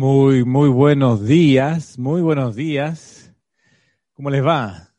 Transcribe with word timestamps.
Muy, 0.00 0.46
muy 0.46 0.70
buenos 0.70 1.26
días, 1.26 1.98
muy 1.98 2.22
buenos 2.22 2.56
días. 2.56 3.34
¿Cómo 4.14 4.30
les 4.30 4.42
va? 4.42 4.94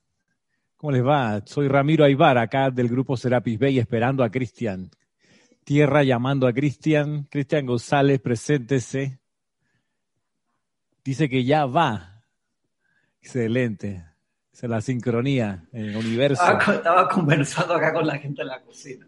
¿Cómo 0.77 0.91
les 0.91 1.03
va? 1.03 1.41
Soy 1.43 1.67
Ramiro 1.67 2.05
Aybar, 2.05 2.37
acá 2.37 2.69
del 2.69 2.87
grupo 2.87 3.17
Serapis 3.17 3.57
Bay, 3.57 3.79
esperando 3.79 4.23
a 4.23 4.29
Cristian. 4.29 4.91
Tierra 5.63 6.03
llamando 6.03 6.45
a 6.45 6.53
Cristian. 6.53 7.23
Cristian 7.31 7.65
González, 7.65 8.21
preséntese. 8.21 9.19
Dice 11.03 11.27
que 11.27 11.43
ya 11.45 11.65
va. 11.65 12.21
Excelente. 13.23 14.05
Esa 14.53 14.67
es 14.67 14.69
la 14.69 14.81
sincronía 14.81 15.65
en 15.71 15.85
el 15.85 15.97
universo. 15.97 16.43
Estaba 16.43 17.09
conversando 17.09 17.73
acá 17.73 17.91
con 17.91 18.05
la 18.05 18.19
gente 18.19 18.43
en 18.43 18.49
la 18.49 18.61
cocina 18.61 19.07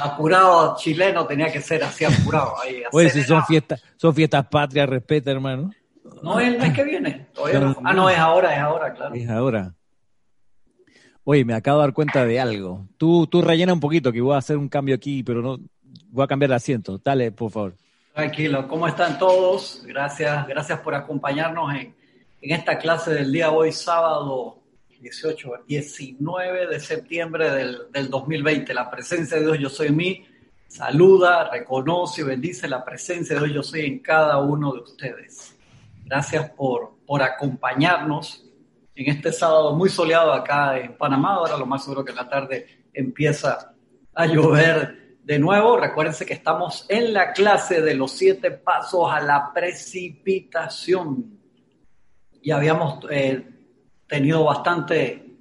apurado 0.00 0.76
chileno 0.76 1.26
tenía 1.26 1.50
que 1.50 1.60
ser 1.60 1.82
así 1.84 2.04
apurado. 2.04 2.54
Ahí, 2.62 2.82
Oye, 2.92 3.10
si 3.10 3.22
son 3.22 3.44
fiestas, 3.44 3.82
son 3.96 4.14
fiestas 4.14 4.46
patrias, 4.46 4.88
respeta, 4.88 5.30
hermano. 5.30 5.70
No 6.22 6.40
es 6.40 6.48
el 6.48 6.58
mes 6.58 6.72
que 6.72 6.84
viene. 6.84 7.26
Ah, 7.84 7.92
no, 7.92 8.08
es 8.08 8.18
ahora, 8.18 8.54
es 8.54 8.60
ahora, 8.60 8.92
claro. 8.94 9.14
Es 9.14 9.28
ahora. 9.28 9.74
Oye, 11.24 11.44
me 11.44 11.54
acabo 11.54 11.80
de 11.80 11.86
dar 11.86 11.92
cuenta 11.92 12.24
de 12.24 12.40
algo. 12.40 12.86
Tú, 12.96 13.26
tú 13.26 13.42
rellena 13.42 13.72
un 13.72 13.80
poquito, 13.80 14.12
que 14.12 14.20
voy 14.20 14.34
a 14.34 14.38
hacer 14.38 14.56
un 14.56 14.68
cambio 14.68 14.94
aquí, 14.94 15.22
pero 15.22 15.42
no 15.42 15.58
voy 16.10 16.24
a 16.24 16.28
cambiar 16.28 16.50
de 16.50 16.56
asiento. 16.56 17.00
Dale, 17.02 17.32
por 17.32 17.50
favor. 17.50 17.74
Tranquilo, 18.14 18.66
¿cómo 18.68 18.86
están 18.86 19.18
todos? 19.18 19.82
Gracias, 19.84 20.46
gracias 20.46 20.78
por 20.80 20.94
acompañarnos 20.94 21.74
en, 21.74 21.94
en 22.40 22.52
esta 22.52 22.78
clase 22.78 23.12
del 23.12 23.32
día 23.32 23.50
hoy, 23.50 23.72
sábado 23.72 24.62
18, 25.00 25.64
19 25.66 26.66
de 26.66 26.80
septiembre 26.80 27.50
del, 27.50 27.78
del 27.92 28.10
2020. 28.10 28.74
La 28.74 28.90
presencia 28.90 29.38
de 29.38 29.44
Dios 29.44 29.58
yo 29.58 29.68
soy 29.68 29.88
en 29.88 29.96
mí. 29.96 30.26
Saluda, 30.68 31.50
reconoce 31.50 32.22
y 32.22 32.24
bendice 32.24 32.68
la 32.68 32.84
presencia 32.84 33.38
de 33.38 33.46
Dios 33.46 33.54
yo 33.54 33.62
soy 33.62 33.86
en 33.86 34.00
cada 34.00 34.38
uno 34.38 34.72
de 34.72 34.80
ustedes. 34.80 35.56
Gracias 36.04 36.50
por, 36.50 36.96
por 37.06 37.22
acompañarnos 37.22 38.44
en 38.94 39.10
este 39.10 39.32
sábado 39.32 39.74
muy 39.74 39.88
soleado 39.88 40.32
acá 40.32 40.78
en 40.78 40.96
Panamá. 40.96 41.34
Ahora 41.34 41.56
lo 41.56 41.66
más 41.66 41.84
seguro 41.84 42.04
que 42.04 42.10
en 42.10 42.16
la 42.16 42.28
tarde 42.28 42.84
empieza 42.92 43.74
a 44.14 44.26
llover 44.26 45.18
de 45.22 45.38
nuevo. 45.38 45.76
Recuérdense 45.76 46.24
que 46.24 46.34
estamos 46.34 46.86
en 46.88 47.12
la 47.12 47.32
clase 47.32 47.82
de 47.82 47.94
los 47.94 48.12
siete 48.12 48.50
pasos 48.50 49.10
a 49.10 49.20
la 49.20 49.52
precipitación. 49.52 51.38
Y 52.40 52.50
habíamos 52.50 53.04
eh, 53.10 53.55
tenido 54.06 54.44
bastante, 54.44 55.38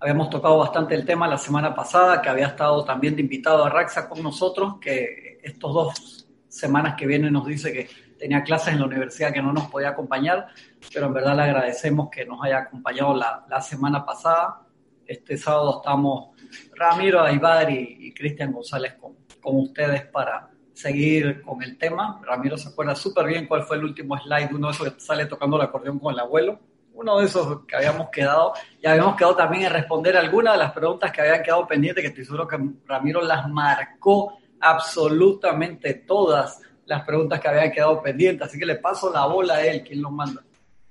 habíamos 0.00 0.30
tocado 0.30 0.58
bastante 0.58 0.94
el 0.94 1.04
tema 1.04 1.26
la 1.26 1.38
semana 1.38 1.74
pasada, 1.74 2.22
que 2.22 2.28
había 2.28 2.48
estado 2.48 2.84
también 2.84 3.16
de 3.16 3.22
invitado 3.22 3.64
a 3.64 3.70
Raxa 3.70 4.08
con 4.08 4.22
nosotros, 4.22 4.76
que 4.80 5.40
estos 5.42 5.74
dos 5.74 6.26
semanas 6.48 6.94
que 6.96 7.06
vienen 7.06 7.32
nos 7.32 7.46
dice 7.46 7.72
que 7.72 7.88
tenía 8.18 8.42
clases 8.42 8.74
en 8.74 8.80
la 8.80 8.86
universidad 8.86 9.32
que 9.32 9.42
no 9.42 9.52
nos 9.52 9.66
podía 9.66 9.90
acompañar, 9.90 10.46
pero 10.92 11.06
en 11.06 11.14
verdad 11.14 11.36
le 11.36 11.42
agradecemos 11.42 12.08
que 12.10 12.24
nos 12.24 12.42
haya 12.42 12.58
acompañado 12.58 13.14
la, 13.14 13.44
la 13.48 13.60
semana 13.60 14.04
pasada. 14.04 14.60
Este 15.04 15.36
sábado 15.36 15.78
estamos 15.78 16.30
Ramiro 16.74 17.20
Aybar 17.20 17.70
y, 17.70 17.98
y 18.00 18.14
Cristian 18.14 18.52
González 18.52 18.94
con, 18.94 19.16
con 19.42 19.56
ustedes 19.58 20.06
para 20.06 20.48
seguir 20.72 21.42
con 21.42 21.62
el 21.62 21.76
tema. 21.76 22.20
Ramiro 22.24 22.56
se 22.56 22.68
acuerda 22.68 22.94
súper 22.94 23.26
bien 23.26 23.46
cuál 23.46 23.64
fue 23.64 23.76
el 23.76 23.84
último 23.84 24.16
slide, 24.18 24.54
uno 24.54 24.68
de 24.68 24.72
esos 24.72 24.92
que 24.94 25.00
sale 25.00 25.26
tocando 25.26 25.56
el 25.56 25.62
acordeón 25.62 25.98
con 25.98 26.14
el 26.14 26.20
abuelo 26.20 26.60
uno 26.94 27.18
de 27.18 27.26
esos 27.26 27.64
que 27.66 27.76
habíamos 27.76 28.08
quedado, 28.10 28.52
y 28.80 28.86
habíamos 28.86 29.16
quedado 29.16 29.36
también 29.36 29.64
en 29.64 29.72
responder 29.72 30.16
algunas 30.16 30.54
de 30.54 30.58
las 30.58 30.72
preguntas 30.72 31.10
que 31.12 31.20
habían 31.20 31.42
quedado 31.42 31.66
pendientes, 31.66 32.02
que 32.02 32.08
estoy 32.08 32.24
seguro 32.24 32.48
que 32.48 32.58
Ramiro 32.86 33.20
las 33.22 33.48
marcó 33.48 34.38
absolutamente 34.60 35.94
todas 35.94 36.60
las 36.86 37.02
preguntas 37.04 37.40
que 37.40 37.48
habían 37.48 37.70
quedado 37.72 38.02
pendientes, 38.02 38.46
así 38.46 38.58
que 38.58 38.66
le 38.66 38.76
paso 38.76 39.12
la 39.12 39.26
bola 39.26 39.54
a 39.54 39.66
él, 39.66 39.82
quien 39.82 40.02
lo 40.02 40.10
manda. 40.10 40.42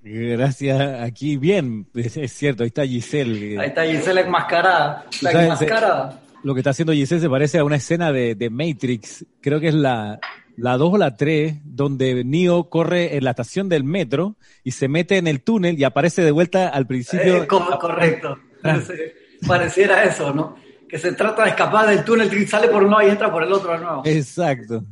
Gracias, 0.02 1.02
aquí 1.02 1.38
bien, 1.38 1.88
es 1.96 2.34
cierto, 2.34 2.64
ahí 2.64 2.68
está 2.68 2.86
Giselle. 2.86 3.60
Ahí 3.60 3.70
está 3.70 3.86
Giselle 3.86 4.22
enmascarada, 4.22 5.06
la 5.22 5.32
enmascarada. 5.32 6.20
Lo 6.44 6.54
que 6.54 6.60
está 6.60 6.72
haciendo 6.72 6.92
Giselle 6.92 7.22
se 7.22 7.30
parece 7.30 7.60
a 7.60 7.64
una 7.64 7.78
escena 7.78 8.12
de, 8.12 8.36
de 8.36 8.50
Matrix, 8.50 9.26
creo 9.40 9.62
que 9.62 9.70
es 9.70 9.74
la, 9.74 10.20
la 10.56 10.78
2 10.78 10.94
o 10.94 10.98
la 10.98 11.16
3, 11.16 11.62
donde 11.64 12.24
Neo 12.24 12.70
corre 12.70 13.18
en 13.18 13.24
la 13.24 13.32
estación 13.32 13.70
del 13.70 13.84
metro 13.84 14.36
y 14.64 14.72
se 14.72 14.88
mete 14.88 15.18
en 15.18 15.28
el 15.28 15.42
túnel 15.42 15.80
y 15.80 15.84
aparece 15.84 16.24
de 16.24 16.32
vuelta 16.32 16.70
al 16.70 16.86
principio. 16.86 17.44
Eh, 17.44 17.48
correcto. 17.48 18.38
Ah. 18.64 18.80
Pareciera 19.48 20.04
eso, 20.04 20.34
¿no? 20.34 20.56
Que 20.88 20.98
se 20.98 21.12
trata 21.14 21.44
de 21.44 21.50
escapar 21.50 21.88
del 21.90 22.04
túnel, 22.04 22.48
sale 22.48 22.68
por 22.68 22.84
uno 22.84 23.02
y 23.02 23.10
entra 23.10 23.32
por 23.32 23.44
el 23.44 23.52
otro 23.52 23.74
de 23.74 23.80
nuevo. 23.80 24.02
Exacto. 24.06 24.84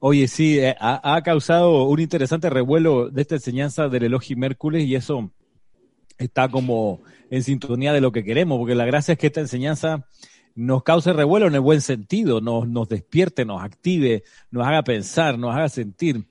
Oye, 0.00 0.26
sí, 0.26 0.58
eh, 0.58 0.74
ha, 0.80 1.14
ha, 1.14 1.22
causado 1.22 1.84
un 1.84 2.00
interesante 2.00 2.50
revuelo 2.50 3.08
de 3.08 3.22
esta 3.22 3.36
enseñanza 3.36 3.88
del 3.88 4.02
Elohim 4.02 4.42
Hércules 4.42 4.84
y 4.84 4.96
eso 4.96 5.30
está 6.18 6.48
como 6.48 7.02
en 7.30 7.42
sintonía 7.42 7.92
de 7.92 8.00
lo 8.00 8.12
que 8.12 8.24
queremos, 8.24 8.58
porque 8.58 8.74
la 8.74 8.84
gracia 8.84 9.12
es 9.12 9.18
que 9.18 9.28
esta 9.28 9.40
enseñanza 9.40 10.06
nos 10.54 10.82
cause 10.82 11.12
revuelo 11.12 11.46
en 11.46 11.54
el 11.54 11.60
buen 11.60 11.80
sentido, 11.80 12.40
nos, 12.40 12.68
nos 12.68 12.88
despierte, 12.88 13.44
nos 13.44 13.62
active, 13.62 14.24
nos 14.50 14.66
haga 14.66 14.82
pensar, 14.82 15.38
nos 15.38 15.54
haga 15.54 15.68
sentir. 15.68 16.26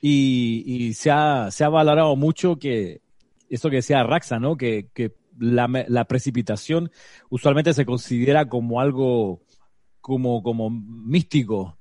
Y, 0.00 0.64
y 0.66 0.94
se, 0.94 1.10
ha, 1.10 1.50
se 1.50 1.64
ha 1.64 1.68
valorado 1.68 2.16
mucho 2.16 2.56
que 2.56 3.00
eso 3.48 3.70
que 3.70 3.76
decía 3.76 4.02
Raxa, 4.02 4.38
¿no? 4.38 4.56
Que, 4.56 4.88
que 4.92 5.12
la, 5.38 5.68
la, 5.88 6.04
precipitación 6.06 6.90
usualmente 7.30 7.72
se 7.72 7.86
considera 7.86 8.48
como 8.48 8.80
algo 8.80 9.42
como, 10.00 10.42
como 10.42 10.68
místico, 10.70 11.78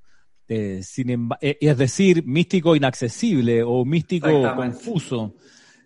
eh, 0.47 0.81
sin, 0.83 1.29
eh, 1.41 1.57
es 1.59 1.77
decir, 1.77 2.23
místico 2.25 2.75
inaccesible 2.75 3.63
o 3.63 3.83
místico 3.83 4.29
confuso 4.55 5.33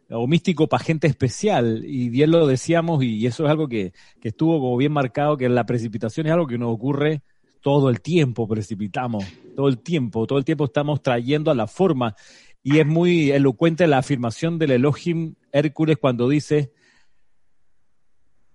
o 0.10 0.28
místico 0.28 0.68
para 0.68 0.84
gente 0.84 1.08
especial, 1.08 1.84
y 1.86 2.10
bien 2.10 2.32
lo 2.32 2.46
decíamos, 2.48 3.04
y 3.04 3.26
eso 3.26 3.46
es 3.46 3.50
algo 3.50 3.68
que, 3.68 3.94
que 4.22 4.30
estuvo 4.30 4.60
como 4.60 4.78
bien 4.78 4.92
marcado, 4.92 5.38
que 5.38 5.50
la 5.50 5.66
precipitación 5.66 6.28
es 6.28 6.34
algo 6.34 6.48
que 6.48 6.58
nos 6.58 6.74
ocurre 6.74 7.24
todo 7.62 7.90
el 7.90 8.02
tiempo, 8.02 8.48
precipitamos, 8.48 9.26
todo 9.56 9.68
el 9.68 9.80
tiempo, 9.80 10.28
todo 10.28 10.38
el 10.38 10.46
tiempo 10.46 10.66
estamos 10.66 11.02
trayendo 11.02 11.50
a 11.50 11.56
la 11.56 11.68
forma, 11.68 12.16
y 12.62 12.80
es 12.80 12.86
muy 12.86 13.32
elocuente 13.32 13.88
la 13.88 14.00
afirmación 14.00 14.58
del 14.58 14.72
Elohim 14.72 15.36
Hércules 15.52 15.98
cuando 15.98 16.28
dice, 16.30 16.74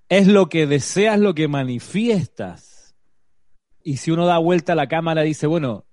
es 0.09 0.27
lo 0.27 0.49
que 0.49 0.67
deseas 0.67 1.19
lo 1.21 1.34
que 1.34 1.47
manifiestas. 1.47 2.97
Y 3.84 3.99
si 3.99 4.11
uno 4.11 4.27
da 4.27 4.38
vuelta 4.38 4.72
a 4.72 4.77
la 4.77 4.88
cámara, 4.88 5.22
dice, 5.22 5.47
bueno, 5.47 5.87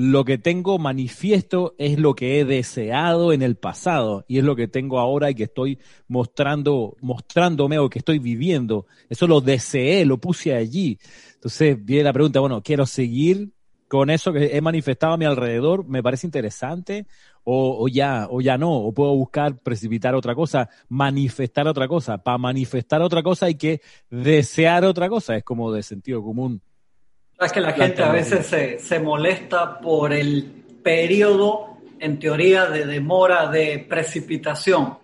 lo 0.00 0.24
que 0.24 0.38
tengo 0.38 0.78
manifiesto 0.78 1.74
es 1.76 1.98
lo 1.98 2.14
que 2.14 2.38
he 2.38 2.44
deseado 2.44 3.32
en 3.32 3.42
el 3.42 3.56
pasado 3.56 4.24
y 4.28 4.38
es 4.38 4.44
lo 4.44 4.54
que 4.54 4.68
tengo 4.68 5.00
ahora 5.00 5.28
y 5.28 5.34
que 5.34 5.42
estoy 5.42 5.80
mostrando, 6.06 6.96
mostrándome 7.00 7.80
o 7.80 7.90
que 7.90 7.98
estoy 7.98 8.20
viviendo. 8.20 8.86
Eso 9.08 9.26
lo 9.26 9.40
deseé, 9.40 10.04
lo 10.04 10.18
puse 10.18 10.54
allí. 10.54 11.00
Entonces 11.34 11.84
viene 11.84 12.04
la 12.04 12.12
pregunta, 12.12 12.38
bueno, 12.38 12.62
quiero 12.62 12.86
seguir 12.86 13.50
con 13.88 14.08
eso 14.08 14.32
que 14.32 14.56
he 14.56 14.60
manifestado 14.60 15.14
a 15.14 15.16
mi 15.16 15.24
alrededor, 15.24 15.84
me 15.84 16.00
parece 16.00 16.28
interesante, 16.28 17.08
o, 17.42 17.88
ya, 17.88 18.28
o 18.30 18.40
ya 18.40 18.56
no, 18.56 18.76
o 18.76 18.92
puedo 18.92 19.16
buscar 19.16 19.58
precipitar 19.58 20.14
otra 20.14 20.36
cosa, 20.36 20.68
manifestar 20.88 21.66
otra 21.66 21.88
cosa. 21.88 22.18
Para 22.18 22.38
manifestar 22.38 23.02
otra 23.02 23.24
cosa 23.24 23.46
hay 23.46 23.56
que 23.56 23.80
desear 24.10 24.84
otra 24.84 25.08
cosa, 25.08 25.36
es 25.36 25.42
como 25.42 25.72
de 25.72 25.82
sentido 25.82 26.22
común. 26.22 26.62
Es 27.40 27.52
que 27.52 27.60
la 27.60 27.72
gente 27.72 28.02
a 28.02 28.10
veces 28.10 28.46
se, 28.46 28.80
se 28.80 28.98
molesta 28.98 29.78
por 29.78 30.12
el 30.12 30.64
periodo, 30.82 31.78
en 32.00 32.18
teoría, 32.18 32.66
de 32.66 32.84
demora 32.84 33.46
de 33.46 33.86
precipitación. 33.88 34.98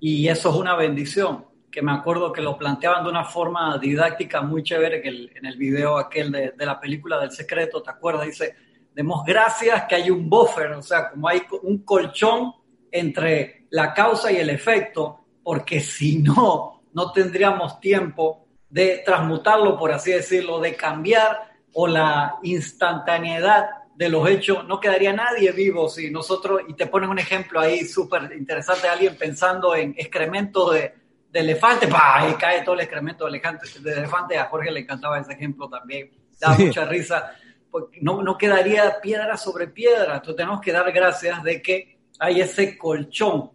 Y 0.00 0.26
eso 0.26 0.50
es 0.50 0.56
una 0.56 0.74
bendición, 0.74 1.46
que 1.70 1.82
me 1.82 1.92
acuerdo 1.92 2.32
que 2.32 2.42
lo 2.42 2.58
planteaban 2.58 3.04
de 3.04 3.10
una 3.10 3.24
forma 3.24 3.78
didáctica 3.78 4.42
muy 4.42 4.64
chévere, 4.64 5.00
que 5.00 5.08
el, 5.10 5.32
en 5.36 5.46
el 5.46 5.56
video 5.56 5.96
aquel 5.96 6.32
de, 6.32 6.52
de, 6.56 6.66
la 6.66 6.80
película 6.80 7.20
del 7.20 7.30
secreto, 7.30 7.80
¿te 7.80 7.90
acuerdas? 7.90 8.26
Dice, 8.26 8.56
demos 8.92 9.24
gracias 9.24 9.84
que 9.84 9.94
hay 9.94 10.10
un 10.10 10.28
buffer, 10.28 10.72
o 10.72 10.82
sea, 10.82 11.10
como 11.10 11.28
hay 11.28 11.42
un 11.62 11.84
colchón 11.84 12.52
entre 12.90 13.66
la 13.70 13.94
causa 13.94 14.32
y 14.32 14.38
el 14.38 14.50
efecto, 14.50 15.20
porque 15.42 15.78
si 15.78 16.18
no, 16.18 16.82
no 16.94 17.12
tendríamos 17.12 17.78
tiempo 17.78 18.46
de 18.68 19.02
transmutarlo, 19.04 19.78
por 19.78 19.92
así 19.92 20.10
decirlo, 20.10 20.58
de 20.58 20.74
cambiar 20.74 21.55
o 21.78 21.86
la 21.86 22.38
instantaneidad 22.42 23.68
de 23.94 24.08
los 24.08 24.26
hechos, 24.30 24.66
no 24.66 24.80
quedaría 24.80 25.12
nadie 25.12 25.52
vivo 25.52 25.90
si 25.90 26.10
nosotros, 26.10 26.62
y 26.68 26.72
te 26.72 26.86
ponen 26.86 27.10
un 27.10 27.18
ejemplo 27.18 27.60
ahí 27.60 27.84
súper 27.84 28.32
interesante, 28.32 28.88
alguien 28.88 29.14
pensando 29.18 29.76
en 29.76 29.94
excremento 29.94 30.70
de, 30.70 30.94
de 31.30 31.40
elefante, 31.40 31.86
¡pah! 31.86 32.26
y 32.30 32.34
cae 32.36 32.62
todo 32.62 32.76
el 32.76 32.80
excremento 32.80 33.24
de 33.24 33.30
elefante, 33.30 33.66
de 33.80 33.92
elefante, 33.92 34.38
a 34.38 34.46
Jorge 34.46 34.70
le 34.70 34.80
encantaba 34.80 35.18
ese 35.18 35.34
ejemplo 35.34 35.68
también, 35.68 36.10
da 36.40 36.54
sí. 36.56 36.64
mucha 36.64 36.86
risa, 36.86 37.32
porque 37.70 37.98
no, 38.00 38.22
no 38.22 38.38
quedaría 38.38 38.98
piedra 39.02 39.36
sobre 39.36 39.66
piedra, 39.66 40.14
entonces 40.14 40.36
tenemos 40.36 40.62
que 40.62 40.72
dar 40.72 40.90
gracias 40.92 41.42
de 41.42 41.60
que 41.60 41.98
hay 42.18 42.40
ese 42.40 42.78
colchón, 42.78 43.50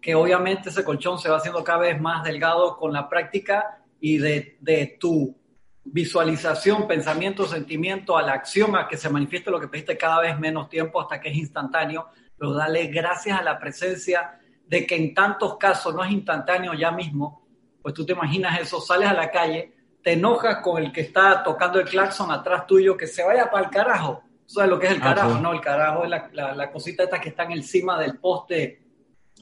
que 0.00 0.16
obviamente 0.16 0.70
ese 0.70 0.82
colchón 0.82 1.20
se 1.20 1.28
va 1.28 1.36
haciendo 1.36 1.62
cada 1.62 1.78
vez 1.78 2.00
más 2.00 2.24
delgado 2.24 2.76
con 2.76 2.92
la 2.92 3.08
práctica 3.08 3.80
y 4.00 4.18
de, 4.18 4.56
de 4.60 4.96
tu 4.98 5.39
visualización, 5.84 6.86
pensamiento, 6.86 7.46
sentimiento, 7.46 8.16
a 8.16 8.22
la 8.22 8.32
acción, 8.32 8.76
a 8.76 8.86
que 8.86 8.96
se 8.96 9.08
manifieste 9.08 9.50
lo 9.50 9.60
que 9.60 9.68
pediste 9.68 9.96
cada 9.96 10.20
vez 10.20 10.38
menos 10.38 10.68
tiempo 10.68 11.00
hasta 11.00 11.20
que 11.20 11.30
es 11.30 11.36
instantáneo. 11.36 12.08
pero 12.36 12.52
dale 12.54 12.86
gracias 12.86 13.38
a 13.38 13.42
la 13.42 13.58
presencia 13.58 14.38
de 14.66 14.86
que 14.86 14.96
en 14.96 15.14
tantos 15.14 15.58
casos 15.58 15.94
no 15.94 16.04
es 16.04 16.10
instantáneo 16.10 16.74
ya 16.74 16.90
mismo, 16.90 17.46
pues 17.82 17.94
tú 17.94 18.06
te 18.06 18.12
imaginas 18.12 18.60
eso, 18.60 18.80
sales 18.80 19.08
a 19.08 19.14
la 19.14 19.30
calle, 19.30 19.74
te 20.02 20.12
enojas 20.12 20.58
con 20.62 20.82
el 20.82 20.92
que 20.92 21.02
está 21.02 21.42
tocando 21.42 21.78
el 21.80 21.88
claxon 21.88 22.30
atrás 22.30 22.66
tuyo, 22.66 22.96
que 22.96 23.06
se 23.06 23.24
vaya 23.24 23.50
para 23.50 23.64
el 23.64 23.70
carajo. 23.70 24.22
¿Sabes 24.46 24.70
lo 24.70 24.78
que 24.78 24.86
es 24.86 24.92
el 24.92 25.02
ah, 25.02 25.14
carajo? 25.14 25.38
No, 25.38 25.52
el 25.52 25.60
carajo 25.60 26.04
es 26.04 26.10
la, 26.10 26.54
la, 26.54 26.70
cosita 26.70 27.04
esta 27.04 27.20
que 27.20 27.30
está 27.30 27.44
encima 27.44 27.98
del 27.98 28.18
poste 28.18 28.82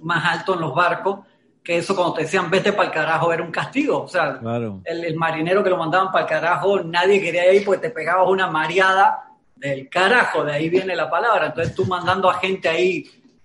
más 0.03 0.25
alto 0.25 0.55
en 0.55 0.61
los 0.61 0.75
barcos, 0.75 1.21
que 1.69 1.77
eso 1.77 1.95
cuando 1.95 2.15
te 2.15 2.23
decían 2.23 2.51
vete 2.51 2.73
para 2.73 2.89
el 2.89 2.95
carajo 2.95 3.31
era 3.31 3.43
un 3.43 3.51
castigo. 3.51 4.05
O 4.05 4.09
sea, 4.09 4.41
el, 4.87 5.15
marinero 5.17 5.63
que 5.63 5.69
lo 5.69 5.77
mandaban 5.77 6.11
para 6.11 6.25
el 6.25 6.31
carajo, 6.31 6.81
nadie 6.83 7.21
quería 7.21 7.53
ir 7.53 7.63
porque 7.63 7.89
te 7.89 7.91
pegabas 7.91 8.27
una 8.27 8.47
mareada 8.47 9.35
del 9.55 9.87
carajo, 9.91 10.47
de 10.47 10.53
ahí 10.53 10.71
viene 10.71 10.97
la 10.97 11.11
palabra. 11.11 11.49
Entonces 11.49 11.75
tú 11.75 11.85
mandando 11.85 12.31
a 12.31 12.39
gente 12.41 12.71
ahí 12.71 13.05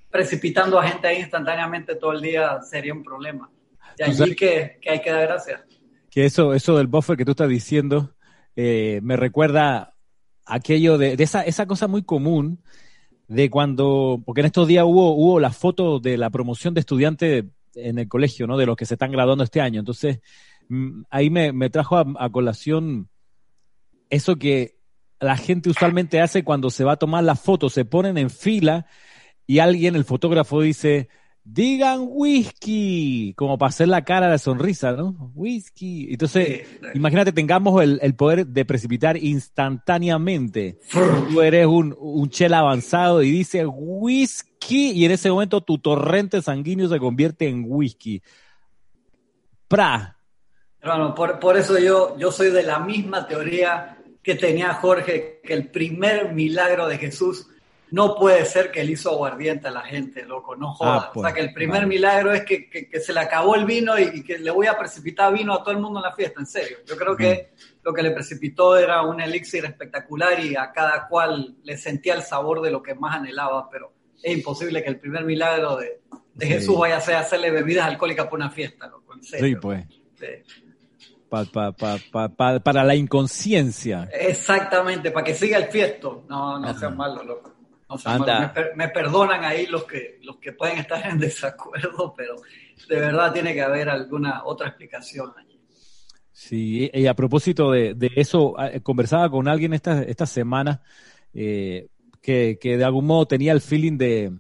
precipitando 0.10 0.80
a 0.80 0.88
gente 0.88 1.06
ahí 1.06 1.20
instantáneamente 1.20 1.96
todo 1.96 2.14
el 2.14 2.22
día 2.22 2.62
sería 2.62 2.94
un 2.94 3.04
problema. 3.04 3.50
De 3.98 4.06
allí 4.06 4.34
que, 4.38 4.78
que, 4.82 4.90
hay 4.90 5.02
que 5.02 5.12
dar 5.12 5.28
gracias. 5.28 5.60
Que 6.10 6.24
eso, 6.24 6.54
eso 6.54 6.78
del 6.78 6.88
buffer 6.88 7.18
que 7.18 7.26
tú 7.26 7.32
estás 7.32 7.50
diciendo 7.50 8.12
eh, 8.56 9.02
me 9.04 9.18
recuerda 9.18 9.96
aquello 10.46 10.98
de, 10.98 11.18
esa, 11.20 11.42
esa 11.42 11.66
cosa 11.66 11.90
muy 11.90 12.04
común 12.04 12.64
de 13.28 13.50
cuando, 13.50 14.22
porque 14.26 14.40
en 14.40 14.46
estos 14.46 14.66
días 14.66 14.86
hubo, 14.86 15.14
hubo 15.14 15.42
la 15.42 15.52
foto 15.52 16.00
de 16.00 16.16
la 16.16 16.30
promoción 16.30 16.74
de 16.74 16.80
estudiantes 16.80 17.44
en 17.76 18.00
el 18.00 18.08
colegio, 18.08 18.48
¿no? 18.48 18.58
De 18.58 18.66
los 18.66 18.76
que 18.76 18.86
se 18.86 18.96
están 18.96 19.12
graduando 19.12 19.44
este 19.44 19.62
año. 19.62 19.80
Entonces, 19.80 20.20
mm, 20.70 21.04
ahí 21.10 21.30
me, 21.30 21.52
me 21.54 21.70
trajo 21.70 21.98
a, 21.98 22.06
a, 22.18 22.30
colación 22.30 23.10
eso 24.10 24.38
que 24.38 24.78
la 25.20 25.38
gente 25.38 25.70
usualmente 25.70 26.22
hace 26.22 26.44
cuando 26.44 26.70
se 26.70 26.84
va 26.84 26.94
a 26.94 26.98
tomar 26.98 27.24
la 27.24 27.36
foto, 27.36 27.70
se 27.70 27.86
ponen 27.86 28.18
en 28.18 28.30
fila 28.30 28.86
y 29.48 29.60
alguien, 29.60 29.96
el 29.96 30.06
fotógrafo, 30.06 30.62
dice, 30.62 31.10
digan 31.44 32.06
whisky, 32.10 33.34
como 33.36 33.58
para 33.58 33.70
hacer 33.70 33.88
la 33.88 34.04
cara 34.04 34.30
de 34.30 34.40
sonrisa, 34.40 34.94
¿no? 34.94 35.32
Whisky. 35.36 36.08
Entonces, 36.12 36.68
imagínate, 36.94 37.32
tengamos 37.32 37.82
el, 37.82 38.16
poder 38.16 38.48
de 38.48 38.66
precipitar 38.66 39.18
instantáneamente. 39.18 40.80
Tú 41.30 41.42
eres 41.42 41.68
un, 41.68 41.96
un 42.00 42.30
chela 42.30 42.60
avanzado 42.60 43.22
y 43.24 43.32
dices 43.32 43.66
whisky, 43.68 44.92
y 44.92 45.06
en 45.06 45.12
ese 45.12 45.30
momento 45.30 45.62
tu 45.62 45.78
torrente 45.78 46.42
sanguíneo 46.42 46.88
se 46.88 47.00
convierte 47.00 47.48
en 47.48 47.66
whisky. 47.68 48.22
Pra. 49.68 50.18
Bueno, 50.84 51.16
por, 51.16 51.40
por 51.40 51.58
eso 51.58 51.78
yo, 51.80 52.18
yo 52.18 52.32
soy 52.32 52.52
de 52.52 52.64
la 52.64 52.80
misma 52.80 53.28
teoría 53.28 53.98
que 54.22 54.36
tenía 54.36 54.74
Jorge, 54.76 55.42
que 55.44 55.54
el 55.54 55.70
primer 55.70 56.34
milagro 56.34 56.88
de 56.88 56.98
Jesús 56.98 57.48
no 57.94 58.16
puede 58.16 58.44
ser 58.46 58.72
que 58.72 58.82
él 58.82 58.90
hizo 58.90 59.12
aguardiente 59.12 59.68
a 59.68 59.72
la 59.72 59.82
gente, 59.82 60.26
loco, 60.26 60.56
no 60.56 60.74
jodas. 60.74 61.04
Ah, 61.04 61.10
o 61.12 61.14
sea, 61.14 61.22
pues, 61.22 61.34
que 61.36 61.42
el 61.42 61.54
primer 61.54 61.86
milagro 61.86 62.34
es 62.34 62.44
que, 62.44 62.90
se 63.00 63.14
le 63.14 63.20
acabó 63.20 63.54
el 63.54 63.66
vino 63.66 64.00
y, 64.00 64.24
que 64.24 64.40
le 64.40 64.50
voy 64.50 64.66
a 64.66 64.76
precipitar 64.76 65.32
vino 65.32 65.54
a 65.54 65.60
todo 65.60 65.76
el 65.76 65.80
mundo 65.80 66.00
en 66.00 66.06
la 66.06 66.16
fiesta, 66.16 66.40
en 66.40 66.48
serio. 66.48 66.78
Yo 66.88 66.98
creo 66.98 67.16
que 67.16 67.52
lo 67.84 67.94
que 67.94 68.02
le 68.02 68.10
precipitó 68.10 68.76
era 68.76 69.04
un 69.04 69.22
elixir 69.22 69.64
espectacular 69.66 70.44
y 70.44 70.56
a 70.56 70.72
cada 70.72 71.08
cual 71.08 71.56
le 71.64 71.78
sentía 71.78 72.16
el 72.16 72.24
sabor 72.24 72.62
de 72.62 72.72
lo 72.72 72.82
que 72.82 72.96
más 72.96 73.16
anhelaba, 73.16 73.70
pero 73.70 73.94
es 74.24 74.38
imposible 74.38 74.82
que 74.82 74.90
el 74.90 75.00
primer 75.00 75.24
milagro 75.24 75.78
de, 75.78 76.00
Jesús 76.40 76.76
vaya 76.76 76.98
a 76.98 77.00
ser 77.00 77.18
hacerle 77.18 77.52
bebidas 77.52 77.86
alcohólicas 77.86 78.26
por 78.26 78.40
una 78.40 78.50
fiesta, 78.50 78.88
loco, 78.88 79.14
en 79.14 79.24
serio. 79.24 79.46
Sí, 79.46 79.56
pues. 79.62 79.86
para 81.30 82.84
la 82.84 82.96
inconsciencia. 82.96 84.10
Exactamente, 84.12 85.12
para 85.12 85.24
que 85.24 85.36
siga 85.36 85.60
el 85.60 85.66
fiesto. 85.66 86.26
No, 86.28 86.58
no 86.58 86.74
sean 86.74 86.98
malos, 86.98 87.24
loco 87.24 87.53
me, 88.76 88.88
perdonan 88.90 89.44
ahí 89.44 89.68
los 89.68 89.86
que, 89.86 90.20
los 90.24 90.38
que 90.38 90.54
pueden 90.54 90.78
estar 90.78 91.06
en 91.06 91.20
desacuerdo, 91.20 92.14
pero 92.16 92.36
de 92.88 92.96
verdad 92.96 93.34
tiene 93.34 93.54
que 93.54 93.62
haber 93.62 93.90
alguna 93.90 94.44
otra 94.46 94.68
explicación 94.70 95.32
allí. 95.38 95.60
Sí, 96.32 96.90
y 96.94 97.06
a 97.06 97.14
propósito 97.14 97.72
de, 97.72 97.96
eso, 98.16 98.56
ah, 98.60 98.72
conversaba 98.82 99.30
con 99.30 99.48
alguien 99.48 99.74
esta, 99.74 100.02
esta 100.02 100.26
semana 100.26 100.82
eh, 101.34 101.88
que, 102.22 102.58
de 102.62 102.84
algún 102.84 103.06
modo 103.06 103.28
tenía 103.28 103.52
el 103.52 103.62
feeling 103.62 103.98
de, 103.98 104.40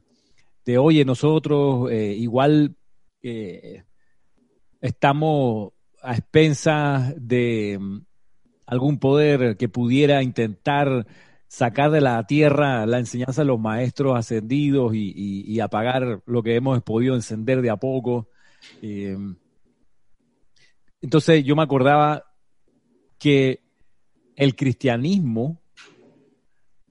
de 0.66 0.78
oye, 0.78 1.06
nosotros 1.06 1.92
eh, 1.92 2.14
igual 2.18 2.76
eh, 3.22 3.84
estamos 4.82 5.74
a 6.02 6.14
expensas 6.14 7.14
de 7.18 7.78
mm, 7.80 8.00
algún 8.66 9.00
poder 9.00 9.56
que 9.58 9.70
pudiera 9.70 10.24
intentar 10.24 11.06
sacar 11.54 11.92
de 11.92 12.02
la 12.02 12.26
tierra 12.26 12.84
la 12.88 12.98
enseñanza 12.98 13.44
de 13.44 13.46
los 13.46 13.60
maestros 13.60 14.18
ascendidos 14.18 14.94
y, 14.96 15.60
apagar 15.60 16.24
lo 16.26 16.42
que 16.42 16.56
hemos 16.56 16.82
podido 16.82 17.14
encender 17.14 17.62
de 17.62 17.70
a 17.70 17.78
poco. 17.78 18.28
Eh, 18.82 19.16
entonces 21.00 21.44
yo 21.44 21.56
me 21.56 21.62
acordaba 21.62 22.24
que 23.20 23.62
el 24.36 24.56
cristianismo, 24.56 25.62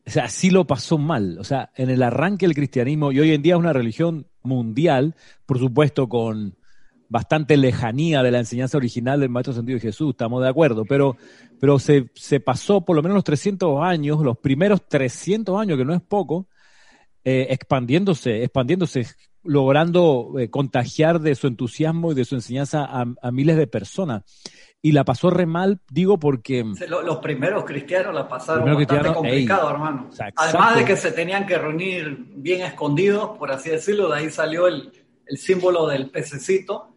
o 0.07 0.11
sea, 0.11 0.29
sí 0.29 0.49
lo 0.51 0.65
pasó 0.65 0.97
mal. 0.97 1.39
O 1.41 1.45
sea, 1.45 1.73
en 1.75 1.91
el 1.91 2.01
arranque 2.01 2.47
del 2.47 2.55
cristianismo, 2.55 3.11
y 3.11 3.19
hoy 3.19 3.33
en 3.33 3.43
día 3.43 3.55
es 3.55 3.59
una 3.59 3.73
religión 3.73 4.29
mundial, 4.45 5.17
por 5.45 5.59
supuesto 5.59 6.09
con 6.09 6.57
bastante 7.13 7.59
lejanía 7.59 8.23
de 8.23 8.31
la 8.31 8.39
enseñanza 8.39 8.79
original 8.79 9.21
del 9.21 9.29
Maestro 9.29 9.53
Sentido 9.53 9.77
de 9.77 9.83
Jesús, 9.83 10.13
estamos 10.13 10.43
de 10.43 10.49
acuerdo, 10.49 10.87
pero, 10.87 11.19
pero 11.61 11.79
se, 11.79 12.11
se, 12.15 12.41
pasó 12.41 12.87
por 12.87 12.97
lo 12.97 13.03
menos 13.03 13.17
los 13.17 13.25
300 13.25 13.83
años, 13.83 14.21
los 14.23 14.39
primeros 14.39 14.89
300 14.89 15.61
años, 15.61 15.77
que 15.77 15.85
no 15.85 15.93
es 15.93 16.01
poco, 16.01 16.49
eh, 17.23 17.49
expandiéndose, 17.51 18.43
expandiéndose, 18.43 19.07
logrando 19.45 20.33
eh, 20.39 20.49
contagiar 20.49 21.21
de 21.21 21.35
su 21.35 21.49
entusiasmo 21.49 22.13
y 22.13 22.15
de 22.15 22.25
su 22.25 22.35
enseñanza 22.35 22.89
a, 22.91 23.31
miles 23.31 23.59
de 23.59 23.67
personas. 23.67 24.23
Y 24.81 24.93
la 24.93 25.05
pasó 25.05 25.29
re 25.29 25.45
mal, 25.45 25.81
digo, 25.91 26.19
porque... 26.19 26.65
Los 26.89 27.19
primeros 27.19 27.65
cristianos 27.65 28.15
la 28.15 28.27
pasaron 28.27 28.75
bastante 28.75 29.13
complicado, 29.13 29.71
hermano. 29.71 30.09
Además 30.35 30.77
de 30.77 30.87
que 30.87 30.97
se 30.97 31.13
tenían 31.13 31.47
que 31.47 31.59
reunir 31.59 32.25
bien 32.37 32.63
escondidos, 32.63 33.37
por 33.37 33.53
así 33.53 33.69
decirlo, 33.69 34.09
de 34.09 34.19
ahí 34.19 34.31
salió 34.31 34.67
el, 34.67 34.91
el 35.27 35.37
símbolo 35.37 35.87
del 35.87 36.11
pececito, 36.11 36.92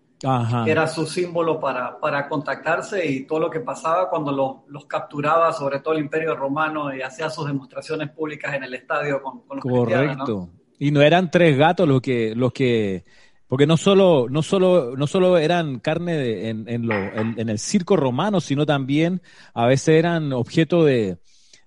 era 0.66 0.88
su 0.88 1.06
símbolo 1.06 1.60
para, 1.60 2.00
para, 2.00 2.28
contactarse 2.28 3.06
y 3.06 3.26
todo 3.26 3.40
lo 3.40 3.50
que 3.50 3.60
pasaba 3.60 4.10
cuando 4.10 4.32
los, 4.32 4.56
los, 4.68 4.86
capturaba, 4.86 5.52
sobre 5.52 5.80
todo 5.80 5.94
el 5.94 6.00
Imperio 6.02 6.36
Romano, 6.36 6.96
y 6.96 7.02
hacía 7.02 7.30
sus 7.30 7.46
demostraciones 7.46 8.10
públicas 8.10 8.54
en 8.54 8.64
el 8.64 8.74
estadio 8.74 9.22
con, 9.22 9.42
con 9.42 9.58
los 9.58 9.64
Correcto. 9.64 10.50
Y 10.80 10.92
no 10.92 11.02
eran 11.02 11.32
tres 11.32 11.58
gatos 11.58 11.88
los 11.88 12.02
que, 12.02 12.34
los 12.36 12.52
que 12.54 13.04
porque 13.48 13.68
no 13.68 13.78
solo, 13.78 14.28
no 14.30 14.42
solo, 14.42 14.95
no 14.98 15.07
solo 15.07 15.38
eran 15.38 15.80
carne 15.80 16.50
en, 16.50 16.68
en, 16.68 16.88
lo, 16.88 16.95
en, 16.95 17.48
el 17.50 17.60
circo 17.60 17.95
romano, 17.95 18.42
sino 18.42 18.66
también 18.66 19.22
a 19.54 19.68
veces 19.68 20.00
eran 20.00 20.34
objeto 20.34 20.84
de, 20.84 21.19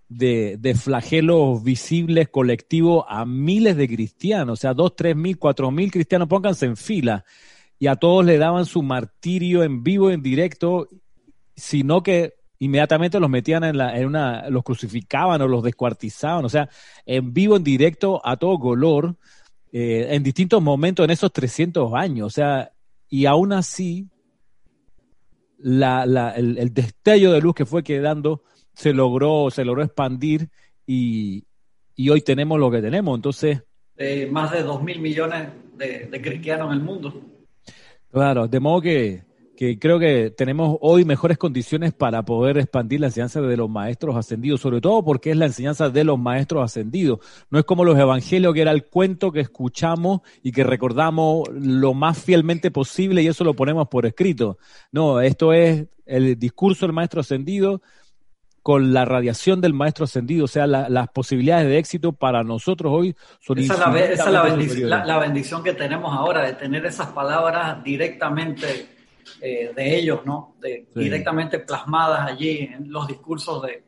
de, 0.08 0.56
de, 0.58 0.74
flagelos 0.74 1.62
visibles 1.62 2.28
colectivos 2.28 3.04
a 3.08 3.24
miles 3.24 3.76
de 3.76 3.88
cristianos, 3.88 4.58
o 4.58 4.60
sea, 4.60 4.74
dos, 4.74 4.96
tres 4.96 5.14
mil, 5.14 5.38
cuatro 5.38 5.70
mil 5.70 5.90
cristianos, 5.90 6.28
pónganse 6.28 6.66
en 6.66 6.76
fila 6.76 7.24
y 7.78 7.86
a 7.86 7.96
todos 7.96 8.24
le 8.24 8.38
daban 8.38 8.66
su 8.66 8.82
martirio 8.82 9.62
en 9.62 9.82
vivo, 9.82 10.10
en 10.10 10.22
directo, 10.22 10.88
sino 11.54 12.02
que 12.02 12.34
inmediatamente 12.58 13.20
los 13.20 13.30
metían 13.30 13.62
en, 13.64 13.78
la, 13.78 13.96
en 13.96 14.06
una, 14.06 14.50
los 14.50 14.64
crucificaban 14.64 15.40
o 15.42 15.48
los 15.48 15.62
descuartizaban, 15.62 16.44
o 16.44 16.48
sea, 16.48 16.68
en 17.06 17.32
vivo, 17.32 17.56
en 17.56 17.62
directo, 17.62 18.20
a 18.24 18.36
todo 18.36 18.58
color, 18.58 19.16
eh, 19.72 20.08
en 20.10 20.22
distintos 20.22 20.60
momentos 20.60 21.04
en 21.04 21.10
esos 21.10 21.32
300 21.32 21.92
años, 21.94 22.26
o 22.26 22.30
sea, 22.30 22.72
y 23.08 23.26
aún 23.26 23.52
así, 23.52 24.08
la, 25.58 26.04
la, 26.04 26.30
el, 26.30 26.72
destello 26.72 27.32
de 27.32 27.40
luz 27.40 27.54
que 27.54 27.66
fue 27.66 27.82
quedando 27.82 28.42
se 28.74 28.92
logró, 28.92 29.50
se 29.50 29.64
logró 29.64 29.82
expandir 29.82 30.48
y, 30.86 31.44
y 31.94 32.10
hoy 32.10 32.22
tenemos 32.22 32.58
lo 32.58 32.70
que 32.70 32.80
tenemos, 32.80 33.16
entonces... 33.16 33.62
más 34.30 34.52
de 34.52 34.62
2 34.62 34.82
mil 34.82 35.00
millones 35.00 35.48
de 35.76 36.20
cristianos 36.22 36.68
en 36.68 36.78
el 36.78 36.84
mundo. 36.84 37.37
Claro, 38.10 38.48
de 38.48 38.58
modo 38.58 38.80
que, 38.80 39.24
creo 39.78 39.98
que 39.98 40.30
tenemos 40.30 40.78
hoy 40.80 41.04
mejores 41.04 41.36
condiciones 41.36 41.92
para 41.92 42.22
poder 42.22 42.56
expandir 42.56 43.00
la 43.00 43.08
enseñanza 43.08 43.42
de 43.42 43.56
los 43.56 43.68
maestros 43.68 44.16
ascendidos, 44.16 44.62
sobre 44.62 44.80
todo 44.80 45.04
porque 45.04 45.30
es 45.30 45.36
la 45.36 45.44
enseñanza 45.44 45.90
de 45.90 46.04
los 46.04 46.18
maestros 46.18 46.64
ascendidos. 46.64 47.18
No 47.50 47.58
es 47.58 47.66
como 47.66 47.84
los 47.84 47.98
evangelios, 47.98 48.54
que 48.54 48.62
era 48.62 48.70
el 48.70 48.86
cuento 48.86 49.30
que 49.30 49.40
escuchamos 49.40 50.22
y 50.42 50.52
que 50.52 50.64
recordamos 50.64 51.48
lo 51.52 51.92
más 51.92 52.18
fielmente 52.18 52.70
posible 52.70 53.22
y 53.22 53.26
eso 53.26 53.44
lo 53.44 53.54
ponemos 53.54 53.88
por 53.88 54.06
escrito. 54.06 54.56
No, 54.90 55.20
esto 55.20 55.52
es 55.52 55.86
el 56.06 56.38
discurso 56.38 56.86
del 56.86 56.94
maestro 56.94 57.20
ascendido 57.20 57.82
con 58.68 58.92
la 58.92 59.06
radiación 59.06 59.62
del 59.62 59.72
maestro 59.72 60.04
ascendido, 60.04 60.44
o 60.44 60.46
sea, 60.46 60.66
las 60.66 61.08
posibilidades 61.08 61.68
de 61.68 61.78
éxito 61.78 62.12
para 62.12 62.44
nosotros 62.44 62.92
hoy 62.94 63.16
son 63.40 63.58
Esa 63.60 63.72
es, 63.72 63.78
la, 64.30 64.42
bendición, 64.42 64.90
la, 64.90 65.18
bendición, 65.18 65.62
que 65.62 65.72
tenemos 65.72 66.12
ahora 66.14 66.44
de 66.44 66.52
tener 66.52 66.84
esas 66.84 67.06
palabras 67.06 67.82
directamente 67.82 68.88
eh, 69.40 69.72
de 69.74 69.98
ellos, 69.98 70.20
¿no? 70.26 70.56
De, 70.60 70.86
Directamente 70.94 71.60
plasmadas 71.60 72.30
allí 72.30 72.68
en 72.70 72.92
los 72.92 73.08
discursos 73.08 73.62
de, 73.62 73.84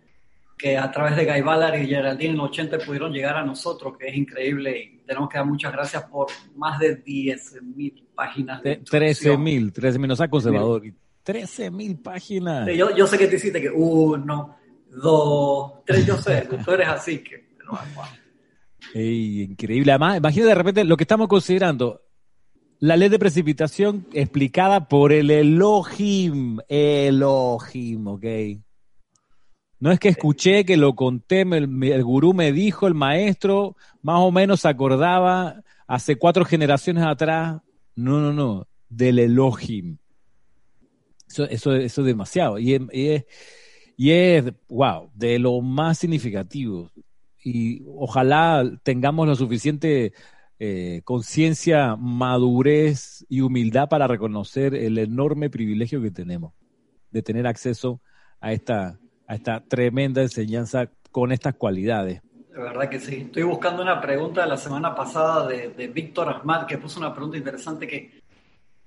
que 0.57 0.79
a 0.79 0.91
través 0.91 1.15
de 1.15 1.27
Guy 1.27 1.43
Ballard 1.43 1.79
y 1.83 1.87
Geraldine 1.87 2.31
en 2.31 2.37
el 2.37 2.41
80 2.41 2.79
pudieron 2.79 3.13
llegar 3.13 3.37
a 3.37 3.45
nosotros, 3.45 3.99
que 3.99 4.09
es 4.09 4.17
increíble. 4.17 4.79
Y 4.79 4.99
tenemos 5.07 5.29
que 5.29 5.37
dar 5.37 5.47
muchas 5.47 5.75
gracias 5.75 6.05
por 6.05 6.29
más 6.57 6.79
de 6.79 7.05
10.000 7.05 8.03
páginas. 8.15 8.63
De 8.63 8.83
13.000, 8.83 9.75
13.000, 9.75 10.07
no 10.07 10.17
sea 10.17 10.29
conservador. 10.29 10.85
13.000 11.27 12.03
páginas. 12.03 12.67
yo, 12.75 12.97
yo 12.97 13.07
sé 13.07 13.19
que 13.19 13.27
te 13.27 13.37
hiciste 13.37 13.61
que 13.61 13.69
uno, 13.69 14.57
dos, 14.91 15.73
tres, 15.87 16.07
yo 16.07 16.17
sé, 16.17 16.49
tú 16.65 16.71
eres 16.73 16.89
así 16.89 17.19
que... 17.19 17.49
increíble. 18.95 19.93
Además, 19.93 20.19
imagínate 20.19 20.49
de 20.49 20.55
repente 20.55 20.85
lo 20.85 20.97
que 20.97 21.05
estamos 21.05 21.29
considerando. 21.29 22.03
La 22.79 22.97
ley 22.97 23.11
de 23.11 23.19
precipitación 23.19 24.07
explicada 24.13 24.89
por 24.89 25.13
el 25.13 25.31
Elohim. 25.31 26.59
Elohim, 26.67 28.07
¿ok? 28.07 28.25
No 29.81 29.93
es 29.93 29.99
que 29.99 30.09
escuché, 30.09 30.65
que 30.65 30.77
lo 30.77 30.95
conté, 30.95 31.43
el, 31.43 31.83
el, 31.85 32.05
gurú 32.05 32.35
me 32.35 32.53
dijo, 32.53 32.87
el 32.87 32.95
maestro 32.95 33.77
más 34.03 34.21
o 34.21 34.31
menos 34.31 34.61
se 34.61 34.69
acordaba 34.69 35.63
hace 35.87 36.17
cuatro 36.17 36.45
generaciones 36.45 37.05
atrás. 37.05 37.61
No, 37.97 38.21
no, 38.21 38.33
no, 38.33 38.67
del 38.89 39.19
Elohim. 39.19 39.99
Eso, 41.29 41.45
eso, 41.45 41.75
eso 41.75 42.01
es 42.01 42.07
demasiado. 42.07 42.59
Y 42.59 42.75
es, 42.75 43.25
y 44.01 44.13
es, 44.13 44.47
wow, 44.71 45.11
de 45.13 45.39
lo 45.39 45.61
más 45.61 45.99
significativo. 45.99 46.91
Y 47.45 47.83
ojalá 47.87 48.65
tengamos 48.83 49.29
la 49.29 49.35
suficiente 49.35 50.15
eh, 50.59 51.03
conciencia, 51.05 51.97
madurez 51.97 53.27
y 53.29 53.43
humildad 53.43 53.91
para 53.91 54.07
reconocer 54.07 54.75
el 54.75 54.97
enorme 54.97 55.51
privilegio 55.51 56.01
que 56.01 56.11
tenemos 56.11 56.55
de 57.11 57.21
tener 57.21 57.47
acceso 57.47 58.01
a 58.41 58.55
esta, 58.55 58.99
a 59.27 59.35
esta 59.35 59.63
tremenda 59.69 60.23
enseñanza 60.23 60.91
con 61.11 61.31
estas 61.31 61.57
cualidades. 61.57 62.23
De 62.55 62.59
verdad 62.59 62.89
que 62.89 63.01
sí. 63.01 63.17
Estoy 63.17 63.43
buscando 63.43 63.83
una 63.83 64.01
pregunta 64.01 64.45
de 64.45 64.49
la 64.49 64.57
semana 64.57 64.95
pasada 64.95 65.47
de, 65.47 65.75
de 65.77 65.89
Víctor 65.89 66.31
Ahmad, 66.31 66.67
que 66.67 66.79
puso 66.79 66.99
una 67.01 67.13
pregunta 67.13 67.37
interesante 67.37 67.87
que 67.87 68.23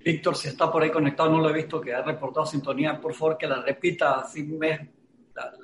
Víctor, 0.00 0.34
si 0.34 0.48
está 0.48 0.72
por 0.72 0.82
ahí 0.82 0.90
conectado, 0.90 1.30
no 1.30 1.38
lo 1.38 1.50
he 1.50 1.52
visto, 1.52 1.80
que 1.80 1.94
ha 1.94 2.02
reportado 2.02 2.46
sintonía, 2.46 3.00
por 3.00 3.14
favor 3.14 3.38
que 3.38 3.46
la 3.46 3.62
repita, 3.62 4.18
así 4.18 4.42
me 4.42 5.03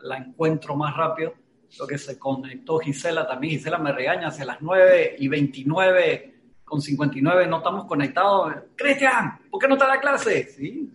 la, 0.03 0.17
encuentro 0.19 0.77
más 0.77 0.97
rápido. 0.97 1.35
Lo 1.79 1.87
que 1.87 1.99
se 1.99 2.19
conectó 2.19 2.79
Gisela 2.79 3.27
también. 3.27 3.55
Gisela 3.55 3.79
me 3.79 3.93
regaña 3.93 4.29
hacia 4.29 4.45
las 4.45 4.61
9 4.61 5.17
y 5.19 5.29
29 5.29 6.35
con 6.65 6.81
59 6.81 7.47
no 7.47 7.59
estamos 7.59 7.85
conectados. 7.87 8.55
Cristian, 8.77 9.39
¿por 9.51 9.61
qué 9.61 9.69
no 9.69 9.75
está 9.75 9.89
la 9.89 10.01
clase? 10.01 10.45
Sí, 10.45 10.91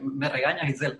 me, 0.00 0.28
regaña 0.28 0.66
Gisela. 0.66 0.98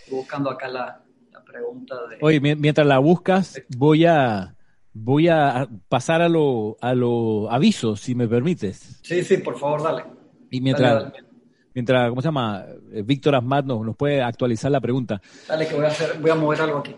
Estoy 0.00 0.18
buscando 0.18 0.50
acá 0.50 0.68
la, 0.68 1.02
pregunta 1.44 1.94
de... 2.08 2.18
Oye, 2.20 2.40
mientras 2.40 2.86
la 2.86 2.98
buscas, 2.98 3.62
voy 3.76 4.04
a 4.04 4.56
voy 4.98 5.28
a 5.28 5.68
pasar 5.88 6.22
a 6.22 6.28
los 6.28 6.74
a 6.80 6.94
lo 6.94 7.50
avisos, 7.50 8.00
si 8.00 8.14
me 8.14 8.26
permites. 8.26 9.00
Sí, 9.02 9.22
sí, 9.22 9.38
por 9.38 9.58
favor, 9.58 9.82
dale. 9.82 10.04
Y 10.50 10.60
mientras, 10.60 11.12
mientras 11.76 12.08
¿cómo 12.08 12.22
se 12.22 12.28
llama? 12.28 12.64
Eh, 12.90 13.02
Víctor 13.02 13.34
Asmat 13.34 13.66
nos, 13.66 13.84
nos, 13.84 13.94
puede 13.96 14.22
actualizar 14.22 14.70
la 14.70 14.80
pregunta. 14.80 15.20
Dale, 15.46 15.68
que 15.68 15.74
voy 15.74 15.84
a, 15.84 15.88
hacer, 15.88 16.18
voy 16.20 16.30
a 16.30 16.34
mover 16.34 16.62
algo 16.62 16.78
aquí. 16.78 16.96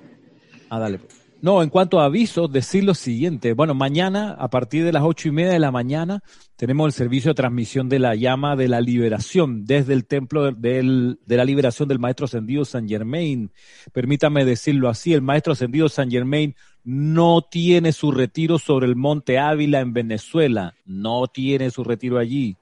Ah, 0.71 0.79
dale. 0.79 1.01
No, 1.41 1.63
en 1.63 1.69
cuanto 1.69 2.01
a 2.01 2.05
avisos, 2.05 2.51
decir 2.51 2.85
lo 2.85 2.95
siguiente. 2.95 3.55
Bueno, 3.55 3.75
mañana, 3.75 4.37
a 4.39 4.51
partir 4.51 4.85
de 4.85 4.93
las 4.93 5.03
ocho 5.03 5.29
y 5.29 5.33
media 5.33 5.53
de 5.53 5.59
la 5.59 5.73
mañana, 5.73 6.21
tenemos 6.57 6.87
el 6.87 6.93
servicio 6.93 7.31
de 7.31 7.35
transmisión 7.35 7.89
de 7.89 7.99
la 7.99 8.15
llama 8.15 8.55
de 8.55 8.69
la 8.69 8.81
liberación 8.81 9.65
desde 9.65 9.95
el 9.95 10.07
templo 10.07 10.53
de 10.53 11.17
la 11.27 11.45
liberación 11.45 11.89
del 11.89 11.99
Maestro 11.99 12.27
Ascendido 12.27 12.65
San 12.65 12.89
Germain. 12.89 13.51
Permítame 13.93 14.45
decirlo 14.45 14.89
así, 14.89 15.13
el 15.13 15.23
Maestro 15.23 15.53
Ascendido 15.55 15.89
San 15.89 16.11
Germain 16.11 16.55
no 16.85 17.43
tiene 17.43 17.93
su 17.93 18.13
retiro 18.13 18.59
sobre 18.59 18.87
el 18.87 18.97
Monte 18.97 19.39
Ávila 19.39 19.81
en 19.81 19.93
Venezuela. 19.93 20.75
No 20.85 21.27
tiene 21.27 21.71
su 21.71 21.83
retiro 21.85 22.19
allí 22.19 22.57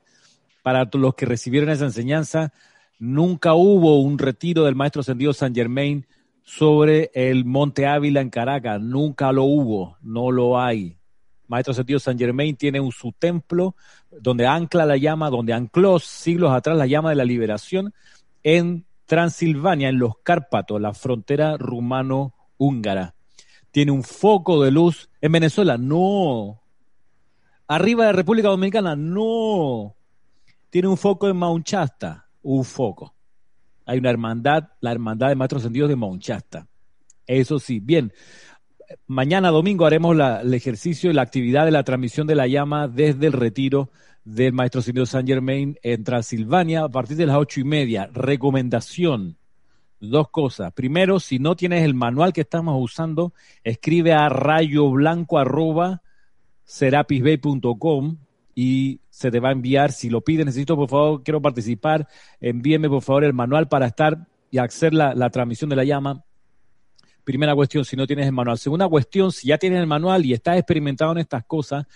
para 0.67 0.89
los 0.95 1.15
que 1.15 1.27
recibieron 1.27 1.71
esa 1.71 1.85
enseñanza, 1.85 2.53
nunca 2.99 3.55
hubo 3.55 4.01
un 4.01 4.19
retiro 4.19 4.65
del 4.65 4.75
Maestro 4.75 5.03
Ascendido 5.03 5.33
San 5.33 5.55
Germain 5.55 6.05
sobre 6.43 7.13
el 7.15 7.45
Monte 7.45 7.87
Ávila 7.87 8.21
en 8.21 8.31
Caracas, 8.31 8.81
nunca 8.81 9.31
lo 9.31 9.45
hubo, 9.45 9.97
no 10.03 10.33
lo 10.33 10.59
hay. 10.59 10.97
Maestro 11.47 11.71
Ascendido 11.71 12.01
San 12.01 12.19
Germain 12.19 12.57
tiene 12.57 12.81
un, 12.81 12.91
su 12.91 13.13
templo 13.13 13.77
donde 14.11 14.49
ancla 14.49 14.87
la 14.87 14.97
llama, 14.97 15.31
donde 15.31 15.53
ancló 15.53 16.01
siglos 16.01 16.51
atrás 16.51 16.77
la 16.77 16.89
llama 16.89 17.11
de 17.11 17.17
la 17.17 17.25
liberación 17.25 17.95
en 18.43 18.87
Transilvania, 19.05 19.89
en 19.89 20.01
los 20.01 20.19
Cárpatos, 20.25 20.81
la 20.81 20.95
frontera 20.95 21.57
rumano-húngara. 21.59 23.15
Tiene 23.71 23.93
un 23.93 24.03
foco 24.03 24.65
de 24.65 24.73
luz 24.73 25.11
en 25.21 25.31
Venezuela, 25.31 25.79
no. 25.79 26.61
Arriba 27.69 28.07
de 28.07 28.13
República 28.15 28.49
Dominicana, 28.49 28.97
no 28.97 29.96
tiene 30.71 30.89
un 30.89 30.97
foco 30.97 31.29
en 31.29 31.37
Mount 31.37 31.69
un 32.43 32.65
foco. 32.65 33.15
Hay 33.85 33.99
una 33.99 34.11
hermandad, 34.11 34.69
la 34.81 34.93
hermandad 34.93 35.29
de 35.29 35.37
maestros 35.37 35.63
ascendidos 35.63 35.89
de 35.89 35.97
Mount. 35.97 36.25
Eso 37.27 37.59
sí, 37.59 37.81
bien. 37.81 38.13
Mañana 39.07 39.51
domingo 39.51 39.85
haremos 39.85 40.17
el 40.17 40.55
ejercicio 40.55 41.11
y 41.11 41.15
la 41.15 41.23
actividad 41.23 41.65
de 41.65 41.73
la 41.73 41.83
transmisión 41.83 42.27
de 42.27 42.37
la 42.37 42.47
llama 42.47 42.89
desde 42.89 43.27
el 43.27 43.33
retiro 43.33 43.91
del 44.25 44.53
maestro 44.53 44.81
ascendido 44.81 45.07
San 45.07 45.27
Germain 45.27 45.79
en 45.83 46.05
Transilvania 46.05 46.85
a 46.85 46.89
partir 46.89 47.17
de 47.17 47.27
las 47.27 47.37
ocho 47.37 47.61
y 47.61 47.65
media. 47.65 48.11
Recomendación. 48.13 49.37
Dos 49.99 50.29
cosas. 50.31 50.73
Primero, 50.73 51.21
si 51.21 51.39
no 51.39 51.57
tienes 51.57 51.83
el 51.83 51.95
manual 51.95 52.33
que 52.33 52.43
estamos 52.43 52.77
usando, 52.79 53.33
escribe 53.65 54.13
a 54.13 54.27
arroba 54.27 56.03
serapisbay.com 56.65 58.19
y 58.59 59.03
se 59.11 59.31
te 59.31 59.39
va 59.39 59.51
a 59.51 59.53
enviar. 59.53 59.93
Si 59.93 60.09
lo 60.09 60.23
pides, 60.23 60.47
necesito, 60.47 60.75
por 60.75 60.89
favor, 60.89 61.23
quiero 61.23 61.41
participar, 61.41 62.09
envíeme, 62.41 62.89
por 62.89 63.03
favor, 63.03 63.23
el 63.23 63.35
manual 63.35 63.69
para 63.69 63.87
estar 63.87 64.27
y 64.51 64.59
hacer 64.59 64.95
la, 64.95 65.15
la 65.15 65.29
transmisión 65.31 65.69
de 65.71 65.77
la 65.77 65.85
llama. 65.85 66.25
Primera 67.23 67.55
cuestión, 67.55 67.85
si 67.85 67.97
no 67.97 68.07
tienes 68.07 68.27
el 68.27 68.33
manual. 68.33 68.57
Segunda 68.57 68.89
cuestión, 68.89 69.31
si 69.31 69.49
ya 69.49 69.59
tienes 69.59 69.79
el 69.79 69.87
manual 69.87 70.25
y 70.25 70.33
estás 70.33 70.57
experimentado 70.57 71.13
en 71.13 71.19
estas 71.19 71.45
cosas, 71.45 71.87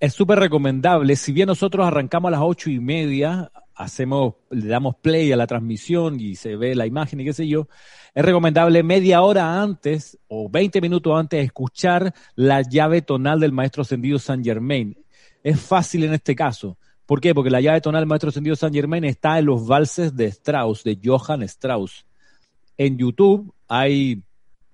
es 0.00 0.12
súper 0.12 0.40
recomendable. 0.40 1.14
Si 1.14 1.32
bien 1.32 1.46
nosotros 1.46 1.86
arrancamos 1.86 2.28
a 2.28 2.32
las 2.32 2.40
ocho 2.42 2.68
y 2.68 2.80
media, 2.80 3.52
hacemos, 3.76 4.34
le 4.50 4.66
damos 4.66 4.96
play 4.96 5.30
a 5.30 5.36
la 5.36 5.46
transmisión 5.46 6.18
y 6.18 6.34
se 6.34 6.56
ve 6.56 6.74
la 6.74 6.86
imagen 6.86 7.20
y 7.20 7.24
qué 7.24 7.32
sé 7.32 7.46
yo, 7.46 7.68
es 8.12 8.24
recomendable 8.24 8.82
media 8.82 9.22
hora 9.22 9.62
antes 9.62 10.18
o 10.26 10.48
20 10.50 10.80
minutos 10.80 11.16
antes 11.16 11.44
escuchar 11.44 12.12
la 12.34 12.62
llave 12.62 13.02
tonal 13.02 13.38
del 13.38 13.52
maestro 13.52 13.82
ascendido 13.82 14.18
San 14.18 14.42
Germain 14.42 14.96
es 15.42 15.60
fácil 15.60 16.04
en 16.04 16.14
este 16.14 16.34
caso. 16.34 16.76
¿Por 17.06 17.20
qué? 17.20 17.34
Porque 17.34 17.50
la 17.50 17.60
llave 17.60 17.80
tonal 17.80 18.06
Maestro 18.06 18.30
Ascendido 18.30 18.56
San 18.56 18.72
Germain 18.72 19.04
está 19.04 19.38
en 19.38 19.46
los 19.46 19.66
valses 19.66 20.16
de 20.16 20.26
Strauss, 20.26 20.84
de 20.84 20.98
Johann 21.02 21.42
Strauss. 21.42 22.06
En 22.78 22.96
YouTube 22.96 23.52
hay 23.68 24.22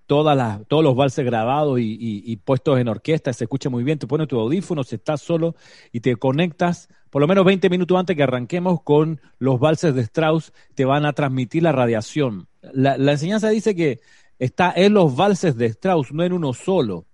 todas 0.06 0.36
las, 0.36 0.66
todos 0.66 0.82
los 0.82 0.96
valses 0.96 1.24
grabados 1.24 1.78
y, 1.80 2.36
puestos 2.44 2.78
en 2.78 2.88
orquesta, 2.88 3.32
se 3.32 3.44
escucha 3.44 3.68
muy 3.68 3.84
bien, 3.84 3.98
te 3.98 4.06
pones 4.06 4.26
tu 4.26 4.38
audífono, 4.40 4.82
si 4.82 4.94
estás 4.94 5.20
solo 5.20 5.54
y 5.92 6.00
te 6.00 6.16
conectas, 6.16 6.88
por 7.10 7.20
lo 7.20 7.28
menos 7.28 7.44
20 7.44 7.68
minutos 7.68 7.98
antes 7.98 8.16
que 8.16 8.22
arranquemos 8.22 8.82
con 8.82 9.20
los 9.38 9.60
valses 9.60 9.94
de 9.94 10.02
Strauss, 10.02 10.52
te 10.74 10.86
van 10.86 11.04
a 11.04 11.12
transmitir 11.12 11.62
la 11.62 11.72
radiación. 11.72 12.48
La, 12.72 12.96
la 12.96 13.12
enseñanza 13.12 13.50
dice 13.50 13.74
que 13.74 14.00
está 14.38 14.72
en 14.74 14.94
los 14.94 15.14
valses 15.14 15.56
de 15.56 15.66
Strauss, 15.66 16.12
no 16.12 16.24
en 16.24 16.32
uno 16.32 16.54
solo. 16.54 17.04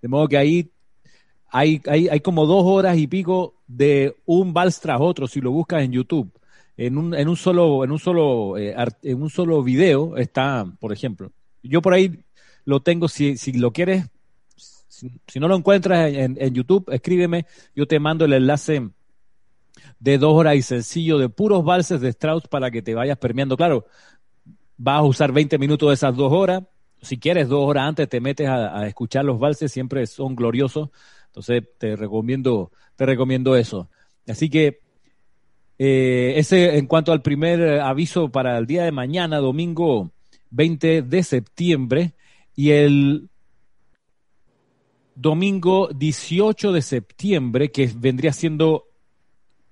De 0.00 0.08
modo 0.08 0.26
que 0.26 0.36
ahí 0.36 0.71
hay, 1.52 1.82
hay, 1.86 2.08
hay 2.08 2.20
como 2.20 2.46
dos 2.46 2.64
horas 2.64 2.96
y 2.96 3.06
pico 3.06 3.54
de 3.66 4.16
un 4.24 4.54
vals 4.54 4.80
tras 4.80 4.98
otro 5.00 5.28
si 5.28 5.40
lo 5.40 5.52
buscas 5.52 5.82
en 5.82 5.92
YouTube. 5.92 6.32
En 6.78 6.96
un, 6.96 7.14
en 7.14 7.28
un 7.28 7.36
solo, 7.36 7.84
en 7.84 7.92
un 7.92 7.98
solo, 7.98 8.56
eh, 8.56 8.74
en 9.02 9.22
un 9.22 9.28
solo 9.28 9.62
video 9.62 10.16
está, 10.16 10.66
por 10.80 10.94
ejemplo. 10.94 11.30
Yo 11.62 11.82
por 11.82 11.92
ahí 11.92 12.24
lo 12.64 12.80
tengo, 12.80 13.06
si, 13.06 13.36
si 13.36 13.52
lo 13.52 13.70
quieres, 13.70 14.06
si, 14.56 15.38
no 15.38 15.46
lo 15.46 15.56
encuentras 15.56 16.10
en, 16.10 16.38
en, 16.40 16.54
YouTube, 16.54 16.88
escríbeme, 16.90 17.44
yo 17.76 17.86
te 17.86 18.00
mando 18.00 18.24
el 18.24 18.32
enlace 18.32 18.88
de 20.00 20.18
dos 20.18 20.32
horas 20.32 20.56
y 20.56 20.62
sencillo 20.62 21.18
de 21.18 21.28
puros 21.28 21.62
valses 21.62 22.00
de 22.00 22.08
Strauss 22.08 22.48
para 22.48 22.70
que 22.70 22.80
te 22.80 22.94
vayas 22.94 23.18
permeando. 23.18 23.58
Claro, 23.58 23.84
vas 24.78 25.00
a 25.00 25.02
usar 25.02 25.32
20 25.32 25.58
minutos 25.58 25.90
de 25.90 25.94
esas 25.94 26.16
dos 26.16 26.32
horas. 26.32 26.62
Si 27.02 27.18
quieres, 27.18 27.48
dos 27.48 27.68
horas 27.68 27.88
antes 27.88 28.08
te 28.08 28.20
metes 28.20 28.48
a, 28.48 28.78
a 28.78 28.86
escuchar 28.86 29.24
los 29.24 29.38
valses, 29.38 29.70
siempre 29.70 30.06
son 30.06 30.34
gloriosos 30.34 30.88
entonces 31.32 31.62
te 31.78 31.96
recomiendo, 31.96 32.70
te 32.94 33.06
recomiendo 33.06 33.56
eso. 33.56 33.88
Así 34.28 34.50
que 34.50 34.80
eh, 35.78 36.34
ese 36.36 36.76
en 36.76 36.86
cuanto 36.86 37.10
al 37.10 37.22
primer 37.22 37.80
aviso 37.80 38.28
para 38.28 38.58
el 38.58 38.66
día 38.66 38.84
de 38.84 38.92
mañana, 38.92 39.38
domingo 39.38 40.10
20 40.50 41.00
de 41.00 41.22
septiembre, 41.22 42.12
y 42.54 42.72
el 42.72 43.30
domingo 45.14 45.88
18 45.88 46.70
de 46.70 46.82
septiembre, 46.82 47.70
que 47.70 47.90
vendría 47.96 48.34
siendo 48.34 48.88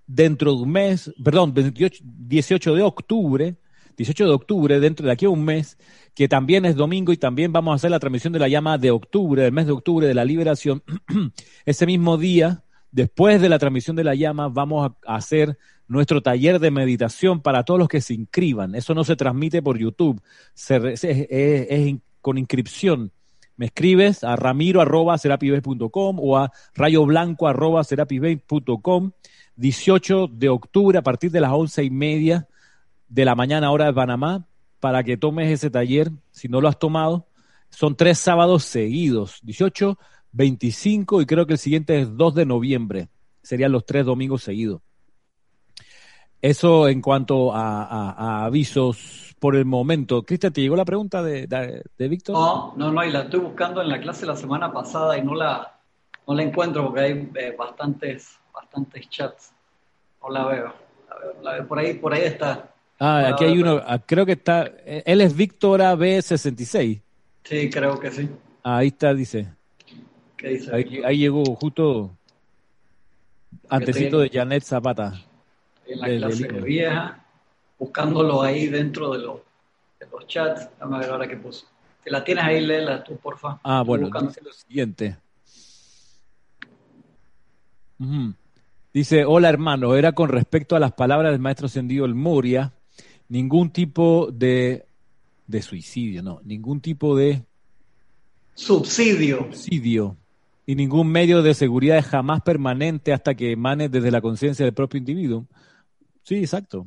dentro 0.07 0.55
de 0.55 0.63
un 0.63 0.73
mes, 0.73 1.13
perdón, 1.23 1.53
18 1.55 2.75
de 2.75 2.83
octubre, 2.83 3.57
18 3.97 4.27
de 4.27 4.33
octubre, 4.33 4.81
dentro 4.81 5.07
de 5.07 5.13
aquí 5.13 5.27
a 5.27 5.31
un 5.31 5.45
mes, 5.45 5.79
que 6.15 6.29
también 6.29 6.65
es 6.65 6.77
domingo 6.77 7.13
y 7.13 7.17
también 7.17 7.53
vamos 7.53 7.73
a 7.73 7.77
hacer 7.77 7.91
la 7.91 8.01
transmisión 8.01 8.33
de 8.33 8.39
la 8.39 8.49
llama 8.49 8.79
de 8.79 8.91
octubre, 8.91 9.43
del 9.43 9.53
mes 9.53 9.67
de 9.67 9.73
octubre 9.73 10.07
de 10.07 10.15
la 10.15 10.25
liberación. 10.25 10.83
Ese 11.65 11.87
mismo 11.87 12.17
día, 12.17 12.65
después 12.91 13.41
de 13.41 13.49
la 13.49 13.59
transmisión 13.59 13.97
de 13.97 14.05
la 14.05 14.15
llama, 14.15 14.49
vamos 14.49 14.93
a 15.07 15.15
hacer 15.15 15.59
nuestro 15.89 16.23
taller 16.23 16.61
de 16.61 16.71
meditación 16.71 17.41
para 17.41 17.65
todos 17.65 17.81
los 17.81 17.89
que 17.89 18.01
se 18.01 18.15
inscriban. 18.15 18.75
Eso 18.75 18.95
no 18.95 19.03
se 19.03 19.17
transmite 19.17 19.61
por 19.61 19.77
YouTube, 19.77 20.23
es, 20.55 21.07
con 22.21 22.39
inscripción. 22.39 23.13
Me 23.57 23.67
escribes 23.67 24.25
a 24.25 24.37
ramiro 24.37 24.81
o 24.81 24.83
a 24.83 24.87
arroba 27.49 27.83
18 29.57 30.29
de 30.33 30.49
octubre 30.49 30.99
a 30.99 31.03
partir 31.03 31.31
de 31.31 31.41
las 31.41 31.53
once 31.53 31.85
y 31.85 31.91
media 31.91 32.49
de 33.11 33.25
la 33.25 33.35
mañana 33.35 33.71
hora 33.71 33.87
de 33.87 33.93
Panamá 33.93 34.47
para 34.79 35.03
que 35.03 35.19
tomes 35.19 35.51
ese 35.51 35.69
taller, 35.69 36.11
si 36.31 36.49
no 36.49 36.61
lo 36.61 36.69
has 36.69 36.79
tomado. 36.79 37.27
Son 37.69 37.95
tres 37.95 38.19
sábados 38.19 38.65
seguidos, 38.65 39.41
18, 39.43 39.99
25 40.33 41.21
y 41.21 41.27
creo 41.27 41.47
que 41.47 41.55
el 41.55 41.59
siguiente 41.59 42.01
es 42.01 42.17
2 42.17 42.35
de 42.35 42.47
noviembre. 42.47 43.09
Serían 43.43 43.73
los 43.73 43.85
tres 43.85 44.07
domingos 44.07 44.43
seguidos. 44.43 44.81
Eso 46.41 46.89
en 46.89 47.03
cuanto 47.03 47.53
a, 47.53 48.47
avisos 48.47 49.35
por 49.39 49.57
el 49.57 49.67
momento. 49.67 50.23
Cristian, 50.23 50.53
¿te 50.53 50.63
llegó 50.63 50.77
la 50.77 50.85
pregunta 50.85 51.23
de, 51.23 51.47
Víctor? 51.99 52.35
No, 52.35 52.73
no, 52.77 52.91
no, 52.91 53.05
y 53.05 53.11
la 53.11 53.23
estoy 53.23 53.41
buscando 53.41 53.83
en 53.83 53.89
la 53.89 54.01
clase 54.01 54.25
la 54.25 54.37
semana 54.37 54.73
pasada 54.73 55.19
y 55.19 55.23
no 55.23 55.35
la, 55.35 55.79
no 56.27 56.35
la 56.35 56.43
encuentro 56.43 56.85
porque 56.85 57.01
hay 57.01 57.31
eh, 57.35 57.55
bastantes, 57.59 58.39
bastantes 58.55 59.09
chats. 59.11 59.53
No 60.23 60.31
la 60.31 60.47
veo. 60.47 60.75
La 61.43 61.53
veo, 61.55 61.69
Por 61.69 61.79
ahí, 61.79 61.95
por 61.95 62.15
ahí 62.15 62.23
está. 62.23 62.71
Ah, 63.03 63.31
aquí 63.33 63.45
hay 63.45 63.59
uno, 63.59 63.81
ah, 63.83 63.99
creo 63.99 64.27
que 64.27 64.33
está, 64.33 64.71
él 64.85 65.23
es 65.23 65.35
Víctor 65.35 65.81
AB66. 65.81 67.01
Sí, 67.45 67.71
creo 67.71 67.99
que 67.99 68.11
sí. 68.11 68.29
ahí 68.63 68.89
está, 68.89 69.15
dice. 69.15 69.49
¿Qué 70.37 70.49
dice? 70.49 70.71
Ahí, 71.05 71.17
llegó 71.17 71.43
justo 71.57 72.15
antecito 73.71 74.21
de 74.21 74.29
Janet 74.29 74.65
Zapata. 74.65 75.15
En 75.87 75.99
la 75.99 76.07
clase 76.09 76.47
vieja, 76.61 77.25
buscándolo 77.79 78.43
ahí 78.43 78.67
dentro 78.67 79.11
de 79.13 79.19
los, 79.21 79.41
de 79.99 80.07
los 80.13 80.27
chats. 80.27 80.69
Vamos 80.79 80.97
a 80.97 81.01
ver 81.01 81.11
ahora 81.11 81.27
qué 81.27 81.37
puso. 81.37 81.67
Si 82.05 82.11
la 82.11 82.23
tienes 82.23 82.45
ahí, 82.45 82.65
léela 82.65 83.03
tú, 83.03 83.17
porfa. 83.17 83.61
Ah, 83.65 83.83
bueno, 83.83 84.11
dice 84.21 84.43
lo 84.43 84.53
siguiente. 84.53 85.17
Dice, 88.93 89.25
hola 89.25 89.49
hermano, 89.49 89.95
era 89.95 90.13
con 90.13 90.29
respecto 90.29 90.77
a 90.77 90.81
las 90.81 90.93
palabras 90.93 91.33
del 91.33 91.41
maestro 91.41 91.69
Sendido 91.69 92.05
El 92.05 92.15
Moria, 92.15 92.73
ningún 93.31 93.71
tipo 93.71 94.29
de, 94.31 94.85
de 95.47 95.63
suicidio, 95.63 96.23
no, 96.23 96.41
ningún 96.45 96.81
tipo 96.81 97.17
de 97.17 97.43
subsidio. 98.55 99.47
subsidio 99.53 100.17
y 100.67 100.75
ningún 100.75 101.11
medio 101.11 101.43
de 101.43 101.55
seguridad 101.55 101.97
es 101.97 102.07
jamás 102.07 102.43
permanente 102.43 103.13
hasta 103.13 103.35
que 103.35 103.53
emane 103.53 103.89
desde 103.89 104.11
la 104.11 104.21
conciencia 104.21 104.65
del 104.65 104.75
propio 104.75 104.99
individuo. 104.99 105.47
Sí, 106.23 106.37
exacto. 106.37 106.87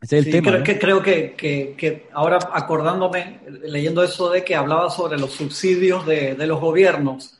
Ese 0.00 0.18
es 0.18 0.26
el 0.26 0.32
tema. 0.32 0.50
Creo, 0.50 0.64
que, 0.64 0.78
creo 0.78 1.02
que, 1.02 1.74
que, 1.76 2.08
ahora 2.12 2.38
acordándome, 2.52 3.40
leyendo 3.64 4.02
eso 4.02 4.30
de 4.30 4.44
que 4.44 4.54
hablaba 4.54 4.90
sobre 4.90 5.18
los 5.18 5.32
subsidios 5.32 6.06
de, 6.06 6.34
de 6.34 6.46
los 6.46 6.60
gobiernos 6.60 7.38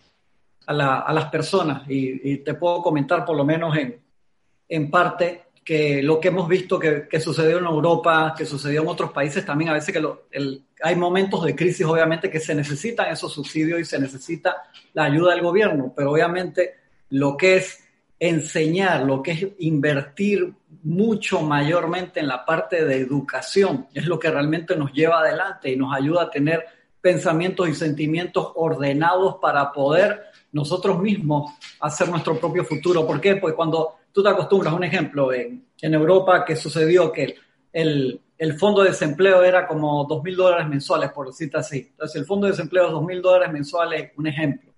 a, 0.66 0.72
la, 0.72 0.98
a 0.98 1.12
las 1.12 1.26
personas, 1.26 1.88
y, 1.88 2.32
y, 2.32 2.38
te 2.38 2.54
puedo 2.54 2.82
comentar 2.82 3.24
por 3.24 3.36
lo 3.36 3.44
menos 3.44 3.76
en, 3.76 4.00
en 4.68 4.90
parte 4.90 5.45
que 5.66 6.00
lo 6.00 6.20
que 6.20 6.28
hemos 6.28 6.46
visto 6.46 6.78
que, 6.78 7.20
sucedió 7.20 7.58
en 7.58 7.64
Europa, 7.64 8.32
que 8.38 8.46
sucedió 8.46 8.82
en 8.82 8.88
otros 8.88 9.11
países 9.11 9.44
también, 9.44 9.70
a 9.70 9.73
veces 9.73 9.92
que 9.92 10.00
hay 10.80 10.94
momentos 10.94 11.44
de 11.44 11.56
crisis, 11.56 11.85
obviamente, 11.85 12.30
que 12.30 12.38
se 12.38 12.54
necesitan 12.54 13.11
esos 13.12 13.32
subsidios 13.32 13.80
y 13.80 13.85
se 13.85 13.99
necesita 13.99 14.62
la 14.94 15.06
ayuda 15.06 15.35
del 15.35 15.42
gobierno, 15.42 15.92
pero 15.94 16.12
obviamente 16.12 16.75
lo 17.11 17.37
que 17.37 17.56
es 17.56 17.82
enseñar, 18.20 19.02
lo 19.02 19.20
que 19.25 19.32
es 19.32 19.46
invertir 19.58 20.54
mucho 20.85 21.42
mayormente 21.42 22.21
en 22.21 22.28
la 22.28 22.45
parte 22.45 22.84
de 22.84 22.99
educación, 22.99 23.88
es 23.93 24.06
lo 24.06 24.21
que 24.21 24.30
realmente 24.30 24.76
nos 24.76 24.93
lleva 24.93 25.19
adelante 25.19 25.69
y 25.69 25.76
nos 25.76 25.93
ayuda 25.93 26.23
a 26.23 26.30
tener 26.30 26.64
pensamientos 27.00 27.69
y 27.69 27.75
sentimientos 27.75 28.52
ordenados 28.54 29.38
para 29.43 29.73
poder 29.73 30.26
nosotros 30.52 31.00
mismos 31.00 31.54
hacer 31.80 32.08
nuestro 32.08 32.38
propio 32.38 32.64
futuro. 32.64 33.04
¿Por 33.04 33.21
qué? 33.21 33.34
Pues 33.34 33.54
cuando 33.54 33.97
tú 34.12 34.23
te 34.23 34.28
acostumbras, 34.28 34.73
un 34.73 34.84
ejemplo, 34.84 35.32
en, 35.32 35.65
en 35.80 35.95
Europa 35.95 36.45
que 36.45 36.56
sucedió 36.56 37.12
que 37.12 37.36
el, 37.73 38.21
el, 38.39 38.54
fondo 38.54 38.82
de 38.82 38.91
desempleo 38.91 39.43
era 39.43 39.67
como 39.67 40.04
dos 40.04 40.23
mil 40.23 40.36
dólares 40.36 40.69
mensuales, 40.69 41.10
por 41.10 41.26
decirte 41.26 41.58
así. 41.58 41.89
Entonces, 41.91 42.17
el 42.21 42.26
fondo 42.26 42.47
de 42.47 42.52
desempleo 42.52 42.86
es 42.86 42.93
dos 42.93 43.04
mil 43.04 43.21
dólares 43.21 43.52
mensuales, 43.52 44.12
un 44.17 44.26
ejemplo, 44.26 44.73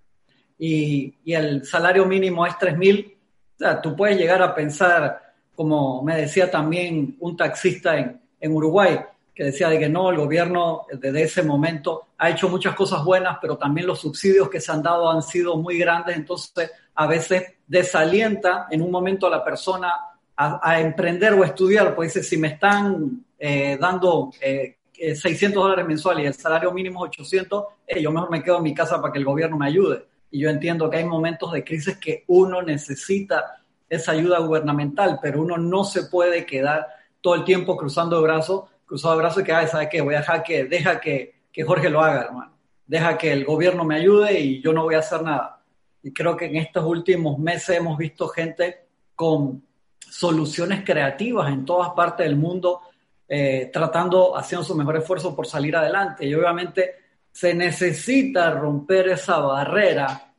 y, 0.59 1.15
y 1.25 1.33
el 1.35 1.65
salario 1.65 2.05
mínimo 2.07 2.47
es 2.47 2.59
tres 2.59 2.77
mil, 2.77 3.17
o 3.55 3.59
sea, 3.59 3.81
tú 3.81 3.95
puedes 3.95 4.19
llegar 4.19 4.43
a 4.43 4.55
pensar, 4.55 5.21
como 5.55 6.03
me 6.03 6.17
decía 6.17 6.51
también 6.51 7.17
un 7.21 7.37
taxista 7.37 7.97
en, 7.99 8.21
en 8.41 8.53
Uruguay, 8.53 8.99
que 9.39 9.45
decía 9.45 9.69
de 9.69 9.79
que 9.79 9.89
no, 9.89 10.11
el 10.11 10.17
gobierno 10.17 10.87
desde 10.93 11.23
ese 11.23 11.43
momento 11.45 12.09
ha 12.19 12.31
hecho 12.31 12.49
muchas 12.49 12.75
cosas 12.75 13.05
buenas, 13.05 13.39
pero 13.41 13.57
también 13.57 13.87
los 13.87 14.01
subsidios 14.01 14.51
que 14.51 14.61
se 14.61 14.73
han 14.73 14.83
dado 14.83 15.09
han 15.09 15.23
sido 15.23 15.57
muy 15.57 15.79
grandes, 15.79 16.17
entonces 16.17 16.73
a 16.97 17.07
veces 17.07 17.55
desalienta 17.65 18.67
en 18.69 18.83
un 18.83 18.91
momento 18.91 19.29
a 19.29 19.31
la 19.31 19.45
persona 19.45 19.93
a, 20.41 20.81
emprender 20.81 21.35
o 21.35 21.43
estudiar, 21.43 21.97
pues 21.97 22.15
dice, 22.15 22.27
si 22.27 22.37
me 22.37 22.49
están 22.49 23.25
eh, 23.39 23.77
dando 23.81 24.31
600 24.33 25.43
eh, 25.43 25.49
dólares 25.53 25.85
mensuales 25.85 26.25
y 26.25 26.27
el 26.29 26.35
salario 26.35 26.73
mínimo 26.73 27.05
es 27.05 27.11
800, 27.11 27.65
eh, 27.87 28.01
yo 28.01 28.13
mejor 28.13 28.31
me 28.31 28.43
quedo 28.43 28.59
en 28.59 28.63
mi 28.63 28.73
casa 28.73 29.01
para 29.01 29.13
que 29.13 29.19
el 29.19 29.25
gobierno 29.25 29.57
me 29.57 29.67
ayude. 29.67 30.07
Y 30.31 30.41
yo 30.41 30.49
entiendo 30.49 30.89
que 30.89 30.99
hay 30.99 31.05
momentos 31.05 31.53
de 31.53 31.65
crisis 31.65 31.97
que 31.99 32.23
uno 32.29 32.63
necesita 32.63 33.63
esa 33.89 34.13
ayuda 34.13 34.39
gubernamental, 34.39 35.19
pero 35.21 35.43
uno 35.43 35.57
no 35.57 35.83
se 35.83 36.05
puede 36.05 36.47
quedar 36.47 36.87
todo 37.21 37.35
el 37.35 37.45
tiempo 37.45 37.77
cruzando 37.77 38.19
el 38.19 38.23
brazo 38.23 38.69
cruzado 38.87 39.15
de 39.15 39.21
brazos 39.21 39.43
que, 39.43 39.53
ay, 39.53 39.67
¿sabes 39.67 39.89
qué? 39.91 40.01
Voy 40.01 40.15
a 40.15 40.19
dejar 40.21 40.43
que, 40.43 40.65
deja 40.65 40.99
que, 40.99 41.43
que 41.53 41.63
Jorge 41.63 41.91
lo 41.91 42.01
haga, 42.01 42.23
hermano. 42.23 42.57
Deja 42.87 43.19
que 43.19 43.33
el 43.33 43.45
gobierno 43.45 43.85
me 43.85 43.97
ayude 43.97 44.41
y 44.41 44.63
yo 44.63 44.73
no 44.73 44.85
voy 44.85 44.95
a 44.95 45.01
hacer 45.01 45.23
nada. 45.23 45.63
Y 46.03 46.13
creo 46.13 46.37
que 46.37 46.47
en 46.47 46.57
estos 46.57 46.85
últimos 46.85 47.39
meses 47.39 47.77
hemos 47.77 47.99
visto 47.99 48.29
gente 48.29 48.87
con 49.15 49.63
soluciones 50.11 50.85
creativas 50.85 51.53
en 51.53 51.65
todas 51.65 51.91
partes 51.91 52.27
del 52.27 52.37
mundo, 52.37 52.83
eh, 53.29 53.71
tratando, 53.73 54.37
haciendo 54.37 54.65
su 54.65 54.75
mejor 54.75 54.97
esfuerzo 54.97 55.35
por 55.35 55.47
salir 55.47 55.77
adelante. 55.77 56.27
Y 56.27 56.35
obviamente 56.35 56.95
se 57.31 57.55
necesita 57.55 58.51
romper 58.51 59.09
esa 59.09 59.39
barrera 59.39 60.33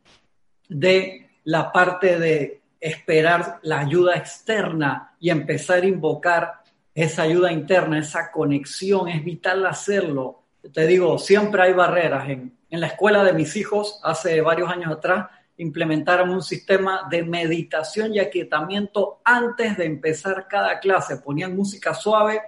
de 0.67 1.29
la 1.45 1.71
parte 1.71 2.19
de 2.19 2.62
esperar 2.79 3.60
la 3.63 3.79
ayuda 3.79 4.15
externa 4.15 5.15
y 5.19 5.29
empezar 5.29 5.84
a 5.84 5.88
invocar 5.88 6.53
esa 6.93 7.23
ayuda 7.23 7.51
interna, 7.51 7.99
esa 7.99 8.32
conexión, 8.32 9.08
es 9.08 9.23
vital 9.23 9.65
hacerlo. 9.65 10.43
Te 10.73 10.88
digo, 10.88 11.17
siempre 11.17 11.62
hay 11.62 11.73
barreras. 11.73 12.29
En, 12.29 12.58
en 12.69 12.79
la 12.79 12.88
escuela 12.88 13.23
de 13.23 13.34
mis 13.34 13.55
hijos, 13.55 13.99
hace 14.03 14.41
varios 14.41 14.69
años 14.69 14.91
atrás, 14.91 15.27
implementaron 15.60 16.30
un 16.30 16.41
sistema 16.41 17.08
de 17.10 17.24
meditación 17.24 18.13
y 18.13 18.19
aquietamiento 18.19 19.22
antes 19.24 19.78
de 19.78 19.86
empezar 19.86 20.48
cada 20.50 20.80
clase. 20.80 21.17
Ponían 21.17 21.56
música 21.56 21.93
suave 21.93 22.41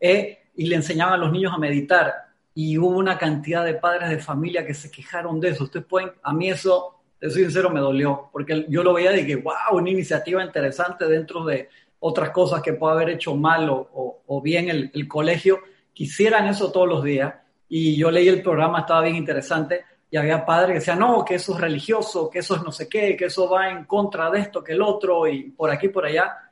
eh, 0.00 0.38
y 0.54 0.66
le 0.66 0.76
enseñaban 0.76 1.14
a 1.14 1.18
los 1.18 1.32
niños 1.32 1.52
a 1.52 1.58
meditar. 1.58 2.14
Y 2.54 2.78
hubo 2.78 2.96
una 2.96 3.18
cantidad 3.18 3.64
de 3.64 3.74
padres 3.74 4.10
de 4.10 4.18
familia 4.18 4.66
que 4.66 4.74
se 4.74 4.90
quejaron 4.90 5.40
de 5.40 5.50
eso. 5.50 5.64
Ustedes 5.64 5.86
pueden, 5.86 6.12
a 6.22 6.32
mí 6.32 6.50
eso, 6.50 7.00
te 7.18 7.28
soy 7.30 7.42
sincero, 7.42 7.70
me 7.70 7.80
dolió, 7.80 8.28
porque 8.32 8.66
yo 8.68 8.82
lo 8.82 8.92
veía 8.92 9.10
de 9.10 9.26
que, 9.26 9.36
wow, 9.36 9.54
una 9.72 9.90
iniciativa 9.90 10.44
interesante 10.44 11.06
dentro 11.06 11.44
de, 11.44 11.68
otras 12.04 12.30
cosas 12.30 12.62
que 12.62 12.72
pueda 12.72 12.94
haber 12.94 13.10
hecho 13.10 13.36
mal 13.36 13.68
o, 13.70 14.42
bien 14.42 14.68
el, 14.68 15.06
colegio, 15.06 15.60
quisieran 15.92 16.48
eso 16.48 16.72
todos 16.72 16.88
los 16.88 17.04
días. 17.04 17.32
Y 17.68 17.96
yo 17.96 18.10
leí 18.10 18.26
el 18.26 18.42
programa, 18.42 18.80
estaba 18.80 19.02
bien 19.02 19.14
interesante, 19.14 19.84
y 20.12 20.18
había 20.18 20.44
padres 20.44 20.74
que 20.74 20.78
decían, 20.80 20.98
no, 20.98 21.24
que 21.24 21.36
eso 21.36 21.54
es 21.54 21.60
religioso, 21.62 22.28
que 22.28 22.40
eso 22.40 22.54
es 22.54 22.62
no 22.62 22.70
sé 22.70 22.86
qué, 22.86 23.16
que 23.16 23.24
eso 23.24 23.48
va 23.48 23.70
en 23.70 23.86
contra 23.86 24.30
de 24.30 24.40
esto, 24.40 24.62
que 24.62 24.72
el 24.72 24.82
otro, 24.82 25.26
y 25.26 25.44
por 25.44 25.70
aquí, 25.70 25.88
por 25.88 26.04
allá. 26.04 26.50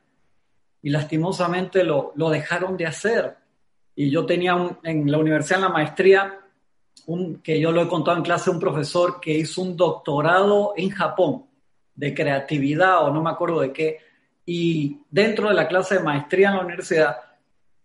Y 0.81 0.89
lastimosamente 0.89 1.83
lo, 1.83 2.11
lo 2.15 2.31
dejaron 2.31 2.75
de 2.75 2.87
hacer. 2.87 3.37
Y 3.95 4.09
yo 4.09 4.25
tenía 4.25 4.55
en 4.81 5.11
la 5.11 5.19
universidad, 5.19 5.59
en 5.59 5.65
la 5.65 5.69
maestría, 5.69 6.39
un, 7.05 7.39
que 7.43 7.59
yo 7.59 7.71
lo 7.71 7.83
he 7.83 7.87
contado 7.87 8.17
en 8.17 8.23
clase, 8.23 8.49
un 8.49 8.59
profesor 8.59 9.19
que 9.21 9.31
hizo 9.31 9.61
un 9.61 9.77
doctorado 9.77 10.73
en 10.75 10.89
Japón 10.89 11.45
de 11.93 12.15
creatividad 12.15 13.03
o 13.03 13.13
no 13.13 13.21
me 13.21 13.29
acuerdo 13.29 13.61
de 13.61 13.71
qué, 13.71 13.99
y 14.43 15.01
dentro 15.11 15.49
de 15.49 15.53
la 15.53 15.67
clase 15.67 15.99
de 15.99 16.03
maestría 16.03 16.49
en 16.49 16.55
la 16.55 16.63
universidad 16.63 17.15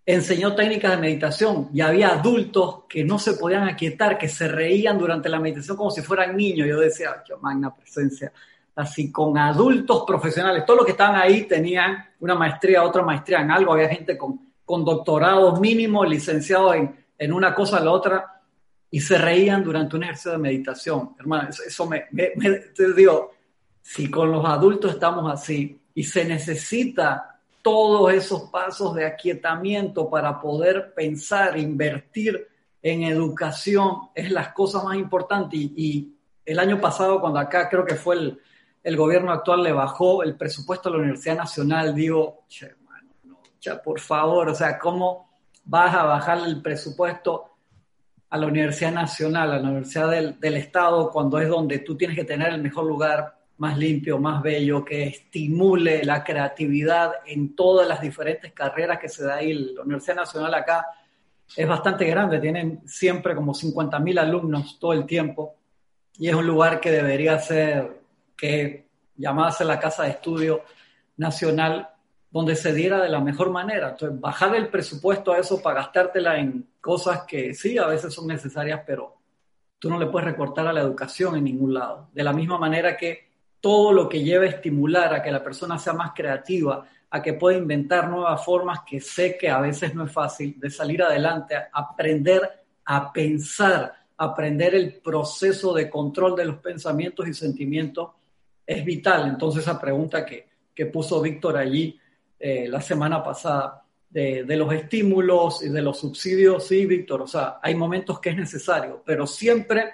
enseñó 0.07 0.55
técnicas 0.55 0.93
de 0.93 0.97
meditación 0.99 1.69
y 1.75 1.83
había 1.83 2.11
adultos 2.11 2.85
que 2.89 3.05
no 3.05 3.19
se 3.19 3.35
podían 3.35 3.65
aquietar, 3.65 4.17
que 4.17 4.29
se 4.29 4.49
reían 4.49 4.97
durante 4.97 5.29
la 5.29 5.41
meditación 5.41 5.77
como 5.77 5.91
si 5.91 6.01
fueran 6.01 6.37
niños. 6.37 6.67
Yo 6.67 6.81
decía, 6.81 7.23
qué 7.27 7.35
magna 7.41 7.75
presencia. 7.75 8.33
Así 8.77 9.11
con 9.11 9.37
adultos 9.37 10.05
profesionales, 10.07 10.65
todos 10.65 10.79
los 10.79 10.87
que 10.87 10.93
estaban 10.93 11.17
ahí 11.21 11.43
tenían 11.43 12.07
una 12.21 12.35
maestría, 12.35 12.85
otra 12.85 13.03
maestría 13.03 13.41
en 13.41 13.51
algo, 13.51 13.73
había 13.73 13.89
gente 13.89 14.17
con 14.17 14.47
con 14.67 14.85
doctorados 14.85 15.61
mínimos, 15.61 16.09
licenciados 16.09 16.75
en, 16.75 17.07
en 17.17 17.33
una 17.33 17.55
cosa 17.55 17.79
a 17.79 17.85
la 17.85 17.93
otra, 17.93 18.43
y 18.91 19.01
se 19.01 19.17
reían 19.17 19.63
durante 19.63 19.97
un 19.97 20.03
ejercicio 20.03 20.33
de 20.33 20.39
meditación. 20.39 21.15
Hermano, 21.19 21.49
eso, 21.49 21.87
me, 21.87 22.07
te 22.75 22.93
digo, 22.93 23.33
si 23.81 24.11
con 24.11 24.31
los 24.33 24.45
adultos 24.45 24.95
estamos 24.95 25.33
así 25.33 25.81
y 25.95 26.03
se 26.03 26.25
necesita 26.25 27.36
todos 27.67 28.13
esos 28.13 28.43
pasos 28.43 28.95
de 28.95 29.05
aquietamiento 29.05 30.09
para 30.09 30.41
poder 30.41 30.95
pensar, 30.95 31.59
invertir 31.59 32.47
en 32.81 33.03
educación, 33.03 34.11
es 34.15 34.31
las 34.31 34.53
cosas 34.53 34.85
más 34.85 34.95
importantes. 34.97 35.59
Y, 35.59 36.15
el 36.45 36.61
año 36.61 36.81
pasado, 36.81 37.21
cuando 37.21 37.41
acá 37.41 37.69
creo 37.69 37.85
que 37.85 37.97
fue 37.97 38.39
el, 38.85 38.97
gobierno 38.97 39.33
actual, 39.33 39.65
le 39.65 39.73
bajó 39.73 40.23
el 40.23 40.37
presupuesto 40.37 40.89
a 40.89 40.93
la 40.93 40.99
Universidad 40.99 41.39
Nacional, 41.39 41.93
digo, 41.93 42.45
che, 42.47 42.67
hermano, 42.67 43.09
no, 43.25 43.41
por 43.83 43.99
favor, 43.99 44.49
o 44.51 44.55
sea, 44.55 44.79
¿cómo 44.79 45.29
vas 45.65 45.93
a 45.93 46.05
bajar 46.05 46.39
el 46.47 46.63
presupuesto? 46.63 47.51
a 48.29 48.39
la 48.39 48.47
Universidad 48.47 48.93
Nacional, 48.93 49.53
a 49.53 49.59
la 49.59 49.69
Universidad 49.69 50.11
del, 50.11 50.57
Estado, 50.57 51.11
cuando 51.11 51.39
es 51.39 51.49
donde 51.49 51.79
tú 51.79 51.97
tienes 51.97 52.17
que 52.17 52.25
tener 52.25 52.53
el 52.53 52.61
mejor 52.61 52.85
lugar, 52.85 53.36
más 53.59 53.79
limpio, 53.79 54.19
más 54.19 54.43
bello, 54.43 54.85
que 54.85 55.05
estimule 55.05 56.05
la 56.05 56.23
creatividad 56.23 57.13
en 57.27 57.57
todas 57.57 57.89
las 57.89 58.01
diferentes 58.01 58.53
carreras 58.53 58.99
que 58.99 59.09
se 59.09 59.25
da 59.25 59.37
ahí. 59.37 59.53
La 59.75 59.83
Universidad 59.83 60.17
Nacional 60.17 60.55
acá 60.55 60.87
es 61.57 61.67
bastante 61.67 62.07
grande, 62.07 62.39
tienen 62.41 62.83
siempre 62.87 63.35
como 63.35 63.55
50 63.55 63.99
mil 64.01 64.19
alumnos 64.19 64.79
todo 64.79 64.93
el 64.93 65.07
tiempo 65.07 65.57
y 66.19 66.29
es 66.29 66.35
un 66.35 66.47
lugar 66.47 66.81
que 66.81 66.91
debería 66.91 67.39
ser, 67.39 68.01
que 68.37 68.87
llamase 69.17 69.65
la 69.65 69.79
Casa 69.79 70.05
de 70.05 70.11
Estudio 70.11 70.63
Nacional, 71.17 71.91
donde 72.31 72.57
se 72.57 72.73
diera 72.73 73.01
de 73.03 73.09
la 73.09 73.21
mejor 73.21 73.51
manera. 73.51 73.91
Entonces, 73.91 74.19
bajar 74.21 74.55
el 74.55 74.69
presupuesto 74.69 75.33
a 75.33 75.39
eso 75.39 75.63
para 75.63 75.83
gastártela 75.83 76.39
en 76.39 76.69
cosas 76.81 77.23
que 77.27 77.55
sí, 77.55 77.79
a 77.79 77.87
veces 77.87 78.15
son 78.15 78.27
necesarias, 78.27 78.83
pero 78.87 79.17
tú 79.79 79.91
no 79.91 79.99
le 79.99 80.07
puedes 80.07 80.27
recortar 80.27 80.67
a 80.67 80.73
la 80.73 80.81
educación 80.81 81.37
en 81.37 81.45
ningún 81.45 81.75
lado. 81.75 82.09
De 82.13 82.25
la 82.25 82.33
misma 82.33 82.59
manera 82.59 82.97
que 82.97 83.26
todo 83.67 83.93
lo 83.93 84.09
que 84.09 84.23
lleve 84.23 84.47
a 84.47 84.51
estimular 84.51 85.13
a 85.13 85.21
que 85.21 85.33
la 85.33 85.43
persona 85.43 85.77
sea 85.77 85.93
más 85.93 86.13
creativa, 86.15 86.87
a 87.11 87.21
que 87.21 87.33
pueda 87.33 87.59
inventar 87.59 88.09
nuevas 88.09 88.45
formas, 88.45 88.83
que 88.87 89.01
sé 89.01 89.37
que 89.37 89.51
a 89.51 89.59
veces 89.59 89.93
no 89.93 90.05
es 90.05 90.13
fácil, 90.13 90.55
de 90.57 90.71
salir 90.71 91.03
adelante, 91.03 91.57
aprender 91.73 92.65
a 92.85 93.13
pensar, 93.13 93.93
aprender 94.19 94.77
el 94.77 94.93
proceso 95.03 95.75
de 95.75 95.91
control 95.91 96.37
de 96.37 96.45
los 96.45 96.59
pensamientos 96.59 97.27
y 97.27 97.35
sentimientos, 97.35 98.11
es 98.65 98.85
vital. 98.85 99.27
Entonces 99.27 99.63
esa 99.65 99.81
pregunta 99.81 100.25
que, 100.25 100.47
que 100.73 100.87
puso 100.87 101.21
Víctor 101.21 101.57
allí, 101.57 101.99
eh, 102.39 102.69
la 102.69 102.81
semana 102.81 103.21
pasada 103.21 103.83
de, 104.09 104.45
los 104.57 104.73
estímulos 104.73 105.65
y 105.65 105.71
de 105.71 105.83
los 105.83 105.99
subsidios, 105.99 106.69
sí, 106.69 106.87
Víctor, 106.87 107.23
o 107.23 107.27
sea, 107.27 107.59
hay 107.61 107.75
momentos 107.75 108.21
que 108.21 108.31
es 108.31 108.37
necesario, 108.37 109.03
pero 109.05 109.27
siempre 109.27 109.93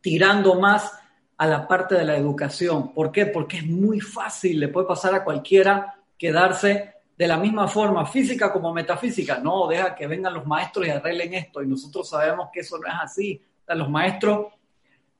tirando 0.00 0.54
más 0.60 1.01
a 1.42 1.46
la 1.48 1.66
parte 1.66 1.96
de 1.96 2.04
la 2.04 2.16
educación. 2.16 2.94
¿Por 2.94 3.10
qué? 3.10 3.26
Porque 3.26 3.56
es 3.56 3.66
muy 3.66 3.98
fácil, 3.98 4.60
le 4.60 4.68
puede 4.68 4.86
pasar 4.86 5.12
a 5.12 5.24
cualquiera 5.24 5.92
quedarse 6.16 6.94
de 7.18 7.26
la 7.26 7.36
misma 7.36 7.66
forma 7.66 8.06
física 8.06 8.52
como 8.52 8.72
metafísica. 8.72 9.38
No, 9.38 9.66
deja 9.66 9.92
que 9.92 10.06
vengan 10.06 10.34
los 10.34 10.46
maestros 10.46 10.86
y 10.86 10.90
arreglen 10.90 11.34
esto. 11.34 11.60
Y 11.60 11.66
nosotros 11.66 12.08
sabemos 12.08 12.50
que 12.52 12.60
eso 12.60 12.78
no 12.78 12.86
es 12.86 12.94
así. 12.94 13.42
los 13.66 13.90
maestros 13.90 14.52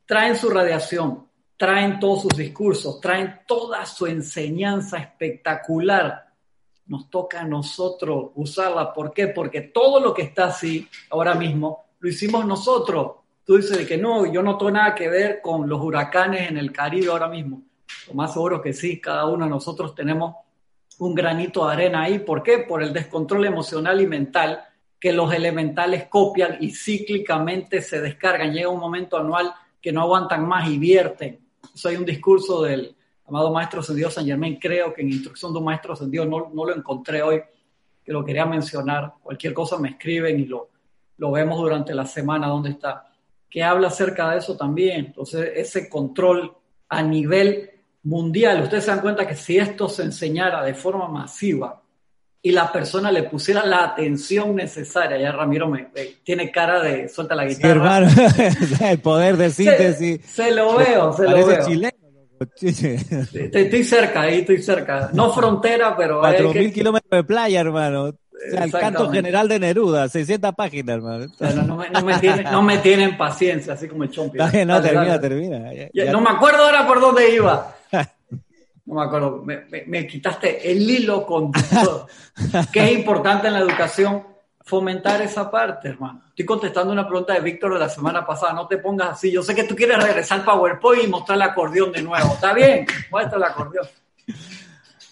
traen 0.07 0.37
su 0.37 0.49
radiación, 0.49 1.27
traen 1.57 1.99
todos 1.99 2.23
sus 2.23 2.37
discursos, 2.37 3.01
traen 3.01 3.41
toda 3.45 3.85
su 3.85 4.07
enseñanza 4.07 4.99
espectacular 4.99 6.29
nos 6.87 7.11
toca 7.11 7.41
a 7.41 7.45
nosotros 7.45 8.31
usarla. 8.37 8.93
¿Por 8.93 9.13
qué? 9.13 9.27
Porque 9.27 9.63
todo 9.63 9.99
lo 9.99 10.15
que 10.15 10.23
está 10.23 10.47
así 10.47 10.89
ahora 11.11 11.35
mismo 11.35 11.87
lo 11.99 12.09
hicimos 12.09 12.47
nosotros. 12.47 13.22
Tú 13.45 13.57
dices 13.57 13.87
que 13.87 13.99
no, 13.99 14.31
yo 14.33 14.43
no 14.43 14.57
tengo 14.57 14.71
nada 14.71 14.95
que 14.95 15.09
ver 15.09 15.41
con 15.43 15.69
los 15.69 15.81
huracanes 15.81 16.49
en 16.49 16.59
el 16.59 16.71
Caribe 16.71 17.09
ahora 17.09 17.29
mismo. 17.29 17.63
Lo 18.09 18.15
más 18.15 18.33
seguro 18.33 18.63
que 18.63 18.73
sí, 18.73 19.01
cada 19.01 19.27
uno 19.27 19.45
de 19.45 19.51
nosotros 19.51 19.95
tenemos 19.95 20.37
un 20.99 21.15
granito 21.15 21.67
de 21.67 21.73
arena 21.73 22.03
ahí. 22.03 22.21
¿Por 22.21 22.43
qué? 22.43 22.59
Por 22.59 22.83
el 22.83 22.93
descontrol 22.93 23.45
emocional 23.45 24.01
y 24.01 24.07
mental 24.07 24.63
que 24.99 25.13
los 25.13 25.35
elementales 25.35 26.07
copian 26.09 26.59
y 26.61 26.71
cíclicamente 26.71 27.83
se 27.83 28.01
descargan. 28.01 28.53
Llega 28.53 28.69
un 28.69 28.79
momento 28.79 29.17
anual 29.17 29.53
que 29.81 29.91
no 29.91 30.03
aguantan 30.03 30.47
más 30.47 30.69
y 30.69 30.79
vierten. 30.79 31.41
Eso 31.75 31.89
hay 31.89 31.97
un 31.97 32.05
discurso 32.05 32.63
del, 32.63 32.95
amado 33.27 33.53
Maestro 33.53 33.81
Ascendido 33.81 34.11
San 34.11 34.27
Germán, 34.27 34.57
creo 34.57 34.93
que 34.93 35.03
en 35.03 35.09
Instrucción 35.09 35.53
de 35.53 35.59
un 35.59 35.65
Maestro 35.65 35.95
Ascendido 35.95 36.25
no, 36.25 36.51
no 36.53 36.65
lo 36.65 36.75
encontré 36.75 37.23
hoy, 37.23 37.43
que 38.05 38.13
lo 38.13 38.25
quería 38.25 38.47
mencionar. 38.47 39.15
Cualquier 39.23 39.55
cosa 39.55 39.79
me 39.79 39.91
escriben 39.91 40.39
y 40.39 40.45
lo, 40.45 40.69
lo 41.17 41.33
vemos 41.33 41.59
durante 41.59 41.95
la 41.95 42.07
semana 42.07 42.47
donde 42.47 42.71
está, 42.71 43.12
que 43.53 43.63
habla 43.63 43.89
acerca 43.89 44.31
de 44.31 44.39
eso 44.39 44.57
también. 44.57 45.07
Entonces, 45.07 45.51
ese 45.55 45.91
control 45.91 46.57
a 46.89 47.03
nivel 47.03 47.71
mundial, 48.05 48.63
ustedes 48.63 48.85
se 48.85 48.91
dan 48.91 49.01
cuenta 49.01 49.27
que 49.27 49.37
si 49.37 49.59
esto 49.59 49.91
se 49.91 50.05
enseñara 50.05 50.65
de 50.65 50.73
forma 50.73 51.07
masiva 51.07 51.83
y 52.41 52.51
la 52.51 52.73
persona 52.73 53.13
le 53.13 53.25
pusiera 53.25 53.65
la 53.67 53.85
atención 53.85 54.57
necesaria, 54.57 55.19
ya 55.19 55.33
Ramiro 55.33 55.69
me, 55.69 55.91
tiene 56.25 56.51
cara 56.51 56.83
de 56.83 57.11
suelta 57.11 57.35
la 57.35 57.45
guitarra. 57.45 58.09
el 58.91 58.99
poder 59.01 59.37
de 59.37 59.51
síntesis. 59.51 60.23
Se, 60.25 60.51
lo 60.51 60.79
veo, 60.79 61.13
se 61.13 61.29
lo 61.29 61.47
veo. 61.47 61.67
Chileno. 61.67 61.93
Estoy 62.61 63.85
cerca, 63.85 64.23
ahí 64.23 64.41
estoy 64.41 64.63
cerca. 64.63 65.11
No 65.13 65.33
frontera, 65.33 65.95
pero. 65.95 66.23
4.000 66.23 66.73
kilómetros 66.73 67.11
de 67.11 67.25
playa, 67.25 67.61
hermano. 67.61 68.13
El 68.51 68.73
canto 68.73 69.11
general 69.11 69.49
de 69.49 69.59
Neruda, 69.59 70.09
600 70.09 70.55
páginas, 70.55 70.97
hermano. 70.97 71.27
no, 72.51 72.63
me, 72.63 72.79
tienen, 72.79 73.17
paciencia, 73.17 73.75
así 73.75 73.89
como 73.89 74.05
el 74.05 74.11
chompi. 74.11 74.39
No, 74.39 74.83
termina, 74.83 75.21
termina. 75.21 75.71
No 76.11 76.21
me 76.21 76.31
acuerdo 76.31 76.65
ahora 76.65 76.87
por 76.87 77.01
dónde 77.01 77.35
iba. 77.35 77.75
No 78.85 78.97
me 78.97 79.05
acuerdo. 79.05 79.45
Me, 79.45 79.65
me 79.87 80.07
quitaste 80.09 80.69
el 80.69 80.91
hilo 80.91 81.25
conductor. 81.25 82.07
que 82.73 82.85
es 82.85 82.99
importante 82.99 83.47
en 83.47 83.53
la 83.53 83.61
educación 83.61 84.25
fomentar 84.65 85.21
esa 85.23 85.51
parte, 85.51 85.89
hermano. 85.89 86.23
Estoy 86.29 86.45
contestando 86.45 86.93
una 86.93 87.07
pregunta 87.07 87.35
de 87.35 87.41
Víctor 87.41 87.75
de 87.75 87.81
la 87.81 87.89
semana 87.89 88.27
pasada. 88.27 88.53
No 88.53 88.67
te 88.67 88.79
pongas 88.79 89.11
así. 89.11 89.31
Yo 89.31 89.43
sé 89.43 89.55
que 89.55 89.65
tú 89.65 89.75
quieres 89.75 90.03
regresar 90.03 90.41
al 90.41 90.45
PowerPoint 90.45 91.05
y 91.05 91.09
mostrar 91.09 91.37
el 91.37 91.43
acordeón 91.43 91.93
de 91.93 92.03
nuevo. 92.03 92.35
¿Está 92.35 92.53
bien? 92.53 92.87
Muestra 93.11 93.39
el 93.39 93.45
acordeón. 93.45 93.87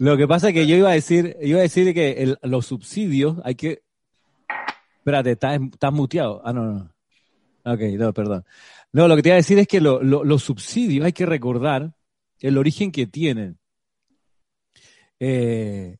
Lo 0.00 0.16
que 0.16 0.26
pasa 0.26 0.48
es 0.48 0.54
que 0.54 0.66
yo 0.66 0.76
iba 0.76 0.88
a 0.88 0.94
decir, 0.94 1.36
iba 1.42 1.58
a 1.58 1.62
decir 1.62 1.92
que 1.92 2.34
los 2.40 2.64
subsidios 2.64 3.36
hay 3.44 3.54
que. 3.54 3.82
Espérate, 4.96 5.32
estás, 5.32 5.92
muteado. 5.92 6.40
Ah, 6.42 6.54
no, 6.54 6.64
no. 6.64 6.94
Ok, 7.70 7.80
no, 7.98 8.14
perdón. 8.14 8.46
No, 8.92 9.06
lo 9.08 9.14
que 9.14 9.22
te 9.22 9.28
iba 9.28 9.34
a 9.34 9.44
decir 9.44 9.58
es 9.58 9.68
que 9.68 9.82
los 9.82 10.42
subsidios 10.42 11.04
hay 11.04 11.12
que 11.12 11.26
recordar 11.26 11.92
el 12.40 12.56
origen 12.56 12.92
que 12.92 13.06
tienen. 13.06 13.58
Eh, 15.18 15.98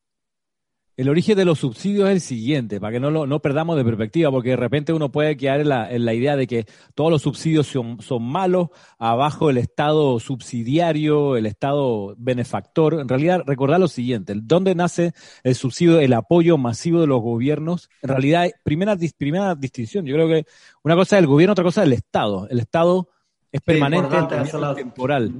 el 1.00 1.08
origen 1.08 1.34
de 1.34 1.46
los 1.46 1.60
subsidios 1.60 2.10
es 2.10 2.12
el 2.12 2.20
siguiente, 2.20 2.78
para 2.78 2.92
que 2.92 3.00
no, 3.00 3.10
lo, 3.10 3.26
no 3.26 3.40
perdamos 3.40 3.74
de 3.78 3.86
perspectiva, 3.86 4.30
porque 4.30 4.50
de 4.50 4.56
repente 4.56 4.92
uno 4.92 5.10
puede 5.10 5.34
quedar 5.34 5.60
en 5.60 6.04
la, 6.04 6.12
idea 6.14 6.36
de 6.36 6.46
que 6.46 6.66
todos 6.94 7.10
los 7.10 7.22
subsidios 7.22 7.68
son, 7.68 8.02
son, 8.02 8.22
malos, 8.22 8.68
abajo 8.98 9.48
el 9.48 9.56
Estado 9.56 10.20
subsidiario, 10.20 11.38
el 11.38 11.46
Estado 11.46 12.14
benefactor. 12.18 13.00
En 13.00 13.08
realidad, 13.08 13.40
recordar 13.46 13.80
lo 13.80 13.88
siguiente, 13.88 14.34
¿dónde 14.36 14.74
nace 14.74 15.14
el 15.42 15.54
subsidio, 15.54 16.00
el 16.00 16.12
apoyo 16.12 16.58
masivo 16.58 17.00
de 17.00 17.06
los 17.06 17.22
gobiernos? 17.22 17.88
En 18.02 18.10
realidad, 18.10 18.50
primera, 18.62 18.94
primera 19.16 19.54
distinción, 19.54 20.04
yo 20.04 20.14
creo 20.16 20.28
que 20.28 20.44
una 20.82 20.96
cosa 20.96 21.16
es 21.16 21.22
el 21.22 21.28
gobierno, 21.28 21.52
otra 21.52 21.64
cosa 21.64 21.80
es 21.80 21.86
el 21.86 21.94
Estado. 21.94 22.46
El 22.50 22.58
Estado 22.58 23.08
es 23.50 23.62
permanente, 23.62 24.18
es 24.18 24.52
temporal. 24.76 25.32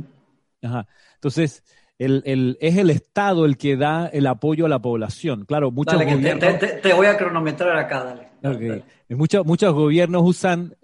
Ajá. 0.62 0.87
Entonces, 1.16 1.62
el, 2.01 2.57
es 2.61 2.77
el 2.79 2.89
Estado 2.89 3.45
el 3.45 3.59
que 3.59 3.77
da 3.77 4.07
el 4.07 4.27
apoyo 4.27 4.65
a 4.65 4.69
la 4.69 4.81
población. 4.81 5.45
Claro, 5.45 5.71
muchos 5.71 6.03
gobiernos... 6.03 6.59
te, 6.83 6.93
voy 6.95 7.07
a 7.07 7.17
cronometrar 7.17 7.77
acá, 7.77 8.05
dale. 8.43 8.85
Muchos, 9.11 9.45
muchos 9.45 9.75
gobiernos 9.75 10.23
usan 10.25 10.77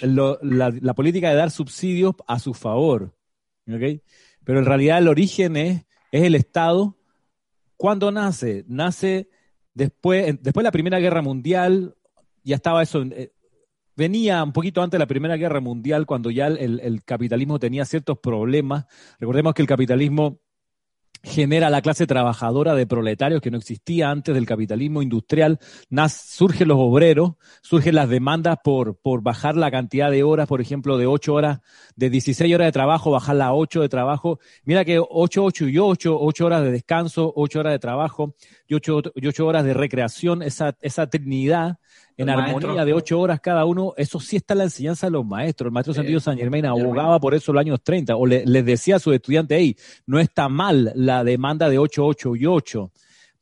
la, 0.00 0.94
política 0.94 1.30
de 1.30 1.34
dar 1.34 1.50
subsidios 1.50 2.14
a 2.28 2.38
su 2.38 2.54
favor. 2.54 3.12
Pero 3.64 4.58
en 4.58 4.64
realidad 4.64 4.98
el 4.98 5.08
origen 5.08 5.56
es, 5.56 5.86
es 6.12 6.22
el 6.22 6.36
Estado. 6.36 6.96
¿Cuándo 7.76 8.12
nace? 8.12 8.64
Nace 8.68 9.28
después, 9.72 10.36
después 10.40 10.62
de 10.62 10.68
la 10.68 10.72
Primera 10.72 11.00
Guerra 11.00 11.22
Mundial, 11.22 11.96
ya 12.44 12.54
estaba 12.54 12.82
eso, 12.82 13.02
eh, 13.02 13.32
venía 13.96 14.44
un 14.44 14.52
poquito 14.52 14.82
antes 14.82 14.92
de 14.92 15.02
la 15.02 15.08
Primera 15.08 15.36
Guerra 15.36 15.60
Mundial, 15.60 16.06
cuando 16.06 16.30
ya 16.30 16.46
el, 16.46 16.78
el, 16.78 17.02
capitalismo 17.02 17.58
tenía 17.58 17.84
ciertos 17.84 18.18
problemas. 18.18 18.86
Recordemos 19.18 19.54
que 19.54 19.62
el 19.62 19.68
capitalismo 19.68 20.43
genera 21.24 21.70
la 21.70 21.80
clase 21.80 22.06
trabajadora 22.06 22.74
de 22.74 22.86
proletarios 22.86 23.40
que 23.40 23.50
no 23.50 23.56
existía 23.56 24.10
antes 24.10 24.34
del 24.34 24.46
capitalismo 24.46 25.00
industrial, 25.00 25.58
surgen 26.08 26.68
los 26.68 26.76
obreros, 26.78 27.32
surgen 27.62 27.94
las 27.94 28.08
demandas 28.08 28.58
por, 28.62 28.96
por 28.98 29.22
bajar 29.22 29.56
la 29.56 29.70
cantidad 29.70 30.10
de 30.10 30.22
horas, 30.22 30.46
por 30.46 30.60
ejemplo, 30.60 30.98
de 30.98 31.06
8 31.06 31.32
horas, 31.32 31.60
de 31.96 32.10
16 32.10 32.54
horas 32.54 32.68
de 32.68 32.72
trabajo, 32.72 33.10
bajarla 33.10 33.46
a 33.46 33.54
8 33.54 33.80
de 33.80 33.88
trabajo. 33.88 34.38
Mira 34.64 34.84
que 34.84 35.00
8, 35.00 35.44
8 35.44 35.68
y 35.68 35.78
8, 35.78 36.18
8 36.20 36.46
horas 36.46 36.62
de 36.62 36.70
descanso, 36.70 37.32
8 37.34 37.60
horas 37.60 37.72
de 37.72 37.78
trabajo 37.78 38.34
y 38.68 38.74
8, 38.74 39.02
y 39.14 39.26
8 39.26 39.46
horas 39.46 39.64
de 39.64 39.74
recreación, 39.74 40.42
esa, 40.42 40.76
esa 40.82 41.08
trinidad 41.08 41.78
en 42.16 42.30
armonía 42.30 42.84
de 42.84 42.92
ocho 42.92 43.18
horas 43.20 43.40
cada 43.40 43.64
uno, 43.64 43.94
eso 43.96 44.20
sí 44.20 44.36
está 44.36 44.54
en 44.54 44.58
la 44.58 44.64
enseñanza 44.64 45.06
de 45.06 45.12
los 45.12 45.26
maestros. 45.26 45.68
El 45.68 45.72
maestro 45.72 45.94
Sentido 45.94 46.20
San 46.20 46.36
Germain 46.36 46.66
abogaba 46.66 47.18
por 47.20 47.34
eso 47.34 47.52
en 47.52 47.54
los 47.54 47.60
años 47.60 47.82
30, 47.82 48.16
o 48.16 48.26
le, 48.26 48.44
les 48.46 48.64
decía 48.64 48.96
a 48.96 48.98
sus 48.98 49.14
estudiantes, 49.14 49.58
hey, 49.60 49.76
no 50.06 50.18
está 50.18 50.48
mal 50.48 50.92
la 50.94 51.24
demanda 51.24 51.68
de 51.68 51.78
ocho, 51.78 52.06
ocho 52.06 52.36
y 52.36 52.46
ocho 52.46 52.92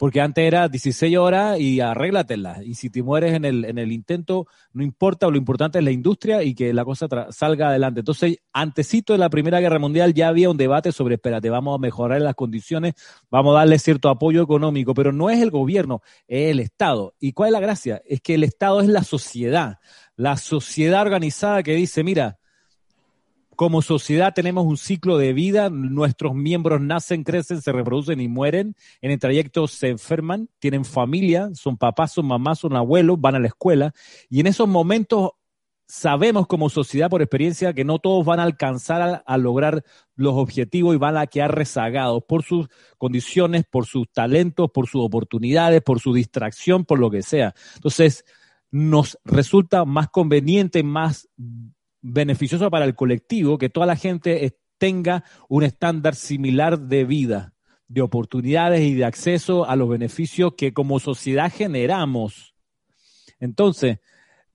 porque 0.02 0.20
antes 0.20 0.44
era 0.44 0.68
16 0.68 1.16
horas 1.16 1.60
y 1.60 1.78
arréglatela. 1.78 2.64
Y 2.64 2.74
si 2.74 2.90
te 2.90 3.04
mueres 3.04 3.34
en 3.34 3.44
el, 3.44 3.64
en 3.64 3.78
el 3.78 3.92
intento, 3.92 4.48
no 4.72 4.82
importa, 4.82 5.28
lo 5.28 5.36
importante 5.36 5.78
es 5.78 5.84
la 5.84 5.92
industria 5.92 6.42
y 6.42 6.56
que 6.56 6.72
la 6.72 6.84
cosa 6.84 7.06
salga 7.30 7.68
adelante. 7.68 8.00
Entonces, 8.00 8.38
antecito 8.52 9.12
de 9.12 9.20
la 9.20 9.30
Primera 9.30 9.60
Guerra 9.60 9.78
Mundial 9.78 10.12
ya 10.12 10.26
había 10.26 10.50
un 10.50 10.56
debate 10.56 10.90
sobre, 10.90 11.14
espérate, 11.14 11.50
vamos 11.50 11.76
a 11.76 11.78
mejorar 11.78 12.20
las 12.20 12.34
condiciones, 12.34 12.94
vamos 13.30 13.54
a 13.54 13.60
darle 13.60 13.78
cierto 13.78 14.08
apoyo 14.08 14.42
económico, 14.42 14.92
pero 14.92 15.12
no 15.12 15.30
es 15.30 15.40
el 15.40 15.52
gobierno, 15.52 16.02
es 16.26 16.50
el 16.50 16.58
Estado. 16.58 17.14
¿Y 17.20 17.32
cuál 17.32 17.50
es 17.50 17.52
la 17.52 17.60
gracia? 17.60 18.02
Es 18.04 18.20
que 18.20 18.34
el 18.34 18.42
Estado 18.42 18.80
es 18.80 18.88
la 18.88 19.04
sociedad, 19.04 19.78
la 20.16 20.36
sociedad 20.36 21.02
organizada 21.02 21.62
que 21.62 21.76
dice, 21.76 22.02
mira, 22.02 22.40
como 23.62 23.81
sociedad 23.81 24.35
tenemos 24.35 24.66
un 24.66 24.77
ciclo 24.77 25.18
de 25.18 25.33
vida, 25.33 25.70
nuestros 25.70 26.35
miembros 26.35 26.81
nacen, 26.81 27.22
crecen, 27.22 27.62
se 27.62 27.70
reproducen 27.70 28.20
y 28.20 28.27
mueren. 28.27 28.75
En 29.01 29.12
el 29.12 29.20
trayecto 29.20 29.68
se 29.68 29.90
enferman, 29.90 30.48
tienen 30.59 30.85
familia, 30.85 31.48
son 31.55 31.77
papás, 31.77 32.11
son 32.11 32.27
mamás, 32.27 32.59
son 32.59 32.75
abuelos, 32.75 33.20
van 33.20 33.37
a 33.37 33.38
la 33.38 33.46
escuela. 33.46 33.94
Y 34.29 34.40
en 34.40 34.48
esos 34.48 34.66
momentos 34.66 35.31
sabemos 35.87 36.48
como 36.48 36.70
sociedad 36.70 37.09
por 37.09 37.22
experiencia 37.22 37.72
que 37.72 37.85
no 37.85 38.01
todos 38.01 38.27
van 38.27 38.40
a 38.40 38.42
alcanzar 38.42 39.22
a, 39.25 39.38
lograr 39.38 39.85
los 40.16 40.35
objetivos 40.35 40.96
y 40.96 40.98
van 40.98 41.16
a 41.16 41.29
quedar 41.29 41.55
rezagados 41.55 42.25
por 42.27 42.42
sus 42.42 42.66
condiciones, 42.98 43.62
por 43.70 43.87
sus 43.87 44.11
talentos, 44.11 44.72
por 44.75 44.88
sus 44.88 45.05
oportunidades, 45.05 45.83
por 45.83 46.01
su 46.01 46.12
distracción, 46.12 46.85
por 46.85 46.98
lo 46.98 47.12
que 47.12 47.22
sea. 47.22 47.55
Entonces, 47.77 48.25
nos 48.72 49.20
resulta 49.25 49.85
más 49.85 50.09
conveniente, 50.09 50.83
más 50.83 51.29
beneficioso 52.02 52.68
para 52.70 52.84
el 52.84 52.94
colectivo 52.94 53.56
que 53.56 53.70
toda 53.70 53.86
la 53.86 53.96
gente 53.96 54.58
tenga 54.76 55.24
un 55.48 55.62
estándar 55.62 56.16
similar 56.16 56.78
de 56.78 57.04
vida, 57.04 57.54
de 57.86 58.02
oportunidades 58.02 58.82
y 58.82 58.94
de 58.94 59.04
acceso 59.04 59.64
a 59.64 59.76
los 59.76 59.88
beneficios 59.88 60.54
que 60.56 60.72
como 60.72 60.98
sociedad 60.98 61.52
generamos. 61.52 62.54
Entonces, 63.38 63.98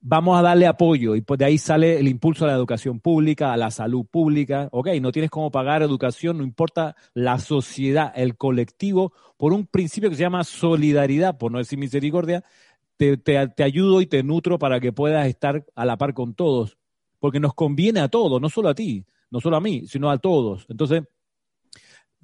vamos 0.00 0.38
a 0.38 0.42
darle 0.42 0.66
apoyo 0.66 1.16
y 1.16 1.22
pues 1.22 1.38
de 1.38 1.46
ahí 1.46 1.58
sale 1.58 1.98
el 1.98 2.08
impulso 2.08 2.44
a 2.44 2.48
la 2.48 2.54
educación 2.54 3.00
pública, 3.00 3.52
a 3.52 3.56
la 3.56 3.70
salud 3.70 4.04
pública. 4.04 4.68
Ok, 4.70 4.88
no 5.00 5.12
tienes 5.12 5.30
cómo 5.30 5.50
pagar 5.50 5.82
educación, 5.82 6.38
no 6.38 6.44
importa 6.44 6.94
la 7.14 7.38
sociedad, 7.38 8.12
el 8.14 8.36
colectivo, 8.36 9.12
por 9.36 9.52
un 9.52 9.66
principio 9.66 10.10
que 10.10 10.16
se 10.16 10.22
llama 10.22 10.44
solidaridad, 10.44 11.38
por 11.38 11.50
no 11.50 11.58
decir 11.58 11.78
misericordia, 11.78 12.44
te, 12.96 13.16
te 13.16 13.62
ayudo 13.62 14.00
y 14.00 14.06
te 14.06 14.22
nutro 14.22 14.58
para 14.58 14.80
que 14.80 14.92
puedas 14.92 15.26
estar 15.26 15.64
a 15.74 15.84
la 15.84 15.96
par 15.96 16.14
con 16.14 16.34
todos 16.34 16.77
porque 17.18 17.40
nos 17.40 17.54
conviene 17.54 18.00
a 18.00 18.08
todos, 18.08 18.40
no 18.40 18.48
solo 18.48 18.68
a 18.68 18.74
ti, 18.74 19.04
no 19.30 19.40
solo 19.40 19.56
a 19.56 19.60
mí, 19.60 19.86
sino 19.86 20.10
a 20.10 20.18
todos. 20.18 20.66
Entonces, 20.68 21.02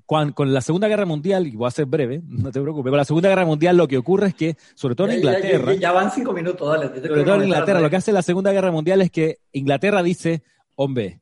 con 0.07 0.53
la 0.53 0.61
Segunda 0.61 0.89
Guerra 0.89 1.07
Mundial, 1.07 1.47
y 1.47 1.57
voy 1.57 1.67
a 1.67 1.71
ser 1.71 1.87
breve, 1.87 2.23
no 2.27 2.51
te 2.51 2.61
preocupes, 2.61 2.91
con 2.91 2.99
la 2.99 3.05
Segunda 3.05 3.29
Guerra 3.29 3.47
Mundial 3.47 3.77
lo 3.77 3.89
que 3.89 3.99
ocurre 3.99 4.29
es 4.29 4.35
que, 4.35 4.57
sobre 4.75 4.95
todo 4.95 5.09
en 5.09 5.17
Inglaterra... 5.17 5.75
Ya, 5.75 5.93
van 5.93 6.11
cinco 6.11 6.33
minutos, 6.33 6.69
dale. 6.69 6.89
Sobre 7.01 7.25
todo 7.25 7.37
en 7.37 7.45
Inglaterra, 7.45 7.81
lo 7.81 7.91
que 7.91 7.97
hace 7.97 8.13
la 8.13 8.23
Segunda 8.23 8.53
Guerra 8.53 8.71
Mundial 8.71 9.01
es 9.01 9.11
que 9.11 9.39
Inglaterra 9.53 10.03
dice, 10.03 10.43
hombre, 10.75 11.21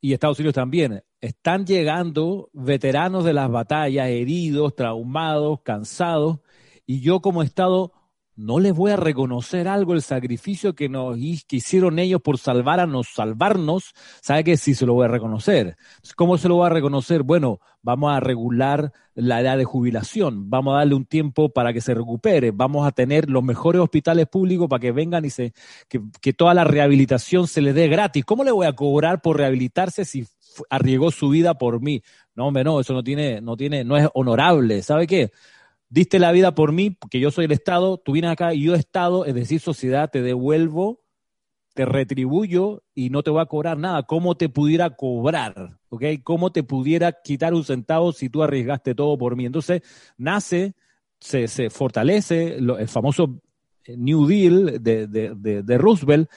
y 0.00 0.12
Estados 0.12 0.38
Unidos 0.38 0.54
también, 0.54 1.02
están 1.22 1.64
llegando 1.64 2.50
veteranos 2.52 3.24
de 3.24 3.32
las 3.32 3.50
batallas, 3.50 4.08
heridos, 4.08 4.74
traumados, 4.74 5.60
cansados, 5.62 6.40
y 6.84 7.00
yo 7.00 7.20
como 7.20 7.42
Estado 7.42 7.92
no 8.36 8.58
les 8.58 8.74
voy 8.74 8.90
a 8.90 8.96
reconocer 8.96 9.68
algo 9.68 9.94
el 9.94 10.02
sacrificio 10.02 10.74
que 10.74 10.88
nos 10.88 11.16
que 11.46 11.56
hicieron 11.56 11.98
ellos 11.98 12.20
por 12.20 12.38
salvar 12.38 12.80
a 12.80 12.86
nos 12.86 13.08
salvarnos, 13.14 13.94
sabe 14.20 14.44
que 14.44 14.56
sí 14.56 14.74
se 14.74 14.86
lo 14.86 14.94
voy 14.94 15.04
a 15.04 15.08
reconocer. 15.08 15.76
¿Cómo 16.16 16.38
se 16.38 16.48
lo 16.48 16.56
voy 16.56 16.66
a 16.66 16.70
reconocer? 16.70 17.22
Bueno, 17.22 17.60
vamos 17.82 18.12
a 18.12 18.20
regular 18.20 18.92
la 19.14 19.40
edad 19.40 19.56
de 19.56 19.64
jubilación, 19.64 20.50
vamos 20.50 20.74
a 20.74 20.78
darle 20.78 20.94
un 20.94 21.04
tiempo 21.04 21.50
para 21.50 21.72
que 21.72 21.80
se 21.80 21.94
recupere, 21.94 22.50
vamos 22.50 22.86
a 22.86 22.92
tener 22.92 23.30
los 23.30 23.44
mejores 23.44 23.80
hospitales 23.80 24.26
públicos 24.26 24.68
para 24.68 24.80
que 24.80 24.90
vengan 24.90 25.24
y 25.24 25.30
se 25.30 25.52
que, 25.88 26.00
que 26.20 26.32
toda 26.32 26.54
la 26.54 26.64
rehabilitación 26.64 27.46
se 27.46 27.60
les 27.60 27.74
dé 27.74 27.88
gratis. 27.88 28.24
¿Cómo 28.24 28.42
le 28.42 28.50
voy 28.50 28.66
a 28.66 28.72
cobrar 28.72 29.20
por 29.22 29.36
rehabilitarse 29.36 30.04
si 30.04 30.26
arriesgó 30.70 31.10
su 31.10 31.28
vida 31.28 31.54
por 31.54 31.80
mí? 31.80 32.02
No, 32.34 32.48
hombre, 32.48 32.64
no, 32.64 32.80
eso 32.80 32.92
no 32.92 33.04
tiene, 33.04 33.40
no 33.40 33.56
tiene, 33.56 33.84
no 33.84 33.96
es 33.96 34.08
honorable. 34.14 34.82
¿Sabe 34.82 35.06
qué? 35.06 35.30
Diste 35.94 36.18
la 36.18 36.32
vida 36.32 36.56
por 36.56 36.72
mí, 36.72 36.90
porque 36.90 37.20
yo 37.20 37.30
soy 37.30 37.44
el 37.44 37.52
Estado, 37.52 37.98
tú 37.98 38.12
vienes 38.12 38.32
acá 38.32 38.52
y 38.52 38.64
yo 38.64 38.74
Estado, 38.74 39.24
es 39.26 39.34
decir, 39.34 39.60
sociedad, 39.60 40.10
te 40.10 40.22
devuelvo, 40.22 41.04
te 41.72 41.84
retribuyo 41.84 42.82
y 42.94 43.10
no 43.10 43.22
te 43.22 43.30
voy 43.30 43.40
a 43.40 43.46
cobrar 43.46 43.78
nada. 43.78 44.02
¿Cómo 44.02 44.36
te 44.36 44.48
pudiera 44.48 44.90
cobrar? 44.90 45.78
¿Ok? 45.90 46.02
¿Cómo 46.24 46.50
te 46.50 46.64
pudiera 46.64 47.12
quitar 47.22 47.54
un 47.54 47.62
centavo 47.62 48.12
si 48.12 48.28
tú 48.28 48.42
arriesgaste 48.42 48.96
todo 48.96 49.16
por 49.16 49.36
mí? 49.36 49.46
Entonces, 49.46 49.82
nace, 50.16 50.74
se, 51.20 51.46
se 51.46 51.70
fortalece 51.70 52.56
el 52.56 52.88
famoso 52.88 53.40
New 53.86 54.26
Deal 54.26 54.82
de, 54.82 55.06
de, 55.06 55.62
de 55.62 55.78
Roosevelt, 55.78 56.28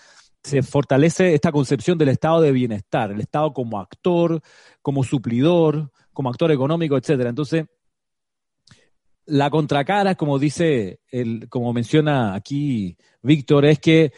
se 0.44 0.62
fortalece 0.62 1.34
esta 1.34 1.52
concepción 1.52 1.98
del 1.98 2.10
estado 2.10 2.42
de 2.42 2.52
bienestar, 2.52 3.12
el 3.12 3.22
estado 3.22 3.54
como 3.54 3.80
actor, 3.80 4.40
como 4.84 5.04
suplidor, 5.04 5.92
como 6.14 6.30
actor 6.30 6.52
económico, 6.52 6.96
etcétera. 6.96 7.32
Entonces, 7.32 7.66
la 9.28 9.50
contracara, 9.50 10.16
como 10.16 10.40
dice, 10.40 11.02
el, 11.10 11.48
como 11.50 11.74
menciona 11.74 12.34
aquí 12.34 12.98
Víctor, 13.22 13.66
es 13.66 13.80
que 13.80 14.14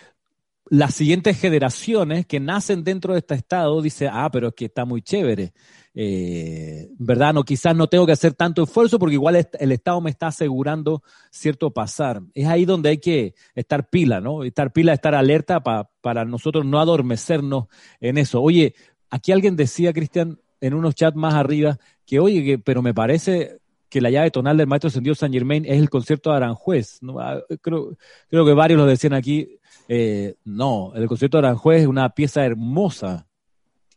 las 0.69 0.93
siguientes 0.93 1.39
generaciones 1.39 2.27
que 2.27 2.39
nacen 2.39 2.83
dentro 2.83 3.13
de 3.13 3.19
este 3.19 3.33
estado 3.33 3.81
dice, 3.81 4.07
ah, 4.11 4.29
pero 4.31 4.49
es 4.49 4.53
que 4.53 4.65
está 4.65 4.85
muy 4.85 5.01
chévere. 5.01 5.51
Eh, 5.95 6.89
¿Verdad? 6.99 7.33
No, 7.33 7.43
quizás 7.43 7.75
no 7.75 7.87
tengo 7.87 8.05
que 8.05 8.11
hacer 8.11 8.33
tanto 8.33 8.63
esfuerzo 8.63 8.99
porque 8.99 9.15
igual 9.15 9.35
el 9.35 9.71
Estado 9.71 9.99
me 9.99 10.11
está 10.11 10.27
asegurando 10.27 11.01
cierto 11.31 11.71
pasar. 11.71 12.21
Es 12.35 12.45
ahí 12.47 12.65
donde 12.65 12.89
hay 12.89 12.99
que 12.99 13.33
estar 13.55 13.89
pila, 13.89 14.21
¿no? 14.21 14.43
Estar 14.43 14.71
pila, 14.71 14.93
estar 14.93 15.15
alerta 15.15 15.61
para 15.61 16.25
nosotros 16.25 16.65
no 16.65 16.79
adormecernos 16.79 17.65
en 17.99 18.19
eso. 18.19 18.41
Oye, 18.41 18.75
aquí 19.09 19.31
alguien 19.31 19.55
decía, 19.55 19.91
Cristian, 19.91 20.39
en 20.61 20.75
unos 20.75 20.93
chats 20.93 21.17
más 21.17 21.33
arriba, 21.33 21.79
que 22.05 22.19
oye, 22.19 22.43
que, 22.43 22.59
pero 22.59 22.83
me 22.83 22.93
parece 22.93 23.59
que 23.89 24.01
la 24.01 24.11
llave 24.11 24.31
tonal 24.31 24.57
del 24.57 24.67
maestro 24.67 24.87
ascendido 24.87 25.15
San 25.15 25.33
Germain 25.33 25.65
es 25.65 25.79
el 25.79 25.89
concierto 25.89 26.29
de 26.29 26.37
Aranjuez. 26.37 26.99
Ah, 27.19 27.39
creo, 27.61 27.97
creo 28.29 28.45
que 28.45 28.53
varios 28.53 28.79
lo 28.79 28.85
decían 28.85 29.13
aquí. 29.13 29.59
Eh, 29.87 30.35
no, 30.45 30.93
el 30.95 31.07
concierto 31.07 31.37
de 31.37 31.47
Aranjuez 31.47 31.81
es 31.81 31.87
una 31.87 32.09
pieza 32.09 32.45
hermosa, 32.45 33.27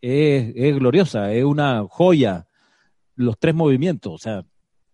es, 0.00 0.74
gloriosa, 0.76 1.32
es 1.32 1.44
una 1.44 1.84
joya. 1.88 2.46
Los 3.14 3.38
tres 3.38 3.54
movimientos, 3.54 4.12
o 4.14 4.18
sea, 4.18 4.44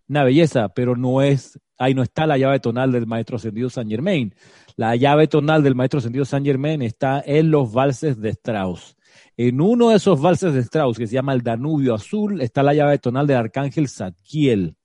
una 0.09 0.23
belleza, 0.23 0.69
pero 0.69 0.97
no 0.97 1.21
es, 1.21 1.57
ahí 1.77 1.93
no 1.93 2.03
está 2.03 2.27
la 2.27 2.37
llave 2.37 2.59
tonal 2.59 2.91
del 2.91 3.07
maestro 3.07 3.37
ascendido 3.37 3.69
San 3.69 3.89
Germain. 3.89 4.35
La 4.75 4.95
llave 4.97 5.27
tonal 5.27 5.63
del 5.63 5.75
maestro 5.75 5.99
ascendido 5.99 6.25
San 6.25 6.43
Germain 6.43 6.81
está 6.81 7.23
en 7.25 7.49
los 7.49 7.71
valses 7.71 8.19
de 8.19 8.29
Strauss. 8.29 8.97
En 9.37 9.61
uno 9.61 9.89
de 9.89 9.95
esos 9.95 10.21
valses 10.21 10.53
de 10.53 10.59
Strauss, 10.59 10.97
que 10.97 11.07
se 11.07 11.13
llama 11.13 11.33
el 11.33 11.41
Danubio 11.41 11.95
Azul, 11.95 12.41
está 12.41 12.61
la 12.61 12.73
llave 12.73 12.97
tonal 12.97 13.25
del 13.25 13.37
arcángel 13.37 13.87
Zadkiel 13.87 14.75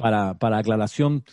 para, 0.00 0.34
para 0.34 0.58
aclaración 0.58 1.24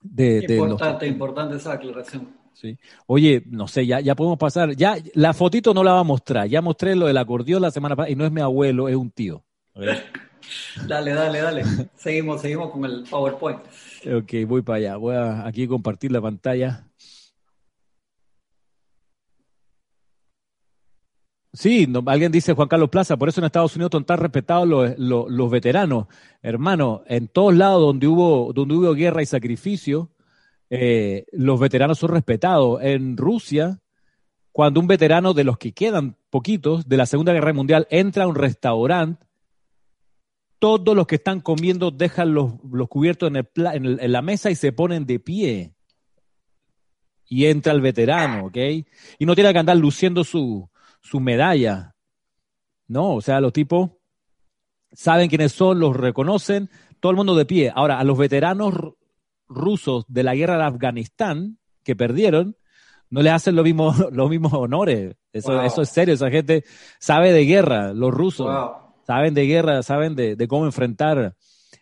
de, 0.00 0.46
importante, 0.48 1.06
importante 1.06 1.56
esa 1.56 1.72
aclaración. 1.72 2.28
Sí. 2.54 2.78
Oye, 3.06 3.42
no 3.46 3.68
sé, 3.68 3.86
ya, 3.86 4.00
ya 4.00 4.14
podemos 4.14 4.38
pasar. 4.38 4.74
Ya 4.76 4.96
la 5.14 5.32
fotito 5.32 5.74
no 5.74 5.82
la 5.82 5.92
va 5.94 6.00
a 6.00 6.04
mostrar. 6.04 6.46
Ya 6.48 6.62
mostré 6.62 6.94
lo 6.94 7.06
del 7.06 7.16
acordeón 7.16 7.62
la 7.62 7.70
semana 7.70 7.96
pasada 7.96 8.10
y 8.10 8.16
no 8.16 8.24
es 8.24 8.32
mi 8.32 8.40
abuelo, 8.40 8.88
es 8.88 8.96
un 8.96 9.10
tío. 9.10 9.44
dale, 10.86 11.12
dale, 11.12 11.40
dale. 11.40 11.62
Seguimos, 11.96 12.40
seguimos 12.40 12.70
con 12.70 12.84
el 12.84 13.04
PowerPoint. 13.08 13.60
Ok, 14.06 14.32
voy 14.46 14.62
para 14.62 14.78
allá. 14.78 14.96
Voy 14.96 15.16
a 15.16 15.46
aquí 15.46 15.66
compartir 15.66 16.12
la 16.12 16.20
pantalla. 16.20 16.89
Sí, 21.52 21.88
alguien 22.06 22.30
dice 22.30 22.52
Juan 22.52 22.68
Carlos 22.68 22.90
Plaza, 22.90 23.16
por 23.16 23.28
eso 23.28 23.40
en 23.40 23.46
Estados 23.46 23.74
Unidos 23.74 23.90
son 23.92 24.04
tan 24.04 24.18
respetados 24.18 24.68
los, 24.68 25.50
veteranos. 25.50 26.06
Hermano, 26.42 27.02
en 27.06 27.26
todos 27.26 27.54
lados 27.56 27.80
donde 27.80 28.06
hubo, 28.06 28.52
donde 28.52 28.74
hubo 28.74 28.94
guerra 28.94 29.22
y 29.22 29.26
sacrificio, 29.26 30.10
eh, 30.70 31.26
los 31.32 31.58
veteranos 31.58 31.98
son 31.98 32.10
respetados. 32.10 32.80
En 32.82 33.16
Rusia, 33.16 33.80
cuando 34.52 34.78
un 34.78 34.86
veterano 34.86 35.34
de 35.34 35.42
los 35.42 35.58
que 35.58 35.72
quedan 35.72 36.16
poquitos 36.30 36.88
de 36.88 36.96
la 36.96 37.06
Segunda 37.06 37.32
Guerra 37.32 37.52
Mundial 37.52 37.88
entra 37.90 38.24
a 38.24 38.28
un 38.28 38.36
restaurante, 38.36 39.26
todos 40.60 40.94
los 40.94 41.08
que 41.08 41.16
están 41.16 41.40
comiendo 41.40 41.90
dejan 41.90 42.32
los, 42.32 42.52
los 42.70 42.88
cubiertos 42.88 43.28
en, 43.28 43.48
en 43.54 44.12
la 44.12 44.22
mesa 44.22 44.52
y 44.52 44.54
se 44.54 44.70
ponen 44.70 45.04
de 45.04 45.18
pie. 45.18 45.74
Y 47.26 47.46
entra 47.46 47.72
el 47.72 47.80
veterano, 47.80 48.46
¿ok? 48.46 48.56
Y 49.18 49.26
no 49.26 49.34
tiene 49.34 49.52
que 49.52 49.58
andar 49.58 49.76
luciendo 49.76 50.22
su, 50.24 50.68
su 51.00 51.20
medalla. 51.20 51.94
No, 52.88 53.14
o 53.14 53.20
sea, 53.20 53.40
los 53.40 53.52
tipos 53.52 53.90
saben 54.92 55.28
quiénes 55.28 55.52
son, 55.52 55.78
los 55.78 55.96
reconocen, 55.96 56.70
todo 57.00 57.10
el 57.10 57.16
mundo 57.16 57.34
de 57.34 57.46
pie. 57.46 57.72
Ahora, 57.74 57.98
a 57.98 58.04
los 58.04 58.18
veteranos 58.18 58.74
rusos 59.48 60.04
de 60.08 60.22
la 60.22 60.34
guerra 60.34 60.56
de 60.56 60.64
Afganistán 60.64 61.58
que 61.82 61.96
perdieron, 61.96 62.56
no 63.10 63.22
les 63.22 63.32
hacen 63.32 63.56
lo 63.56 63.62
mismo, 63.62 63.94
los 64.12 64.30
mismos 64.30 64.52
honores. 64.52 65.16
Eso, 65.32 65.62
eso 65.62 65.82
es 65.82 65.88
serio, 65.88 66.14
esa 66.14 66.30
gente 66.30 66.64
sabe 66.98 67.32
de 67.32 67.44
guerra, 67.44 67.92
los 67.92 68.12
rusos 68.12 68.48
saben 69.06 69.34
de 69.34 69.46
guerra, 69.46 69.82
saben 69.82 70.14
de, 70.14 70.36
de 70.36 70.48
cómo 70.48 70.64
enfrentar. 70.64 71.34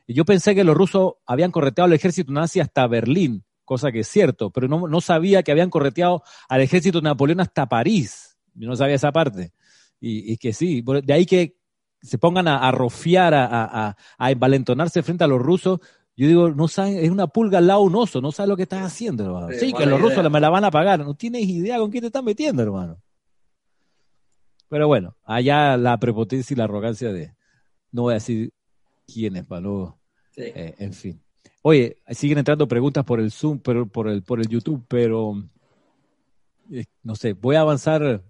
Y 0.07 0.15
yo 0.15 0.25
pensé 0.25 0.55
que 0.55 0.65
los 0.65 0.77
rusos 0.77 1.15
habían 1.27 1.51
correteado 1.51 1.87
al 1.87 1.93
ejército 1.93 2.33
nazi 2.33 2.61
hasta 2.61 2.87
Berlín, 2.87 3.45
cosa 3.65 3.93
que 3.93 4.01
es 4.01 4.09
cierto, 4.09 4.51
pero 4.51 4.69
no, 4.69 4.89
no 4.89 5.01
sabía 5.01 5.43
que 5.43 5.53
habían 5.53 5.71
correteado 5.71 6.23
al 6.49 6.63
ejército 6.63 7.01
de 7.01 7.05
Napoleón 7.05 7.41
hasta 7.41 7.69
París. 7.69 8.28
Yo 8.59 8.69
no 8.69 8.77
sabía 8.77 8.97
esa 8.97 9.13
parte. 9.13 9.53
Y, 10.01 10.33
y 10.33 10.37
que 10.37 10.53
sí, 10.53 10.85
de 11.05 11.13
ahí 11.13 11.27
que 11.27 11.57
se 12.03 12.19
pongan 12.19 12.49
a, 12.49 12.59
a 12.59 12.71
rofiar, 12.71 13.35
a, 13.35 13.47
a, 13.47 13.97
a, 14.19 14.31
envalentonarse 14.31 15.03
frente 15.03 15.25
a 15.25 15.27
los 15.27 15.41
rusos. 15.41 15.81
Yo 16.17 16.27
digo, 16.27 16.51
no 16.51 16.67
saben, 16.69 16.99
es 16.99 17.11
una 17.11 17.29
pulga 17.29 17.59
al 17.59 17.67
lado 17.69 17.81
un 17.81 17.95
oso, 17.95 18.21
no 18.21 18.33
sabe 18.33 18.49
lo 18.49 18.57
que 18.57 18.65
están 18.65 18.83
haciendo, 18.83 19.25
hermano. 19.25 19.49
Sí, 19.59 19.73
que 19.73 19.87
los 19.87 20.01
rusos 20.01 20.29
me 20.31 20.41
la 20.41 20.51
van 20.51 20.65
a 20.65 20.71
pagar, 20.71 20.99
no 21.01 21.15
tienes 21.15 21.43
idea 21.47 21.79
con 21.79 21.91
quién 21.91 22.03
te 22.03 22.09
están 22.09 22.25
metiendo, 22.25 22.63
hermano. 22.63 23.01
Pero 24.69 24.87
bueno, 24.89 25.17
allá 25.25 25.77
la 25.77 25.99
prepotencia 25.99 26.55
y 26.55 26.57
la 26.57 26.65
arrogancia 26.65 27.13
de, 27.13 27.35
no 27.93 28.03
voy 28.03 28.13
a 28.13 28.15
decir 28.15 28.53
quién 29.07 29.37
es, 29.37 29.47
para 29.47 29.61
luego, 29.61 29.99
sí. 30.33 30.43
eh, 30.43 30.75
en 30.79 30.93
fin. 30.93 31.23
Oye, 31.63 31.99
siguen 32.11 32.39
entrando 32.39 32.67
preguntas 32.69 33.05
por 33.05 33.21
el 33.21 33.31
Zoom, 33.31 33.59
pero 33.61 33.87
por 33.87 34.09
el, 34.09 34.23
por 34.23 34.41
el 34.41 34.49
YouTube, 34.49 34.85
pero 34.89 35.35
eh, 36.71 36.85
no 37.03 37.15
sé, 37.15 37.33
voy 37.33 37.57
a 37.57 37.61
avanzar, 37.61 38.23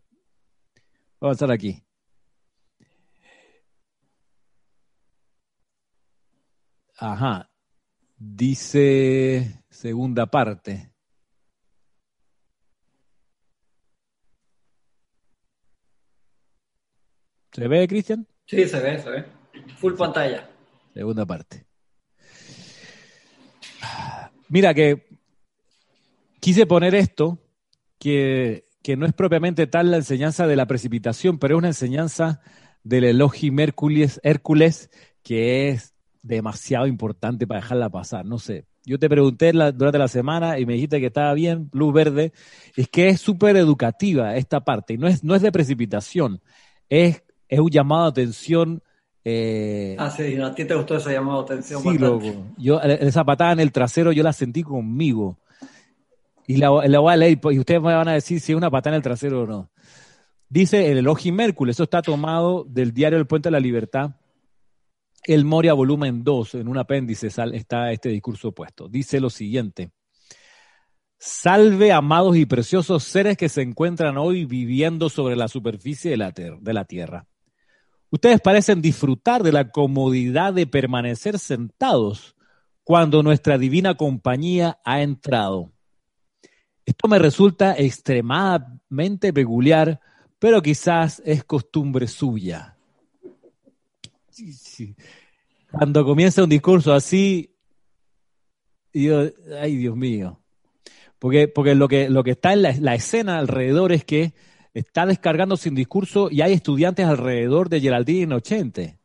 voy 1.21 1.27
a 1.27 1.29
avanzar 1.29 1.51
aquí. 1.51 1.83
Ajá. 6.97 7.51
Dice 8.17 9.63
segunda 9.71 10.27
parte. 10.27 10.93
¿Se 17.53 17.67
ve, 17.67 17.89
Cristian? 17.89 18.27
Sí, 18.47 18.69
se 18.69 18.81
ve, 18.81 18.99
se 19.01 19.11
ve. 19.11 19.25
Full 19.79 19.95
pantalla. 19.95 20.49
Segunda 20.95 21.27
parte. 21.27 21.67
Mira 24.49 24.73
que 24.75 25.07
quise 26.41 26.67
poner 26.67 26.95
esto, 26.95 27.39
que, 27.99 28.68
que 28.89 28.97
no 28.97 29.05
es 29.05 29.13
propiamente 29.13 29.67
tal 29.67 29.91
la 29.91 29.99
enseñanza 29.99 30.47
de 30.47 30.57
la 30.57 30.65
precipitación, 30.65 31.39
pero 31.39 31.55
es 31.55 31.59
una 31.59 31.69
enseñanza 31.69 32.41
del 32.83 33.05
Elohim 33.05 33.61
Hércules, 33.61 34.19
Hércules 34.25 34.89
que 35.23 35.69
es 35.69 35.93
demasiado 36.23 36.87
importante 36.87 37.47
para 37.47 37.61
dejarla 37.61 37.91
pasar. 37.91 38.25
No 38.25 38.39
sé. 38.39 38.65
Yo 38.87 38.99
te 38.99 39.11
pregunté 39.11 39.53
la, 39.53 39.73
durante 39.73 39.99
la 39.99 40.09
semana 40.09 40.59
y 40.59 40.65
me 40.65 40.73
dijiste 40.73 41.01
que 41.01 41.09
estaba 41.09 41.35
bien, 41.35 41.69
luz 41.75 41.93
verde. 41.93 42.33
Es 42.77 42.89
que 42.89 43.11
es 43.11 43.21
súper 43.21 43.59
educativa 43.59 44.37
esta 44.37 44.65
parte. 44.65 44.95
Y 44.95 44.97
no 44.97 45.07
es, 45.07 45.23
no 45.23 45.35
es 45.35 45.43
de 45.43 45.53
precipitación. 45.53 46.41
Es, 46.89 47.23
es 47.47 47.59
un 47.59 47.69
llamado 47.69 48.05
de 48.05 48.23
atención. 48.23 48.83
Eh, 49.23 49.97
ah, 49.99 50.09
sí, 50.09 50.35
a 50.41 50.55
ti 50.55 50.65
te 50.65 50.75
gustó 50.75 50.97
ese 50.97 51.13
llamado 51.13 51.43
de 51.43 51.53
atención. 51.53 51.83
Sí, 51.83 51.99
loco. 51.99 52.47
Yo, 52.57 52.81
esa 52.81 53.23
patada 53.23 53.53
en 53.53 53.61
el 53.61 53.71
trasero 53.71 54.13
yo 54.13 54.23
la 54.23 54.33
sentí 54.33 54.63
conmigo. 54.63 55.37
Y 56.49 56.57
la, 56.57 56.71
la 56.89 56.99
voy 56.99 57.13
a 57.13 57.17
leer 57.17 57.39
y 57.53 57.59
ustedes 57.59 57.83
me 57.83 57.95
van 57.95 58.09
a 58.09 58.15
decir 58.15 58.41
si 58.41 58.53
es 58.53 58.57
una 58.57 58.71
patada 58.71 58.97
en 58.97 59.01
el 59.01 59.03
trasero 59.03 59.43
o 59.43 59.47
no. 59.47 59.71
Dice 60.49 60.91
el 60.91 60.97
Elohim 60.97 61.39
Hércules, 61.41 61.77
eso 61.77 61.83
está 61.83 62.01
tomado 62.01 62.65
del 62.67 62.95
diario 62.95 63.19
El 63.19 63.27
Puente 63.27 63.49
de 63.49 63.51
la 63.51 63.61
Libertad, 63.61 64.13
el 65.25 65.45
Moria 65.45 65.75
volumen 65.75 66.25
2, 66.25 66.55
en 66.55 66.69
un 66.69 66.79
apéndice 66.79 67.27
está 67.27 67.93
este 67.93 68.09
discurso 68.09 68.53
puesto. 68.53 68.89
Dice 68.89 69.21
lo 69.21 69.29
siguiente. 69.29 69.91
Salve, 71.19 71.93
amados 71.93 72.35
y 72.39 72.47
preciosos 72.47 73.05
seres 73.05 73.37
que 73.37 73.51
se 73.51 73.61
encuentran 73.61 74.17
hoy 74.17 74.47
viviendo 74.47 75.11
sobre 75.11 75.37
la 75.37 75.49
superficie 75.49 76.13
de 76.13 76.17
la, 76.17 76.31
de 76.31 76.73
la 76.73 76.87
tierra. 76.87 77.27
Ustedes 78.09 78.41
parecen 78.41 78.81
disfrutar 78.81 79.43
de 79.43 79.53
la 79.53 79.71
comodidad 79.71 80.55
de 80.55 80.67
permanecer 80.67 81.39
sentados 81.39 82.37
cuando 82.85 83.23
nuestra 83.23 83.59
divina 83.59 83.97
compañía 83.97 84.79
ha 84.83 85.03
entrado. 85.03 85.73
Esto 86.89 87.07
me 87.07 87.19
resulta 87.19 87.75
extremadamente 87.77 89.31
peculiar, 89.35 90.01
pero 90.39 90.63
quizás 90.63 91.21
es 91.23 91.45
costumbre 91.45 92.07
suya. 92.07 92.79
Cuando 95.71 96.03
comienza 96.03 96.43
un 96.45 96.49
discurso 96.49 96.95
así, 96.95 97.55
yo, 98.95 99.25
ay 99.61 99.77
Dios 99.77 99.95
mío. 99.97 100.41
Porque, 101.19 101.47
porque 101.47 101.75
lo, 101.75 101.89
que, 101.89 102.09
lo 102.09 102.25
que 102.25 102.31
está 102.31 102.55
en 102.55 102.63
la, 102.63 102.75
la, 102.81 102.95
escena 102.95 103.37
alrededor 103.37 103.93
es 103.93 104.07
que 104.07 104.33
está 104.73 105.05
descargando 105.05 105.59
sin 105.59 105.75
discurso 105.75 106.31
y 106.31 106.41
hay 106.41 106.55
estudiantes 106.55 107.05
alrededor 107.05 107.69
de 107.69 107.83
Geraldine 107.83 108.23
Inocente 108.23 108.99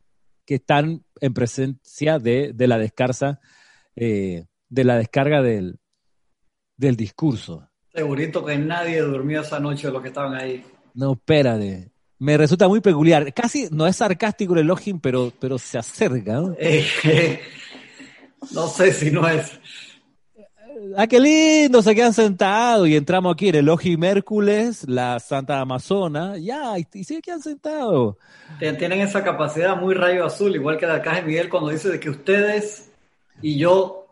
que 0.46 0.56
están 0.56 1.04
en 1.20 1.34
presencia 1.34 2.18
de, 2.18 2.54
de 2.54 2.68
la 2.68 2.78
descarga, 2.78 3.42
eh, 3.98 4.46
de 4.70 4.84
la 4.86 4.96
descarga 4.96 5.42
del, 5.42 5.82
del 6.78 6.96
discurso. 6.96 7.73
Segurito 7.94 8.44
que 8.44 8.58
nadie 8.58 9.02
durmió 9.02 9.42
esa 9.42 9.60
noche 9.60 9.88
de 9.88 9.94
los 9.94 10.02
que 10.02 10.08
estaban 10.10 10.36
ahí. 10.36 10.64
No, 10.94 11.14
espérate 11.14 11.94
me 12.24 12.38
resulta 12.38 12.70
muy 12.70 12.80
peculiar. 12.80 13.34
Casi 13.34 13.68
no 13.70 13.86
es 13.86 13.98
sarcástico 13.98 14.54
el 14.54 14.62
elogio, 14.62 14.98
pero, 15.02 15.34
pero 15.42 15.58
se 15.58 15.78
acerca. 15.78 16.34
¿no? 16.36 16.56
Eh, 16.58 16.86
eh, 17.04 17.42
no 18.52 18.68
sé 18.68 18.94
si 18.94 19.12
no 19.12 19.28
es. 19.28 19.60
Ah, 20.96 21.06
qué 21.06 21.20
lindo, 21.20 21.82
se 21.82 21.94
quedan 21.94 22.14
sentados 22.14 22.88
y 22.88 22.96
entramos 22.96 23.34
aquí 23.34 23.50
en 23.50 23.56
el 23.56 23.62
Elohim 23.62 24.04
Hércules, 24.06 24.88
la 24.88 25.20
Santa 25.20 25.60
Amazona, 25.60 26.38
ya, 26.38 26.78
y, 26.80 26.88
y 26.94 27.04
se 27.04 27.22
quedan 27.22 27.42
sentados. 27.42 28.16
Tienen 28.60 29.02
esa 29.02 29.24
capacidad 29.24 29.76
muy 29.76 29.94
rayo 29.94 30.26
azul, 30.26 30.56
igual 30.56 30.78
que 30.78 30.86
el 30.86 30.92
Arcángel 30.92 31.26
Miguel 31.26 31.50
cuando 31.50 31.70
dice 31.70 31.90
de 31.90 32.00
que 32.00 32.10
ustedes 32.10 32.90
y 33.42 33.58
yo 33.58 34.03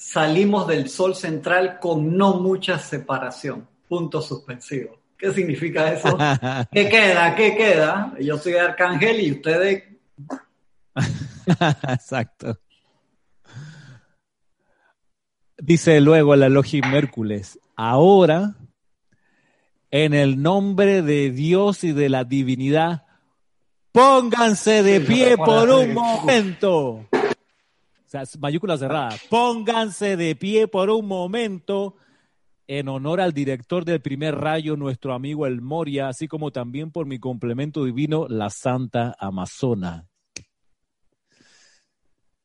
salimos 0.00 0.66
del 0.66 0.88
sol 0.88 1.14
central 1.14 1.78
con 1.78 2.16
no 2.16 2.40
mucha 2.40 2.78
separación. 2.78 3.68
Punto 3.86 4.22
suspensivo. 4.22 4.98
¿Qué 5.18 5.30
significa 5.32 5.92
eso? 5.92 6.16
¿Qué 6.72 6.88
queda? 6.88 7.34
¿Qué 7.34 7.54
queda? 7.54 8.14
Yo 8.18 8.38
soy 8.38 8.54
arcángel 8.54 9.20
y 9.20 9.32
ustedes. 9.32 9.84
Exacto. 11.46 12.58
Dice 15.58 16.00
luego 16.00 16.32
el 16.32 16.44
Elohim 16.44 16.94
Hércules, 16.94 17.58
ahora, 17.76 18.54
en 19.90 20.14
el 20.14 20.40
nombre 20.40 21.02
de 21.02 21.30
Dios 21.30 21.84
y 21.84 21.92
de 21.92 22.08
la 22.08 22.24
divinidad, 22.24 23.04
pónganse 23.92 24.82
de 24.82 25.02
pie 25.02 25.36
por 25.36 25.68
un 25.68 25.92
momento. 25.92 27.06
O 28.10 28.24
sea, 28.24 28.24
mayúscula 28.40 28.76
cerrada. 28.76 29.10
Pónganse 29.28 30.16
de 30.16 30.34
pie 30.34 30.66
por 30.66 30.90
un 30.90 31.06
momento 31.06 31.94
en 32.66 32.88
honor 32.88 33.20
al 33.20 33.32
director 33.32 33.84
del 33.84 34.00
primer 34.00 34.34
rayo, 34.34 34.76
nuestro 34.76 35.14
amigo 35.14 35.46
El 35.46 35.60
Moria, 35.60 36.08
así 36.08 36.26
como 36.26 36.50
también 36.50 36.90
por 36.90 37.06
mi 37.06 37.20
complemento 37.20 37.84
divino, 37.84 38.26
la 38.28 38.50
Santa 38.50 39.14
Amazona. 39.16 40.08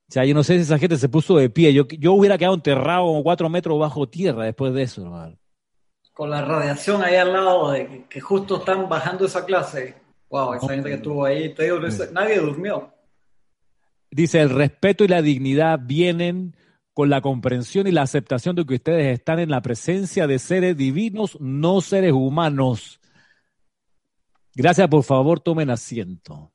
O 0.08 0.12
sea, 0.12 0.24
yo 0.24 0.36
no 0.36 0.44
sé 0.44 0.58
si 0.58 0.62
esa 0.62 0.78
gente 0.78 0.98
se 0.98 1.10
puso 1.10 1.36
de 1.36 1.50
pie. 1.50 1.74
Yo, 1.74 1.88
yo 1.88 2.14
hubiera 2.14 2.38
quedado 2.38 2.54
enterrado 2.54 3.06
como 3.06 3.24
cuatro 3.24 3.50
metros 3.50 3.80
bajo 3.80 4.08
tierra 4.08 4.46
después 4.46 4.72
de 4.72 4.84
eso, 4.84 5.02
hermano. 5.02 5.36
Con 6.14 6.30
la 6.30 6.44
radiación 6.44 7.02
ahí 7.02 7.16
al 7.16 7.34
lado, 7.34 7.72
de 7.72 7.88
que, 7.88 8.06
que 8.06 8.22
justo 8.22 8.58
están 8.58 8.88
bajando 8.88 9.26
esa 9.26 9.44
clase. 9.44 9.96
Wow, 10.30 10.54
esa 10.54 10.68
gente 10.68 10.90
que 10.90 10.96
estuvo 10.98 11.26
ahí, 11.26 11.56
te 11.56 11.64
digo, 11.64 11.80
nadie 12.12 12.38
durmió. 12.38 12.95
Dice, 14.16 14.40
el 14.40 14.50
respeto 14.50 15.04
y 15.04 15.10
la 15.10 15.22
dignidad 15.22 15.78
vienen 15.84 16.56
con 16.94 17.10
la 17.10 17.20
comprensión 17.20 17.86
y 17.86 17.92
la 17.92 18.04
aceptación 18.04 18.56
de 18.56 18.66
que 18.66 18.76
ustedes 18.76 19.14
están 19.14 19.40
en 19.40 19.50
la 19.50 19.62
presencia 19.62 20.26
de 20.26 20.40
seres 20.40 20.78
divinos, 20.78 21.38
no 21.42 21.82
seres 21.82 22.14
humanos. 22.14 23.02
Gracias, 24.54 24.88
por 24.88 25.04
favor, 25.04 25.42
tomen 25.42 25.70
asiento. 25.70 26.54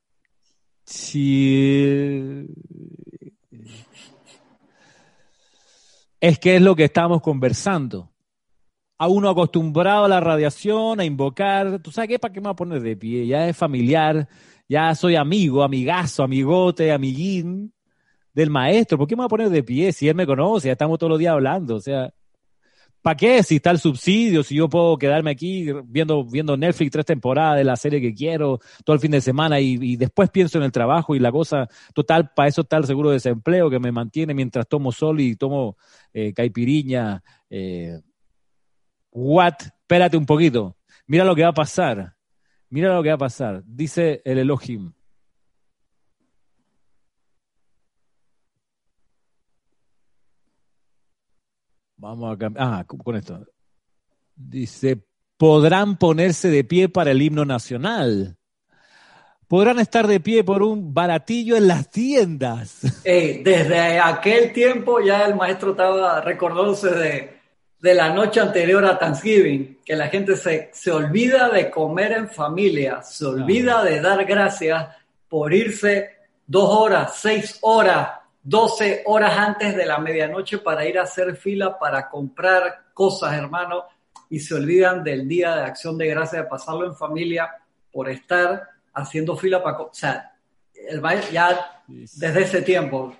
Es 6.19 6.39
que 6.39 6.55
es 6.55 6.61
lo 6.63 6.75
que 6.75 6.85
estamos 6.85 7.21
conversando. 7.21 8.11
A 8.97 9.07
uno 9.07 9.29
acostumbrado 9.29 10.05
a 10.05 10.09
la 10.09 10.19
radiación, 10.19 10.99
a 10.99 11.05
invocar, 11.05 11.77
¿tú 11.77 11.91
sabes 11.91 12.07
qué? 12.07 12.17
¿Para 12.17 12.33
qué 12.33 12.39
me 12.39 12.45
voy 12.45 12.53
a 12.53 12.55
poner 12.55 12.81
de 12.81 12.97
pie? 12.97 13.27
Ya 13.27 13.47
es 13.47 13.55
familiar, 13.55 14.27
ya 14.71 14.95
soy 14.95 15.17
amigo, 15.17 15.63
amigazo, 15.63 16.23
amigote, 16.23 16.93
amiguín 16.93 17.73
del 18.33 18.49
maestro. 18.49 18.97
¿Por 18.97 19.05
qué 19.05 19.17
me 19.17 19.23
voy 19.23 19.25
a 19.25 19.27
poner 19.27 19.49
de 19.49 19.63
pie 19.63 19.91
si 19.91 20.07
él 20.07 20.15
me 20.15 20.25
conoce? 20.25 20.69
Ya 20.69 20.71
estamos 20.71 20.97
todos 20.97 21.09
los 21.09 21.19
días 21.19 21.33
hablando. 21.33 21.75
O 21.75 21.81
sea, 21.81 22.13
¿para 23.01 23.17
qué? 23.17 23.43
Si 23.43 23.57
está 23.57 23.71
el 23.71 23.79
subsidio, 23.79 24.43
si 24.43 24.55
yo 24.55 24.69
puedo 24.69 24.97
quedarme 24.97 25.31
aquí 25.31 25.67
viendo, 25.83 26.23
viendo 26.23 26.55
Netflix 26.55 26.89
tres 26.89 27.05
temporadas 27.05 27.57
de 27.57 27.65
la 27.65 27.75
serie 27.75 27.99
que 27.99 28.13
quiero 28.13 28.61
todo 28.85 28.93
el 28.93 29.01
fin 29.01 29.11
de 29.11 29.19
semana 29.19 29.59
y, 29.59 29.97
después 29.97 30.29
pienso 30.29 30.57
en 30.57 30.63
el 30.63 30.71
trabajo 30.71 31.15
y 31.15 31.19
la 31.19 31.33
cosa, 31.33 31.67
total, 31.93 32.31
para 32.33 32.47
eso 32.47 32.61
está 32.61 32.77
el 32.77 32.85
seguro 32.85 33.09
de 33.09 33.15
desempleo 33.15 33.69
que 33.69 33.79
me 33.79 33.91
mantiene 33.91 34.33
mientras 34.33 34.69
tomo 34.69 34.93
sol 34.93 35.19
y 35.19 35.35
tomo 35.35 35.75
eh, 36.13 36.31
caipiriña. 36.31 37.21
Eh, 37.49 37.99
what? 39.11 39.55
Espérate 39.81 40.15
un 40.15 40.25
poquito. 40.25 40.77
Mira 41.07 41.25
lo 41.25 41.35
que 41.35 41.43
va 41.43 41.49
a 41.49 41.53
pasar. 41.53 42.15
Mira 42.71 42.95
lo 42.95 43.03
que 43.03 43.09
va 43.09 43.15
a 43.15 43.17
pasar. 43.17 43.63
Dice 43.65 44.21
el 44.23 44.39
Elohim. 44.39 44.93
Vamos 51.97 52.33
a 52.33 52.37
cambiar. 52.37 52.65
Ah, 52.65 52.85
con 52.85 53.15
esto. 53.17 53.45
Dice, 54.33 55.05
podrán 55.37 55.97
ponerse 55.97 56.49
de 56.49 56.63
pie 56.63 56.87
para 56.87 57.11
el 57.11 57.21
himno 57.21 57.43
nacional. 57.43 58.37
Podrán 59.49 59.79
estar 59.79 60.07
de 60.07 60.21
pie 60.21 60.45
por 60.45 60.63
un 60.63 60.93
baratillo 60.93 61.57
en 61.57 61.67
las 61.67 61.91
tiendas. 61.91 63.03
desde 63.03 63.99
aquel 63.99 64.53
tiempo 64.53 65.01
ya 65.01 65.25
el 65.25 65.35
maestro 65.35 65.71
estaba 65.71 66.21
recordándose 66.21 66.89
de, 66.89 67.40
de, 67.81 67.93
la 67.93 68.13
noche 68.13 68.39
anterior 68.39 68.85
a 68.85 68.97
Thanksgiving, 68.97 69.79
que 69.83 69.95
la 69.95 70.07
gente 70.07 70.35
se, 70.35 70.69
se 70.73 70.91
olvida 70.91 71.49
de 71.49 71.69
comer 71.69 72.13
en 72.13 72.29
familia, 72.29 73.01
se 73.01 73.25
olvida 73.25 73.83
de 73.83 74.01
dar 74.01 74.23
gracias 74.25 74.87
por 75.27 75.53
irse 75.53 76.17
dos 76.45 76.69
horas, 76.69 77.15
seis 77.15 77.57
horas 77.61 78.21
12 78.43 79.03
horas 79.05 79.37
antes 79.37 79.75
de 79.75 79.85
la 79.85 79.99
medianoche 79.99 80.57
para 80.57 80.85
ir 80.87 80.97
a 80.97 81.03
hacer 81.03 81.35
fila 81.35 81.77
para 81.77 82.09
comprar 82.09 82.85
cosas, 82.93 83.33
hermano, 83.33 83.83
y 84.29 84.39
se 84.39 84.55
olvidan 84.55 85.03
del 85.03 85.27
día 85.27 85.55
de 85.55 85.63
acción 85.63 85.97
de 85.97 86.07
gracia, 86.07 86.41
de 86.41 86.47
pasarlo 86.47 86.85
en 86.85 86.95
familia 86.95 87.49
por 87.91 88.09
estar 88.09 88.69
haciendo 88.93 89.35
fila 89.35 89.61
para... 89.61 89.79
O 89.79 89.93
sea, 89.93 90.33
el, 90.73 91.01
ya 91.31 91.83
desde 91.87 92.41
ese 92.41 92.61
tiempo. 92.61 93.15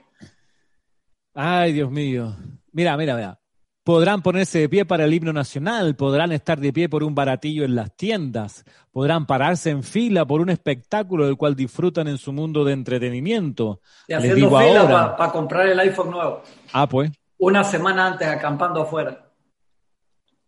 Ay, 1.34 1.74
Dios 1.74 1.92
mío. 1.92 2.36
Mira, 2.72 2.98
mira, 2.98 3.16
mira 3.16 3.41
podrán 3.84 4.22
ponerse 4.22 4.60
de 4.60 4.70
pie 4.70 4.86
para 4.86 5.06
el 5.06 5.14
himno 5.14 5.34
nacional, 5.34 5.96
podrán 5.96 6.32
estar 6.32 6.60
de 6.60 6.72
pie 6.72 6.90
por 6.90 7.04
un 7.04 7.16
baratillo 7.16 7.64
en 7.64 7.76
las 7.76 7.96
tiendas, 7.96 8.64
podrán 8.92 9.26
pararse 9.26 9.70
en 9.70 9.84
fila 9.84 10.26
por 10.26 10.42
un 10.42 10.50
espectáculo 10.50 11.26
del 11.26 11.38
cual 11.38 11.56
disfrutan 11.56 12.08
en 12.08 12.18
su 12.18 12.32
mundo 12.32 12.64
de 12.64 12.74
entretenimiento. 12.74 13.82
Y 14.08 14.14
haciendo 14.14 14.50
fila 14.58 15.16
para 15.18 15.32
comprar 15.32 15.68
el 15.68 15.80
iPhone 15.80 16.12
nuevo. 16.12 16.44
Ah, 16.74 16.88
pues. 16.88 17.12
Una 17.38 17.64
semana 17.64 18.08
antes, 18.08 18.28
acampando 18.28 18.84
afuera. 18.84 19.32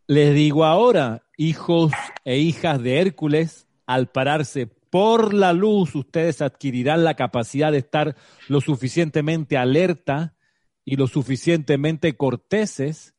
Les 0.06 0.36
digo 0.36 0.66
ahora, 0.66 1.24
hijos 1.38 1.92
e 2.24 2.38
hijas 2.38 2.82
de 2.84 3.00
Hércules, 3.00 3.68
al 3.88 4.08
pararse 4.08 4.68
por 4.68 5.34
la 5.34 5.54
luz, 5.54 5.96
ustedes 5.96 6.42
adquirirán 6.42 7.04
la 7.04 7.16
capacidad 7.16 7.72
de 7.72 7.80
estar 7.80 8.16
lo 8.48 8.62
suficientemente 8.62 9.58
alerta 9.58 10.36
y 10.86 10.98
lo 10.98 11.08
suficientemente 11.08 12.16
corteses 12.16 13.13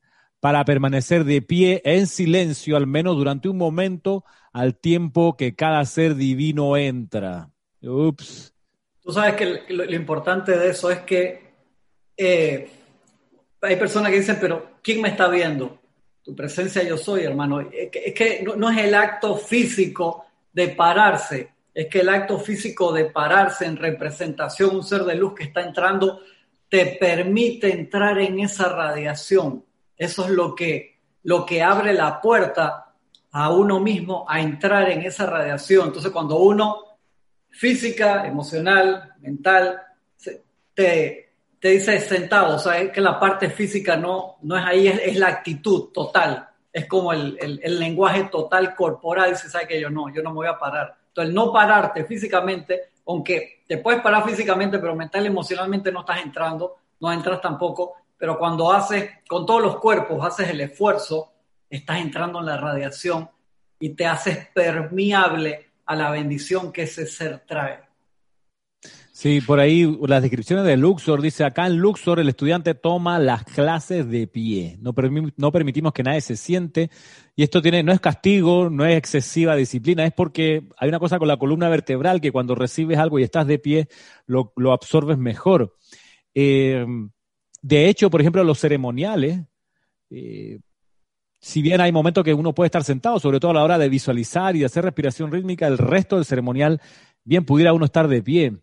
para 0.45 0.63
permanecer 0.67 1.25
de 1.25 1.41
pie 1.41 1.81
en 1.87 2.07
silencio, 2.07 2.77
al 2.77 2.87
menos 2.87 3.17
durante 3.17 3.49
un 3.49 3.57
momento, 3.57 4.27
al 4.53 4.77
tiempo 4.77 5.39
que 5.39 5.55
cada 5.55 5.83
ser 5.87 6.17
divino 6.17 6.77
entra. 6.77 7.49
Ups. 7.81 8.53
Tú 9.01 9.11
sabes 9.11 9.37
que 9.37 9.63
lo, 9.73 9.91
importante 9.95 10.59
de 10.59 10.69
eso 10.69 10.91
es 10.91 10.99
que 10.99 11.51
eh, 12.15 12.69
hay 13.63 13.77
personas 13.77 14.11
que 14.13 14.19
dicen, 14.19 14.37
pero 14.39 14.73
¿quién 14.83 15.01
me 15.01 15.09
está 15.09 15.29
viendo? 15.29 15.79
Tu 16.23 16.37
presencia 16.37 16.83
yo 16.83 16.99
soy, 16.99 17.23
hermano. 17.23 17.63
Es 17.63 18.13
que, 18.13 18.43
no, 18.45 18.55
no, 18.55 18.69
es 18.69 18.85
el 18.85 18.95
acto 18.95 19.39
físico 19.39 20.27
de 20.53 20.69
pararse, 20.69 21.55
es 21.73 21.87
que 21.87 22.01
el 22.01 22.11
acto 22.11 22.39
físico 22.39 22.93
de 22.93 23.07
pararse 23.07 23.65
en 23.65 23.79
representación, 23.79 24.77
un 24.77 24.85
ser 24.85 25.05
de 25.05 25.15
luz 25.15 25.33
que 25.37 25.45
está 25.45 25.63
entrando, 25.63 26.21
te 26.69 26.99
permite 27.01 27.73
entrar 27.73 28.19
en 28.19 28.41
esa 28.41 28.69
radiación 28.69 29.65
eso 29.97 30.25
es 30.25 30.31
lo 30.31 30.55
que, 30.55 31.01
lo 31.23 31.45
que 31.47 31.63
abre 31.63 31.93
la 31.93 32.21
puerta 32.21 32.93
a 33.33 33.51
uno 33.51 33.81
mismo 33.81 34.25
a 34.29 34.41
entrar 34.41 34.91
en 34.91 35.03
esa 35.03 35.27
radiación. 35.27 35.89
Entonces, 35.89 36.13
cuando 36.13 36.37
uno, 36.37 36.85
física, 37.51 38.27
emocional, 38.27 39.15
mental, 39.21 39.81
te, 40.73 41.33
te 41.59 41.69
dice 41.69 41.99
sentado, 42.01 42.57
o 42.57 42.59
sea, 42.59 42.79
es 42.79 42.91
que 42.91 43.01
la 43.01 43.19
parte 43.19 43.49
física 43.51 43.97
no, 43.97 44.37
no 44.43 44.57
es 44.57 44.65
ahí, 44.65 44.87
es, 44.87 45.17
la 45.17 45.29
actitud 45.29 45.91
total. 45.93 46.49
Es 46.73 46.87
como 46.87 47.13
el, 47.13 47.39
el, 47.41 47.79
lenguaje 47.79 48.25
total 48.25 48.75
corporal, 48.75 49.31
dice, 49.31 49.49
¿sabes 49.49 49.69
que 49.69 49.81
yo 49.81 49.89
no, 49.89 50.13
yo 50.13 50.23
no 50.23 50.31
me 50.31 50.37
voy 50.37 50.47
a 50.49 50.59
parar. 50.59 50.97
Entonces, 51.09 51.33
no 51.33 51.53
pararte 51.53 52.05
físicamente, 52.05 52.91
aunque 53.07 53.63
te 53.67 53.79
puedes 53.79 54.03
parar 54.03 54.25
físicamente, 54.25 54.79
pero 54.79 54.95
mental 54.95 55.25
y 55.25 55.29
emocionalmente 55.29 55.91
no 55.91 56.01
estás 56.01 56.23
entrando, 56.23 56.77
no 57.01 57.13
entras 57.13 57.41
tampoco, 57.41 57.95
pero 58.19 58.39
cuando 58.39 58.73
haces, 58.73 59.11
con 59.29 59.47
todos 59.47 59.63
los 59.63 59.79
cuerpos, 59.79 60.25
haces 60.25 60.51
el 60.51 60.61
esfuerzo, 60.61 61.33
estás 61.69 62.01
entrando 62.01 62.41
en 62.41 62.47
la 62.47 62.57
radiación 62.57 63.29
y 63.79 63.91
te 63.91 64.07
haces 64.07 64.49
permeable 64.55 65.67
a 65.87 65.95
la 65.95 66.11
bendición 66.11 66.73
que 66.73 66.83
ese 66.83 67.07
ser 67.07 67.41
trae. 67.47 67.81
Sí, 69.13 69.41
por 69.41 69.61
ahí 69.61 69.87
las 70.09 70.23
descripciones 70.23 70.65
de 70.65 70.77
Luxor 70.77 71.23
dice 71.23 71.45
acá 71.45 71.67
en 71.67 71.77
Luxor 71.77 72.19
el 72.19 72.29
estudiante 72.29 72.75
toma 72.75 73.21
las 73.21 73.45
clases 73.45 74.11
de 74.11 74.27
pie, 74.27 74.77
no, 74.81 74.93
no 75.37 75.53
permitimos 75.53 75.93
que 75.93 76.03
nadie 76.03 76.21
se 76.21 76.37
siente 76.37 76.91
y 77.37 77.45
esto 77.45 77.63
tiene 77.63 77.85
no 77.85 77.93
es 77.93 78.01
castigo, 78.01 78.71
no 78.71 78.85
es 78.85 78.97
excesiva 78.97 79.55
disciplina, 79.55 80.05
es 80.05 80.13
porque 80.13 80.69
hay 80.77 80.89
una 80.89 80.99
cosa 80.99 81.21
con 81.21 81.29
la 81.29 81.37
columna 81.37 81.69
vertebral 81.69 82.21
que 82.21 82.33
cuando 82.33 82.57
recibes 82.57 82.99
algo 82.99 83.21
y 83.21 83.23
estás 83.23 83.47
de 83.47 83.61
pie 83.61 83.89
lo, 84.27 84.53
lo 84.57 84.73
absorbes 84.73 85.17
mejor. 85.17 85.77
Eh, 86.35 86.85
de 87.65 87.89
hecho, 87.89 88.11
por 88.11 88.21
ejemplo, 88.21 88.45
los 88.45 88.61
ceremoniales, 88.61 89.41
eh, 90.11 90.61
si 91.41 91.63
bien 91.63 91.81
hay 91.81 91.93
momentos 91.93 92.23
que 92.23 92.35
uno 92.35 92.55
puede 92.55 92.67
estar 92.67 92.85
sentado, 92.85 93.19
sobre 93.19 93.41
todo 93.41 93.53
a 93.53 93.55
la 93.55 93.65
hora 93.65 93.79
de 93.79 93.89
visualizar 93.89 94.55
y 94.55 94.59
de 94.59 94.67
hacer 94.67 94.85
respiración 94.85 95.33
rítmica, 95.33 95.67
el 95.67 95.79
resto 95.79 96.17
del 96.17 96.27
ceremonial, 96.27 96.83
bien 97.25 97.47
pudiera 97.47 97.73
uno 97.73 97.87
estar 97.87 98.07
de 98.07 98.23
pie. 98.23 98.59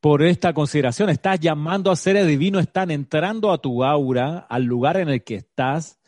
Por 0.00 0.22
esta 0.22 0.54
consideración, 0.54 1.10
estás 1.10 1.40
llamando 1.40 1.90
a 1.90 1.96
seres 1.96 2.28
divinos, 2.28 2.62
están 2.62 2.92
entrando 2.92 3.50
a 3.50 3.58
tu 3.58 3.82
aura, 3.82 4.46
al 4.48 4.62
lugar 4.62 4.98
en 4.98 5.08
el 5.08 5.24
que 5.24 5.34
estás. 5.34 5.98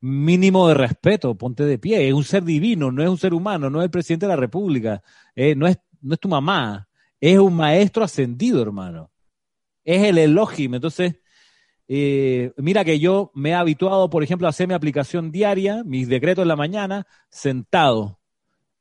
Mínimo 0.00 0.66
de 0.66 0.74
respeto, 0.74 1.36
ponte 1.36 1.64
de 1.64 1.78
pie. 1.78 2.08
Es 2.08 2.12
un 2.12 2.24
ser 2.24 2.42
divino, 2.42 2.90
no 2.90 3.04
es 3.04 3.08
un 3.08 3.18
ser 3.18 3.34
humano, 3.34 3.70
no 3.70 3.78
es 3.78 3.84
el 3.84 3.90
presidente 3.92 4.26
de 4.26 4.30
la 4.30 4.36
República, 4.36 5.00
eh, 5.36 5.54
no, 5.54 5.68
es, 5.68 5.78
no 6.00 6.14
es 6.14 6.18
tu 6.18 6.28
mamá, 6.28 6.88
es 7.20 7.38
un 7.38 7.54
maestro 7.54 8.02
ascendido, 8.02 8.60
hermano 8.60 9.12
es 9.84 10.02
el 10.02 10.18
Elohim. 10.18 10.74
Entonces, 10.74 11.16
eh, 11.88 12.52
mira 12.56 12.84
que 12.84 12.98
yo 12.98 13.30
me 13.34 13.50
he 13.50 13.54
habituado, 13.54 14.10
por 14.10 14.22
ejemplo, 14.22 14.46
a 14.46 14.50
hacer 14.50 14.68
mi 14.68 14.74
aplicación 14.74 15.32
diaria, 15.32 15.82
mis 15.84 16.08
decretos 16.08 16.42
en 16.42 16.48
la 16.48 16.56
mañana, 16.56 17.06
sentado. 17.28 18.20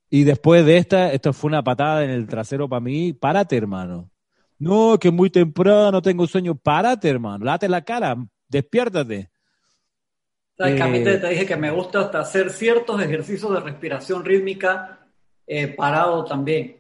Y 0.10 0.24
después 0.24 0.66
de 0.66 0.78
esta, 0.78 1.12
esto 1.12 1.34
fue 1.34 1.50
una 1.50 1.64
patada 1.64 2.04
en 2.04 2.10
el 2.10 2.28
trasero 2.28 2.68
para 2.68 2.80
mí. 2.80 3.14
Párate, 3.14 3.58
hermano. 3.58 4.10
No, 4.58 4.98
que 5.00 5.12
muy 5.12 5.30
temprano, 5.30 6.02
tengo 6.02 6.28
sueño. 6.28 6.56
Párate, 6.56 7.10
hermano. 7.10 7.46
Late 7.46 7.70
la 7.70 7.84
cara, 7.84 8.18
despiértate. 8.48 9.30
¿Sabes 10.58 10.82
a 10.82 10.88
mí 10.88 11.04
te, 11.04 11.18
dije 11.30 11.46
que 11.46 11.56
me 11.56 11.72
gusta 11.72 12.02
hasta 12.02 12.20
hacer 12.20 12.50
ciertos 12.50 13.02
ejercicios 13.02 13.54
de 13.54 13.62
respiración 13.62 14.26
rítmica 14.26 15.00
eh, 15.48 15.70
parado 15.70 16.26
también. 16.26 16.79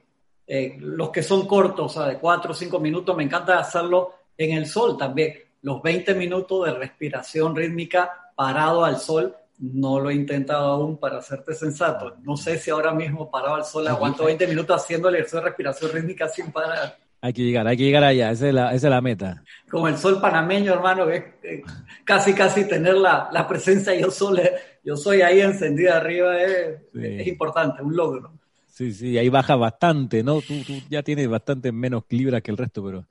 Eh, 0.51 0.77
los 0.79 1.11
que 1.11 1.21
son 1.21 1.45
cortos, 1.45 1.95
o 1.95 1.99
sea, 1.99 2.09
de 2.09 2.17
4 2.17 2.51
o 2.51 2.55
5 2.55 2.79
minutos, 2.79 3.15
me 3.15 3.23
encanta 3.23 3.59
hacerlo 3.59 4.15
en 4.35 4.57
el 4.57 4.65
sol 4.65 4.97
también. 4.97 5.35
Los 5.61 5.79
20 5.83 6.15
minutos 6.15 6.65
de 6.65 6.73
respiración 6.73 7.55
rítmica 7.55 8.31
parado 8.35 8.83
al 8.83 8.97
sol, 8.97 9.35
no 9.59 9.99
lo 9.99 10.09
he 10.09 10.15
intentado 10.15 10.71
aún 10.71 10.97
para 10.97 11.19
hacerte 11.19 11.53
sensato. 11.53 12.15
No 12.23 12.35
sé 12.35 12.57
si 12.57 12.71
ahora 12.71 12.91
mismo 12.95 13.29
parado 13.29 13.57
al 13.57 13.63
sol 13.63 13.87
aguanto 13.87 14.25
20 14.25 14.47
minutos 14.47 14.81
haciendo 14.81 15.09
el 15.09 15.15
ejercicio 15.15 15.41
de 15.41 15.45
respiración 15.45 15.91
rítmica 15.91 16.27
sin 16.27 16.51
parar. 16.51 16.97
Hay 17.21 17.31
que 17.31 17.43
llegar, 17.43 17.67
hay 17.67 17.77
que 17.77 17.83
llegar 17.83 18.03
allá, 18.03 18.31
esa 18.31 18.47
es 18.47 18.53
la, 18.53 18.73
esa 18.73 18.87
es 18.87 18.91
la 18.91 19.01
meta. 19.01 19.43
Como 19.69 19.87
el 19.87 19.97
sol 19.97 20.19
panameño, 20.19 20.73
hermano, 20.73 21.07
es 21.11 21.25
eh, 21.43 21.61
casi, 22.03 22.33
casi 22.33 22.67
tener 22.67 22.95
la, 22.95 23.29
la, 23.31 23.47
presencia 23.47 23.93
yo, 23.93 24.09
sol, 24.09 24.41
yo 24.83 24.97
soy 24.97 25.21
ahí 25.21 25.41
encendida 25.41 25.97
arriba, 25.97 26.41
es 26.41 27.27
importante, 27.27 27.83
un 27.83 27.95
logro. 27.95 28.39
Sí, 28.79 28.93
sí, 28.93 29.17
ahí 29.17 29.27
baja 29.27 29.57
bastante, 29.57 30.23
¿no? 30.23 30.39
Tú, 30.39 30.53
ya 30.89 31.03
tienes 31.03 31.27
bastante 31.27 31.73
menos 31.73 32.05
libras 32.11 32.41
que 32.41 32.49
el 32.49 32.55
resto, 32.55 32.81
pero 32.81 33.09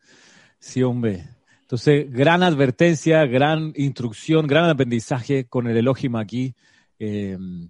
sí, 0.59 0.83
hombre. 0.83 1.29
Entonces, 1.61 2.11
gran 2.11 2.43
advertencia, 2.43 3.27
gran 3.27 3.75
instrucción, 3.77 4.47
gran 4.47 4.71
aprendizaje 4.71 5.47
con 5.47 5.67
el 5.67 5.77
Elohim 5.77 6.17
aquí. 6.17 6.55
Em, 6.99 7.69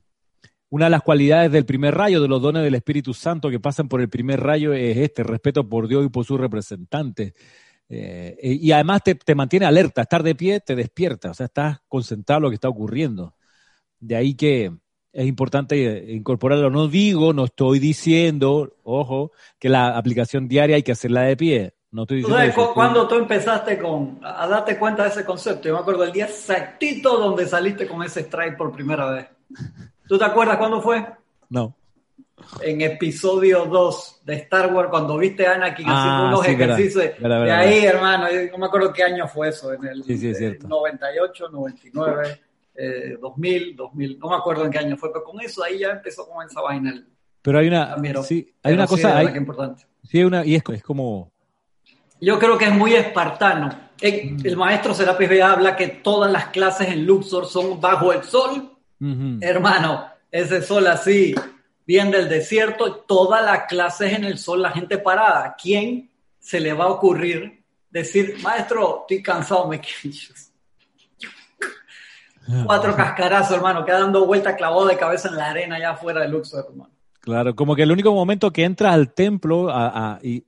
una 0.69 0.85
de 0.85 0.91
las 0.93 1.03
cualidades 1.03 1.51
del 1.51 1.65
primer 1.65 1.97
rayo, 1.97 2.23
de 2.23 2.29
los 2.29 2.41
dones 2.41 2.63
del 2.63 2.77
Espíritu 2.77 3.13
Santo 3.15 3.51
que 3.51 3.59
pasan 3.59 3.89
por 3.89 4.01
el 4.01 4.09
primer 4.09 4.39
rayo, 4.39 4.73
es 4.75 4.97
este, 4.97 5.25
respeto 5.25 5.69
por 5.69 5.89
Dios 5.89 6.07
y 6.07 6.09
por 6.09 6.25
sus 6.25 6.39
representantes. 6.39 7.33
Eh, 7.89 8.37
y 8.63 8.71
además 8.71 9.03
te, 9.03 9.17
te, 9.17 9.35
mantiene 9.35 9.67
alerta, 9.67 10.03
estar 10.03 10.23
de 10.23 10.37
pie 10.37 10.61
te 10.61 10.77
despierta, 10.77 11.33
o 11.33 11.35
sea, 11.35 11.47
estás 11.47 11.81
concentrado 11.89 12.39
en 12.39 12.43
lo 12.45 12.49
que 12.51 12.55
está 12.55 12.69
ocurriendo. 12.69 13.35
De 13.99 14.15
ahí 14.15 14.35
que 14.37 14.73
es 15.19 15.27
importante 15.27 16.13
incorporarlo. 16.13 16.71
No 16.71 16.87
digo, 16.87 17.33
no 17.33 17.47
estoy 17.47 17.81
diciendo, 17.81 18.77
ojo, 18.85 19.33
que 19.59 19.69
la 19.69 19.99
aplicación 19.99 20.47
diaria 20.47 20.77
hay 20.77 20.85
que 20.85 20.93
hacerla 20.93 21.23
de 21.23 21.37
pie. 21.37 21.75
No 21.91 22.03
estoy 22.03 22.19
diciendo 22.19 22.37
¿Tú 22.37 22.53
sabes 22.53 22.73
cuando 22.73 23.09
tú 23.09 23.17
empezaste 23.17 23.79
con, 23.79 24.21
a 24.23 24.47
darte 24.47 24.79
cuenta 24.79 25.03
de 25.03 25.09
ese 25.09 25.25
concepto? 25.25 25.67
Yo 25.67 25.75
me 25.75 25.81
acuerdo 25.81 26.05
el 26.05 26.13
día 26.13 26.27
exactito 26.27 27.19
donde 27.19 27.47
saliste 27.47 27.89
con 27.89 28.05
ese 28.05 28.21
strike 28.21 28.57
por 28.57 28.71
primera 28.71 29.11
vez. 29.11 29.27
¿Tú 30.07 30.17
te 30.17 30.25
acuerdas 30.25 30.57
cuándo 30.57 30.81
fue? 30.81 31.05
No 31.49 31.75
en 32.63 32.81
episodio 32.81 33.67
2 33.67 34.21
de 34.25 34.35
Star 34.35 34.73
Wars, 34.73 34.89
cuando 34.91 35.19
viste 35.19 35.47
a 35.47 35.55
Anakin 35.55 35.87
ah, 35.89 35.99
haciendo 35.99 36.29
unos 36.29 36.47
ejercicios. 36.47 37.05
de 37.21 37.53
ahí, 37.53 37.85
hermano, 37.85 38.27
no 38.53 38.59
me 38.59 38.67
acuerdo 38.67 38.93
qué 38.93 39.03
año 39.03 39.27
fue 39.27 39.49
eso, 39.49 39.73
en 39.73 39.85
el, 39.85 39.99
98, 39.99 41.49
99, 41.51 42.41
2000, 43.21 43.77
2000, 43.77 44.19
no 44.19 44.29
me 44.29 44.37
acuerdo 44.37 44.65
en 44.65 44.71
qué 44.71 44.79
año 44.79 44.97
fue, 44.97 45.13
pero 45.13 45.25
con 45.25 45.41
eso 45.41 45.63
ahí 45.65 45.81
ya 45.81 45.91
empezó 45.91 46.29
con 46.29 46.47
esa 46.47 46.61
vaina. 46.61 47.05
pero 47.43 47.59
hay 47.59 47.69
una, 47.69 47.97
sí, 48.23 48.53
hay 48.63 48.75
una 48.75 48.87
cosa 48.87 49.19
hay, 49.19 49.37
importante. 49.37 49.85
Sí, 50.05 50.23
una, 50.23 50.45
y 50.45 50.55
es, 50.55 50.63
es 50.73 50.83
como... 50.83 51.33
Yo 52.21 52.39
creo 52.39 52.57
que 52.59 52.67
es 52.67 52.75
muy 52.75 52.95
espartano. 52.95 53.71
El, 54.01 54.35
mm. 54.35 54.59
maestro 54.59 54.95
Serapis 54.95 55.29
Bea 55.29 55.53
habla 55.53 55.77
que 55.77 55.89
todas 55.89 56.31
las 56.31 56.47
clases 56.47 56.89
en 56.89 57.05
Luxor 57.05 57.47
son 57.47 57.81
bajo 57.81 58.13
el 58.13 58.23
sol. 58.23 58.73
Hermano, 59.41 60.07
ese 60.31 60.61
sol 60.61 60.87
así, 60.89 61.33
bien 61.87 62.11
del 62.11 62.29
desierto, 62.29 62.97
toda 62.97 63.41
la 63.43 63.67
clase 63.67 64.09
es 64.09 64.15
en 64.15 64.25
el 64.25 64.39
sol, 64.39 64.63
la 64.63 64.73
gente 64.73 64.99
parada. 64.99 65.55
¿Quién 65.61 66.11
se 66.39 66.59
le 66.59 66.73
va 66.73 66.85
a 66.85 66.89
ocurrir 66.89 67.63
decir, 67.91 68.37
maestro, 68.43 69.01
estoy 69.03 69.23
cansado, 69.23 69.69
me 69.69 69.81
quiero 70.03 70.17
Cuatro 72.65 72.97
cascarazos, 72.97 73.57
hermano, 73.57 73.85
queda 73.85 74.01
dando 74.01 74.27
vuelta 74.27 74.57
clavado 74.57 74.87
de 74.87 74.97
cabeza 74.97 75.29
en 75.29 75.37
la 75.37 75.51
arena 75.51 75.77
allá 75.77 75.91
afuera 75.91 76.21
de 76.23 76.29
Luxor, 76.29 76.67
hermano. 76.71 76.91
Claro, 77.21 77.55
como 77.55 77.77
que 77.77 77.83
el 77.83 77.93
único 77.93 78.15
momento 78.15 78.53
que 78.53 78.65
entras 78.65 78.95
al 78.95 79.13
templo, 79.13 79.69
y, 80.23 80.45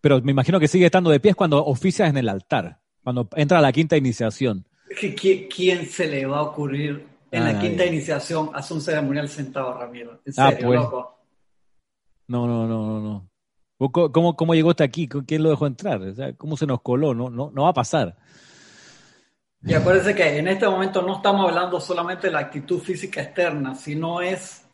pero 0.00 0.20
me 0.22 0.32
imagino 0.32 0.58
que 0.58 0.66
sigue 0.66 0.86
estando 0.86 1.10
de 1.10 1.20
pie 1.20 1.30
es 1.30 1.36
cuando 1.36 1.64
oficias 1.64 2.10
en 2.10 2.16
el 2.16 2.28
altar, 2.28 2.80
cuando 3.04 3.28
entra 3.36 3.58
a 3.58 3.60
la 3.62 3.72
quinta 3.72 3.96
iniciación. 3.96 4.66
¿Quién 5.14 5.86
se 5.86 6.08
le 6.08 6.26
va 6.26 6.38
a 6.38 6.42
ocurrir 6.42 7.06
en 7.30 7.44
la 7.44 7.58
quinta 7.58 7.84
iniciación 7.84 8.50
hace 8.54 8.74
un 8.74 8.80
ceremonial 8.80 9.28
sentado, 9.28 9.74
Ramiro. 9.74 10.20
En 10.24 10.32
ah, 10.36 10.50
serio, 10.50 10.66
pues. 10.66 10.80
loco. 10.80 11.18
No, 12.28 12.46
no, 12.46 12.66
no, 12.66 13.00
no, 13.00 13.00
no. 13.00 13.90
¿Cómo, 13.90 14.36
¿Cómo 14.36 14.54
llegó 14.54 14.70
hasta 14.70 14.84
aquí? 14.84 15.06
¿Quién 15.06 15.42
lo 15.42 15.50
dejó 15.50 15.66
entrar? 15.66 16.00
¿Cómo 16.38 16.56
se 16.56 16.66
nos 16.66 16.80
coló? 16.80 17.14
No, 17.14 17.28
no, 17.28 17.50
no 17.50 17.64
va 17.64 17.70
a 17.70 17.74
pasar. 17.74 18.16
Y 19.68 19.74
acuérdense 19.74 20.14
que 20.14 20.38
en 20.38 20.46
este 20.46 20.68
momento 20.68 21.02
no 21.02 21.16
estamos 21.16 21.48
hablando 21.48 21.80
solamente 21.80 22.28
de 22.28 22.32
la 22.32 22.38
actitud 22.38 22.80
física 22.80 23.20
externa, 23.20 23.74
sino 23.74 24.20
es 24.20 24.64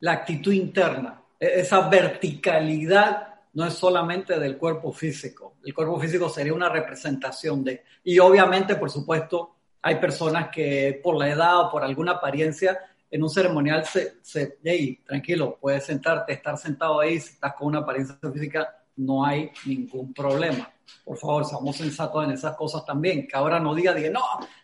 la 0.00 0.10
actitud 0.10 0.52
interna. 0.52 1.22
E, 1.38 1.60
esa 1.60 1.88
verticalidad 1.88 3.28
no 3.52 3.64
es 3.64 3.74
solamente 3.74 4.40
del 4.40 4.58
cuerpo 4.58 4.90
físico. 4.92 5.54
El 5.64 5.72
cuerpo 5.72 6.00
físico 6.00 6.28
sería 6.28 6.52
una 6.52 6.68
representación 6.68 7.62
de... 7.62 7.84
Y 8.02 8.18
obviamente, 8.18 8.74
por 8.74 8.90
supuesto, 8.90 9.54
hay 9.80 10.00
personas 10.00 10.48
que 10.48 11.00
por 11.00 11.16
la 11.16 11.28
edad 11.28 11.60
o 11.60 11.70
por 11.70 11.84
alguna 11.84 12.12
apariencia 12.12 12.80
en 13.08 13.22
un 13.22 13.30
ceremonial 13.30 13.84
se, 13.84 14.14
se 14.20 14.58
hey, 14.64 15.00
tranquilo, 15.06 15.58
puedes 15.60 15.84
sentarte, 15.84 16.32
estar 16.32 16.58
sentado 16.58 16.98
ahí, 16.98 17.20
si 17.20 17.34
estás 17.34 17.54
con 17.54 17.68
una 17.68 17.78
apariencia 17.78 18.16
física, 18.32 18.82
no 18.96 19.24
hay 19.24 19.52
ningún 19.64 20.12
problema. 20.12 20.71
Por 21.04 21.18
favor, 21.18 21.44
seamos 21.44 21.76
sensatos 21.76 22.24
en 22.24 22.32
esas 22.32 22.56
cosas 22.56 22.84
también. 22.84 23.26
Que 23.26 23.36
ahora 23.36 23.58
no 23.58 23.74
diga, 23.74 23.92
diga, 23.94 24.10
no, 24.10 24.20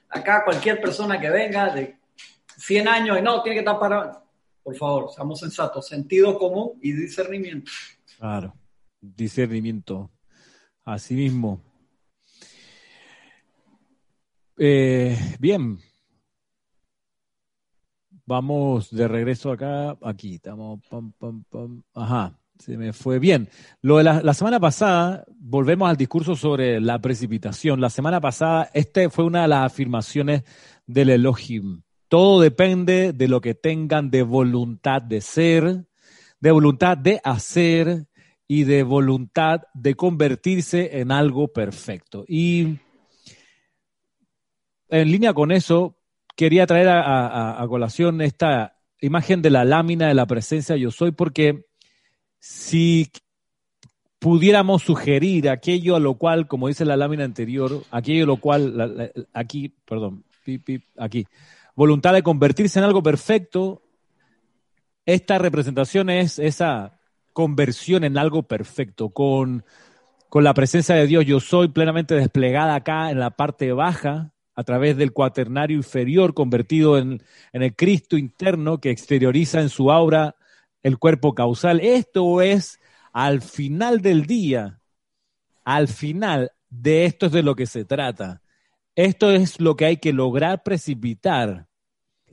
acá 0.09 0.45
cualquier 0.45 0.81
persona 0.81 1.21
que 1.21 1.31
venga 1.31 1.73
de 1.75 1.99
100 2.57 2.89
años 2.89 3.19
y 3.19 3.23
no, 3.23 3.43
tiene 3.43 3.57
que 3.57 3.61
estar 3.61 3.79
parado. 3.79 4.23
Por 4.63 4.77
favor, 4.77 5.11
seamos 5.11 5.41
sensatos. 5.41 5.87
Sentido 5.87 6.39
común 6.39 6.79
y 6.83 6.93
discernimiento. 6.93 7.71
Claro, 8.19 8.55
discernimiento. 9.01 10.11
Así 10.85 11.15
mismo. 11.15 11.63
Eh, 14.59 15.17
bien. 15.39 15.79
Vamos 18.27 18.91
de 18.91 19.09
regreso 19.09 19.53
acá. 19.53 19.97
Aquí 20.03 20.35
estamos. 20.35 20.81
Ajá. 21.95 22.38
Se 22.59 22.77
me 22.77 22.93
fue 22.93 23.19
bien. 23.19 23.49
Lo 23.83 23.99
de 23.99 24.05
la, 24.05 24.35
semana 24.35 24.59
pasada, 24.59 25.25
volvemos 25.29 25.89
al 25.89 25.97
discurso 25.97 26.35
sobre 26.35 26.81
la 26.81 27.01
precipitación. 27.01 27.81
La 27.81 27.91
semana 27.91 28.21
pasada, 28.21 28.69
este 28.75 29.09
fue 29.11 29.25
una 29.25 29.43
de 29.43 29.49
las 29.49 29.67
afirmaciones 29.67 30.43
del 30.87 31.11
Elohim. 31.11 31.83
Todo 32.09 32.41
depende 32.41 33.13
de 33.13 33.29
lo 33.29 33.41
que 33.41 33.55
tengan 33.55 34.11
de 34.11 34.23
voluntad 34.23 35.03
de 35.03 35.21
ser, 35.21 35.87
de 36.41 36.51
voluntad 36.51 36.99
de 36.99 37.21
hacer 37.23 38.07
y 38.49 38.65
de 38.65 38.83
voluntad 38.83 39.63
de 39.75 39.95
convertirse 39.95 40.99
en 40.99 41.13
algo 41.13 41.53
perfecto. 41.53 42.25
Y 42.27 42.79
en 44.89 45.11
línea 45.13 45.35
con 45.35 45.53
eso, 45.53 45.99
quería 46.35 46.67
traer 46.67 46.89
a, 46.89 47.65
colación 47.69 48.21
esta 48.23 48.79
imagen 49.01 49.43
de 49.43 49.51
la 49.51 49.65
lámina 49.65 50.09
de 50.09 50.15
la 50.15 50.27
presencia 50.27 50.77
yo 50.77 50.91
soy, 50.91 51.13
porque 51.13 51.68
si 52.39 53.11
pudiéramos 54.19 54.83
sugerir 54.83 55.49
aquello 55.49 55.97
a 55.97 56.01
lo 56.01 56.15
cual, 56.15 56.49
como 56.49 56.69
dice 56.69 56.85
la 56.85 56.97
lámina 56.97 57.25
anterior, 57.25 57.83
aquello 57.91 58.25
a 58.25 58.27
lo 58.27 58.37
cual, 58.39 59.13
aquí, 59.33 59.75
perdón, 59.85 60.25
aquí, 60.97 61.27
voluntad 61.75 62.13
de 62.13 62.23
convertirse 62.23 62.79
en 62.79 62.85
algo 62.85 63.03
perfecto, 63.03 63.83
esta 65.07 65.39
representación 65.39 66.11
es 66.11 66.39
esa 66.39 66.99
conversión 67.33 68.05
en 68.05 68.19
algo 68.19 68.43
perfecto, 68.43 69.11
con, 69.11 69.65
con 70.29 70.45
la 70.45 70.55
presencia 70.55 70.95
de 70.95 71.07
Dios. 71.07 71.25
Yo 71.25 71.41
soy 71.41 71.69
plenamente 71.69 72.15
desplegada 72.15 72.75
acá 72.75 73.11
en 73.11 73.21
la 73.21 73.31
parte 73.31 73.73
baja, 73.73 74.33
a 74.59 74.65
través 74.65 74.97
del 74.97 75.13
cuaternario 75.13 75.77
inferior 75.77 76.35
convertido 76.35 76.99
en, 76.99 77.23
el 77.53 77.77
Cristo 77.77 78.17
interno 78.17 78.81
que 78.81 78.91
exterioriza 78.91 79.61
en 79.61 79.69
su 79.69 79.93
aura 79.93 80.35
el 80.83 80.99
cuerpo 80.99 81.35
causal. 81.35 81.81
Esto 81.81 82.41
es 82.43 82.81
al 83.13 83.43
final 83.43 84.01
del 84.01 84.27
día, 84.27 84.81
al 85.65 85.89
final 85.89 86.53
de 86.71 87.05
esto 87.07 87.27
es 87.27 87.33
de 87.33 87.43
lo 87.43 87.55
que 87.55 87.67
se 87.67 87.85
trata. 87.85 88.43
Esto 88.95 89.31
es 89.31 89.61
lo 89.61 89.77
que 89.77 89.85
hay 89.85 89.97
que 89.99 90.13
lograr 90.13 90.63
precipitar. 90.63 91.67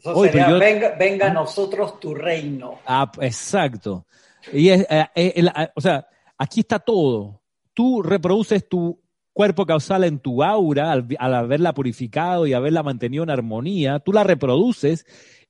venga, 0.04 1.28
a 1.28 1.34
nosotros 1.34 2.00
tu 2.00 2.14
reino. 2.16 2.80
Ah, 2.86 3.12
exacto. 3.22 4.06
Y 4.52 4.70
es, 4.70 4.86
eh, 4.89 5.08
eh, 5.16 5.46
o 5.76 5.82
sea, 5.82 6.08
aquí 6.38 6.62
está 6.62 6.80
todo. 6.80 7.41
Tú 7.74 8.02
reproduces 8.02 8.68
tu 8.68 9.00
cuerpo 9.36 9.66
causal 9.66 10.06
en 10.06 10.20
tu 10.20 10.41
aura, 10.41 10.93
al, 10.93 11.06
haberla 11.20 11.74
purificado 11.74 12.48
y 12.48 12.54
haberla 12.54 12.84
mantenido 12.84 13.24
en 13.24 13.30
armonía, 13.30 14.00
tú 14.00 14.14
la 14.14 14.24
reproduces 14.24 15.06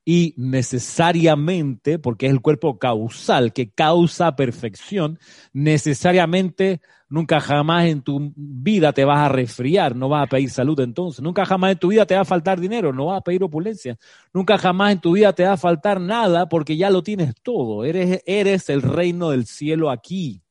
y 0.05 0.35
necesariamente, 0.37 1.97
porque 1.97 2.27
es 2.27 2.31
el 2.31 2.41
cuerpo 2.41 2.77
causal 2.77 3.51
que 3.51 3.71
causa 3.71 4.35
perfección, 4.35 5.19
necesariamente 5.51 6.79
nunca 7.09 7.39
jamás 7.39 7.85
en 7.85 8.03
tu 8.03 8.31
vida 8.35 8.93
te 8.93 9.03
vas 9.03 9.19
a 9.19 9.29
resfriar, 9.29 9.95
no 9.95 10.07
vas 10.07 10.23
a 10.23 10.29
pedir 10.29 10.51
salud 10.51 10.79
entonces, 10.79 11.21
nunca 11.21 11.45
jamás 11.45 11.71
en 11.71 11.79
tu 11.79 11.87
vida 11.87 12.05
te 12.05 12.15
va 12.15 12.21
a 12.21 12.25
faltar 12.25 12.59
dinero, 12.59 12.93
no 12.93 13.07
vas 13.07 13.17
a 13.17 13.23
pedir 13.23 13.43
opulencia, 13.43 13.97
nunca 14.31 14.59
jamás 14.59 14.91
en 14.93 15.01
tu 15.01 15.13
vida 15.13 15.33
te 15.33 15.43
va 15.43 15.53
a 15.53 15.57
faltar 15.57 15.99
nada 15.99 16.47
porque 16.49 16.77
ya 16.77 16.91
lo 16.91 17.01
tienes 17.01 17.33
todo, 17.41 17.83
eres, 17.83 18.21
eres 18.27 18.69
el 18.69 18.83
reino 18.83 19.31
del 19.31 19.47
cielo 19.47 19.89
aquí. 19.89 20.41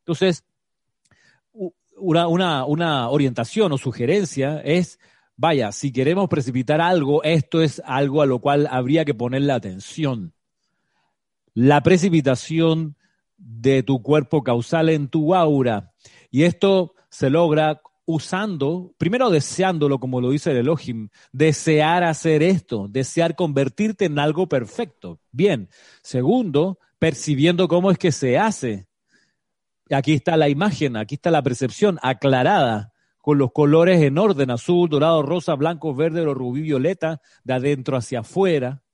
Entonces, 0.00 0.44
una, 1.96 2.28
una, 2.66 3.08
orientación 3.08 3.72
o 3.72 3.78
sugerencia 3.78 4.60
es, 4.60 5.00
vaya, 5.36 5.72
si 5.72 5.92
queremos 5.92 6.28
precipitar 6.28 6.80
algo, 6.80 7.22
esto 7.22 7.62
es 7.62 7.82
algo 7.84 8.22
a 8.22 8.26
lo 8.26 8.40
cual 8.40 8.66
habría 8.70 9.04
que 9.04 9.14
ponerle 9.14 9.52
atención. 9.52 10.34
La 11.54 11.82
precipitación 11.82 12.96
de 13.36 13.82
tu 13.82 14.02
cuerpo 14.02 14.42
causal 14.42 14.88
en 14.88 15.08
tu 15.08 15.34
aura. 15.34 15.92
Y 16.30 16.44
esto 16.44 16.94
se 17.10 17.30
logra 17.30 17.80
usando, 18.04 18.94
primero 18.98 19.30
deseándolo, 19.30 19.98
como 19.98 20.20
lo 20.20 20.30
dice 20.30 20.52
el 20.52 20.58
Elohim, 20.58 21.08
desear 21.32 22.04
hacer 22.04 22.42
esto, 22.42 22.86
desear 22.88 23.34
convertirte 23.34 24.04
en 24.04 24.18
algo 24.18 24.48
perfecto. 24.48 25.20
Bien. 25.32 25.68
Segundo, 26.02 26.78
percibiendo 26.98 27.68
cómo 27.68 27.90
es 27.90 27.98
que 27.98 28.12
se 28.12 28.38
hace. 28.38 28.86
Aquí 29.90 30.14
está 30.14 30.36
la 30.36 30.48
imagen, 30.48 30.96
aquí 30.96 31.16
está 31.16 31.30
la 31.30 31.42
percepción 31.42 31.98
aclarada 32.02 32.92
con 33.26 33.38
los 33.38 33.50
colores 33.50 34.00
en 34.02 34.18
orden, 34.18 34.52
azul, 34.52 34.88
dorado, 34.88 35.20
rosa, 35.20 35.56
blanco, 35.56 35.92
verde, 35.96 36.24
rubí, 36.26 36.60
violeta, 36.60 37.20
de 37.42 37.54
adentro 37.54 37.96
hacia 37.96 38.20
afuera. 38.20 38.84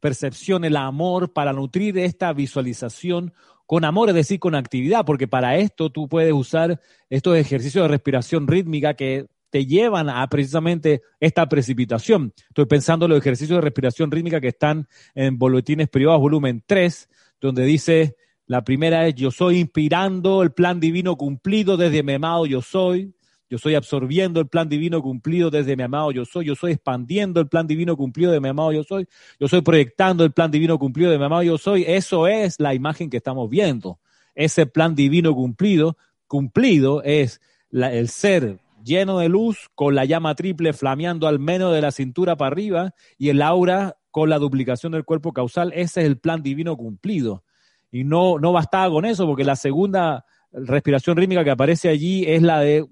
Percepción, 0.00 0.64
el 0.64 0.76
amor 0.76 1.32
para 1.32 1.52
nutrir 1.52 1.96
esta 1.96 2.32
visualización 2.32 3.32
con 3.64 3.84
amor, 3.84 4.08
es 4.08 4.16
decir, 4.16 4.40
con 4.40 4.56
actividad, 4.56 5.04
porque 5.04 5.28
para 5.28 5.56
esto 5.58 5.90
tú 5.90 6.08
puedes 6.08 6.32
usar 6.32 6.80
estos 7.08 7.36
ejercicios 7.36 7.84
de 7.84 7.88
respiración 7.88 8.48
rítmica 8.48 8.94
que 8.94 9.26
te 9.50 9.66
llevan 9.66 10.08
a 10.08 10.26
precisamente 10.26 11.02
esta 11.20 11.48
precipitación. 11.48 12.34
Estoy 12.48 12.66
pensando 12.66 13.06
en 13.06 13.10
los 13.10 13.20
ejercicios 13.20 13.58
de 13.58 13.62
respiración 13.62 14.10
rítmica 14.10 14.40
que 14.40 14.48
están 14.48 14.88
en 15.14 15.38
Boletines 15.38 15.88
Privados, 15.88 16.20
volumen 16.20 16.64
3, 16.66 17.08
donde 17.40 17.62
dice, 17.64 18.16
la 18.46 18.64
primera 18.64 19.06
es, 19.06 19.14
yo 19.14 19.30
soy 19.30 19.58
inspirando 19.58 20.42
el 20.42 20.50
plan 20.50 20.80
divino 20.80 21.16
cumplido 21.16 21.76
desde 21.76 22.02
mi 22.02 22.16
yo 22.48 22.62
soy. 22.62 23.15
Yo 23.48 23.58
soy 23.58 23.76
absorbiendo 23.76 24.40
el 24.40 24.48
plan 24.48 24.68
divino 24.68 25.00
cumplido 25.00 25.50
desde 25.50 25.76
mi 25.76 25.84
amado 25.84 26.10
yo 26.10 26.24
soy. 26.24 26.46
Yo 26.46 26.56
soy 26.56 26.72
expandiendo 26.72 27.40
el 27.40 27.48
plan 27.48 27.66
divino 27.66 27.96
cumplido 27.96 28.32
de 28.32 28.40
mi 28.40 28.48
amado 28.48 28.72
yo 28.72 28.82
soy. 28.82 29.06
Yo 29.38 29.46
soy 29.46 29.60
proyectando 29.60 30.24
el 30.24 30.32
plan 30.32 30.50
divino 30.50 30.78
cumplido 30.78 31.10
de 31.10 31.18
mi 31.18 31.24
amado 31.24 31.42
yo 31.42 31.56
soy. 31.56 31.84
Eso 31.86 32.26
es 32.26 32.58
la 32.58 32.74
imagen 32.74 33.08
que 33.08 33.18
estamos 33.18 33.48
viendo. 33.48 34.00
Ese 34.34 34.66
plan 34.66 34.94
divino 34.94 35.34
cumplido, 35.34 35.96
cumplido 36.26 37.02
es 37.04 37.40
el 37.70 38.08
ser 38.08 38.58
lleno 38.82 39.18
de 39.18 39.28
luz, 39.28 39.68
con 39.74 39.94
la 39.94 40.04
llama 40.04 40.34
triple 40.34 40.72
flameando 40.72 41.26
al 41.26 41.38
menos 41.38 41.72
de 41.72 41.80
la 41.80 41.90
cintura 41.90 42.36
para 42.36 42.52
arriba 42.52 42.94
y 43.18 43.28
el 43.28 43.42
aura 43.42 43.96
con 44.10 44.30
la 44.30 44.38
duplicación 44.38 44.92
del 44.92 45.04
cuerpo 45.04 45.32
causal. 45.32 45.72
Ese 45.72 46.00
es 46.00 46.06
el 46.06 46.18
plan 46.18 46.42
divino 46.42 46.76
cumplido. 46.76 47.44
Y 47.92 48.04
no, 48.04 48.38
no 48.38 48.52
bastaba 48.52 48.90
con 48.90 49.04
eso, 49.04 49.26
porque 49.26 49.44
la 49.44 49.56
segunda 49.56 50.24
respiración 50.52 51.16
rítmica 51.16 51.44
que 51.44 51.50
aparece 51.50 51.88
allí 51.88 52.24
es 52.26 52.42
la 52.42 52.60
de 52.60 52.86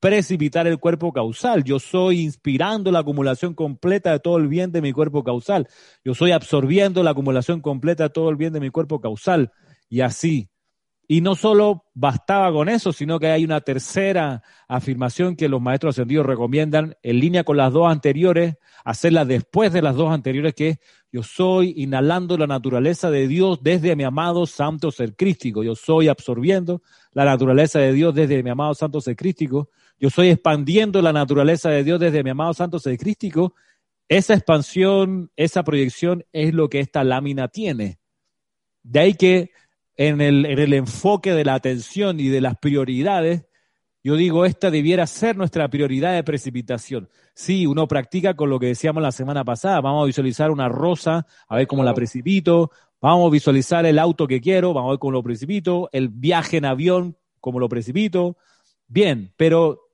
precipitar 0.00 0.66
el 0.66 0.78
cuerpo 0.78 1.12
causal. 1.12 1.64
Yo 1.64 1.78
soy 1.78 2.20
inspirando 2.20 2.90
la 2.90 3.00
acumulación 3.00 3.54
completa 3.54 4.12
de 4.12 4.20
todo 4.20 4.36
el 4.36 4.48
bien 4.48 4.72
de 4.72 4.82
mi 4.82 4.92
cuerpo 4.92 5.24
causal. 5.24 5.68
Yo 6.04 6.14
soy 6.14 6.32
absorbiendo 6.32 7.02
la 7.02 7.10
acumulación 7.10 7.60
completa 7.60 8.04
de 8.04 8.10
todo 8.10 8.30
el 8.30 8.36
bien 8.36 8.52
de 8.52 8.60
mi 8.60 8.70
cuerpo 8.70 9.00
causal. 9.00 9.52
Y 9.88 10.00
así, 10.00 10.50
y 11.10 11.22
no 11.22 11.34
solo 11.34 11.86
bastaba 11.94 12.52
con 12.52 12.68
eso, 12.68 12.92
sino 12.92 13.18
que 13.18 13.28
hay 13.28 13.42
una 13.42 13.62
tercera 13.62 14.42
afirmación 14.68 15.36
que 15.36 15.48
los 15.48 15.60
maestros 15.60 15.94
ascendidos 15.94 16.26
recomiendan 16.26 16.96
en 17.02 17.18
línea 17.18 17.44
con 17.44 17.56
las 17.56 17.72
dos 17.72 17.90
anteriores, 17.90 18.56
hacerla 18.84 19.24
después 19.24 19.72
de 19.72 19.80
las 19.80 19.96
dos 19.96 20.12
anteriores, 20.12 20.52
que 20.52 20.68
es 20.68 20.78
yo 21.10 21.22
soy 21.22 21.72
inhalando 21.78 22.36
la 22.36 22.46
naturaleza 22.46 23.10
de 23.10 23.26
Dios 23.28 23.60
desde 23.62 23.96
mi 23.96 24.04
amado 24.04 24.44
santo 24.44 24.90
ser 24.90 25.16
crístico. 25.16 25.62
Yo 25.62 25.74
soy 25.74 26.08
absorbiendo 26.08 26.82
la 27.12 27.24
naturaleza 27.24 27.78
de 27.78 27.94
Dios 27.94 28.14
desde 28.14 28.42
mi 28.42 28.50
amado 28.50 28.74
santo 28.74 29.00
ser 29.00 29.16
crístico. 29.16 29.70
Yo 29.98 30.10
soy 30.10 30.28
expandiendo 30.28 31.02
la 31.02 31.12
naturaleza 31.12 31.70
de 31.70 31.84
Dios 31.84 31.98
desde 31.98 32.22
mi 32.22 32.30
amado 32.30 32.54
santo 32.54 32.78
ser 32.78 32.96
crístico. 32.98 33.54
Esa 34.08 34.34
expansión, 34.34 35.30
esa 35.36 35.64
proyección 35.64 36.24
es 36.32 36.54
lo 36.54 36.68
que 36.68 36.80
esta 36.80 37.04
lámina 37.04 37.48
tiene. 37.48 37.98
De 38.82 39.00
ahí 39.00 39.14
que 39.14 39.50
en 39.96 40.20
el, 40.20 40.46
en 40.46 40.58
el 40.58 40.72
enfoque 40.72 41.32
de 41.32 41.44
la 41.44 41.54
atención 41.54 42.20
y 42.20 42.28
de 42.28 42.40
las 42.40 42.56
prioridades, 42.56 43.44
yo 44.04 44.14
digo, 44.14 44.44
esta 44.44 44.70
debiera 44.70 45.06
ser 45.06 45.36
nuestra 45.36 45.68
prioridad 45.68 46.14
de 46.14 46.22
precipitación. 46.22 47.08
Sí, 47.34 47.66
uno 47.66 47.88
practica 47.88 48.34
con 48.34 48.48
lo 48.48 48.58
que 48.58 48.66
decíamos 48.66 49.02
la 49.02 49.12
semana 49.12 49.44
pasada. 49.44 49.80
Vamos 49.80 50.04
a 50.04 50.06
visualizar 50.06 50.50
una 50.50 50.68
rosa, 50.68 51.26
a 51.48 51.56
ver 51.56 51.66
cómo 51.66 51.82
la 51.82 51.92
precipito. 51.92 52.70
Vamos 53.00 53.26
a 53.26 53.30
visualizar 53.30 53.84
el 53.84 53.98
auto 53.98 54.26
que 54.26 54.40
quiero, 54.40 54.72
vamos 54.72 54.88
a 54.88 54.92
ver 54.92 54.98
cómo 55.00 55.12
lo 55.12 55.22
precipito. 55.22 55.88
El 55.92 56.08
viaje 56.08 56.56
en 56.56 56.64
avión, 56.64 57.16
cómo 57.40 57.58
lo 57.58 57.68
precipito. 57.68 58.36
Bien, 58.86 59.34
pero 59.36 59.87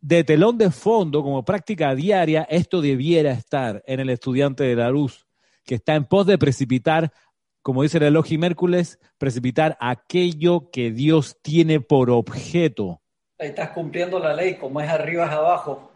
de 0.00 0.24
telón 0.24 0.58
de 0.58 0.70
fondo, 0.70 1.22
como 1.22 1.44
práctica 1.44 1.94
diaria, 1.94 2.42
esto 2.50 2.80
debiera 2.80 3.32
estar 3.32 3.82
en 3.86 4.00
el 4.00 4.10
estudiante 4.10 4.64
de 4.64 4.76
la 4.76 4.90
luz, 4.90 5.26
que 5.64 5.76
está 5.76 5.94
en 5.94 6.04
pos 6.04 6.26
de 6.26 6.38
precipitar 6.38 7.12
como 7.62 7.82
dice 7.82 7.98
el 7.98 8.04
Elohim 8.04 8.44
Hércules, 8.44 8.98
precipitar 9.18 9.76
aquello 9.80 10.70
que 10.70 10.90
Dios 10.90 11.38
tiene 11.42 11.80
por 11.80 12.10
objeto. 12.10 13.02
Ahí 13.38 13.48
estás 13.48 13.70
cumpliendo 13.70 14.18
la 14.18 14.34
ley, 14.34 14.56
como 14.56 14.80
es 14.80 14.88
arriba 14.88 15.26
es 15.26 15.32
abajo. 15.32 15.90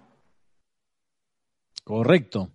Correcto. 1.83 2.51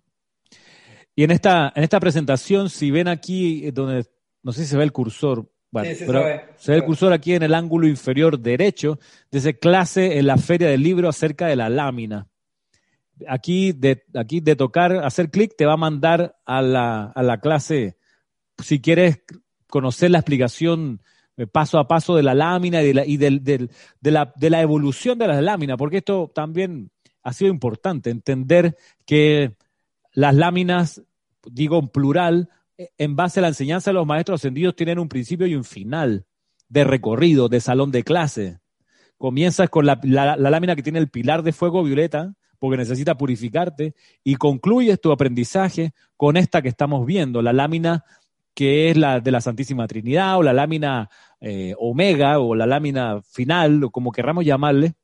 Y 1.14 1.24
en 1.24 1.30
esta, 1.32 1.72
en 1.74 1.82
esta 1.82 2.00
presentación, 2.00 2.70
si 2.70 2.90
ven 2.90 3.08
aquí, 3.08 3.66
eh, 3.66 3.72
donde 3.72 4.06
no 4.42 4.52
sé 4.52 4.62
si 4.62 4.68
se 4.68 4.76
ve 4.76 4.84
el 4.84 4.92
cursor, 4.92 5.50
bueno, 5.70 5.94
se, 5.94 6.06
ve, 6.06 6.40
se 6.56 6.72
ve 6.72 6.78
el 6.78 6.84
cursor 6.84 7.12
aquí 7.12 7.34
en 7.34 7.42
el 7.42 7.54
ángulo 7.54 7.86
inferior 7.86 8.38
derecho, 8.38 8.98
dice 9.30 9.58
clase 9.58 10.18
en 10.18 10.26
la 10.26 10.36
feria 10.36 10.68
del 10.68 10.82
libro 10.82 11.08
acerca 11.08 11.46
de 11.46 11.56
la 11.56 11.68
lámina. 11.68 12.26
Aquí 13.28 13.72
de, 13.72 14.02
aquí 14.14 14.40
de 14.40 14.56
tocar, 14.56 14.92
hacer 15.04 15.30
clic, 15.30 15.54
te 15.56 15.66
va 15.66 15.74
a 15.74 15.76
mandar 15.76 16.36
a 16.46 16.62
la, 16.62 17.04
a 17.04 17.22
la 17.22 17.38
clase. 17.38 17.96
Si 18.58 18.80
quieres 18.80 19.22
conocer 19.68 20.10
la 20.10 20.18
explicación 20.18 21.00
eh, 21.40 21.46
paso 21.46 21.78
a 21.78 21.88
paso 21.88 22.16
de 22.16 22.22
la 22.22 22.34
lámina 22.34 22.82
y, 22.82 23.16
de, 23.16 23.70
la, 24.02 24.60
evolución 24.60 25.18
de 25.18 25.26
las 25.26 25.42
láminas, 25.42 25.78
porque 25.78 25.98
esto 25.98 26.30
también 26.34 26.90
ha 27.22 27.32
sido 27.32 27.50
importante, 27.50 28.10
entender 28.10 28.76
que 29.06 29.56
las 30.12 30.34
láminas, 30.34 31.02
digo 31.50 31.78
en 31.78 31.88
plural, 31.88 32.50
en 32.98 33.16
base 33.16 33.40
a 33.40 33.42
la 33.42 33.48
enseñanza 33.48 33.90
de 33.90 33.94
los 33.94 34.06
maestros 34.06 34.40
ascendidos, 34.40 34.76
tienen 34.76 34.98
un 34.98 35.08
principio 35.08 35.46
y 35.46 35.54
un 35.54 35.64
final 35.64 36.24
de 36.68 36.84
recorrido, 36.84 37.48
de 37.48 37.60
salón 37.60 37.90
de 37.90 38.04
clase. 38.04 38.60
Comienzas 39.18 39.68
con 39.68 39.84
la, 39.84 40.00
lámina 40.02 40.76
que 40.76 40.82
tiene 40.82 40.98
el 40.98 41.10
pilar 41.10 41.42
de 41.42 41.52
fuego 41.52 41.82
violeta, 41.82 42.34
porque 42.58 42.76
necesita 42.76 43.16
purificarte, 43.16 43.94
y 44.24 44.36
concluyes 44.36 45.00
tu 45.00 45.12
aprendizaje 45.12 45.92
con 46.16 46.36
esta 46.36 46.62
que 46.62 46.68
estamos 46.68 47.06
viendo, 47.06 47.42
la 47.42 47.52
lámina 47.52 48.04
que 48.54 48.90
es 48.90 48.96
la 48.96 49.20
de 49.20 49.30
la 49.30 49.40
Santísima 49.40 49.86
Trinidad 49.86 50.36
o 50.36 50.42
la 50.42 50.52
lámina 50.52 51.08
eh, 51.40 51.74
omega 51.78 52.40
o 52.40 52.54
la 52.54 52.66
lámina 52.66 53.22
final, 53.22 53.84
o 53.84 53.90
como 53.90 54.12
querramos 54.12 54.44
llamarle, 54.44 54.94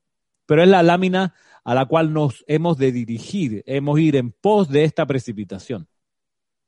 pero 0.46 0.62
es 0.62 0.68
la 0.68 0.82
lámina 0.82 1.34
a 1.64 1.74
la 1.74 1.86
cual 1.86 2.12
nos 2.12 2.44
hemos 2.48 2.76
de 2.78 2.92
dirigir, 2.92 3.62
hemos 3.66 3.96
de 3.96 4.02
ir 4.02 4.16
en 4.16 4.32
pos 4.32 4.68
de 4.68 4.84
esta 4.84 5.06
precipitación. 5.06 5.88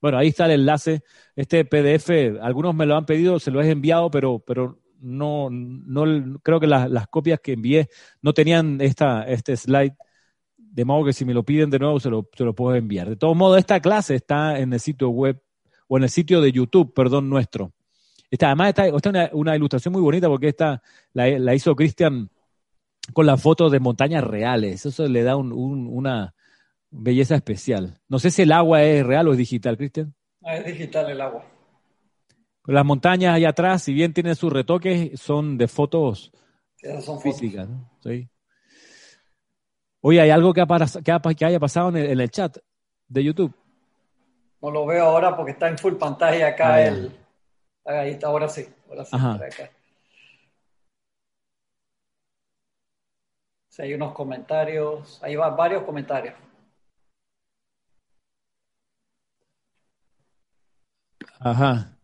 Bueno, 0.01 0.18
ahí 0.18 0.28
está 0.28 0.46
el 0.46 0.61
enlace. 0.61 1.03
Este 1.34 1.64
PDF, 1.64 2.40
algunos 2.40 2.74
me 2.74 2.86
lo 2.86 2.96
han 2.96 3.07
pedido, 3.07 3.38
se 3.38 3.51
lo 3.51 3.61
he 3.61 3.70
enviado, 3.70 4.11
pero, 4.11 4.38
pero 4.40 4.80
no, 5.01 5.49
no 5.51 6.38
creo 6.42 6.61
que 6.61 6.66
las, 6.66 7.09
copias 7.09 7.40
que 7.40 7.53
envié 7.53 7.88
no 8.22 8.32
tenían 8.32 8.80
esta, 8.80 9.22
este 9.24 9.57
slide, 9.57 9.94
de 10.57 10.84
modo 10.84 11.07
que 11.07 11.12
si 11.12 11.24
me 11.24 11.34
lo 11.34 11.44
piden 11.44 11.70
de 11.70 11.78
nuevo 11.78 11.99
se 11.99 12.11
lo, 12.11 12.28
se 12.36 12.44
lo 12.44 12.55
puedo 12.55 12.76
enviar. 12.76 13.09
De 13.09 13.16
todos 13.16 13.36
modos, 13.36 13.59
esta 13.59 13.80
clase 13.80 14.14
está 14.14 14.59
en 14.59 14.72
el 14.72 14.80
sitio 14.80 15.09
web 15.11 15.42
o 15.88 15.96
en 15.96 16.05
el 16.05 16.11
sitio 16.11 16.40
de 16.40 16.53
YouTube, 16.53 16.92
perdón, 16.94 17.28
nuestro. 17.28 17.72
Esta, 18.30 18.49
además, 18.49 18.68
está, 18.68 18.86
esta 18.86 19.30
una, 19.32 19.57
ilustración 19.57 19.92
muy 19.92 20.03
bonita 20.03 20.28
porque 20.28 20.49
esta 20.49 20.82
la, 21.12 21.55
hizo 21.55 21.74
Cristian 21.74 22.30
con 23.14 23.26
las 23.26 23.40
fotos 23.40 23.72
de 23.72 23.80
montañas 23.80 24.22
reales. 24.22 24.84
Eso 24.84 25.09
le 25.09 25.22
da 25.22 25.36
una 25.36 26.34
belleza 26.91 27.34
especial. 27.34 28.01
No 28.09 28.18
sé 28.18 28.30
si 28.30 28.43
el 28.43 28.53
agua 28.53 28.82
es 28.82 29.07
real 29.07 29.28
o 29.28 29.32
es 29.32 29.39
digital, 29.39 29.76
Cristian. 29.76 30.14
Ah, 30.43 30.57
es 30.57 30.66
digital 30.66 31.11
el 31.11 31.20
agua. 31.20 31.45
las 32.66 32.84
montañas 32.84 33.34
allá 33.34 33.51
atrás, 33.51 33.82
si 33.82 33.93
bien 33.93 34.12
tienen 34.12 34.36
sus 34.36 34.53
retoques, 34.53 35.18
son 35.20 35.59
de 35.59 35.68
fotos 35.68 36.32
físicas. 37.22 37.68
Sí. 38.03 38.28
Oye, 40.01 40.20
¿hay 40.20 40.30
algo 40.30 40.55
que, 40.55 40.64
que, 41.05 41.45
haya 41.45 41.59
pasado 41.59 41.89
en 41.97 42.20
el 42.20 42.30
chat 42.30 42.57
de 43.09 43.24
YouTube? 43.24 43.55
No 44.62 44.70
lo 44.70 44.86
veo 44.86 45.05
ahora 45.05 45.36
porque 45.36 45.53
está 45.53 45.68
en 45.68 45.78
full 45.78 45.95
pantalla 45.95 46.49
acá 46.49 46.74
ah, 46.74 46.82
el. 46.82 47.16
Ahí 47.84 48.11
está, 48.11 48.26
ahora 48.26 48.49
sí. 48.49 48.66
Ahora 48.89 49.05
sí. 49.05 49.16
hay 53.80 53.95
unos 53.95 54.12
comentarios. 54.12 55.22
Ahí 55.22 55.36
van 55.36 55.57
varios 55.57 55.84
comentarios. 55.84 56.34
Ajá. 61.39 61.99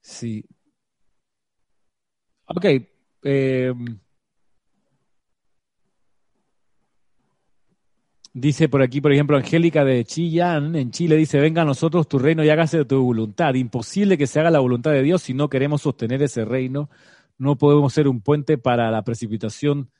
Sí. 0.00 0.44
Ok. 2.46 2.64
Eh, 3.22 3.72
Dice 8.32 8.68
por 8.68 8.80
aquí, 8.80 9.00
por 9.00 9.12
ejemplo, 9.12 9.36
Angélica 9.36 9.84
de 9.84 10.04
Chillán, 10.04 10.76
en 10.76 10.92
Chile, 10.92 11.16
dice, 11.16 11.40
venga 11.40 11.62
a 11.62 11.64
nosotros 11.64 12.06
tu 12.06 12.20
reino 12.20 12.44
y 12.44 12.48
hágase 12.48 12.78
de 12.78 12.84
tu 12.84 13.02
voluntad. 13.02 13.54
Imposible 13.54 14.16
que 14.16 14.28
se 14.28 14.38
haga 14.38 14.52
la 14.52 14.60
voluntad 14.60 14.92
de 14.92 15.02
Dios 15.02 15.22
si 15.22 15.34
no 15.34 15.48
queremos 15.48 15.82
sostener 15.82 16.22
ese 16.22 16.44
reino. 16.44 16.88
No 17.38 17.58
podemos 17.58 17.92
ser 17.92 18.06
un 18.06 18.20
puente 18.20 18.56
para 18.56 18.88
la 18.92 19.02
precipitación 19.02 19.90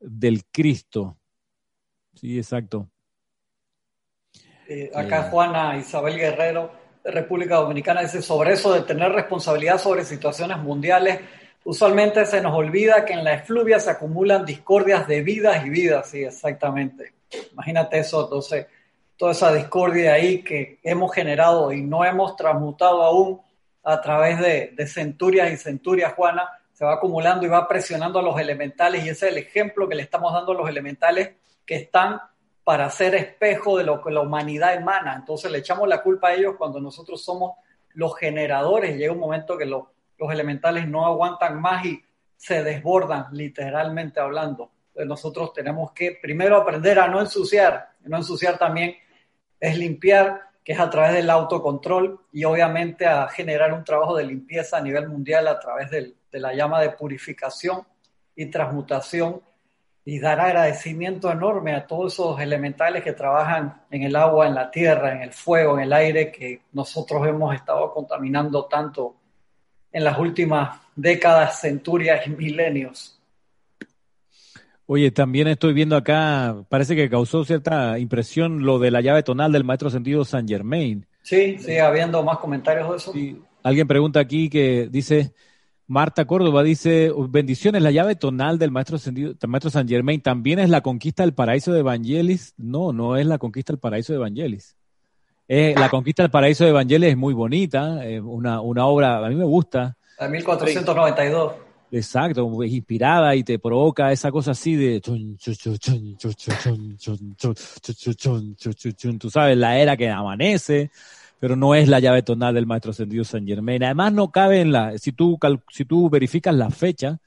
del 0.00 0.44
Cristo. 0.50 1.18
Sí, 2.14 2.38
exacto. 2.38 2.88
Eh, 4.68 4.90
acá 4.94 5.24
Juana 5.24 5.76
Isabel 5.76 6.16
Guerrero, 6.16 6.72
República 7.06 7.56
Dominicana, 7.56 8.02
dice, 8.02 8.22
sobre 8.22 8.52
eso 8.52 8.72
de 8.72 8.82
tener 8.82 9.12
responsabilidad 9.12 9.78
sobre 9.78 10.04
situaciones 10.04 10.58
mundiales, 10.58 11.20
usualmente 11.64 12.24
se 12.26 12.40
nos 12.40 12.54
olvida 12.54 13.04
que 13.04 13.12
en 13.12 13.24
la 13.24 13.34
efluvia 13.34 13.80
se 13.80 13.90
acumulan 13.90 14.44
discordias 14.44 15.06
de 15.06 15.22
vidas 15.22 15.64
y 15.64 15.70
vidas. 15.70 16.08
Sí, 16.08 16.24
exactamente. 16.24 17.14
Imagínate 17.52 17.98
eso, 17.98 18.24
entonces, 18.24 18.66
toda 19.16 19.32
esa 19.32 19.52
discordia 19.52 20.14
ahí 20.14 20.42
que 20.42 20.78
hemos 20.82 21.12
generado 21.14 21.72
y 21.72 21.82
no 21.82 22.04
hemos 22.04 22.36
transmutado 22.36 23.02
aún 23.02 23.40
a 23.82 24.00
través 24.00 24.38
de, 24.40 24.72
de 24.76 24.86
centurias 24.86 25.50
y 25.52 25.56
centurias, 25.56 26.12
Juana, 26.14 26.48
se 26.72 26.84
va 26.84 26.94
acumulando 26.94 27.46
y 27.46 27.48
va 27.48 27.66
presionando 27.66 28.18
a 28.18 28.22
los 28.22 28.38
elementales 28.38 29.04
y 29.04 29.08
ese 29.08 29.26
es 29.26 29.32
el 29.32 29.38
ejemplo 29.38 29.88
que 29.88 29.94
le 29.94 30.02
estamos 30.02 30.32
dando 30.32 30.52
a 30.52 30.56
los 30.56 30.68
elementales 30.68 31.30
que 31.64 31.76
están 31.76 32.20
para 32.66 32.90
ser 32.90 33.14
espejo 33.14 33.78
de 33.78 33.84
lo 33.84 34.02
que 34.02 34.10
la 34.10 34.22
humanidad 34.22 34.74
emana. 34.74 35.14
Entonces 35.14 35.52
le 35.52 35.58
echamos 35.58 35.86
la 35.86 36.02
culpa 36.02 36.30
a 36.30 36.34
ellos 36.34 36.56
cuando 36.58 36.80
nosotros 36.80 37.22
somos 37.22 37.52
los 37.94 38.18
generadores. 38.18 38.96
Llega 38.96 39.12
un 39.12 39.20
momento 39.20 39.56
que 39.56 39.66
los 39.66 39.84
elementales 40.18 40.88
no 40.88 41.06
aguantan 41.06 41.60
más 41.60 41.86
y 41.86 42.02
se 42.36 42.64
desbordan, 42.64 43.26
literalmente 43.30 44.18
hablando. 44.18 44.72
Entonces 44.88 45.06
nosotros 45.06 45.52
tenemos 45.52 45.92
que 45.92 46.18
primero 46.20 46.56
aprender 46.56 46.98
a 46.98 47.06
no 47.06 47.20
ensuciar. 47.20 47.90
No 48.00 48.16
ensuciar 48.16 48.58
también 48.58 48.96
es 49.60 49.78
limpiar, 49.78 50.50
que 50.64 50.72
es 50.72 50.80
a 50.80 50.90
través 50.90 51.12
del 51.12 51.30
autocontrol 51.30 52.18
y 52.32 52.42
obviamente 52.42 53.06
a 53.06 53.28
generar 53.28 53.72
un 53.74 53.84
trabajo 53.84 54.16
de 54.16 54.24
limpieza 54.24 54.78
a 54.78 54.80
nivel 54.80 55.08
mundial 55.08 55.46
a 55.46 55.60
través 55.60 55.88
de 55.88 56.16
la 56.32 56.52
llama 56.52 56.80
de 56.80 56.90
purificación 56.90 57.86
y 58.34 58.46
transmutación 58.46 59.40
y 60.08 60.20
dar 60.20 60.38
agradecimiento 60.38 61.32
enorme 61.32 61.74
a 61.74 61.84
todos 61.84 62.12
esos 62.12 62.40
elementales 62.40 63.02
que 63.02 63.12
trabajan 63.12 63.82
en 63.90 64.04
el 64.04 64.14
agua, 64.14 64.46
en 64.46 64.54
la 64.54 64.70
tierra, 64.70 65.12
en 65.12 65.22
el 65.22 65.32
fuego, 65.32 65.76
en 65.76 65.82
el 65.82 65.92
aire, 65.92 66.30
que 66.30 66.60
nosotros 66.72 67.26
hemos 67.26 67.52
estado 67.52 67.92
contaminando 67.92 68.66
tanto 68.66 69.16
en 69.90 70.04
las 70.04 70.16
últimas 70.16 70.78
décadas, 70.94 71.60
centurias 71.60 72.24
y 72.24 72.30
milenios. 72.30 73.20
Oye, 74.86 75.10
también 75.10 75.48
estoy 75.48 75.72
viendo 75.72 75.96
acá, 75.96 76.54
parece 76.68 76.94
que 76.94 77.10
causó 77.10 77.44
cierta 77.44 77.98
impresión 77.98 78.64
lo 78.64 78.78
de 78.78 78.92
la 78.92 79.00
llave 79.00 79.24
tonal 79.24 79.50
del 79.50 79.64
maestro 79.64 79.90
sentido 79.90 80.24
San 80.24 80.46
Germain. 80.46 81.04
Sí, 81.22 81.58
sigue 81.58 81.80
habiendo 81.80 82.22
más 82.22 82.38
comentarios 82.38 82.88
de 82.90 82.96
eso. 82.96 83.12
Alguien 83.64 83.88
pregunta 83.88 84.20
aquí 84.20 84.48
que 84.48 84.86
dice, 84.88 85.32
Marta 85.88 86.24
Córdoba 86.24 86.64
dice, 86.64 87.12
bendiciones, 87.28 87.80
la 87.80 87.92
llave 87.92 88.16
tonal 88.16 88.58
del 88.58 88.72
maestro, 88.72 88.98
maestro 89.46 89.70
San 89.70 89.88
Germain 89.88 90.20
también 90.20 90.58
es 90.58 90.68
la 90.68 90.80
conquista 90.80 91.22
del 91.22 91.32
paraíso 91.32 91.72
de 91.72 91.80
Evangelis. 91.80 92.54
No, 92.56 92.92
no 92.92 93.16
es 93.16 93.26
la 93.26 93.38
conquista 93.38 93.72
del 93.72 93.78
paraíso 93.78 94.12
de 94.12 94.18
Evangelis. 94.18 94.76
la 95.48 95.88
conquista 95.88 96.24
del 96.24 96.30
paraíso 96.30 96.64
de 96.64 96.70
Evangelis 96.70 97.10
es 97.10 97.16
muy 97.16 97.34
bonita, 97.34 98.04
es 98.04 98.20
una, 98.20 98.60
una 98.60 98.86
obra, 98.86 99.24
a 99.24 99.28
mí 99.28 99.36
me 99.36 99.44
gusta. 99.44 99.96
De 100.18 100.28
1492. 100.28 101.52
Exacto, 101.92 102.62
es 102.64 102.72
inspirada 102.72 103.36
y 103.36 103.44
te 103.44 103.60
provoca 103.60 104.10
esa 104.10 104.32
cosa 104.32 104.50
así 104.50 104.74
de 104.74 105.00
tú 105.00 105.36
sabes, 109.30 109.56
la 109.56 109.78
era 109.78 109.96
que 109.96 110.10
amanece, 110.10 110.90
pero 111.38 111.56
no 111.56 111.74
es 111.74 111.88
la 111.88 112.00
llave 112.00 112.22
tonal 112.22 112.54
del 112.54 112.66
maestro 112.66 112.90
ascendido 112.92 113.24
San 113.24 113.46
Germain. 113.46 113.82
Además, 113.84 114.12
no 114.12 114.30
cabe 114.30 114.60
en 114.60 114.72
la, 114.72 114.96
si 114.98 115.12
tú, 115.12 115.38
si 115.70 115.84
tú 115.84 116.08
verificas 116.08 116.54
la 116.54 116.70
fecha, 116.70 117.18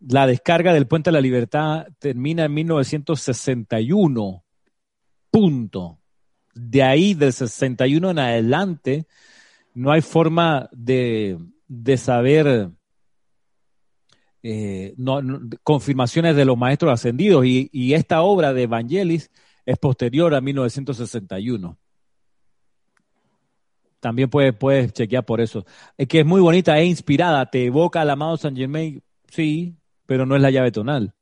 la 0.00 0.26
descarga 0.26 0.72
del 0.72 0.86
Puente 0.86 1.08
de 1.10 1.12
la 1.12 1.20
Libertad 1.20 1.86
termina 1.98 2.44
en 2.44 2.54
1961. 2.54 4.44
Punto. 5.30 5.98
De 6.54 6.82
ahí, 6.82 7.14
del 7.14 7.32
61 7.32 8.10
en 8.10 8.18
adelante, 8.18 9.06
no 9.74 9.92
hay 9.92 10.02
forma 10.02 10.68
de, 10.72 11.38
de 11.68 11.96
saber 11.96 12.70
eh, 14.42 14.94
confirmaciones 15.62 16.36
de 16.36 16.44
los 16.44 16.58
maestros 16.58 16.92
ascendidos. 16.92 17.46
Y, 17.46 17.70
y 17.72 17.94
esta 17.94 18.22
obra 18.22 18.52
de 18.52 18.64
Evangelis 18.64 19.30
es 19.64 19.78
posterior 19.78 20.34
a 20.34 20.40
1961 20.40 21.78
también 24.00 24.30
puedes, 24.30 24.54
puedes 24.54 24.92
chequear 24.92 25.24
por 25.24 25.40
eso. 25.40 25.64
Es 25.96 26.08
que 26.08 26.20
es 26.20 26.26
muy 26.26 26.40
bonita, 26.40 26.78
es 26.78 26.86
inspirada, 26.86 27.46
te 27.46 27.66
evoca 27.66 28.00
al 28.00 28.10
amado 28.10 28.36
San 28.36 28.56
Germain, 28.56 29.02
sí, 29.28 29.76
pero 30.06 30.26
no 30.26 30.36
es 30.36 30.42
la 30.42 30.50
llave 30.50 30.70
tonal, 30.70 31.14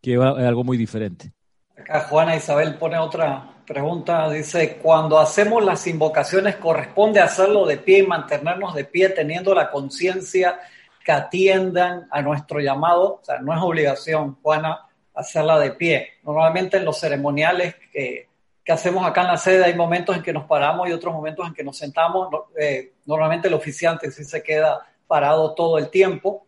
que 0.00 0.14
es 0.14 0.20
algo 0.20 0.64
muy 0.64 0.76
diferente. 0.76 1.32
Acá 1.76 2.00
Juana 2.08 2.36
Isabel 2.36 2.76
pone 2.76 2.98
otra 2.98 3.56
pregunta, 3.66 4.30
dice, 4.30 4.78
cuando 4.82 5.18
hacemos 5.18 5.64
las 5.64 5.86
invocaciones, 5.86 6.56
¿corresponde 6.56 7.20
hacerlo 7.20 7.66
de 7.66 7.76
pie 7.76 7.98
y 7.98 8.06
mantenernos 8.06 8.74
de 8.74 8.84
pie 8.84 9.10
teniendo 9.10 9.54
la 9.54 9.70
conciencia 9.70 10.58
que 11.04 11.12
atiendan 11.12 12.06
a 12.10 12.22
nuestro 12.22 12.60
llamado? 12.60 13.20
O 13.20 13.24
sea, 13.24 13.38
no 13.40 13.52
es 13.52 13.60
obligación, 13.60 14.36
Juana, 14.42 14.86
hacerla 15.14 15.58
de 15.58 15.72
pie. 15.72 16.08
Normalmente 16.24 16.76
en 16.78 16.84
los 16.84 16.98
ceremoniales 16.98 17.74
que 17.92 18.28
que 18.66 18.72
hacemos 18.72 19.06
acá 19.06 19.20
en 19.20 19.28
la 19.28 19.36
sede, 19.36 19.64
hay 19.64 19.74
momentos 19.74 20.16
en 20.16 20.24
que 20.24 20.32
nos 20.32 20.44
paramos 20.44 20.88
y 20.88 20.92
otros 20.92 21.14
momentos 21.14 21.46
en 21.46 21.54
que 21.54 21.62
nos 21.62 21.78
sentamos. 21.78 22.28
Eh, 22.58 22.94
normalmente 23.06 23.46
el 23.46 23.54
oficiante 23.54 24.10
sí 24.10 24.24
se 24.24 24.42
queda 24.42 24.84
parado 25.06 25.54
todo 25.54 25.78
el 25.78 25.88
tiempo, 25.88 26.44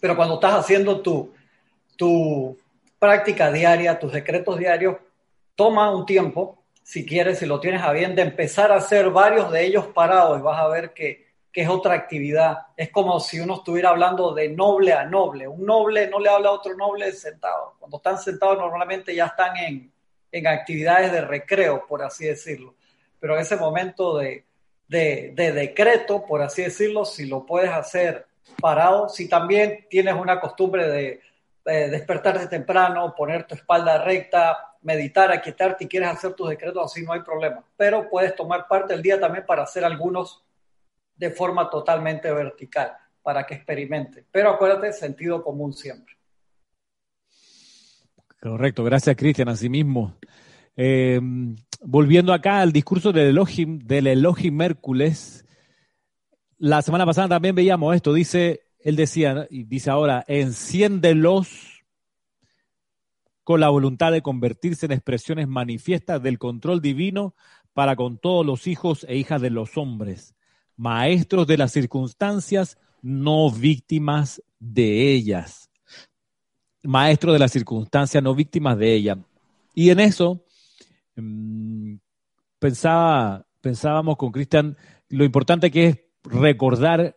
pero 0.00 0.16
cuando 0.16 0.34
estás 0.34 0.54
haciendo 0.54 1.00
tu, 1.00 1.32
tu 1.94 2.58
práctica 2.98 3.52
diaria, 3.52 4.00
tus 4.00 4.12
decretos 4.12 4.58
diarios, 4.58 4.96
toma 5.54 5.94
un 5.94 6.06
tiempo, 6.06 6.64
si 6.82 7.06
quieres, 7.06 7.38
si 7.38 7.46
lo 7.46 7.60
tienes 7.60 7.82
a 7.82 7.92
bien, 7.92 8.16
de 8.16 8.22
empezar 8.22 8.72
a 8.72 8.78
hacer 8.78 9.08
varios 9.10 9.52
de 9.52 9.64
ellos 9.64 9.86
parados 9.86 10.40
y 10.40 10.42
vas 10.42 10.58
a 10.58 10.66
ver 10.66 10.92
que, 10.92 11.28
que 11.52 11.62
es 11.62 11.68
otra 11.68 11.94
actividad. 11.94 12.66
Es 12.76 12.90
como 12.90 13.20
si 13.20 13.38
uno 13.38 13.54
estuviera 13.54 13.90
hablando 13.90 14.34
de 14.34 14.48
noble 14.48 14.92
a 14.92 15.04
noble. 15.04 15.46
Un 15.46 15.64
noble 15.64 16.08
no 16.08 16.18
le 16.18 16.30
habla 16.30 16.48
a 16.48 16.52
otro 16.52 16.74
noble 16.74 17.12
sentado. 17.12 17.76
Cuando 17.78 17.98
están 17.98 18.18
sentados 18.18 18.58
normalmente 18.58 19.14
ya 19.14 19.26
están 19.26 19.56
en, 19.56 19.92
en 20.30 20.46
actividades 20.46 21.12
de 21.12 21.22
recreo, 21.22 21.86
por 21.86 22.02
así 22.02 22.26
decirlo. 22.26 22.74
Pero 23.20 23.34
en 23.34 23.40
ese 23.40 23.56
momento 23.56 24.18
de, 24.18 24.44
de, 24.88 25.52
decreto, 25.52 26.24
por 26.24 26.42
así 26.42 26.62
decirlo, 26.62 27.04
si 27.04 27.26
lo 27.26 27.44
puedes 27.44 27.70
hacer 27.70 28.26
parado, 28.60 29.08
si 29.08 29.28
también 29.28 29.86
tienes 29.88 30.14
una 30.14 30.40
costumbre 30.40 30.88
de, 30.88 31.20
despertarte 31.64 32.46
temprano, 32.46 33.14
poner 33.14 33.46
tu 33.46 33.54
espalda 33.54 34.02
recta, 34.02 34.74
meditar, 34.80 35.30
aquietarte 35.30 35.84
y 35.84 35.88
quieres 35.88 36.08
hacer 36.08 36.32
tus 36.32 36.48
decretos, 36.48 36.82
así 36.82 37.04
no 37.04 37.12
hay 37.12 37.20
problema. 37.20 37.62
Pero 37.76 38.08
puedes 38.08 38.34
tomar 38.34 38.66
parte 38.66 38.94
del 38.94 39.02
día 39.02 39.20
también 39.20 39.44
para 39.44 39.64
hacer 39.64 39.84
algunos 39.84 40.42
de 41.14 41.30
forma 41.30 41.68
totalmente 41.68 42.32
vertical, 42.32 42.96
para 43.22 43.44
que 43.44 43.54
experimente. 43.56 44.24
Pero 44.32 44.48
acuérdate, 44.48 44.94
sentido 44.94 45.42
común 45.42 45.74
siempre. 45.74 46.17
Correcto, 48.40 48.84
gracias 48.84 49.16
Cristian, 49.16 49.48
asimismo. 49.48 50.14
Eh, 50.76 51.20
volviendo 51.82 52.32
acá 52.32 52.60
al 52.60 52.72
discurso 52.72 53.12
del 53.12 53.28
Elohim, 53.28 53.80
del 53.80 54.06
Elohim 54.06 54.60
Hércules, 54.60 55.44
la 56.56 56.82
semana 56.82 57.04
pasada 57.04 57.28
también 57.28 57.56
veíamos 57.56 57.96
esto, 57.96 58.12
dice, 58.12 58.60
él 58.78 58.94
decía, 58.94 59.48
y 59.50 59.64
dice 59.64 59.90
ahora, 59.90 60.24
enciéndelos 60.28 61.84
con 63.42 63.60
la 63.60 63.70
voluntad 63.70 64.12
de 64.12 64.22
convertirse 64.22 64.86
en 64.86 64.92
expresiones 64.92 65.48
manifiestas 65.48 66.22
del 66.22 66.38
control 66.38 66.80
divino 66.80 67.34
para 67.72 67.96
con 67.96 68.18
todos 68.18 68.46
los 68.46 68.68
hijos 68.68 69.04
e 69.08 69.16
hijas 69.16 69.42
de 69.42 69.50
los 69.50 69.76
hombres, 69.76 70.36
maestros 70.76 71.48
de 71.48 71.56
las 71.56 71.72
circunstancias, 71.72 72.78
no 73.02 73.50
víctimas 73.50 74.42
de 74.60 75.12
ellas 75.12 75.67
maestro 76.82 77.32
de 77.32 77.38
las 77.38 77.52
circunstancias, 77.52 78.22
no 78.22 78.34
víctimas 78.34 78.78
de 78.78 78.94
ella. 78.94 79.18
Y 79.74 79.90
en 79.90 80.00
eso 80.00 80.44
mm, 81.16 81.96
pensaba, 82.58 83.46
pensábamos 83.60 84.16
con 84.16 84.32
Cristian 84.32 84.76
lo 85.08 85.24
importante 85.24 85.70
que 85.70 85.86
es 85.86 85.98
recordar 86.24 87.16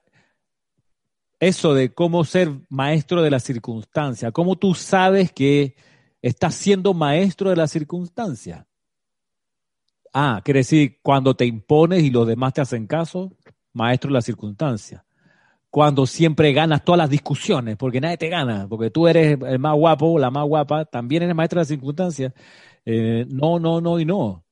eso 1.39 1.73
de 1.73 1.93
cómo 1.93 2.23
ser 2.23 2.51
maestro 2.69 3.21
de 3.21 3.31
la 3.31 3.39
circunstancia, 3.39 4.31
cómo 4.31 4.57
tú 4.57 4.75
sabes 4.75 5.31
que 5.31 5.75
estás 6.21 6.55
siendo 6.55 6.93
maestro 6.93 7.49
de 7.49 7.55
la 7.55 7.67
circunstancia. 7.67 8.67
Ah, 10.13 10.41
quiere 10.43 10.59
decir, 10.59 10.99
cuando 11.01 11.35
te 11.35 11.45
impones 11.45 12.03
y 12.03 12.11
los 12.11 12.27
demás 12.27 12.53
te 12.53 12.61
hacen 12.61 12.85
caso, 12.85 13.35
maestro 13.73 14.09
de 14.09 14.13
la 14.13 14.21
circunstancia 14.21 15.03
cuando 15.71 16.05
siempre 16.05 16.51
ganas 16.51 16.83
todas 16.83 16.97
las 16.97 17.09
discusiones, 17.09 17.77
porque 17.77 18.01
nadie 18.01 18.17
te 18.17 18.27
gana, 18.27 18.67
porque 18.67 18.91
tú 18.91 19.07
eres 19.07 19.39
el 19.41 19.57
más 19.57 19.73
guapo, 19.73 20.19
la 20.19 20.29
más 20.29 20.45
guapa, 20.45 20.83
también 20.83 21.23
eres 21.23 21.33
maestro 21.33 21.59
de 21.59 21.61
las 21.61 21.69
circunstancias. 21.69 22.33
Eh, 22.85 23.25
no, 23.29 23.57
no, 23.57 23.79
no 23.79 23.97
y 23.97 24.03
no. 24.03 24.43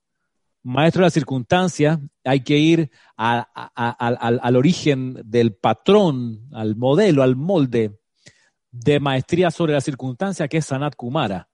Maestro 0.64 1.02
de 1.02 1.08
las 1.08 1.14
circunstancias, 1.14 2.00
hay 2.24 2.40
que 2.42 2.58
ir 2.58 2.90
al, 3.18 4.56
origen 4.56 5.20
del 5.26 5.54
patrón, 5.54 6.48
al 6.54 6.78
modelo, 6.78 7.22
al 7.22 7.36
molde 7.36 8.00
de 8.72 9.00
maestría 9.02 9.52
sobre 9.52 9.74
la 9.74 9.82
circunstancia, 9.82 10.48
que 10.48 10.58
es 10.58 10.66
Sanat 10.66 10.96
Kumara. 10.96 11.50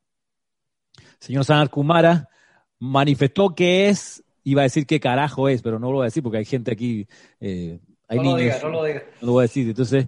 señor 1.20 1.44
Sanat 1.44 1.72
Kumara 1.72 2.30
manifestó 2.78 3.56
que 3.56 3.90
es, 3.90 4.24
iba 4.44 4.62
a 4.62 4.64
decir 4.64 4.86
qué 4.86 5.00
carajo 5.00 5.50
es, 5.50 5.64
pero 5.64 5.80
no 5.80 5.88
lo 5.88 5.98
voy 5.98 6.04
a 6.04 6.06
decir 6.06 6.22
porque 6.22 6.38
hay 6.38 6.46
gente 6.46 6.72
aquí 6.72 7.08
eh, 7.40 7.80
no 8.10 8.24
lo 8.24 8.36
diga, 8.36 8.60
no 8.62 8.70
lo 8.70 8.84
diga. 8.84 9.04
No 9.22 9.28
lo 9.28 9.32
voy 9.34 9.42
a 9.42 9.48
decir. 9.48 9.68
Entonces, 9.68 10.08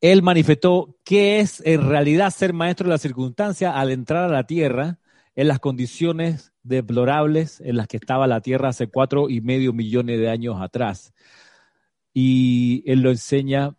él 0.00 0.22
manifestó 0.22 0.98
qué 1.04 1.40
es 1.40 1.62
en 1.64 1.88
realidad 1.88 2.30
ser 2.30 2.52
maestro 2.52 2.86
de 2.86 2.92
la 2.92 2.98
circunstancia 2.98 3.78
al 3.78 3.90
entrar 3.90 4.24
a 4.24 4.32
la 4.32 4.44
tierra 4.44 4.98
en 5.34 5.48
las 5.48 5.60
condiciones 5.60 6.52
deplorables 6.62 7.60
en 7.60 7.76
las 7.76 7.88
que 7.88 7.96
estaba 7.96 8.26
la 8.26 8.40
tierra 8.40 8.68
hace 8.68 8.88
cuatro 8.88 9.28
y 9.28 9.40
medio 9.40 9.72
millones 9.72 10.18
de 10.18 10.30
años 10.30 10.60
atrás. 10.60 11.12
y 12.16 12.84
él 12.86 13.00
lo 13.00 13.10
enseña 13.10 13.74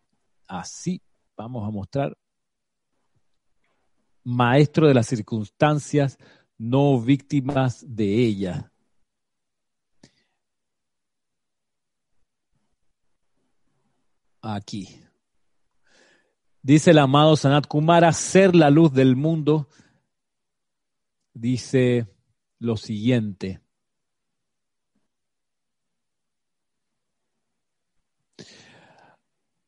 así. 0.48 1.02
Vamos 1.38 1.68
a 1.68 1.72
mostrar. 1.72 2.18
Maestro 4.24 4.88
de 4.88 4.94
las 4.94 5.08
circunstancias, 5.08 6.18
no 6.58 7.00
víctimas 7.00 7.86
de 7.88 8.06
ella. 8.06 8.72
Aquí. 14.48 15.02
Dice 16.62 16.92
el 16.92 17.00
amado 17.00 17.36
Sanat 17.36 17.66
Kumara, 17.66 18.14
ser 18.14 18.56
la 18.56 18.70
luz 18.70 18.94
del 18.94 19.16
mundo. 19.16 19.68
Dice 21.34 22.06
lo 22.60 22.78
siguiente. 22.78 23.60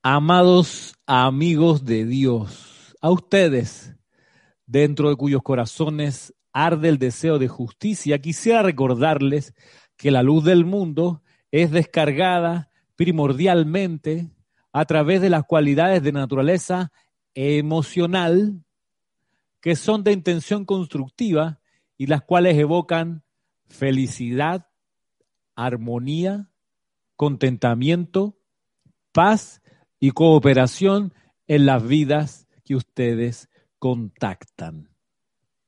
Amados 0.03 0.93
amigos 1.07 1.83
de 1.83 2.05
Dios, 2.05 2.95
a 3.01 3.09
ustedes, 3.09 3.95
dentro 4.67 5.09
de 5.09 5.15
cuyos 5.15 5.41
corazones 5.41 6.35
arde 6.53 6.89
el 6.89 6.99
deseo 6.99 7.39
de 7.39 7.47
justicia, 7.47 8.19
quisiera 8.19 8.61
recordarles 8.61 9.55
que 9.95 10.11
la 10.11 10.21
luz 10.21 10.43
del 10.43 10.65
mundo 10.65 11.23
es 11.49 11.71
descargada 11.71 12.69
primordialmente 12.95 14.36
a 14.79 14.85
través 14.85 15.21
de 15.21 15.31
las 15.31 15.43
cualidades 15.43 16.03
de 16.03 16.11
naturaleza 16.11 16.91
emocional 17.33 18.63
que 19.59 19.75
son 19.75 20.03
de 20.03 20.11
intención 20.11 20.65
constructiva 20.65 21.59
y 21.97 22.05
las 22.05 22.21
cuales 22.21 22.55
evocan 22.59 23.23
felicidad, 23.65 24.67
armonía, 25.55 26.51
contentamiento, 27.15 28.37
paz 29.13 29.63
y 29.99 30.11
cooperación 30.11 31.11
en 31.47 31.65
las 31.65 31.81
vidas 31.81 32.47
que 32.63 32.75
ustedes 32.75 33.49
contactan. 33.79 34.89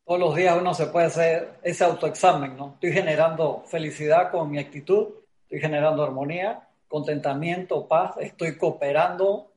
Todos 0.05 0.20
los 0.20 0.36
días 0.36 0.55
uno 0.55 0.76
se 0.76 0.86
puede 0.86 1.07
hacer 1.07 1.60
ese 1.64 1.84
autoexamen, 1.84 2.55
¿no? 2.55 2.74
Estoy 2.76 2.91
generando 2.91 3.64
felicidad 3.66 4.30
con 4.30 4.51
mi 4.51 4.60
actitud, 4.60 5.07
estoy 5.45 5.62
generando 5.62 6.03
armonía, 6.03 6.68
contentamiento, 6.90 7.88
paz, 7.88 8.16
estoy 8.20 8.58
cooperando. 8.58 9.54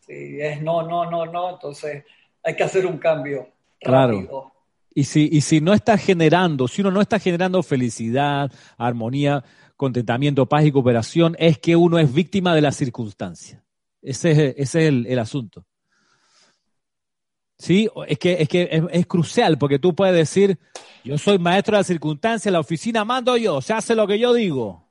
Si 0.00 0.40
es 0.40 0.62
no, 0.62 0.82
no, 0.82 1.10
no, 1.10 1.26
no, 1.26 1.50
entonces 1.50 2.04
hay 2.42 2.56
que 2.56 2.62
hacer 2.62 2.86
un 2.86 2.96
cambio 2.96 3.48
rápido. 3.82 4.28
Claro. 4.28 4.52
Y 4.94 5.04
si, 5.04 5.28
y 5.30 5.42
si 5.42 5.60
no 5.60 5.74
está 5.74 5.98
generando, 5.98 6.66
si 6.68 6.80
uno 6.80 6.90
no 6.90 7.02
está 7.02 7.18
generando 7.18 7.62
felicidad, 7.62 8.50
armonía, 8.78 9.44
contentamiento, 9.76 10.46
paz 10.46 10.64
y 10.64 10.72
cooperación, 10.72 11.36
es 11.38 11.58
que 11.58 11.76
uno 11.76 11.98
es 11.98 12.14
víctima 12.14 12.54
de 12.54 12.62
las 12.62 12.76
circunstancias. 12.76 13.62
Ese 14.00 14.30
es, 14.30 14.38
ese 14.56 14.86
es 14.86 15.06
el, 15.06 15.18
asunto. 15.18 15.66
Sí, 17.58 17.90
es 18.06 18.18
que, 18.18 18.40
es, 18.40 18.48
que 18.48 18.88
es, 18.90 19.06
crucial 19.06 19.58
porque 19.58 19.78
tú 19.78 19.94
puedes 19.94 20.14
decir, 20.14 20.58
yo 21.04 21.18
soy 21.18 21.38
maestro 21.38 21.72
de 21.72 21.80
las 21.80 21.86
circunstancias, 21.88 22.50
la 22.50 22.60
oficina 22.60 23.04
mando 23.04 23.36
yo, 23.36 23.60
se 23.60 23.74
hace 23.74 23.94
lo 23.94 24.06
que 24.06 24.18
yo 24.18 24.32
digo. 24.32 24.85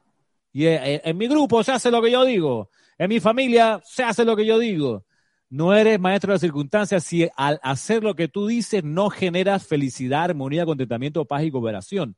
Y 0.55 0.67
en, 0.67 1.01
en 1.03 1.17
mi 1.17 1.27
grupo 1.27 1.61
se 1.65 1.73
hace 1.73 1.91
lo 1.91 2.01
que 2.01 2.09
yo 2.09 2.23
digo. 2.23 2.69
En 2.97 3.09
mi 3.09 3.19
familia 3.19 3.81
se 3.83 4.03
hace 4.03 4.23
lo 4.23 4.37
que 4.37 4.45
yo 4.45 4.57
digo. 4.57 5.03
No 5.49 5.73
eres 5.73 5.99
maestro 5.99 6.31
de 6.31 6.39
circunstancias 6.39 7.03
si 7.03 7.27
al 7.35 7.59
hacer 7.61 8.05
lo 8.05 8.15
que 8.15 8.29
tú 8.29 8.47
dices 8.47 8.81
no 8.81 9.09
generas 9.09 9.67
felicidad, 9.67 10.23
armonía, 10.23 10.65
contentamiento, 10.65 11.25
paz 11.25 11.43
y 11.43 11.51
cooperación. 11.51 12.15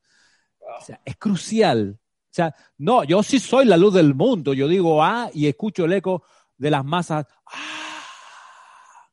O 0.60 0.84
sea, 0.84 1.00
es 1.04 1.16
crucial. 1.16 1.98
O 1.98 2.30
sea, 2.30 2.54
no, 2.76 3.02
yo 3.02 3.24
sí 3.24 3.40
soy 3.40 3.64
la 3.64 3.76
luz 3.76 3.94
del 3.94 4.14
mundo. 4.14 4.54
Yo 4.54 4.68
digo 4.68 5.02
ah 5.02 5.30
y 5.34 5.48
escucho 5.48 5.86
el 5.86 5.94
eco, 5.94 6.22
de 6.58 6.70
las 6.70 6.84
masas. 6.84 7.26
¡ah! 7.44 9.08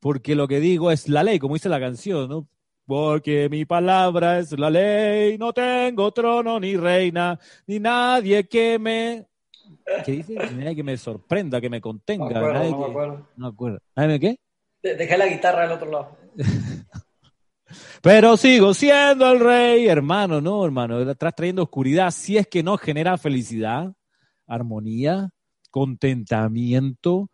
Porque 0.00 0.34
lo 0.34 0.48
que 0.48 0.60
digo 0.60 0.90
es 0.90 1.06
la 1.06 1.22
ley, 1.22 1.38
como 1.38 1.52
dice 1.52 1.68
la 1.68 1.80
canción, 1.80 2.30
¿no? 2.30 2.48
Porque 2.86 3.48
mi 3.48 3.64
palabra 3.64 4.38
es 4.38 4.58
la 4.58 4.68
ley, 4.68 5.38
no 5.38 5.52
tengo 5.52 6.12
trono 6.12 6.60
ni 6.60 6.76
reina, 6.76 7.38
ni 7.66 7.80
nadie 7.80 8.46
que 8.46 8.78
me... 8.78 9.26
¿Qué 10.04 10.12
dice? 10.12 10.34
Nadie 10.34 10.76
que 10.76 10.82
me 10.82 10.96
sorprenda, 10.96 11.60
que 11.60 11.70
me 11.70 11.80
contenga. 11.80 12.28
No, 12.28 12.36
acuerdo, 12.36 12.70
no 12.70 12.78
me 12.78 12.86
acuerdo. 12.86 13.28
No 13.36 13.46
acuerdo. 13.46 13.78
¿Nadie 13.96 14.20
qué? 14.20 14.40
Dejé 14.82 15.16
la 15.16 15.26
guitarra 15.26 15.64
al 15.64 15.72
otro 15.72 15.90
lado. 15.90 16.16
Pero 18.02 18.36
sigo 18.36 18.74
siendo 18.74 19.32
el 19.32 19.40
rey, 19.40 19.88
hermano, 19.88 20.40
no, 20.40 20.64
hermano. 20.64 21.00
Estás 21.00 21.34
trayendo 21.34 21.62
oscuridad. 21.62 22.10
Si 22.10 22.36
es 22.36 22.46
que 22.46 22.62
no 22.62 22.76
genera 22.76 23.16
felicidad, 23.16 23.92
armonía, 24.46 25.30
contentamiento, 25.70 27.30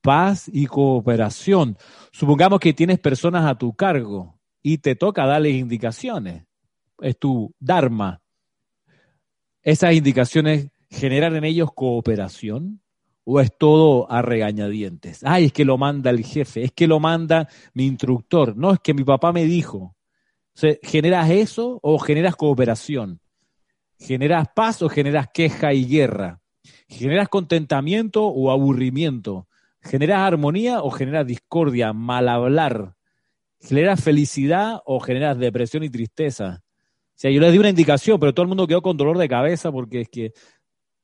paz 0.00 0.50
y 0.50 0.66
cooperación. 0.66 1.76
Supongamos 2.10 2.58
que 2.58 2.72
tienes 2.72 2.98
personas 2.98 3.44
a 3.44 3.56
tu 3.56 3.74
cargo 3.74 4.33
y 4.66 4.78
te 4.78 4.96
toca 4.96 5.26
darles 5.26 5.54
indicaciones. 5.54 6.46
Es 6.98 7.18
tu 7.18 7.54
Dharma. 7.60 8.22
¿Esas 9.62 9.92
indicaciones 9.92 10.70
generan 10.90 11.36
en 11.36 11.44
ellos 11.44 11.70
cooperación? 11.74 12.80
¿O 13.24 13.40
es 13.40 13.56
todo 13.56 14.10
a 14.10 14.22
regañadientes? 14.22 15.20
Ay, 15.22 15.46
es 15.46 15.52
que 15.52 15.66
lo 15.66 15.76
manda 15.76 16.10
el 16.10 16.24
jefe, 16.24 16.64
es 16.64 16.72
que 16.72 16.86
lo 16.86 16.98
manda 16.98 17.48
mi 17.74 17.86
instructor. 17.86 18.56
No, 18.56 18.72
es 18.72 18.80
que 18.80 18.94
mi 18.94 19.04
papá 19.04 19.32
me 19.32 19.44
dijo. 19.44 19.96
¿Generas 20.82 21.30
eso 21.30 21.78
o 21.82 21.98
generas 21.98 22.34
cooperación? 22.34 23.20
¿Generas 23.98 24.48
paz 24.54 24.80
o 24.80 24.88
generas 24.88 25.28
queja 25.32 25.74
y 25.74 25.84
guerra? 25.84 26.40
¿Generas 26.88 27.28
contentamiento 27.28 28.26
o 28.26 28.50
aburrimiento? 28.50 29.46
¿Generas 29.82 30.20
armonía 30.20 30.82
o 30.82 30.90
generas 30.90 31.26
discordia, 31.26 31.92
mal 31.92 32.28
hablar? 32.28 32.94
¿Generas 33.66 34.02
felicidad 34.02 34.80
o 34.84 35.00
generas 35.00 35.38
depresión 35.38 35.82
y 35.84 35.90
tristeza? 35.90 36.62
O 36.62 37.16
sea, 37.16 37.30
yo 37.30 37.40
les 37.40 37.52
di 37.52 37.58
una 37.58 37.70
indicación, 37.70 38.20
pero 38.20 38.34
todo 38.34 38.42
el 38.42 38.48
mundo 38.48 38.66
quedó 38.66 38.82
con 38.82 38.96
dolor 38.96 39.16
de 39.18 39.28
cabeza 39.28 39.72
porque 39.72 40.02
es 40.02 40.08
que. 40.08 40.32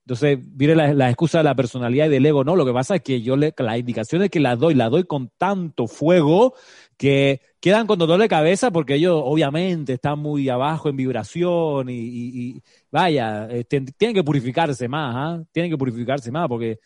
Entonces, 0.05 0.39
viene 0.43 0.75
la, 0.75 1.09
excusa 1.09 1.39
de 1.39 1.45
la 1.45 1.55
personalidad 1.55 2.07
y 2.07 2.09
del 2.09 2.27
ego. 2.27 2.43
No, 2.43 2.57
lo 2.57 2.67
que 2.67 2.73
pasa 2.73 2.97
es 2.97 3.03
que 3.03 3.23
yo 3.23 3.37
le, 3.37 3.55
las 3.57 3.79
indicaciones 3.79 4.29
que 4.29 4.41
las 4.41 4.59
doy, 4.59 4.75
las 4.75 4.91
doy 4.91 5.05
con 5.05 5.31
tanto 5.39 5.87
fuego 5.87 6.55
que 6.97 7.41
quedan 7.61 7.87
con 7.87 7.99
dolor 7.99 8.21
de 8.21 8.29
cabeza 8.29 8.73
porque 8.73 8.95
ellos 8.97 9.23
obviamente 9.25 9.93
están 9.93 10.19
muy 10.19 10.49
abajo 10.49 10.89
en 10.89 10.97
vibración 10.97 11.89
y, 11.91 12.61
vaya, 12.91 13.47
eh, 13.51 13.65
tienen 13.65 14.15
que 14.15 14.25
purificarse 14.25 14.89
más, 14.89 15.15
¿ah? 15.17 15.45
tienen 15.53 15.71
que 15.71 15.79
purificarse 15.79 16.33
más 16.33 16.49
porque 16.49 16.81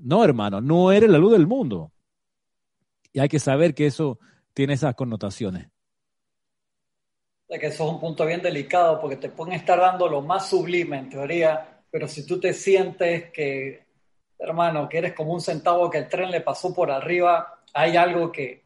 no, 0.00 0.22
hermano, 0.24 0.60
no 0.60 0.92
eres 0.92 1.10
la 1.10 1.18
luz 1.18 1.32
del 1.32 1.46
mundo. 1.46 1.92
Y 3.12 3.18
hay 3.20 3.28
que 3.28 3.40
saber 3.40 3.74
que 3.74 3.86
eso 3.86 4.18
tiene 4.58 4.74
esas 4.74 4.96
connotaciones. 4.96 5.68
que 7.48 7.66
eso 7.68 7.84
es 7.84 7.92
un 7.92 8.00
punto 8.00 8.26
bien 8.26 8.42
delicado 8.42 9.00
porque 9.00 9.14
te 9.14 9.28
pueden 9.28 9.54
estar 9.54 9.78
dando 9.78 10.08
lo 10.08 10.20
más 10.20 10.48
sublime 10.48 10.98
en 10.98 11.08
teoría, 11.08 11.78
pero 11.92 12.08
si 12.08 12.26
tú 12.26 12.40
te 12.40 12.52
sientes 12.52 13.30
que, 13.30 13.86
hermano, 14.36 14.88
que 14.88 14.98
eres 14.98 15.12
como 15.12 15.32
un 15.32 15.40
centavo 15.40 15.88
que 15.88 15.98
el 15.98 16.08
tren 16.08 16.32
le 16.32 16.40
pasó 16.40 16.74
por 16.74 16.90
arriba, 16.90 17.60
hay 17.72 17.96
algo 17.96 18.32
que, 18.32 18.64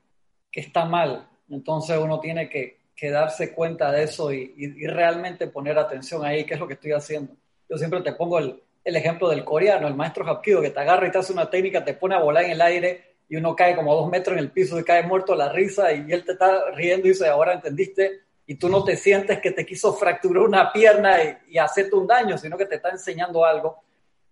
que 0.51 0.61
está 0.61 0.87
mal. 0.87 1.29
Entonces 1.51 1.99
uno 1.99 2.21
tiene 2.21 2.49
que, 2.49 2.81
darse 3.11 3.53
cuenta 3.53 3.93
de 3.93 4.05
eso 4.05 4.33
y, 4.33 4.87
realmente 4.87 5.47
poner 5.47 5.79
atención 5.79 6.25
ahí, 6.25 6.47
qué 6.47 6.55
es 6.55 6.61
lo 6.61 6.67
que 6.67 6.75
estoy 6.75 6.93
haciendo. 6.93 7.35
Yo 7.69 7.77
siempre 7.77 8.01
te 8.01 8.15
pongo 8.15 8.39
el, 8.39 8.63
ejemplo 8.83 9.29
del 9.29 9.45
coreano, 9.45 9.89
el 9.89 9.95
maestro 9.95 10.27
Hapkido, 10.27 10.63
que 10.63 10.71
te 10.71 10.81
agarra 10.81 11.07
y 11.07 11.11
te 11.11 11.19
hace 11.19 11.35
una 11.35 11.51
técnica, 11.51 11.85
te 11.85 11.93
pone 11.93 12.15
a 12.15 12.21
volar 12.21 12.45
en 12.45 12.53
el 12.53 12.63
aire 12.63 13.12
y 13.33 13.37
uno 13.37 13.57
cae 13.57 13.75
como 13.75 13.95
dos 13.95 14.11
metros 14.11 14.37
en 14.37 14.45
el 14.45 14.51
piso 14.51 14.79
y 14.79 14.85
cae 14.85 15.05
muerto 15.05 15.35
la 15.35 15.51
risa 15.51 15.91
y 15.91 16.13
él 16.13 16.23
te 16.23 16.33
está 16.33 16.71
riendo 16.73 17.07
y 17.07 17.13
dice, 17.13 17.29
ahora 17.29 17.55
entendiste, 17.55 18.21
y 18.45 18.57
tú 18.57 18.69
no 18.69 18.85
te 18.85 18.95
sientes 18.95 19.41
que 19.41 19.53
te 19.53 19.65
quiso 19.65 19.95
fracturar 19.95 20.43
una 20.43 20.71
pierna 20.71 21.17
y, 21.49 21.57
hacerte 21.57 21.97
un 21.97 22.07
daño, 22.07 22.37
sino 22.37 22.59
que 22.59 22.67
te 22.67 22.75
está 22.75 22.91
enseñando 22.91 23.43
algo 23.43 23.79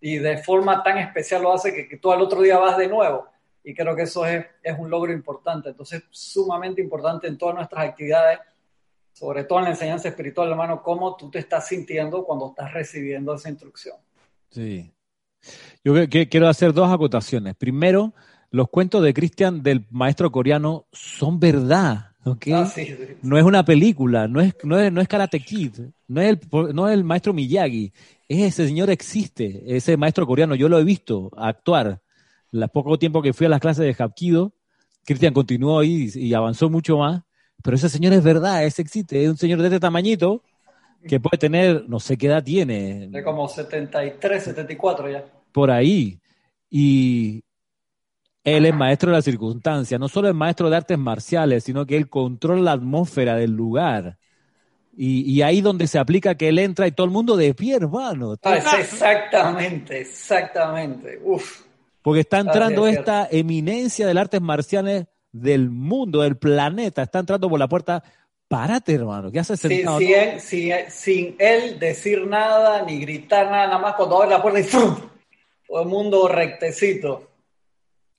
y 0.02 0.18
de 0.18 0.36
forma 0.42 0.82
tan 0.82 0.98
especial 0.98 1.40
lo 1.40 1.54
hace 1.54 1.72
que, 1.72 1.88
que 1.88 1.96
tú 1.96 2.12
al 2.12 2.20
otro 2.20 2.42
día 2.42 2.58
vas 2.58 2.76
de 2.76 2.88
nuevo 2.88 3.26
y 3.64 3.72
creo 3.72 3.96
que 3.96 4.02
eso 4.02 4.26
es, 4.26 4.44
es 4.62 4.78
un 4.78 4.90
logro 4.90 5.10
importante. 5.14 5.70
Entonces, 5.70 6.02
sumamente 6.10 6.82
importante 6.82 7.26
en 7.26 7.38
todas 7.38 7.54
nuestras 7.54 7.82
actividades, 7.82 8.40
sobre 9.14 9.44
todo 9.44 9.60
en 9.60 9.64
la 9.64 9.70
enseñanza 9.70 10.08
espiritual, 10.08 10.50
hermano, 10.50 10.82
cómo 10.82 11.16
tú 11.16 11.30
te 11.30 11.38
estás 11.38 11.68
sintiendo 11.68 12.22
cuando 12.22 12.50
estás 12.50 12.70
recibiendo 12.74 13.32
esa 13.32 13.48
instrucción. 13.48 13.96
Sí. 14.50 14.92
Yo 15.82 15.94
quiero 16.06 16.48
hacer 16.48 16.74
dos 16.74 16.92
acotaciones. 16.92 17.56
Primero, 17.56 18.12
los 18.50 18.68
cuentos 18.68 19.02
de 19.02 19.14
Cristian 19.14 19.62
del 19.62 19.86
maestro 19.90 20.30
coreano 20.30 20.86
son 20.92 21.38
verdad. 21.38 22.12
¿okay? 22.24 22.52
Ah, 22.52 22.72
no 23.22 23.38
es 23.38 23.44
una 23.44 23.64
película, 23.64 24.28
no 24.28 24.40
es, 24.40 24.54
no 24.64 24.78
es, 24.78 24.92
no 24.92 25.00
es 25.00 25.08
Karate 25.08 25.40
Kid, 25.40 25.72
no 26.08 26.20
es, 26.20 26.28
el, 26.28 26.74
no 26.74 26.88
es 26.88 26.94
el 26.94 27.04
maestro 27.04 27.32
Miyagi. 27.32 27.92
Ese 28.28 28.66
señor 28.66 28.90
existe, 28.90 29.62
ese 29.66 29.96
maestro 29.96 30.26
coreano, 30.26 30.54
yo 30.54 30.68
lo 30.68 30.78
he 30.78 30.84
visto 30.84 31.30
actuar 31.36 32.00
el 32.52 32.68
poco 32.68 32.98
tiempo 32.98 33.22
que 33.22 33.32
fui 33.32 33.46
a 33.46 33.50
las 33.50 33.60
clases 33.60 33.84
de 33.84 34.02
Hapkido, 34.02 34.52
Cristian 35.04 35.32
continuó 35.32 35.80
ahí 35.80 36.10
y, 36.14 36.34
avanzó 36.34 36.68
mucho 36.68 36.98
más. 36.98 37.22
Pero 37.62 37.76
ese 37.76 37.88
señor 37.88 38.12
es 38.12 38.22
verdad, 38.22 38.64
ese 38.64 38.82
existe, 38.82 39.22
es 39.22 39.28
un 39.28 39.36
señor 39.36 39.60
de 39.60 39.66
este 39.66 39.80
tamañito 39.80 40.42
que 41.06 41.20
puede 41.20 41.38
tener, 41.38 41.84
no 41.88 42.00
sé 42.00 42.16
qué 42.16 42.26
edad 42.26 42.42
tiene. 42.42 43.08
De 43.08 43.22
como 43.22 43.48
73, 43.48 44.42
74 44.42 45.10
ya. 45.10 45.24
Por 45.52 45.70
ahí. 45.70 46.20
Y 46.70 47.42
él 48.44 48.66
es 48.66 48.74
maestro 48.74 49.10
de 49.10 49.16
la 49.16 49.22
circunstancia, 49.22 49.98
no 49.98 50.08
solo 50.08 50.28
es 50.28 50.34
maestro 50.34 50.70
de 50.70 50.76
artes 50.76 50.98
marciales, 50.98 51.64
sino 51.64 51.86
que 51.86 51.96
él 51.96 52.08
controla 52.08 52.62
la 52.62 52.72
atmósfera 52.72 53.36
del 53.36 53.52
lugar. 53.52 54.16
Y, 54.96 55.30
y 55.30 55.42
ahí 55.42 55.60
donde 55.60 55.86
se 55.86 55.98
aplica 55.98 56.34
que 56.34 56.48
él 56.48 56.58
entra 56.58 56.86
y 56.86 56.92
todo 56.92 57.06
el 57.06 57.12
mundo 57.12 57.36
de 57.36 57.54
pie, 57.54 57.76
hermano. 57.76 58.34
Ah, 58.42 58.56
exactamente, 58.78 60.00
exactamente. 60.00 61.20
Uf. 61.22 61.62
Porque 62.02 62.20
está 62.20 62.40
entrando 62.40 62.86
esta 62.86 63.28
eminencia 63.30 64.06
del 64.06 64.18
artes 64.18 64.40
marciales 64.40 65.06
del 65.32 65.70
mundo, 65.70 66.22
del 66.22 66.36
planeta, 66.36 67.02
está 67.02 67.20
entrando 67.20 67.48
por 67.48 67.58
la 67.58 67.68
puerta. 67.68 68.02
Párate, 68.48 68.94
hermano, 68.94 69.30
¿qué 69.30 69.38
haces 69.38 69.60
sentado? 69.60 70.00
sin 70.00 71.36
él 71.38 71.78
decir 71.78 72.26
nada, 72.26 72.82
ni 72.82 72.98
gritar 72.98 73.48
nada, 73.48 73.66
nada 73.68 73.78
más 73.78 73.94
cuando 73.94 74.16
abre 74.16 74.30
la 74.30 74.42
puerta 74.42 74.58
y 74.58 74.64
¡fum! 74.64 74.96
todo 75.68 75.82
el 75.82 75.88
mundo 75.88 76.26
rectecito. 76.26 77.29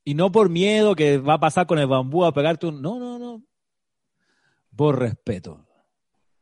Y 0.03 0.15
no 0.15 0.31
por 0.31 0.49
miedo 0.49 0.95
que 0.95 1.17
va 1.17 1.35
a 1.35 1.39
pasar 1.39 1.67
con 1.67 1.79
el 1.79 1.87
bambú 1.87 2.25
a 2.25 2.33
pegarte 2.33 2.67
un... 2.67 2.81
No, 2.81 2.99
no, 2.99 3.19
no. 3.19 3.43
Por 4.75 4.99
respeto. 4.99 5.65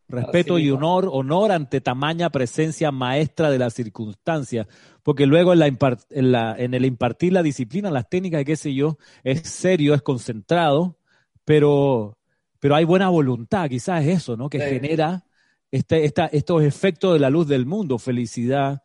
Respeto 0.10 0.58
y 0.58 0.72
honor, 0.72 1.08
honor 1.12 1.52
ante 1.52 1.82
tamaña 1.82 2.32
presencia 2.32 2.92
maestra 2.92 3.52
de 3.52 3.60
la 3.60 3.70
circunstancia, 3.70 4.68
porque 5.04 5.28
luego 5.28 5.54
en, 5.54 5.60
la, 5.60 6.56
en, 6.58 6.74
el 6.74 6.86
impartir 6.86 7.32
la 7.32 7.44
disciplina, 7.44 7.92
las 7.92 8.10
técnicas, 8.10 8.44
qué 8.44 8.56
sé 8.56 8.74
yo, 8.74 8.98
es 9.24 9.48
serio, 9.48 9.94
es 9.94 10.02
concentrado, 10.02 10.98
pero, 11.46 12.18
pero 12.60 12.76
hay 12.76 12.86
buena 12.86 13.10
voluntad, 13.10 13.70
quizás 13.70 14.04
es 14.04 14.18
eso, 14.24 14.36
¿no? 14.36 14.50
Que 14.50 14.60
genera 14.60 15.26
este, 15.70 16.06
esta, 16.06 16.26
estos 16.26 16.64
efectos 16.64 17.14
de 17.14 17.20
la 17.20 17.30
luz 17.30 17.48
del 17.48 17.68
mundo, 17.68 18.00
felicidad, 18.00 18.82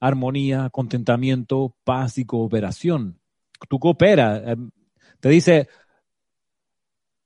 armonía, 0.00 0.70
contentamiento, 0.70 1.76
paz 1.84 2.16
y 2.16 2.24
cooperación. 2.24 3.20
Tú 3.68 3.78
cooperas, 3.78 4.42
em, 4.46 4.70
te 5.20 5.28
dice, 5.28 5.68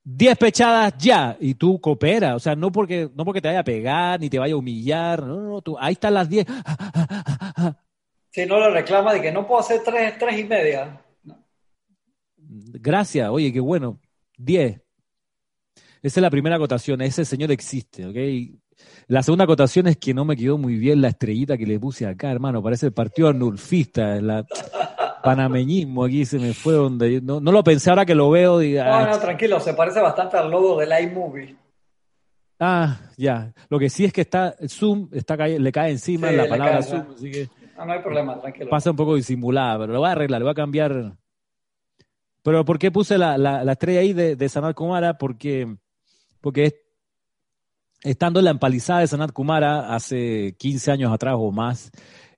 10 0.03 0.39
pechadas 0.39 0.95
ya, 0.99 1.37
y 1.39 1.55
tú 1.55 1.81
cooperas, 1.81 2.35
o 2.35 2.39
sea, 2.39 2.57
no 2.57 2.73
porque, 2.73 3.11
no 3.15 3.25
porque 3.25 3.41
te 3.41 3.49
vaya 3.49 3.61
a 3.61 3.65
pegar, 3.65 4.19
ni 4.19 4.31
te 4.31 4.39
vaya 4.39 4.55
a 4.55 4.57
humillar, 4.57 5.23
no, 5.23 5.41
no, 5.41 5.63
tú, 5.63 5.77
ahí 5.79 5.93
están 5.93 6.15
las 6.15 6.29
10. 6.29 6.47
Si 8.33 8.47
no 8.47 8.61
le 8.61 8.71
reclama 8.71 9.13
de 9.13 9.21
que 9.21 9.33
no 9.33 9.45
puedo 9.45 9.61
hacer 9.61 9.81
tres, 9.85 10.17
tres 10.17 10.39
y 10.39 10.45
media. 10.45 11.03
Gracias, 12.37 13.29
oye, 13.29 13.53
qué 13.53 13.59
bueno, 13.59 13.99
10. 14.39 14.81
Esa 16.03 16.21
es 16.21 16.23
la 16.23 16.31
primera 16.31 16.55
acotación, 16.55 17.01
ese 17.03 17.25
señor 17.25 17.51
existe, 17.51 18.07
¿ok? 18.07 18.61
La 19.09 19.25
segunda 19.25 19.45
acotación 19.45 19.89
es 19.89 19.97
que 19.97 20.15
no 20.15 20.25
me 20.25 20.37
quedó 20.37 20.57
muy 20.57 20.77
bien 20.77 21.03
la 21.03 21.09
estrellita 21.09 21.59
que 21.59 21.67
le 21.67 21.81
puse 21.81 22.07
acá, 22.07 22.31
hermano, 22.31 22.63
parece 22.63 22.87
el 22.87 22.93
partido 22.93 23.29
anulfista, 23.29 24.21
la 24.21 24.47
panameñismo 25.23 26.05
aquí 26.05 26.25
se 26.25 26.39
me 26.39 26.55
fue 26.55 26.75
donde 26.75 27.21
no, 27.21 27.41
no 27.41 27.53
lo 27.53 27.63
pensé 27.63 27.91
ahora 27.91 28.05
que 28.05 28.15
lo 28.15 28.31
veo. 28.31 28.59
Diga, 28.59 28.85
no, 28.85 29.11
no, 29.11 29.19
tranquilo, 29.19 29.61
se 29.61 29.75
parece 29.75 30.01
bastante 30.01 30.37
al 30.37 30.51
logo 30.51 30.79
del 30.79 30.93
iMovie. 31.05 31.57
Ah, 32.59 32.99
ya. 33.17 33.53
Lo 33.69 33.79
que 33.79 33.89
sí 33.89 34.05
es 34.05 34.13
que 34.13 34.21
está 34.21 34.55
Zoom 34.69 35.09
está 35.13 35.37
le 35.37 35.73
cae 35.73 35.91
encima 35.91 36.31
la 36.31 36.47
palabra 36.47 36.83
Zoom, 36.83 37.07
así 37.15 37.31
que 37.31 37.49
no, 37.81 37.87
no 37.87 37.93
hay 37.95 38.01
problema, 38.01 38.39
tranquilo. 38.39 38.69
Pasa 38.69 38.91
un 38.91 38.97
poco 38.97 39.15
disimulada, 39.15 39.79
pero 39.79 39.95
lo 39.95 40.01
voy 40.01 40.09
a 40.09 40.13
arreglar, 40.13 40.41
lo 40.41 40.45
voy 40.47 40.53
a 40.53 40.55
cambiar. 40.55 41.17
Pero 42.43 42.65
¿por 42.65 42.79
qué 42.79 42.91
puse 42.91 43.17
la, 43.17 43.39
la, 43.39 43.73
estrella 43.73 44.01
ahí 44.01 44.13
de, 44.13 44.37
de 44.37 44.49
Sanat 44.51 44.75
Kumara? 44.75 45.17
Porque, 45.17 45.77
porque 46.43 46.83
estando 48.03 48.39
en 48.41 48.45
la 48.45 48.51
empalizada 48.51 49.01
de 49.01 49.07
Sanat 49.07 49.33
Kumara 49.33 49.95
hace 49.95 50.55
15 50.59 50.91
años 50.91 51.13
atrás 51.13 51.37
o 51.39 51.51
más, 51.51 51.91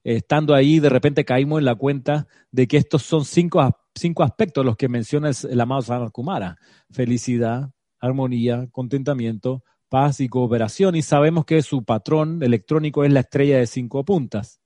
estando 0.04 0.54
ahí, 0.54 0.80
de 0.80 0.88
repente 0.88 1.24
caímos 1.24 1.60
en 1.60 1.64
la 1.64 1.74
cuenta 1.74 2.26
de 2.50 2.66
que 2.66 2.76
estos 2.76 3.02
son 3.02 3.24
cinco, 3.24 3.76
cinco 3.94 4.22
aspectos 4.22 4.64
los 4.64 4.76
que 4.76 4.88
menciona 4.88 5.30
el, 5.48 5.60
amado 5.60 5.82
Sanat 5.82 6.10
Kumara. 6.10 6.56
Felicidad, 6.90 7.70
armonía, 8.00 8.68
contentamiento, 8.72 9.62
paz 9.88 10.20
y 10.20 10.28
cooperación. 10.28 10.96
Y 10.96 11.02
sabemos 11.02 11.44
que 11.44 11.62
su 11.62 11.84
patrón 11.84 12.42
electrónico 12.42 13.04
es 13.04 13.12
la 13.12 13.20
estrella 13.20 13.58
de 13.58 13.66
cinco 13.66 14.04
puntas. 14.04 14.60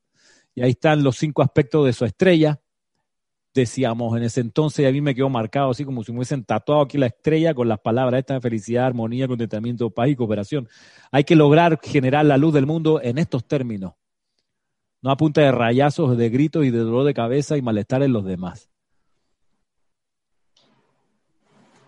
Y 0.55 0.62
ahí 0.62 0.70
están 0.70 1.03
los 1.03 1.16
cinco 1.16 1.43
aspectos 1.43 1.84
de 1.84 1.93
su 1.93 2.05
estrella. 2.05 2.61
Decíamos 3.53 4.16
en 4.16 4.22
ese 4.22 4.43
entonces, 4.43 4.80
y 4.80 4.87
a 4.87 4.93
mí 4.93 5.01
me 5.01 5.14
quedó 5.14 5.30
marcado 5.30 5.70
así 5.70 5.82
como 5.84 6.05
si 6.05 6.12
me 6.12 6.18
hubiesen 6.18 6.45
tatuado 6.45 6.82
aquí 6.82 6.99
la 6.99 7.07
estrella 7.07 7.55
con 7.55 7.68
las 7.68 7.80
palabras 7.80 8.18
esta 8.18 8.39
felicidad, 8.39 8.84
armonía, 8.84 9.26
contentamiento, 9.28 9.91
paz 9.91 10.09
y 10.09 10.16
cooperación. 10.16 10.68
Hay 11.11 11.24
que 11.24 11.37
lograr 11.37 11.78
generar 11.82 12.26
la 12.26 12.37
luz 12.37 12.53
del 12.53 12.66
mundo 12.66 13.01
en 13.03 13.16
estos 13.16 13.47
términos 13.47 13.95
no 15.07 15.13
a 15.13 15.17
punta 15.17 15.41
de 15.41 15.53
rayazos, 15.53 16.19
de 16.19 16.31
gritos 16.31 16.67
y 16.67 16.73
de 16.73 16.81
dolor 16.81 17.07
de 17.07 17.15
cabeza 17.15 17.57
y 17.57 17.63
malestar 17.63 18.03
en 18.03 18.13
los 18.13 18.25
demás. 18.25 18.69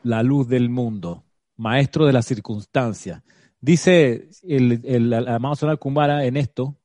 La 0.04 0.22
luz 0.22 0.46
del 0.46 0.70
mundo, 0.70 1.24
maestro 1.56 2.06
de 2.06 2.12
las 2.12 2.26
circunstancias. 2.26 3.24
Dice 3.60 4.28
el, 4.44 4.82
el, 4.84 5.12
amado 5.26 5.56
Sonal 5.56 5.80
Kumbara 5.80 6.26
en 6.26 6.36
esto, 6.36 6.76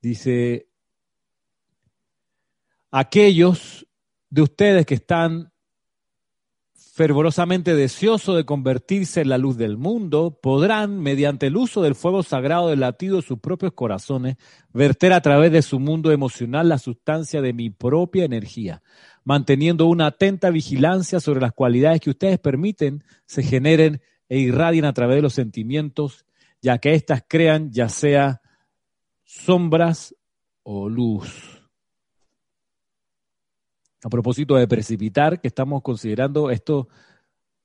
dice, 0.00 0.68
aquellos 2.92 3.88
de 4.30 4.42
ustedes 4.42 4.86
que 4.86 4.94
están 4.94 5.52
fervorosamente 6.94 7.74
deseoso 7.74 8.36
de 8.36 8.44
convertirse 8.44 9.20
en 9.20 9.28
la 9.28 9.36
luz 9.36 9.56
del 9.56 9.76
mundo, 9.76 10.38
podrán, 10.40 11.00
mediante 11.00 11.48
el 11.48 11.56
uso 11.56 11.82
del 11.82 11.96
fuego 11.96 12.22
sagrado 12.22 12.68
del 12.68 12.78
latido 12.78 13.16
de 13.16 13.22
sus 13.22 13.40
propios 13.40 13.72
corazones, 13.72 14.36
verter 14.72 15.12
a 15.12 15.20
través 15.20 15.50
de 15.50 15.62
su 15.62 15.80
mundo 15.80 16.12
emocional 16.12 16.68
la 16.68 16.78
sustancia 16.78 17.42
de 17.42 17.52
mi 17.52 17.68
propia 17.68 18.24
energía, 18.24 18.80
manteniendo 19.24 19.86
una 19.86 20.06
atenta 20.06 20.50
vigilancia 20.50 21.18
sobre 21.18 21.40
las 21.40 21.52
cualidades 21.52 22.00
que 22.00 22.10
ustedes 22.10 22.38
permiten 22.38 23.02
se 23.26 23.42
generen 23.42 24.00
e 24.28 24.38
irradien 24.38 24.84
a 24.84 24.92
través 24.92 25.16
de 25.16 25.22
los 25.22 25.34
sentimientos, 25.34 26.26
ya 26.62 26.78
que 26.78 26.94
éstas 26.94 27.24
crean 27.26 27.72
ya 27.72 27.88
sea 27.88 28.40
sombras 29.24 30.14
o 30.62 30.88
luz 30.88 31.53
a 34.04 34.10
propósito 34.10 34.56
de 34.56 34.68
precipitar, 34.68 35.40
que 35.40 35.48
estamos 35.48 35.80
considerando 35.82 36.50
esto, 36.50 36.88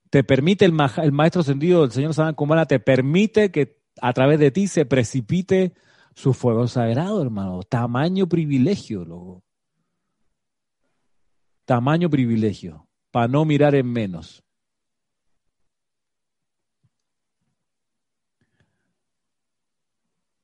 te 0.10 0.24
permite 0.24 0.64
el, 0.64 0.72
maestro 0.72 1.42
ascendido, 1.42 1.84
el 1.84 1.92
señor 1.92 2.14
Sanan 2.14 2.34
Kumara, 2.34 2.66
te 2.66 2.80
permite 2.80 3.52
que 3.52 3.78
a 4.02 4.14
través 4.14 4.40
de 4.40 4.50
ti 4.50 4.68
se 4.68 4.86
precipite 4.86 5.74
su 6.16 6.34
fuego 6.34 6.66
sagrado, 6.68 7.22
hermano. 7.22 7.62
Tamaño 7.64 8.30
privilegio, 8.30 9.04
loco. 9.04 9.44
Tamaño 11.66 12.10
privilegio, 12.10 12.88
para 13.12 13.28
no 13.28 13.44
mirar 13.44 13.76
en 13.76 13.92
menos. 13.92 14.42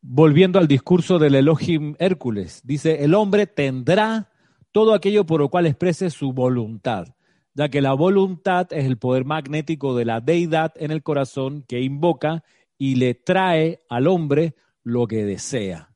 Volviendo 0.01 0.59
al 0.59 0.67
discurso 0.67 1.19
del 1.19 1.35
Elohim 1.35 1.95
Hércules, 1.99 2.59
dice, 2.65 3.05
el 3.05 3.13
hombre 3.13 3.47
tendrá 3.47 4.29
todo 4.75 4.93
aquello 4.93 5.25
por 5.25 5.39
lo 5.39 5.47
cual 5.47 5.67
exprese 5.67 6.09
su 6.09 6.33
voluntad, 6.33 7.07
ya 7.53 7.69
que 7.69 7.79
la 7.79 7.93
voluntad 7.93 8.67
es 8.71 8.83
el 8.83 8.97
poder 8.97 9.23
magnético 9.23 9.95
de 9.95 10.03
la 10.03 10.19
deidad 10.19 10.73
en 10.75 10.91
el 10.91 11.01
corazón 11.01 11.63
que 11.65 11.79
invoca 11.79 12.43
y 12.77 12.95
le 12.95 13.13
trae 13.13 13.79
al 13.87 14.05
hombre 14.05 14.53
lo 14.83 15.07
que 15.07 15.23
desea. 15.23 15.95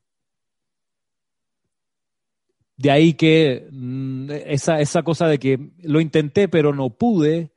De 2.78 2.90
ahí 2.90 3.12
que 3.12 3.68
mm, 3.70 4.30
esa, 4.46 4.80
esa, 4.80 5.02
cosa 5.02 5.26
de 5.26 5.38
que 5.38 5.60
lo 5.82 6.00
intenté 6.00 6.48
pero 6.48 6.72
no 6.72 6.88
pude, 6.88 7.52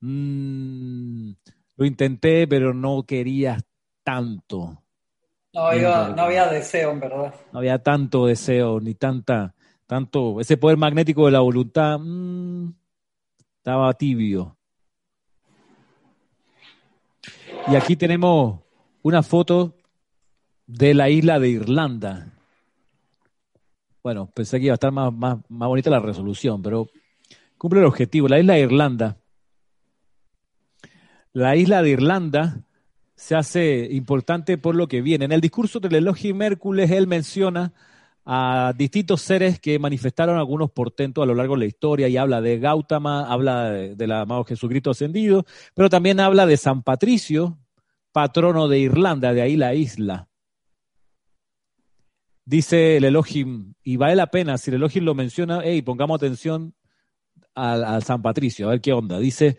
mm, 0.00 1.32
lo 1.76 1.84
intenté 1.84 2.48
pero 2.48 2.72
no 2.72 3.02
quería 3.02 3.58
tanto. 4.02 4.82
No 5.52 5.66
había, 5.66 6.08
no 6.16 6.22
había 6.22 6.46
deseo, 6.48 6.92
en 6.92 7.00
verdad. 7.00 7.34
No 7.52 7.58
había 7.58 7.82
tanto 7.82 8.24
deseo 8.24 8.80
ni 8.80 8.94
tanta 8.94 9.54
tanto, 9.92 10.40
ese 10.40 10.56
poder 10.56 10.78
magnético 10.78 11.26
de 11.26 11.32
la 11.32 11.40
voluntad 11.40 11.98
mm, 11.98 12.72
estaba 13.58 13.92
tibio. 13.92 14.56
Y 17.68 17.76
aquí 17.76 17.94
tenemos 17.94 18.60
una 19.02 19.22
foto 19.22 19.76
de 20.66 20.94
la 20.94 21.10
isla 21.10 21.38
de 21.38 21.50
Irlanda. 21.50 22.32
Bueno, 24.02 24.30
pensé 24.32 24.58
que 24.58 24.64
iba 24.64 24.72
a 24.72 24.80
estar 24.80 24.92
más, 24.92 25.12
más, 25.12 25.36
más 25.50 25.68
bonita 25.68 25.90
la 25.90 26.00
resolución, 26.00 26.62
pero 26.62 26.88
cumple 27.58 27.80
el 27.80 27.86
objetivo. 27.86 28.28
La 28.28 28.40
isla 28.40 28.54
de 28.54 28.60
Irlanda. 28.60 29.18
La 31.34 31.54
isla 31.54 31.82
de 31.82 31.90
Irlanda 31.90 32.64
se 33.14 33.34
hace 33.34 33.88
importante 33.90 34.56
por 34.56 34.74
lo 34.74 34.88
que 34.88 35.02
viene. 35.02 35.26
En 35.26 35.32
el 35.32 35.42
discurso 35.42 35.80
del 35.80 35.96
elogio 35.96 36.34
Mércules, 36.34 36.90
él 36.90 37.06
menciona 37.06 37.74
a 38.24 38.72
distintos 38.76 39.20
seres 39.22 39.58
que 39.58 39.78
manifestaron 39.78 40.38
algunos 40.38 40.70
portentos 40.70 41.22
a 41.22 41.26
lo 41.26 41.34
largo 41.34 41.54
de 41.54 41.60
la 41.60 41.66
historia 41.66 42.08
y 42.08 42.16
habla 42.16 42.40
de 42.40 42.58
Gautama, 42.58 43.26
habla 43.26 43.70
del 43.70 44.12
amado 44.12 44.44
Jesucristo 44.44 44.90
ascendido, 44.90 45.44
pero 45.74 45.88
también 45.88 46.20
habla 46.20 46.46
de 46.46 46.56
San 46.56 46.82
Patricio, 46.82 47.58
patrono 48.12 48.68
de 48.68 48.78
Irlanda, 48.78 49.32
de 49.32 49.42
ahí 49.42 49.56
la 49.56 49.74
isla. 49.74 50.28
dice 52.44 52.98
el 52.98 53.04
Elohim, 53.04 53.74
y 53.82 53.96
vale 53.96 54.14
la 54.14 54.28
pena, 54.28 54.58
si 54.58 54.70
el 54.70 54.76
Elohim 54.76 55.04
lo 55.04 55.14
menciona, 55.14 55.60
hey, 55.64 55.82
pongamos 55.82 56.16
atención 56.16 56.74
al, 57.54 58.02
San 58.02 58.22
Patricio, 58.22 58.66
a 58.66 58.70
ver 58.70 58.80
qué 58.80 58.92
onda. 58.92 59.18
Dice, 59.18 59.58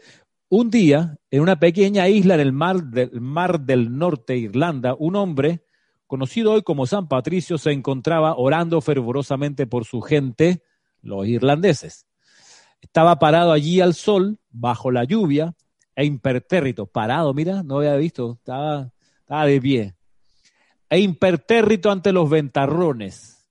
un 0.50 0.70
día, 0.70 1.18
en 1.32 1.42
una 1.42 1.60
pequeña 1.60 2.08
isla 2.08 2.36
en 2.36 2.40
el 2.40 2.54
mar, 2.54 2.84
del 2.84 3.20
mar 3.20 3.60
del 3.62 3.98
norte, 3.98 4.38
Irlanda, 4.38 4.96
un 4.98 5.16
hombre, 5.16 5.64
conocido 6.08 6.54
hoy 6.54 6.62
como 6.62 6.86
San 6.86 7.08
Patricio, 7.08 7.58
se 7.58 7.72
encontraba 7.72 8.36
orando 8.36 8.82
fervorosamente 8.82 9.68
por 9.68 9.86
su 9.86 10.02
gente, 10.02 10.64
los 11.02 11.28
irlandeses. 11.28 12.08
Estaba 12.82 13.18
parado 13.20 13.52
allí 13.52 13.82
al 13.82 13.94
sol, 13.94 14.40
bajo 14.50 14.92
la 14.92 15.04
lluvia, 15.04 15.56
e 15.96 16.06
impertérrito, 16.06 16.86
parado, 16.86 17.34
mira, 17.34 17.64
no 17.64 17.78
había 17.78 17.96
visto, 17.96 18.34
estaba, 18.40 18.92
estaba 19.20 19.46
de 19.46 19.62
pie, 19.62 19.96
e 20.90 21.00
impertérrito 21.00 21.92
ante 21.92 22.12
los 22.12 22.30
ventarrones. 22.30 23.48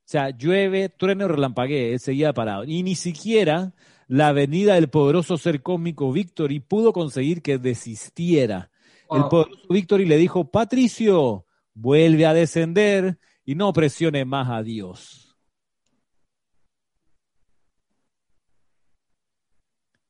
O 0.00 0.10
sea, 0.10 0.30
llueve, 0.30 0.88
trueno, 0.88 1.28
relampaguee, 1.28 1.92
él 1.92 2.00
seguía 2.00 2.32
parado. 2.32 2.64
Y 2.64 2.82
ni 2.82 2.96
siquiera 2.96 3.74
la 4.08 4.32
venida 4.32 4.74
del 4.74 4.88
poderoso 4.88 5.36
ser 5.36 5.62
cósmico 5.62 6.10
Victory 6.10 6.58
pudo 6.58 6.92
conseguir 6.92 7.42
que 7.42 7.58
desistiera. 7.58 8.72
El 9.08 9.28
poderoso 9.28 9.62
Victory 9.68 10.06
le 10.06 10.16
dijo, 10.16 10.50
Patricio, 10.50 11.46
vuelve 11.80 12.26
a 12.26 12.34
descender 12.34 13.18
y 13.44 13.54
no 13.54 13.72
presione 13.72 14.24
más 14.24 14.48
a 14.50 14.62
Dios. 14.62 15.36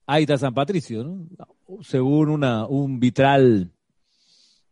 Ahí 0.07 0.25
está 0.25 0.37
San 0.37 0.55
Patricio, 0.55 1.05
¿no? 1.05 1.29
según 1.83 2.43
un 2.43 2.99
vitral 2.99 3.71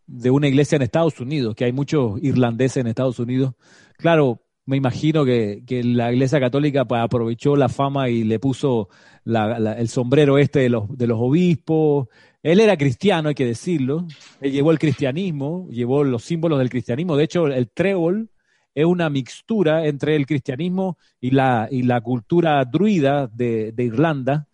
de 0.07 0.31
una 0.31 0.49
iglesia 0.49 0.77
en 0.77 0.83
Estados 0.83 1.21
Unidos, 1.21 1.55
que 1.55 1.65
hay 1.65 1.73
muchos 1.73 2.21
irlandeses 2.23 2.79
en 2.79 2.89
Estados 2.89 3.21
Unidos. 3.21 3.55
Claro, 3.99 4.43
me 4.69 4.77
imagino 4.77 5.25
que, 5.25 5.62
la 5.83 6.12
iglesia 6.12 6.39
católica 6.39 6.85
pues, 6.85 7.01
aprovechó 7.01 7.57
la 7.57 7.71
fama 7.71 8.11
y 8.11 8.23
le 8.23 8.39
puso 8.39 8.91
el 9.25 9.89
sombrero 9.89 10.37
este 10.37 10.61
de 10.61 10.69
los, 10.69 10.95
de 10.95 11.07
los 11.07 11.19
obispos. 11.19 12.09
Él 12.43 12.61
era 12.61 12.77
cristiano, 12.77 13.31
hay 13.31 13.35
que 13.35 13.47
decirlo. 13.47 14.07
Él 14.43 14.53
llevó 14.53 14.71
el 14.71 14.79
cristianismo, 14.79 15.66
llevó 15.71 16.05
los 16.05 16.23
símbolos 16.23 16.59
del 16.59 16.69
cristianismo. 16.69 17.16
De 17.16 17.25
hecho, 17.25 17.47
el 17.47 17.71
trébol 17.71 18.29
es 18.75 18.85
una 18.85 19.09
mixtura 19.09 19.87
entre 19.87 20.16
el 20.16 20.27
cristianismo 20.27 20.99
y 21.19 21.31
la, 21.31 21.69
y 21.71 21.85
la 21.85 22.03
cultura 22.03 22.62
druida 22.66 23.27
de, 23.27 23.73
Irlanda. 23.79 24.49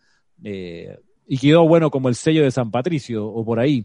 Eh, 0.44 0.96
y 1.26 1.38
quedó 1.38 1.66
bueno 1.66 1.90
como 1.90 2.08
el 2.08 2.14
sello 2.14 2.44
de 2.44 2.52
San 2.52 2.70
Patricio 2.70 3.26
o 3.26 3.44
por 3.44 3.58
ahí. 3.58 3.84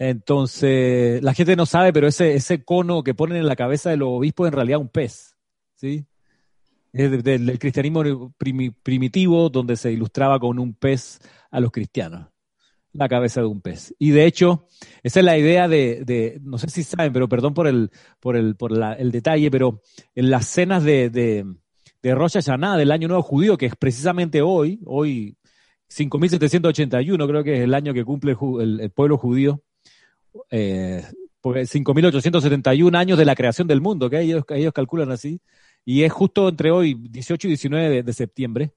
Entonces, 0.00 1.22
la 1.22 1.34
gente 1.34 1.56
no 1.56 1.66
sabe, 1.66 1.92
pero 1.92 2.08
ese, 2.08 2.34
ese 2.34 2.64
cono 2.64 3.04
que 3.04 3.12
ponen 3.12 3.36
en 3.36 3.46
la 3.46 3.54
cabeza 3.54 3.90
de 3.90 3.98
los 3.98 4.08
obispos 4.08 4.46
es 4.46 4.52
en 4.52 4.56
realidad 4.56 4.78
un 4.78 4.88
pez, 4.88 5.36
¿sí? 5.74 6.06
Es 6.90 7.22
del, 7.22 7.58
cristianismo 7.58 8.32
primitivo, 8.82 9.50
donde 9.50 9.76
se 9.76 9.92
ilustraba 9.92 10.40
con 10.40 10.58
un 10.58 10.72
pez 10.72 11.20
a 11.50 11.60
los 11.60 11.70
cristianos, 11.70 12.28
la 12.94 13.10
cabeza 13.10 13.42
de 13.42 13.48
un 13.48 13.60
pez. 13.60 13.94
Y 13.98 14.12
de 14.12 14.24
hecho, 14.24 14.68
esa 15.02 15.20
es 15.20 15.26
la 15.26 15.36
idea 15.36 15.68
de, 15.68 16.02
de 16.06 16.40
no 16.44 16.56
sé 16.56 16.70
si 16.70 16.82
saben, 16.82 17.12
pero 17.12 17.28
perdón 17.28 17.52
por 17.52 17.66
el, 17.66 17.90
por 18.20 18.36
el, 18.36 18.56
por 18.56 18.72
el 18.72 19.12
detalle, 19.12 19.50
pero 19.50 19.82
en 20.14 20.30
las 20.30 20.46
cenas 20.46 20.82
de, 20.82 21.10
de, 21.10 21.44
de 22.02 22.14
Rosh 22.14 22.38
del 22.38 22.90
Año 22.90 23.06
Nuevo 23.06 23.22
Judío, 23.22 23.58
que 23.58 23.66
es 23.66 23.76
precisamente 23.76 24.40
hoy, 24.40 24.80
hoy 24.86 25.36
5781 25.88 27.28
creo 27.28 27.44
que 27.44 27.56
es 27.58 27.60
el 27.60 27.74
año 27.74 27.92
que 27.92 28.02
cumple 28.02 28.34
el 28.60 28.90
pueblo 28.92 29.18
judío, 29.18 29.62
eh, 30.50 31.04
5.871 31.42 32.96
años 32.96 33.18
de 33.18 33.24
la 33.24 33.34
creación 33.34 33.66
del 33.66 33.80
mundo, 33.80 34.10
que 34.10 34.20
ellos, 34.20 34.44
ellos 34.48 34.72
calculan 34.72 35.10
así, 35.10 35.40
y 35.84 36.02
es 36.02 36.12
justo 36.12 36.48
entre 36.48 36.70
hoy, 36.70 36.94
18 36.94 37.46
y 37.46 37.50
19 37.50 38.02
de, 38.02 38.12
septiembre, 38.12 38.72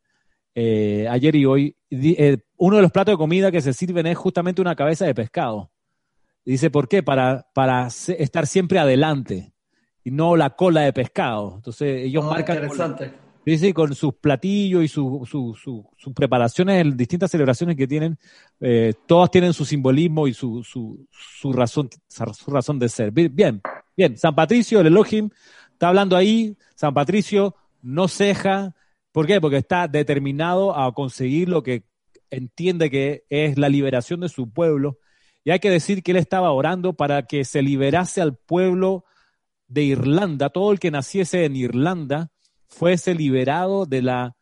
eh, 0.55 1.07
ayer 1.09 1.35
y 1.35 1.45
hoy, 1.45 1.75
eh, 1.89 2.37
uno 2.57 2.77
de 2.77 2.81
los 2.81 2.91
platos 2.91 3.13
de 3.13 3.17
comida 3.17 3.51
que 3.51 3.61
se 3.61 3.73
sirven 3.73 4.07
es 4.07 4.17
justamente 4.17 4.61
una 4.61 4.75
cabeza 4.75 5.05
de 5.05 5.15
pescado. 5.15 5.71
dice, 6.45 6.69
¿por 6.69 6.87
qué? 6.87 7.03
Para, 7.03 7.47
para 7.53 7.87
estar 7.87 8.47
siempre 8.47 8.79
adelante 8.79 9.53
y 10.03 10.11
no 10.11 10.35
la 10.35 10.51
cola 10.51 10.81
de 10.81 10.93
pescado. 10.93 11.53
Entonces 11.55 12.03
ellos 12.03 12.23
ah, 12.25 12.31
marcan... 12.31 12.57
Interesante. 12.57 13.22
Con 13.73 13.93
sus 13.93 14.13
platillos 14.15 14.83
y 14.83 14.87
sus 14.87 15.29
su, 15.29 16.13
preparaciones 16.15 16.81
en 16.81 16.95
distintas 16.95 17.29
celebraciones 17.29 17.75
que 17.75 17.87
tienen, 17.87 18.17
eh, 18.61 18.93
todas 19.05 19.31
tienen 19.31 19.53
su 19.53 19.65
simbolismo 19.65 20.27
y 20.27 20.33
su, 20.33 20.63
su, 20.63 21.53
razón, 21.53 21.89
su 22.07 22.51
razón 22.51 22.79
de 22.79 22.87
ser. 22.87 23.11
Bien, 23.11 23.61
bien. 23.97 24.17
San 24.17 24.33
Patricio, 24.33 24.79
el 24.79 24.87
Elohim, 24.87 25.29
está 25.71 25.89
hablando 25.89 26.15
ahí. 26.15 26.55
San 26.75 26.93
Patricio 26.93 27.55
no 27.81 28.07
ceja. 28.07 28.75
¿Por 29.11 29.27
qué? 29.27 29.41
Porque 29.41 29.57
está 29.57 29.87
determinado 29.89 30.77
a 30.77 30.93
conseguir 30.93 31.49
lo 31.49 31.63
que 31.63 31.83
entiende 32.29 32.89
que 32.89 33.25
es 33.29 33.57
la 33.57 33.69
liberación 33.69 34.21
de 34.21 34.29
su 34.29 34.51
pueblo. 34.51 34.99
Y 35.43 35.51
hay 35.51 35.59
que 35.59 35.69
decir 35.69 36.01
que 36.01 36.11
él 36.11 36.17
estaba 36.17 36.51
orando 36.51 36.93
para 36.93 37.23
que 37.23 37.43
se 37.43 37.61
liberase 37.61 38.21
al 38.21 38.37
pueblo 38.37 39.03
de 39.67 39.83
Irlanda, 39.83 40.49
todo 40.49 40.71
el 40.71 40.79
que 40.79 40.91
naciese 40.91 41.45
en 41.45 41.55
Irlanda, 41.55 42.31
fuese 42.73 43.15
liberado 43.15 43.85
de 43.85 44.01
la 44.01 44.35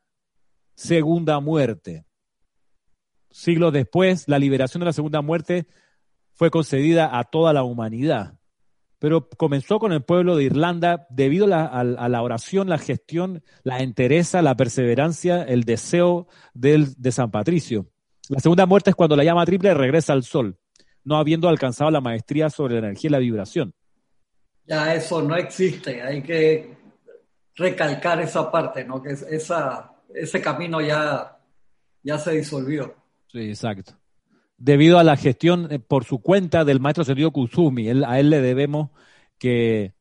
segunda 0.76 1.40
muerte. 1.40 2.06
Siglos 3.30 3.72
después, 3.74 4.28
la 4.28 4.40
liberación 4.40 4.80
de 4.80 4.86
la 4.86 4.94
segunda 4.94 5.22
muerte 5.22 5.68
fue 6.34 6.50
concedida 6.50 7.18
a 7.18 7.26
toda 7.26 7.54
la 7.54 7.64
humanidad. 7.64 8.38
Pero 9.00 9.30
comenzó 9.30 9.80
con 9.80 9.94
el 9.94 10.04
pueblo 10.04 10.36
de 10.36 10.44
Irlanda 10.44 11.08
debido 11.10 11.46
a 11.46 11.84
la, 11.84 12.22
oración, 12.22 12.70
la 12.70 12.78
gestión, 12.78 13.44
la 13.64 13.80
entereza, 13.80 14.42
la 14.42 14.56
perseverancia, 14.56 15.44
el 15.44 15.64
deseo 15.64 16.28
del, 16.54 16.94
de 16.98 17.12
San 17.12 17.32
Patricio. 17.32 17.88
La 18.30 18.40
segunda 18.40 18.66
muerte 18.66 18.92
es 18.92 18.96
cuando 18.96 19.16
la 19.16 19.24
llama 19.24 19.46
triple 19.46 19.74
regresa 19.74 20.14
al 20.14 20.24
sol, 20.24 20.58
no 21.04 21.18
habiendo 21.18 21.50
alcanzado 21.50 21.90
la 21.90 22.02
maestría 22.02 22.50
sobre 22.50 22.76
la 22.76 22.88
energía 22.88 23.08
y 23.08 23.12
la 23.12 23.20
vibración. 23.20 23.74
Ya 24.66 24.94
eso 24.94 25.22
no 25.22 25.36
existe, 25.36 26.02
hay 26.02 26.22
que 26.22 26.81
recalcar 27.56 28.22
esa 28.22 28.52
parte, 28.52 28.84
¿no? 28.84 29.02
Que 29.02 29.12
esa, 29.12 29.92
ese 30.14 30.42
camino 30.42 30.82
ya, 30.82 31.38
ya 32.04 32.18
se 32.18 32.32
disolvió. 32.32 32.96
Sí, 33.28 33.50
exacto. 33.50 33.94
Debido 34.58 35.00
a 35.00 35.04
la 35.04 35.18
gestión 35.18 35.68
eh, 35.72 35.80
por 35.80 36.04
su 36.04 36.22
cuenta 36.22 36.66
del 36.66 36.80
maestro 36.80 37.04
Sergio 37.04 37.32
Kusumi, 37.32 37.90
a 37.90 38.20
él 38.20 38.30
le 38.30 38.42
debemos 38.42 38.92
que, 39.38 39.94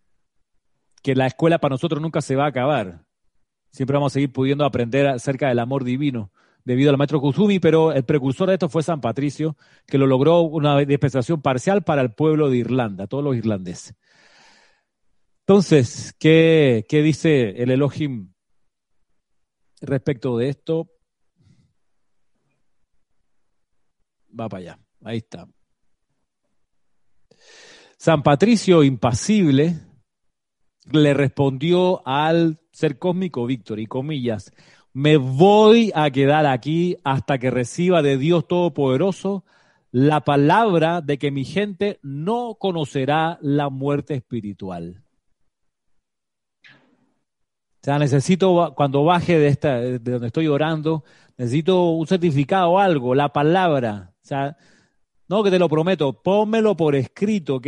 que 1.02 1.14
la 1.14 1.26
escuela 1.26 1.58
para 1.58 1.74
nosotros 1.74 2.02
nunca 2.02 2.20
se 2.20 2.36
va 2.36 2.44
a 2.44 2.48
acabar. 2.48 3.04
Siempre 3.70 3.94
vamos 3.94 4.12
a 4.12 4.14
seguir 4.14 4.32
pudiendo 4.32 4.64
aprender 4.64 5.06
acerca 5.06 5.48
del 5.48 5.60
amor 5.60 5.84
divino 5.84 6.32
debido 6.64 6.90
al 6.90 6.98
maestro 6.98 7.20
Kusumi, 7.20 7.58
pero 7.58 7.92
el 7.92 8.04
precursor 8.04 8.48
de 8.48 8.54
esto 8.54 8.68
fue 8.68 8.82
San 8.82 9.00
Patricio, 9.00 9.56
que 9.86 9.98
lo 9.98 10.06
logró 10.06 10.40
una 10.42 10.78
dispensación 10.78 11.40
parcial 11.40 11.82
para 11.82 12.02
el 12.02 12.12
pueblo 12.12 12.50
de 12.50 12.58
Irlanda, 12.58 13.06
todos 13.06 13.24
los 13.24 13.36
irlandeses. 13.36 13.94
Entonces, 15.50 16.14
¿qué, 16.16 16.86
dice 16.88 17.60
el 17.60 17.72
Elohim 17.72 18.32
respecto 19.80 20.38
de 20.38 20.48
esto? 20.48 20.88
Va 24.28 24.48
para 24.48 24.60
allá, 24.60 24.78
ahí 25.02 25.16
está. 25.16 25.48
San 27.96 28.22
Patricio, 28.22 28.84
impasible, 28.84 29.74
le 30.92 31.14
respondió 31.14 32.06
al 32.06 32.60
ser 32.70 33.00
cósmico 33.00 33.44
Víctor, 33.44 33.80
y 33.80 33.86
comillas, 33.86 34.52
me 34.92 35.16
voy 35.16 35.90
a 35.96 36.12
quedar 36.12 36.46
aquí 36.46 36.96
hasta 37.02 37.38
que 37.38 37.50
reciba 37.50 38.02
de 38.02 38.18
Dios 38.18 38.46
Todopoderoso 38.46 39.44
la 39.90 40.20
palabra 40.20 41.00
de 41.00 41.18
que 41.18 41.32
mi 41.32 41.44
gente 41.44 41.98
no 42.04 42.54
conocerá 42.54 43.40
la 43.42 43.68
muerte 43.68 44.14
espiritual. 44.14 45.02
O 47.80 47.84
sea, 47.84 47.98
necesito, 47.98 48.74
cuando 48.76 49.04
baje 49.04 49.38
de, 49.38 49.48
esta, 49.48 49.78
de 49.78 49.98
donde 49.98 50.26
estoy 50.26 50.48
orando, 50.48 51.02
necesito 51.38 51.92
un 51.92 52.06
certificado 52.06 52.72
o 52.72 52.78
algo, 52.78 53.14
la 53.14 53.32
palabra. 53.32 54.12
O 54.22 54.26
sea, 54.26 54.56
no 55.28 55.42
que 55.42 55.50
te 55.50 55.58
lo 55.58 55.68
prometo, 55.68 56.12
pónmelo 56.12 56.76
por 56.76 56.94
escrito, 56.94 57.56
¿ok? 57.56 57.66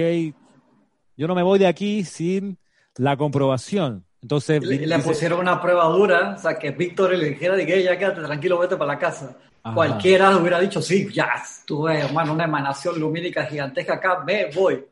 Yo 1.16 1.26
no 1.26 1.34
me 1.34 1.42
voy 1.42 1.58
de 1.58 1.66
aquí 1.66 2.04
sin 2.04 2.58
la 2.96 3.16
comprobación. 3.16 4.04
Entonces, 4.20 4.62
le, 4.62 4.98
pusieron 4.98 5.40
una 5.40 5.60
prueba 5.60 5.86
dura, 5.86 6.34
o 6.36 6.38
sea, 6.38 6.58
que 6.58 6.72
Víctor 6.72 7.14
le 7.14 7.30
dijera, 7.30 7.56
que 7.56 7.82
ya 7.82 7.98
quédate 7.98 8.20
tranquilo, 8.20 8.58
vete 8.58 8.76
para 8.76 8.92
la 8.92 8.98
casa. 8.98 9.36
Cualquiera 9.74 10.36
hubiera 10.36 10.60
dicho, 10.60 10.82
sí, 10.82 11.08
ya, 11.12 11.42
tuve, 11.64 12.00
hermano, 12.00 12.32
una 12.34 12.44
emanación 12.44 13.00
lumínica 13.00 13.46
gigantesca 13.46 13.94
acá, 13.94 14.22
ve, 14.26 14.50
voy. 14.54 14.84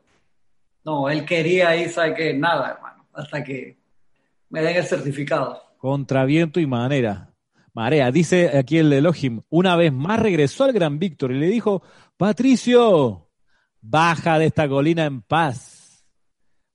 No, 0.83 1.09
él 1.09 1.23
quería 1.25 1.75
ir, 1.75 1.91
¿sabe 1.91 2.15
qué? 2.15 2.33
Nada, 2.33 2.71
hermano, 2.71 3.05
hasta 3.13 3.43
que 3.43 3.80
me 4.51 4.61
den 4.61 4.77
el 4.77 4.85
certificado. 4.85 5.59
Contra 5.77 6.25
viento 6.25 6.59
y 6.59 6.67
manera. 6.67 7.33
Marea, 7.73 8.11
dice 8.11 8.57
aquí 8.57 8.77
el 8.77 8.91
Elohim, 8.91 9.41
una 9.49 9.75
vez 9.77 9.93
más 9.93 10.19
regresó 10.19 10.65
al 10.65 10.73
gran 10.73 10.99
Víctor 10.99 11.31
y 11.31 11.39
le 11.39 11.47
dijo, 11.47 11.81
Patricio, 12.17 13.29
baja 13.79 14.37
de 14.37 14.47
esta 14.47 14.67
colina 14.67 15.05
en 15.05 15.21
paz. 15.21 16.05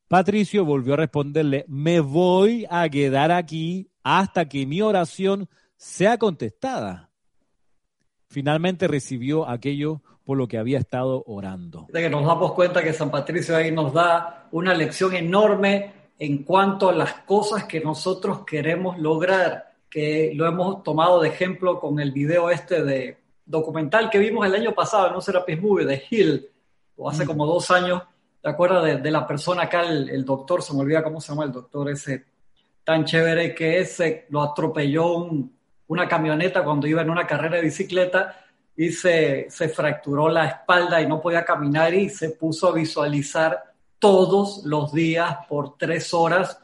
Patricio 0.08 0.64
volvió 0.64 0.94
a 0.94 0.98
responderle, 0.98 1.66
me 1.68 2.00
voy 2.00 2.66
a 2.70 2.88
quedar 2.88 3.30
aquí 3.30 3.90
hasta 4.02 4.48
que 4.48 4.64
mi 4.64 4.80
oración 4.80 5.48
sea 5.76 6.16
contestada. 6.16 7.10
Finalmente 8.28 8.88
recibió 8.88 9.48
aquello 9.48 10.02
por 10.24 10.38
lo 10.38 10.48
que 10.48 10.58
había 10.58 10.78
estado 10.78 11.22
orando. 11.26 11.86
De 11.92 12.00
que 12.00 12.10
nos 12.10 12.24
damos 12.24 12.52
cuenta 12.54 12.82
que 12.82 12.92
San 12.92 13.10
Patricio 13.10 13.56
ahí 13.56 13.70
nos 13.70 13.92
da 13.92 14.48
una 14.50 14.74
lección 14.74 15.14
enorme 15.14 15.92
en 16.18 16.44
cuanto 16.44 16.88
a 16.88 16.94
las 16.94 17.12
cosas 17.12 17.64
que 17.64 17.80
nosotros 17.80 18.44
queremos 18.46 18.98
lograr, 18.98 19.74
que 19.90 20.32
lo 20.34 20.46
hemos 20.46 20.82
tomado 20.82 21.20
de 21.20 21.28
ejemplo 21.28 21.78
con 21.78 22.00
el 22.00 22.12
video 22.12 22.50
este 22.50 22.82
de 22.82 23.18
documental 23.44 24.10
que 24.10 24.18
vimos 24.18 24.44
el 24.46 24.54
año 24.54 24.74
pasado 24.74 25.08
en 25.08 25.14
un 25.14 25.22
Serapis 25.22 25.60
Movie 25.60 25.86
de 25.86 26.02
Hill, 26.10 26.50
o 26.96 27.08
hace 27.08 27.24
mm. 27.24 27.26
como 27.26 27.46
dos 27.46 27.70
años, 27.70 28.02
¿te 28.42 28.48
acuerdas 28.48 29.02
de, 29.02 29.10
la 29.10 29.26
persona 29.26 29.64
acá, 29.64 29.82
el, 29.82 30.24
doctor, 30.24 30.62
se 30.62 30.74
me 30.74 30.80
olvida 30.80 31.02
cómo 31.02 31.20
se 31.20 31.32
llama 31.32 31.44
el 31.44 31.52
doctor 31.52 31.90
ese 31.90 32.24
tan 32.82 33.04
chévere 33.04 33.54
que 33.54 33.80
ese, 33.80 34.26
lo 34.30 34.42
atropelló 34.42 35.28
una 35.88 36.08
camioneta 36.08 36.62
cuando 36.62 36.86
iba 36.86 37.02
en 37.02 37.10
una 37.10 37.26
carrera 37.26 37.56
de 37.56 37.62
bicicleta 37.62 38.44
y 38.76 38.90
se, 38.90 39.46
se 39.50 39.68
fracturó 39.68 40.28
la 40.28 40.46
espalda 40.46 41.00
y 41.00 41.06
no 41.06 41.20
podía 41.20 41.44
caminar 41.44 41.92
y 41.94 42.08
se 42.08 42.30
puso 42.30 42.68
a 42.68 42.72
visualizar 42.72 43.74
todos 43.98 44.64
los 44.64 44.92
días 44.92 45.38
por 45.48 45.76
tres 45.76 46.12
horas 46.14 46.60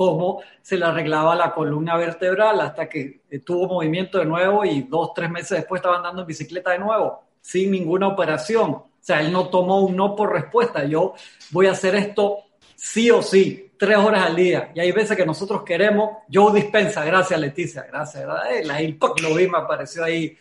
cómo 0.00 0.40
se 0.62 0.78
le 0.78 0.86
arreglaba 0.86 1.34
la 1.34 1.52
columna 1.52 1.94
vertebral 1.96 2.58
hasta 2.62 2.88
que 2.88 3.20
tuvo 3.44 3.68
movimiento 3.68 4.16
de 4.18 4.24
nuevo 4.24 4.64
y 4.64 4.82
dos, 4.84 5.12
tres 5.14 5.28
meses 5.30 5.58
después 5.58 5.80
estaba 5.80 5.96
andando 5.96 6.22
en 6.22 6.26
bicicleta 6.26 6.70
de 6.70 6.78
nuevo, 6.78 7.22
sin 7.42 7.70
ninguna 7.70 8.08
operación. 8.08 8.70
O 8.70 8.88
sea, 8.98 9.20
él 9.20 9.30
no 9.30 9.50
tomó 9.50 9.80
un 9.80 9.94
no 9.94 10.16
por 10.16 10.32
respuesta. 10.32 10.84
Yo 10.84 11.12
voy 11.50 11.66
a 11.66 11.72
hacer 11.72 11.94
esto 11.96 12.38
sí 12.74 13.10
o 13.10 13.20
sí, 13.20 13.72
tres 13.78 13.98
horas 13.98 14.24
al 14.24 14.36
día. 14.36 14.72
Y 14.74 14.80
hay 14.80 14.90
veces 14.90 15.18
que 15.18 15.26
nosotros 15.26 15.64
queremos, 15.64 16.18
yo 16.28 16.50
dispensa, 16.50 17.04
gracias 17.04 17.38
Leticia, 17.38 17.82
gracias. 17.82 18.24
Eh, 18.50 18.64
la 18.64 18.80
lo 18.80 19.34
vi, 19.34 19.48
me 19.48 19.58
apareció 19.58 20.02
ahí. 20.02 20.34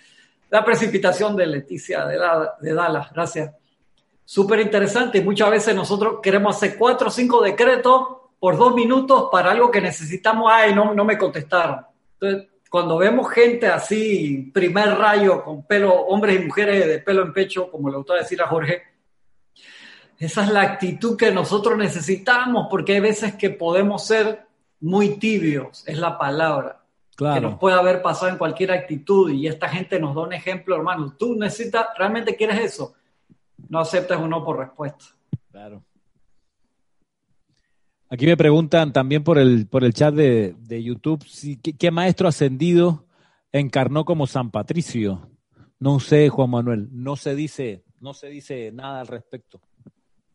La 0.49 0.63
precipitación 0.63 1.35
de 1.35 1.47
Leticia 1.47 2.05
de, 2.05 2.17
de 2.61 2.73
Dallas, 2.73 3.11
gracias 3.11 3.51
súper 4.29 4.59
interesante 4.59 5.17
y 5.17 5.23
muchas 5.23 5.49
veces 5.49 5.75
nosotros 5.75 6.19
queremos 6.21 6.55
hacer 6.55 6.77
cuatro 6.77 7.07
o 7.07 7.11
cinco 7.11 7.41
decretos 7.41 8.09
por 8.39 8.59
dos 8.59 8.75
minutos 8.75 9.27
para 9.31 9.49
algo 9.49 9.71
que 9.71 9.81
necesitamos, 9.81 10.51
ay, 10.53 10.75
no, 10.75 10.93
no 10.93 11.03
me 11.03 11.17
contestaron. 11.17 11.83
Entonces, 12.13 12.47
cuando 12.69 12.99
vemos 12.99 13.27
gente 13.31 13.65
así, 13.65 14.51
primer 14.53 14.99
rayo, 14.99 15.43
con 15.43 15.65
pelo, 15.65 15.91
hombres 15.91 16.39
y 16.39 16.45
mujeres 16.45 16.85
de 16.85 16.99
pelo 16.99 17.23
en 17.23 17.33
pecho, 17.33 17.71
como 17.71 17.89
le 17.89 17.97
gusta 17.97 18.13
decir 18.13 18.39
a 18.43 18.47
Jorge, 18.47 18.83
esa 20.19 20.43
es 20.43 20.51
la 20.51 20.61
actitud 20.61 21.17
que 21.17 21.31
nosotros 21.31 21.75
necesitamos, 21.75 22.67
porque 22.69 22.93
hay 22.93 22.99
veces 22.99 23.33
que 23.33 23.49
podemos 23.49 24.05
ser 24.05 24.45
muy 24.79 25.17
tibios, 25.17 25.83
es 25.87 25.97
la 25.97 26.19
palabra. 26.19 26.83
Claro. 27.15 27.33
Que 27.33 27.41
nos 27.41 27.57
puede 27.57 27.79
haber 27.79 28.03
pasado 28.03 28.31
en 28.31 28.37
cualquier 28.37 28.73
actitud 28.73 29.31
y 29.31 29.47
esta 29.47 29.67
gente 29.69 29.99
nos 29.99 30.13
da 30.13 30.21
un 30.21 30.33
ejemplo, 30.33 30.75
hermano. 30.75 31.15
Tú 31.17 31.33
necesitas, 31.33 31.87
realmente 31.97 32.35
quieres 32.35 32.59
eso 32.59 32.93
no 33.69 33.79
aceptas 33.79 34.19
un 34.19 34.29
no 34.29 34.43
por 34.43 34.57
respuesta. 34.57 35.05
Claro. 35.51 35.83
Aquí 38.09 38.25
me 38.25 38.35
preguntan 38.35 38.91
también 38.91 39.23
por 39.23 39.37
el, 39.37 39.67
por 39.67 39.83
el 39.83 39.93
chat 39.93 40.13
de, 40.13 40.83
YouTube 40.83 41.23
si, 41.25 41.57
¿qué, 41.57 41.91
maestro 41.91 42.27
ascendido 42.27 43.05
encarnó 43.51 44.03
como 44.03 44.25
San 44.25 44.49
Patricio. 44.49 45.29
No 45.79 45.99
sé, 45.99 46.29
Juan 46.29 46.49
Manuel, 46.49 46.89
no 46.91 47.15
se 47.15 47.35
dice, 47.35 47.83
no 47.99 48.13
se 48.13 48.27
dice 48.27 48.71
nada 48.73 49.01
al 49.01 49.07
respecto. 49.07 49.61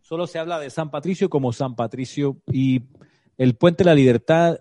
Solo 0.01 0.27
se 0.27 0.39
habla 0.39 0.61
de 0.61 0.71
San 0.71 0.91
Patricio 0.91 1.29
como 1.29 1.53
San 1.53 1.75
Patricio 1.75 2.37
y 2.53 2.83
el 3.37 3.57
Puente 3.57 3.83
de 3.83 3.91
la 3.91 3.95
Libertad 3.95 4.59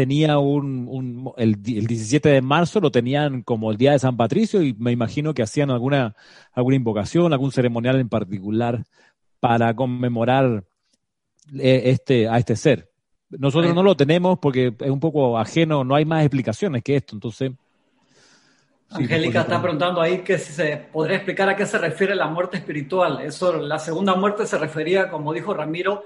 tenía 0.00 0.38
un, 0.38 1.30
el, 1.36 1.58
el, 1.66 1.86
17 1.86 2.26
de 2.30 2.40
marzo 2.40 2.80
lo 2.80 2.90
tenían 2.90 3.42
como 3.42 3.70
el 3.70 3.76
día 3.76 3.92
de 3.92 3.98
San 3.98 4.16
Patricio 4.16 4.62
y 4.62 4.72
me 4.72 4.92
imagino 4.92 5.34
que 5.34 5.42
hacían 5.42 5.70
alguna, 5.70 6.16
alguna 6.54 6.76
invocación, 6.76 7.34
algún 7.34 7.52
ceremonial 7.52 8.00
en 8.00 8.08
particular 8.08 8.86
para 9.40 9.76
conmemorar 9.76 10.64
eh, 11.52 11.82
este, 11.84 12.28
a 12.30 12.38
este 12.38 12.56
ser. 12.56 12.90
Nosotros 13.28 13.74
no 13.74 13.82
lo 13.82 13.94
tenemos 13.94 14.38
porque 14.38 14.72
es 14.80 14.90
un 14.90 15.00
poco 15.00 15.36
ajeno, 15.38 15.84
no 15.84 15.94
hay 15.94 16.06
más 16.06 16.22
explicaciones 16.22 16.82
que 16.82 16.96
esto, 16.96 17.14
entonces... 17.14 17.52
Angélica 18.88 19.42
está 19.42 19.60
preguntando 19.60 20.00
ahí 20.00 20.22
que 20.22 20.38
si 20.38 20.54
se 20.54 20.78
podría 20.90 21.16
explicar 21.16 21.50
a 21.50 21.56
qué 21.56 21.66
se 21.66 21.76
refiere 21.76 22.14
la 22.14 22.26
muerte 22.26 22.56
espiritual. 22.56 23.20
Eso, 23.20 23.58
la 23.58 23.78
segunda 23.78 24.14
muerte 24.14 24.46
se 24.46 24.56
refería, 24.56 25.10
como 25.10 25.34
dijo 25.34 25.52
Ramiro, 25.52 26.04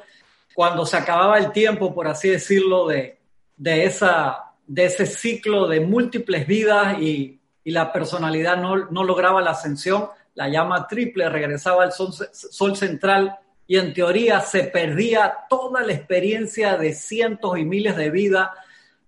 cuando 0.53 0.85
se 0.85 0.97
acababa 0.97 1.39
el 1.39 1.53
tiempo, 1.53 1.95
por 1.95 2.09
así 2.09 2.29
decirlo, 2.29 2.89
de, 2.89 3.21
de, 3.57 3.85
esa, 3.85 4.53
de 4.67 4.87
ese 4.87 5.07
ciclo 5.07 5.69
de 5.69 5.81
múltiples 5.81 6.47
vidas 6.47 6.99
y, 7.01 7.41
la 7.67 7.91
personalidad 7.95 8.59
no, 8.59 8.77
lograba 8.77 9.41
la 9.41 9.53
ascensión, 9.53 10.11
la 10.35 10.51
llama 10.51 10.87
triple 10.87 11.31
regresaba 11.31 11.83
al 11.83 11.93
sol, 11.93 12.13
sol, 12.13 12.77
central 12.77 13.39
y 13.67 13.79
en 13.79 13.95
teoría 13.95 14.41
se 14.41 14.65
perdía 14.65 15.35
toda 15.49 15.81
la 15.81 15.95
experiencia 15.95 16.77
de 16.77 16.93
cientos 16.93 17.57
y 17.57 17.65
miles 17.65 17.97
de 17.97 18.11
vidas, 18.11 18.51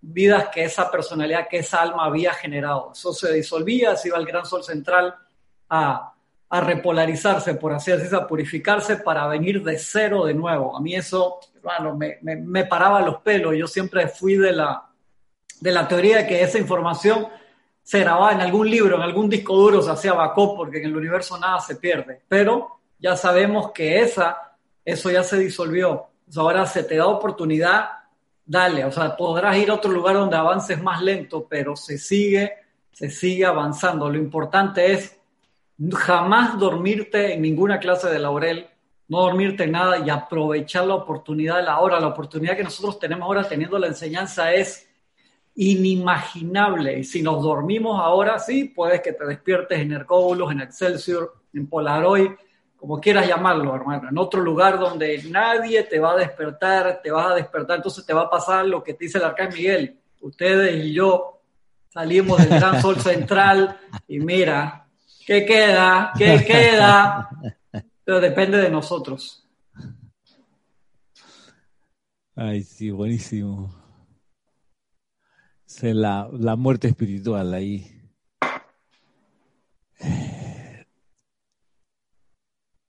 vidas 0.00 0.48
que 0.48 0.64
esa 0.64 0.90
personalidad, 0.90 1.48
que 1.50 1.58
esa 1.58 1.82
alma 1.82 2.06
había 2.06 2.32
generado. 2.32 2.92
Eso 2.94 3.12
se 3.12 3.30
disolvía, 3.34 3.94
se 3.94 4.08
iba 4.08 4.16
al 4.16 4.24
gran 4.24 4.46
sol 4.46 4.64
central 4.64 5.14
a, 5.68 6.15
a 6.48 6.60
repolarizarse, 6.60 7.54
por 7.54 7.72
así 7.72 7.90
decirlo, 7.90 8.18
a 8.18 8.26
purificarse 8.26 8.96
para 8.96 9.26
venir 9.26 9.62
de 9.62 9.78
cero 9.78 10.24
de 10.24 10.34
nuevo. 10.34 10.76
A 10.76 10.80
mí 10.80 10.94
eso 10.94 11.40
bueno, 11.66 11.96
me, 11.96 12.18
me, 12.22 12.64
paraba 12.64 13.00
los 13.00 13.16
pelos. 13.22 13.56
Yo 13.56 13.66
siempre 13.66 14.06
fui 14.06 14.36
de 14.36 14.52
la, 14.52 14.88
de 15.60 15.72
la 15.72 15.88
teoría 15.88 16.18
de 16.18 16.26
que 16.28 16.40
esa 16.40 16.58
información 16.58 17.26
se 17.82 17.98
grababa 17.98 18.30
en 18.30 18.40
algún 18.40 18.70
libro, 18.70 18.94
en 18.94 19.02
algún 19.02 19.28
disco 19.28 19.56
duro, 19.56 19.82
se 19.82 19.90
hacía 19.90 20.12
backup, 20.12 20.56
porque 20.56 20.78
en 20.78 20.84
el 20.84 20.96
universo 20.96 21.36
nada 21.36 21.58
se 21.58 21.74
pierde. 21.74 22.22
Pero 22.28 22.78
ya 23.00 23.16
sabemos 23.16 23.72
que 23.72 23.98
esa, 23.98 24.56
eso 24.84 25.10
ya 25.10 25.24
se 25.24 25.38
disolvió. 25.38 26.06
ahora 26.36 26.66
se 26.66 26.84
te 26.84 26.98
da 26.98 27.08
oportunidad, 27.08 27.88
dale. 28.44 28.84
O 28.84 28.92
sea, 28.92 29.16
podrás 29.16 29.56
ir 29.56 29.70
a 29.70 29.74
otro 29.74 29.90
lugar 29.90 30.14
donde 30.14 30.36
avances 30.36 30.80
más 30.80 31.02
lento, 31.02 31.48
pero 31.50 31.74
se 31.74 31.98
sigue, 31.98 32.52
se 32.92 33.10
sigue 33.10 33.44
avanzando. 33.44 34.08
Lo 34.08 34.18
importante 34.18 34.92
es 34.92 35.15
jamás 35.92 36.58
dormirte 36.58 37.34
en 37.34 37.42
ninguna 37.42 37.78
clase 37.78 38.08
de 38.08 38.18
laurel 38.18 38.68
no 39.08 39.20
dormirte 39.20 39.64
en 39.64 39.72
nada 39.72 39.98
y 39.98 40.10
aprovechar 40.10 40.86
la 40.86 40.94
oportunidad 40.94 41.56
de 41.56 41.62
la 41.62 41.78
hora. 41.78 42.00
La 42.00 42.08
oportunidad 42.08 42.56
que 42.56 42.64
nosotros 42.64 42.98
tenemos 42.98 43.26
ahora 43.26 43.48
teniendo 43.48 43.78
la 43.78 43.86
enseñanza 43.86 44.52
es 44.52 44.88
inimaginable. 45.54 46.98
Y 46.98 47.04
si 47.04 47.22
nos 47.22 47.42
dormimos 47.42 48.00
ahora, 48.00 48.38
sí, 48.38 48.64
puedes 48.64 49.00
que 49.00 49.12
te 49.12 49.24
despiertes 49.24 49.78
en 49.78 49.92
Hercóbulos, 49.92 50.50
en 50.50 50.60
Excelsior, 50.60 51.34
en 51.54 51.68
Polaroid, 51.68 52.30
como 52.76 53.00
quieras 53.00 53.26
llamarlo, 53.26 53.74
hermano, 53.74 54.10
en 54.10 54.18
otro 54.18 54.40
lugar 54.42 54.78
donde 54.78 55.22
nadie 55.30 55.84
te 55.84 55.98
va 55.98 56.12
a 56.12 56.16
despertar, 56.16 57.00
te 57.02 57.10
vas 57.10 57.32
a 57.32 57.34
despertar, 57.34 57.76
entonces 57.76 58.04
te 58.04 58.12
va 58.12 58.22
a 58.22 58.30
pasar 58.30 58.66
lo 58.66 58.84
que 58.84 58.92
te 58.92 59.06
dice 59.06 59.18
el 59.18 59.24
arcángel 59.24 59.56
Miguel. 59.56 59.98
Ustedes 60.20 60.84
y 60.84 60.92
yo 60.92 61.40
salimos 61.88 62.38
del 62.38 62.60
gran 62.60 62.82
sol 62.82 63.00
central 63.00 63.78
y 64.06 64.20
mira, 64.20 64.85
¿qué 65.26 65.44
queda? 65.44 66.12
¿Qué 66.16 66.44
queda? 66.46 67.28
pero 68.04 68.20
depende 68.20 68.58
de 68.58 68.70
nosotros. 68.70 69.42
Ay, 72.36 72.62
sí, 72.62 72.90
buenísimo. 72.90 73.74
Es 75.66 75.82
la, 75.82 76.28
la 76.32 76.54
muerte 76.54 76.88
espiritual 76.88 77.52
ahí. 77.52 77.92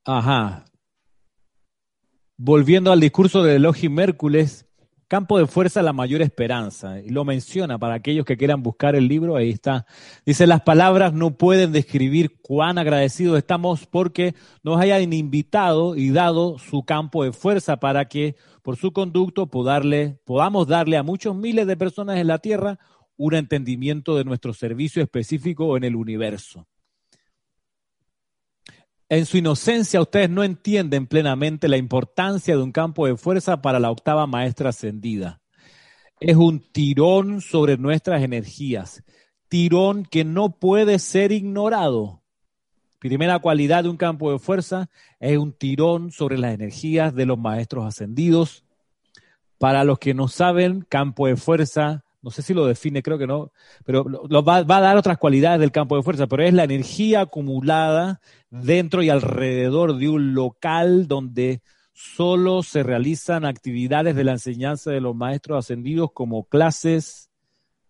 Ajá. 0.05 0.65
Volviendo 2.37 2.91
al 2.91 2.99
discurso 2.99 3.41
de 3.43 3.55
Elohim 3.55 3.99
Hércules, 3.99 4.66
Campo 5.07 5.39
de 5.39 5.47
fuerza, 5.47 5.81
la 5.81 5.93
mayor 5.93 6.21
esperanza. 6.21 6.99
Y 6.99 7.09
lo 7.09 7.23
menciona 7.23 7.79
para 7.79 7.95
aquellos 7.95 8.25
que 8.25 8.35
quieran 8.35 8.61
buscar 8.61 8.93
el 8.93 9.07
libro, 9.07 9.37
ahí 9.37 9.51
está. 9.51 9.85
Dice, 10.25 10.45
las 10.47 10.61
palabras 10.61 11.13
no 11.13 11.37
pueden 11.37 11.71
describir 11.71 12.41
cuán 12.41 12.77
agradecidos 12.77 13.37
estamos 13.37 13.85
porque 13.85 14.35
nos 14.63 14.81
hayan 14.81 15.13
invitado 15.13 15.95
y 15.95 16.09
dado 16.09 16.57
su 16.57 16.83
campo 16.83 17.23
de 17.23 17.31
fuerza 17.31 17.77
para 17.77 18.09
que 18.09 18.35
por 18.63 18.75
su 18.75 18.91
conducto 18.91 19.47
podamos 19.47 20.67
darle 20.67 20.97
a 20.97 21.03
muchos 21.03 21.35
miles 21.35 21.67
de 21.67 21.77
personas 21.77 22.17
en 22.17 22.27
la 22.27 22.39
Tierra 22.39 22.77
un 23.15 23.33
entendimiento 23.33 24.17
de 24.17 24.25
nuestro 24.25 24.53
servicio 24.53 25.01
específico 25.01 25.77
en 25.77 25.85
el 25.85 25.95
universo. 25.95 26.67
En 29.09 29.25
su 29.25 29.37
inocencia 29.37 30.01
ustedes 30.01 30.29
no 30.29 30.43
entienden 30.43 31.07
plenamente 31.07 31.69
la 31.69 31.77
importancia 31.77 32.57
de 32.57 32.61
un 32.61 32.73
campo 32.73 33.07
de 33.07 33.15
fuerza 33.15 33.61
para 33.61 33.79
la 33.79 33.89
octava 33.89 34.27
maestra 34.27 34.69
ascendida. 34.69 35.39
Es 36.19 36.35
un 36.35 36.59
tirón 36.59 37.39
sobre 37.39 37.77
nuestras 37.77 38.21
energías, 38.21 39.03
tirón 39.47 40.03
que 40.03 40.25
no 40.25 40.59
puede 40.59 40.99
ser 40.99 41.31
ignorado. 41.31 42.21
Primera 42.99 43.39
cualidad 43.39 43.83
de 43.83 43.89
un 43.89 43.97
campo 43.97 44.31
de 44.31 44.39
fuerza 44.39 44.89
es 45.21 45.37
un 45.37 45.53
tirón 45.53 46.11
sobre 46.11 46.37
las 46.37 46.53
energías 46.53 47.15
de 47.15 47.25
los 47.25 47.37
maestros 47.37 47.85
ascendidos 47.85 48.65
Para 49.57 49.83
los 49.85 49.99
que 49.99 50.13
no 50.13 50.27
saben, 50.27 50.81
campo 50.81 51.27
de 51.27 51.37
fuerza, 51.37 52.03
no 52.21 52.31
sé 52.31 52.41
si 52.41 52.53
lo 52.53 52.65
define, 52.65 53.03
creo 53.03 53.17
que 53.17 53.27
no, 53.27 53.51
pero 53.85 54.03
lo, 54.03 54.43
va, 54.43 54.63
va, 54.63 54.77
a 54.77 54.81
dar 54.81 54.97
otras 54.97 55.17
cualidades 55.17 55.59
del 55.59 55.71
campo 55.71 55.95
de 55.95 56.03
fuerza, 56.03 56.27
pero 56.27 56.43
es 56.43 56.53
la 56.53 56.63
energía 56.63 57.21
acumulada 57.21 58.19
dentro 58.49 59.03
y 59.03 59.09
alrededor 59.09 59.97
de 59.97 60.09
un 60.09 60.33
local 60.33 61.07
donde 61.07 61.61
solo 61.93 62.63
se 62.63 62.83
realizan 62.83 63.45
actividades 63.45 64.15
de 64.15 64.23
la 64.23 64.33
enseñanza 64.33 64.91
de 64.91 65.01
los 65.01 65.15
maestros 65.15 65.65
ascendidos 65.65 66.11
como 66.11 66.43
clases, 66.43 67.29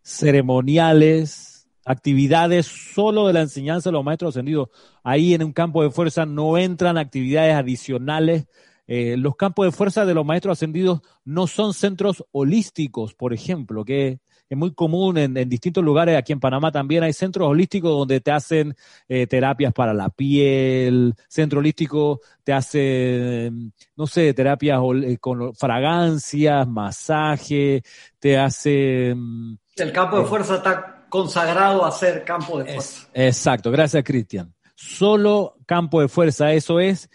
ceremoniales, 0.02 1.68
actividades 1.88 2.68
solo 2.68 3.28
de 3.28 3.34
la 3.34 3.41
enseñanza 3.41 3.90
de 3.90 3.94
los 3.94 4.04
maestros 4.04 4.36
ascendidos. 4.36 4.70
Ahí 5.04 5.34
en 5.34 5.44
un 5.44 5.54
campo 5.54 5.84
de 5.84 5.90
fuerza 5.90 6.26
no 6.26 6.58
entran 6.58 6.98
actividades 6.98 7.56
adicionales. 7.56 8.45
Eh, 8.88 9.18
los 9.18 9.35
campos 9.35 9.65
de 9.65 9.72
fuerza 9.72 10.05
de 10.05 10.14
los 10.14 10.26
maestros 10.26 10.57
ascendidos 10.57 11.01
no 11.26 11.47
son 11.47 11.73
centros 11.73 12.23
holísticos, 12.31 13.14
por 13.14 13.34
ejemplo, 13.34 13.84
que 13.84 14.19
es 14.49 14.57
muy 14.57 14.73
común 14.73 15.18
en, 15.18 15.34
distintos 15.49 15.84
lugares, 15.84 16.18
aquí 16.18 16.31
en 16.31 16.39
Panamá 16.39 16.72
también 16.72 17.03
hay 17.03 17.14
centros 17.14 17.49
holísticos 17.49 17.91
donde 17.91 18.22
te 18.22 18.31
hacen 18.31 18.76
eh, 19.07 19.27
terapias 19.27 19.73
para 19.73 19.93
la 19.93 20.09
piel, 20.09 21.14
centro 21.27 21.59
holístico 21.59 22.22
te 22.43 22.53
hace, 22.53 23.51
no 23.95 24.07
sé, 24.07 24.34
terapias 24.34 24.80
eh, 25.03 25.18
con 25.19 25.53
fragancias, 25.53 26.68
masaje, 26.68 27.84
te 28.19 28.38
hace... 28.38 29.14
Mm, 29.15 29.57
El 29.76 29.91
campo 29.91 30.18
de 30.18 30.23
eh, 30.23 30.27
fuerza 30.27 30.55
está 30.55 31.05
consagrado 31.09 31.85
a 31.85 31.91
ser 31.91 32.23
campo 32.23 32.59
de 32.59 32.73
fuerza. 32.73 33.07
exacto, 33.14 33.69
gracias 33.69 34.03
Cristian. 34.03 34.53
Solo 34.76 35.55
campo 35.65 36.01
de 36.01 36.07
fuerza, 36.07 36.53
eso 36.53 36.80
es 36.80 37.09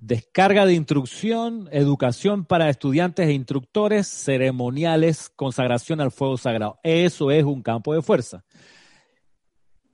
Descarga 0.00 0.64
de 0.64 0.72
instrucción, 0.72 1.68
educación 1.72 2.46
para 2.46 2.70
estudiantes 2.70 3.28
e 3.28 3.32
instructores, 3.32 4.06
ceremoniales, 4.08 5.30
consagración 5.36 6.00
al 6.00 6.10
fuego 6.10 6.38
sagrado. 6.38 6.80
Eso 6.82 7.30
es 7.30 7.44
un 7.44 7.60
campo 7.62 7.92
de 7.92 8.00
fuerza. 8.00 8.42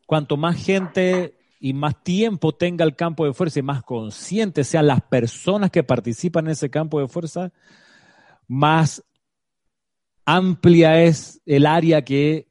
Cuanto 0.07 0.37
más 0.37 0.65
gente 0.65 1.37
y 1.59 1.73
más 1.73 2.05
tiempo 2.05 2.55
tenga 2.55 2.85
el 2.85 2.95
campo 2.95 3.25
de 3.25 3.33
fuerza 3.33 3.59
y 3.59 3.63
más 3.63 3.83
conscientes 3.83 4.69
sean 4.69 4.87
las 4.87 5.03
personas 5.03 5.73
que 5.73 5.83
participan 5.83 6.47
en 6.47 6.53
ese 6.53 6.71
campo 6.71 7.01
de 7.01 7.09
fuerza, 7.09 7.53
más 8.47 9.03
amplia 10.25 11.03
es 11.03 11.43
el 11.47 11.67
área 11.67 12.05
que 12.05 12.47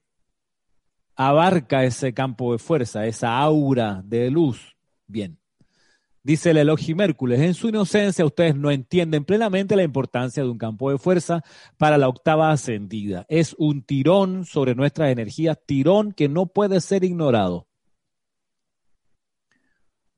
abarca 1.16 1.86
ese 1.86 2.14
campo 2.14 2.52
de 2.52 2.58
fuerza, 2.58 3.06
esa 3.06 3.38
aura 3.38 4.02
de 4.04 4.30
luz. 4.30 4.76
Bien. 5.08 5.40
Dice 6.26 6.50
el 6.50 6.58
Elohim 6.58 7.00
Hércules, 7.02 7.40
en 7.40 7.54
su 7.54 7.70
inocencia 7.70 8.26
ustedes 8.26 8.56
no 8.56 8.72
entienden 8.72 9.26
plenamente 9.26 9.76
la 9.76 9.84
importancia 9.84 10.42
de 10.42 10.50
un 10.50 10.58
campo 10.58 10.90
de 10.90 10.98
fuerza 10.98 11.44
para 11.78 12.00
la 12.00 12.08
octava 12.08 12.50
ascendida. 12.50 13.28
Es 13.30 13.56
un 13.60 13.84
tirón 13.84 14.44
sobre 14.44 14.74
nuestras 14.74 15.12
energías, 15.12 15.60
tirón 15.68 16.14
que 16.14 16.28
no 16.28 16.48
puede 16.48 16.82
ser 16.82 17.04
ignorado. 17.04 17.68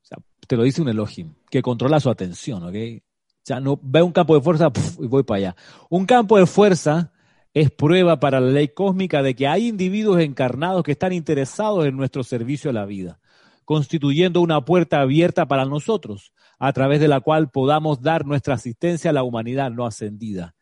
sea, 0.00 0.16
te 0.46 0.56
lo 0.56 0.62
dice 0.62 0.80
un 0.80 0.88
Elohim, 0.88 1.34
que 1.50 1.60
controla 1.60 2.00
su 2.00 2.08
atención, 2.08 2.62
¿ok? 2.62 2.74
O 2.74 3.44
sea, 3.44 3.60
no 3.60 3.78
ve 3.82 4.00
un 4.00 4.12
campo 4.12 4.34
de 4.34 4.40
fuerza 4.40 4.72
y 4.98 5.06
voy 5.08 5.24
para 5.24 5.36
allá. 5.36 5.56
Un 5.90 6.06
campo 6.06 6.38
de 6.38 6.46
fuerza 6.46 7.12
es 7.52 7.70
prueba 7.70 8.18
para 8.18 8.40
la 8.40 8.50
ley 8.50 8.68
cósmica 8.68 9.22
de 9.22 9.34
que 9.34 9.46
hay 9.46 9.68
individuos 9.68 10.22
encarnados 10.22 10.84
que 10.84 10.92
están 10.92 11.12
interesados 11.12 11.84
en 11.84 11.98
nuestro 11.98 12.24
servicio 12.24 12.70
a 12.70 12.72
la 12.72 12.86
vida 12.86 13.20
constituyendo 13.68 14.40
una 14.40 14.64
puerta 14.64 15.02
abierta 15.02 15.46
para 15.46 15.66
nosotros, 15.66 16.32
a 16.58 16.72
través 16.72 17.00
de 17.00 17.08
la 17.08 17.20
cual 17.20 17.50
podamos 17.50 18.00
dar 18.00 18.24
nuestra 18.24 18.54
asistencia 18.54 19.10
a 19.10 19.12
la 19.12 19.24
humanidad 19.24 19.70
no 19.70 19.84
ascendida. 19.84 20.54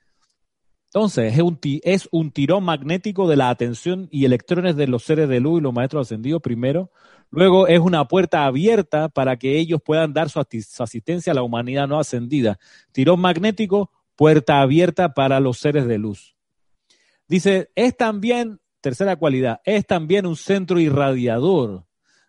Entonces, 0.87 1.33
es 1.85 2.09
un, 2.11 2.33
tirón 2.33 2.65
magnético 2.65 3.29
de 3.29 3.37
la 3.37 3.49
atención 3.49 4.09
y 4.11 4.25
electrones 4.25 4.75
de 4.75 4.89
los 4.89 5.05
seres 5.05 5.29
de 5.29 5.39
luz 5.39 5.61
y 5.61 5.63
los 5.63 5.73
maestros 5.73 6.09
ascendidos 6.09 6.43
primero. 6.43 6.91
Luego 7.31 7.69
es 7.69 7.79
una 7.79 8.09
puerta 8.09 8.45
abierta 8.45 9.09
para 9.09 9.37
que 9.37 9.57
ellos 9.57 9.81
puedan 9.85 10.13
dar 10.13 10.29
su 10.29 10.41
asistencia 10.41 11.31
a 11.31 11.37
la 11.37 11.45
humanidad 11.45 11.87
no 11.87 12.01
ascendida. 12.01 12.59
Tirón 12.91 13.21
magnético, 13.21 13.93
puerta 14.17 14.61
abierta 14.61 15.15
para 15.15 15.39
los 15.39 15.59
seres 15.59 15.87
de 15.87 15.99
luz. 15.99 16.35
Dice, 17.29 17.71
es 17.77 17.97
también, 17.97 18.59
tercera 18.81 19.15
cualidad, 19.15 19.61
es 19.65 19.87
también 19.87 20.27
un 20.27 20.35
centro 20.35 20.81
irradiador 20.81 21.87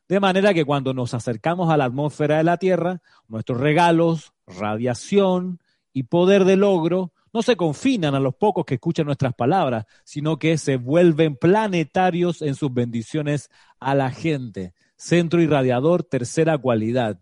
de 0.07 0.19
manera 0.19 0.53
que 0.53 0.65
cuando 0.65 0.93
nos 0.93 1.13
acercamos 1.13 1.69
a 1.69 1.77
la 1.77 1.85
atmósfera 1.85 2.37
de 2.37 2.43
la 2.43 2.57
Tierra, 2.57 3.01
nuestros 3.27 3.59
regalos, 3.59 4.33
radiación 4.45 5.59
y 5.91 6.03
poder 6.03 6.45
de 6.45 6.55
logro 6.55 7.11
no 7.33 7.41
se 7.41 7.57
confinan 7.57 8.15
a 8.15 8.19
los 8.19 8.35
pocos 8.35 8.65
que 8.65 8.75
escuchan 8.75 9.05
nuestras 9.05 9.33
palabras, 9.33 9.85
sino 10.05 10.39
que 10.39 10.57
se 10.57 10.77
vuelven 10.77 11.35
planetarios 11.35 12.41
en 12.41 12.55
sus 12.55 12.73
bendiciones 12.73 13.49
a 13.79 13.95
la 13.95 14.11
gente. 14.11 14.73
Centro 14.95 15.41
irradiador, 15.41 16.03
tercera 16.03 16.57
cualidad. 16.57 17.19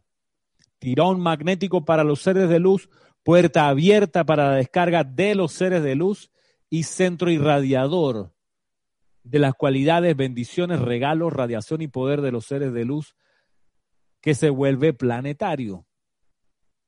Tirón 0.79 1.19
magnético 1.19 1.85
para 1.85 2.03
los 2.03 2.21
seres 2.21 2.49
de 2.49 2.59
luz, 2.59 2.89
puerta 3.23 3.67
abierta 3.67 4.23
para 4.23 4.51
la 4.51 4.55
descarga 4.57 5.03
de 5.03 5.33
los 5.33 5.51
seres 5.51 5.81
de 5.83 5.95
luz 5.95 6.29
y 6.69 6.83
centro 6.83 7.31
irradiador, 7.31 8.34
de 9.25 9.39
las 9.39 9.55
cualidades, 9.55 10.15
bendiciones, 10.15 10.79
regalos, 10.79 11.33
radiación 11.33 11.81
y 11.81 11.87
poder 11.87 12.21
de 12.21 12.31
los 12.31 12.45
seres 12.45 12.71
de 12.73 12.85
luz 12.85 13.15
que 14.21 14.35
se 14.35 14.49
vuelve 14.49 14.93
planetario 14.93 15.85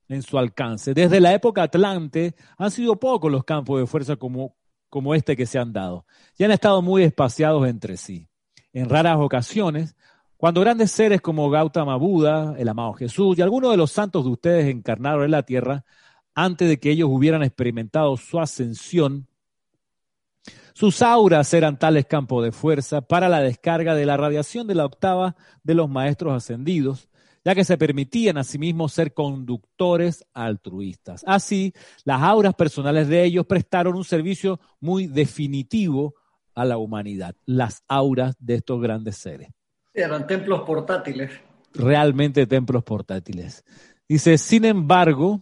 en 0.07 0.21
su 0.21 0.37
alcance. 0.37 0.93
Desde 0.93 1.19
la 1.19 1.33
época 1.33 1.63
Atlante 1.63 2.35
han 2.57 2.71
sido 2.71 2.99
pocos 2.99 3.31
los 3.31 3.43
campos 3.43 3.79
de 3.79 3.87
fuerza 3.87 4.15
como, 4.15 4.55
como 4.89 5.15
este 5.15 5.35
que 5.35 5.47
se 5.47 5.57
han 5.57 5.73
dado 5.73 6.05
y 6.37 6.43
han 6.43 6.51
estado 6.51 6.81
muy 6.81 7.03
espaciados 7.03 7.67
entre 7.67 7.97
sí. 7.97 8.29
En 8.71 8.87
raras 8.87 9.17
ocasiones, 9.19 9.95
cuando 10.37 10.61
grandes 10.61 10.91
seres 10.91 11.21
como 11.21 11.49
Gautama 11.49 11.97
Buda, 11.97 12.55
el 12.59 12.69
amado 12.69 12.93
Jesús 12.93 13.37
y 13.37 13.41
algunos 13.41 13.71
de 13.71 13.77
los 13.77 13.91
santos 13.91 14.23
de 14.23 14.29
ustedes 14.29 14.67
encarnaron 14.67 15.25
en 15.25 15.31
la 15.31 15.41
tierra, 15.41 15.83
antes 16.35 16.69
de 16.69 16.79
que 16.79 16.91
ellos 16.91 17.09
hubieran 17.11 17.41
experimentado 17.41 18.15
su 18.15 18.39
ascensión, 18.39 19.27
sus 20.77 21.01
auras 21.01 21.51
eran 21.55 21.79
tales 21.79 22.05
campos 22.05 22.43
de 22.43 22.51
fuerza 22.51 23.01
para 23.01 23.29
la 23.29 23.39
descarga 23.39 23.95
de 23.95 24.05
la 24.05 24.15
radiación 24.15 24.67
de 24.67 24.75
la 24.75 24.85
octava 24.85 25.35
de 25.63 25.73
los 25.73 25.89
maestros 25.89 26.35
ascendidos, 26.35 27.09
ya 27.43 27.55
que 27.55 27.65
se 27.65 27.79
permitían 27.79 28.37
a 28.37 28.43
sí 28.43 28.59
mismos 28.59 28.93
ser 28.93 29.15
conductores 29.15 30.23
altruistas. 30.35 31.23
Así, 31.25 31.73
las 32.03 32.21
auras 32.21 32.53
personales 32.53 33.07
de 33.07 33.23
ellos 33.23 33.47
prestaron 33.47 33.95
un 33.95 34.03
servicio 34.03 34.59
muy 34.79 35.07
definitivo 35.07 36.13
a 36.53 36.63
la 36.63 36.77
humanidad, 36.77 37.35
las 37.47 37.83
auras 37.87 38.35
de 38.37 38.53
estos 38.57 38.79
grandes 38.79 39.17
seres. 39.17 39.49
Eran 39.95 40.27
templos 40.27 40.61
portátiles. 40.61 41.31
Realmente 41.73 42.45
templos 42.45 42.83
portátiles. 42.83 43.65
Dice, 44.07 44.37
sin 44.37 44.63
embargo, 44.63 45.41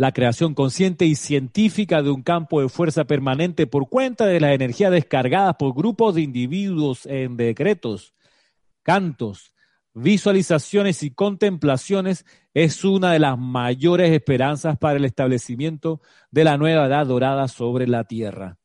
la 0.00 0.12
creación 0.12 0.54
consciente 0.54 1.04
y 1.04 1.14
científica 1.14 2.00
de 2.00 2.08
un 2.08 2.22
campo 2.22 2.62
de 2.62 2.70
fuerza 2.70 3.04
permanente 3.04 3.66
por 3.66 3.90
cuenta 3.90 4.24
de 4.24 4.40
la 4.40 4.54
energía 4.54 4.88
descargada 4.88 5.58
por 5.58 5.74
grupos 5.74 6.14
de 6.14 6.22
individuos 6.22 7.04
en 7.04 7.36
decretos, 7.36 8.14
cantos, 8.82 9.52
visualizaciones 9.92 11.02
y 11.02 11.10
contemplaciones 11.10 12.24
es 12.54 12.82
una 12.82 13.12
de 13.12 13.18
las 13.18 13.38
mayores 13.38 14.10
esperanzas 14.12 14.78
para 14.78 14.96
el 14.96 15.04
establecimiento 15.04 16.00
de 16.30 16.44
la 16.44 16.56
nueva 16.56 16.86
edad 16.86 17.04
dorada 17.04 17.46
sobre 17.46 17.86
la 17.86 18.04
tierra. 18.04 18.56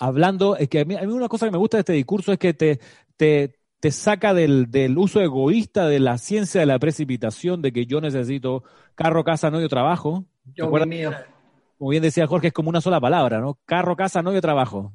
Hablando, 0.00 0.56
es 0.56 0.68
que 0.68 0.80
a 0.80 0.84
mí, 0.84 0.96
una 0.96 1.28
cosa 1.28 1.46
que 1.46 1.52
me 1.52 1.58
gusta 1.58 1.76
de 1.76 1.82
este 1.82 1.92
discurso 1.92 2.32
es 2.32 2.38
que 2.40 2.52
te, 2.52 2.80
te, 3.16 3.60
te 3.84 3.90
saca 3.90 4.32
del, 4.32 4.96
uso 4.96 5.20
egoísta 5.20 5.86
de 5.86 6.00
la 6.00 6.16
ciencia 6.16 6.58
de 6.58 6.66
la 6.66 6.78
precipitación, 6.78 7.60
de 7.60 7.70
que 7.70 7.84
yo 7.84 8.00
necesito 8.00 8.64
carro, 8.94 9.24
casa, 9.24 9.50
novio, 9.50 9.68
trabajo. 9.68 10.24
Yo 10.54 10.70
mío. 10.86 11.12
Como 11.76 11.90
bien 11.90 12.02
decía 12.02 12.26
Jorge, 12.26 12.46
es 12.46 12.54
como 12.54 12.70
una 12.70 12.80
sola 12.80 12.98
palabra, 12.98 13.42
¿no? 13.42 13.58
Carro, 13.66 13.94
casa, 13.94 14.22
novio, 14.22 14.40
trabajo. 14.40 14.94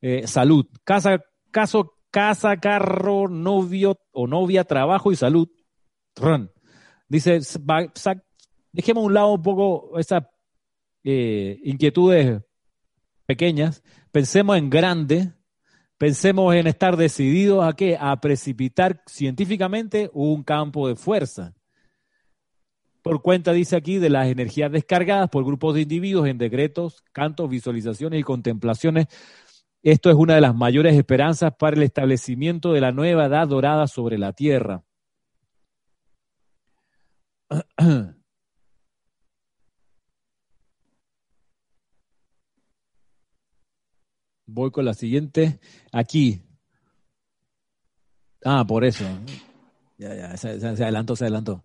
Eh, 0.00 0.28
salud. 0.28 0.66
Casa, 0.84 1.20
caso, 1.50 1.96
casa, 2.12 2.58
carro, 2.58 3.26
novio 3.26 3.98
o 4.12 4.28
novia, 4.28 4.62
trabajo 4.62 5.10
y 5.10 5.16
salud. 5.16 5.48
Dice, 7.08 7.40
dejemos 8.70 9.02
a 9.02 9.06
un 9.06 9.14
lado 9.14 9.32
un 9.32 9.42
poco 9.42 9.98
esas 9.98 10.22
eh, 11.02 11.58
inquietudes 11.64 12.40
pequeñas, 13.26 13.82
pensemos 14.12 14.56
en 14.56 14.70
grande, 14.70 15.32
Pensemos 16.00 16.54
en 16.54 16.66
estar 16.66 16.96
decididos 16.96 17.62
a 17.62 17.74
qué? 17.74 17.98
A 18.00 18.18
precipitar 18.22 19.02
científicamente 19.04 20.08
un 20.14 20.42
campo 20.42 20.88
de 20.88 20.96
fuerza. 20.96 21.52
Por 23.02 23.20
cuenta, 23.20 23.52
dice 23.52 23.76
aquí, 23.76 23.98
de 23.98 24.08
las 24.08 24.28
energías 24.28 24.72
descargadas 24.72 25.28
por 25.28 25.44
grupos 25.44 25.74
de 25.74 25.82
individuos 25.82 26.26
en 26.26 26.38
decretos, 26.38 27.04
cantos, 27.12 27.50
visualizaciones 27.50 28.18
y 28.18 28.22
contemplaciones. 28.22 29.08
Esto 29.82 30.08
es 30.08 30.16
una 30.16 30.34
de 30.34 30.40
las 30.40 30.54
mayores 30.54 30.96
esperanzas 30.96 31.52
para 31.58 31.76
el 31.76 31.82
establecimiento 31.82 32.72
de 32.72 32.80
la 32.80 32.92
nueva 32.92 33.26
edad 33.26 33.46
dorada 33.46 33.86
sobre 33.86 34.16
la 34.16 34.32
tierra. 34.32 34.82
Voy 44.52 44.70
con 44.70 44.84
la 44.84 44.94
siguiente. 44.94 45.60
Aquí. 45.92 46.42
Ah, 48.44 48.64
por 48.66 48.84
eso. 48.84 49.04
Ya, 49.96 50.14
ya, 50.14 50.36
se, 50.36 50.48
adelantó, 50.48 51.14
se 51.14 51.24
adelantó. 51.24 51.62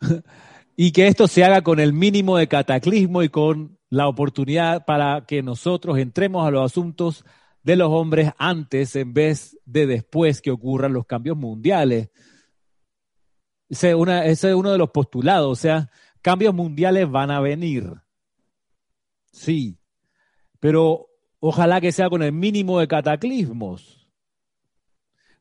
y 0.76 0.92
que 0.92 1.08
esto 1.08 1.26
se 1.26 1.42
haga 1.44 1.62
con 1.62 1.80
el 1.80 1.92
mínimo 1.92 2.36
de 2.36 2.46
cataclismo 2.46 3.22
y 3.22 3.28
con 3.28 3.78
la 3.90 4.06
oportunidad 4.06 4.84
para 4.84 5.24
que 5.26 5.42
nosotros 5.42 5.98
entremos 5.98 6.46
a 6.46 6.50
los 6.50 6.64
asuntos 6.64 7.24
de 7.62 7.76
los 7.76 7.88
hombres 7.90 8.30
antes 8.38 8.94
en 8.94 9.12
vez 9.12 9.58
de 9.64 9.86
después 9.86 10.40
que 10.40 10.50
ocurran 10.50 10.92
los 10.92 11.06
cambios 11.06 11.36
mundiales. 11.36 12.10
Ese, 13.68 13.90
es 13.90 14.44
uno 14.44 14.70
de 14.70 14.78
los 14.78 14.90
postulados, 14.90 15.50
o 15.50 15.60
sea, 15.60 15.90
cambios 16.22 16.54
mundiales 16.54 17.10
van 17.10 17.30
a 17.30 17.40
venir. 17.40 17.92
Sí, 19.32 19.78
pero 20.60 21.07
ojalá 21.40 21.80
que 21.80 21.92
sea 21.92 22.08
con 22.08 22.22
el 22.22 22.32
mínimo 22.32 22.80
de 22.80 22.88
cataclismos. 22.88 24.08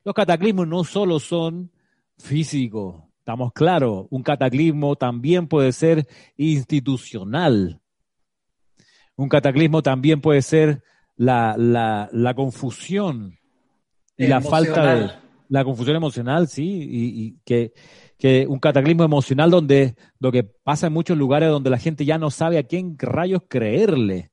Los 0.03 0.13
cataclismos 0.13 0.67
no 0.67 0.83
solo 0.83 1.19
son 1.19 1.71
físicos, 2.17 3.03
estamos 3.19 3.51
claros, 3.51 4.07
un 4.09 4.23
cataclismo 4.23 4.95
también 4.95 5.47
puede 5.47 5.71
ser 5.73 6.07
institucional. 6.37 7.81
Un 9.17 9.29
cataclismo 9.29 9.81
también 9.81 10.21
puede 10.21 10.41
ser 10.41 10.83
la, 11.17 11.55
la, 11.57 12.33
confusión 12.35 13.37
y 14.15 14.27
la 14.27 14.39
falta 14.41 14.95
de 14.95 15.11
la 15.49 15.63
confusión 15.63 15.95
emocional, 15.95 16.47
sí, 16.47 16.63
y, 16.63 17.25
y 17.25 17.37
que, 17.43 17.73
que, 18.17 18.45
un 18.47 18.59
cataclismo 18.59 19.03
emocional 19.03 19.49
donde 19.49 19.95
lo 20.19 20.31
que 20.31 20.43
pasa 20.43 20.87
en 20.87 20.93
muchos 20.93 21.17
lugares 21.17 21.49
donde 21.49 21.69
la 21.69 21.79
gente 21.79 22.05
ya 22.05 22.17
no 22.17 22.29
sabe 22.29 22.57
a 22.57 22.63
quién 22.63 22.97
rayos 22.97 23.41
creerle, 23.47 24.31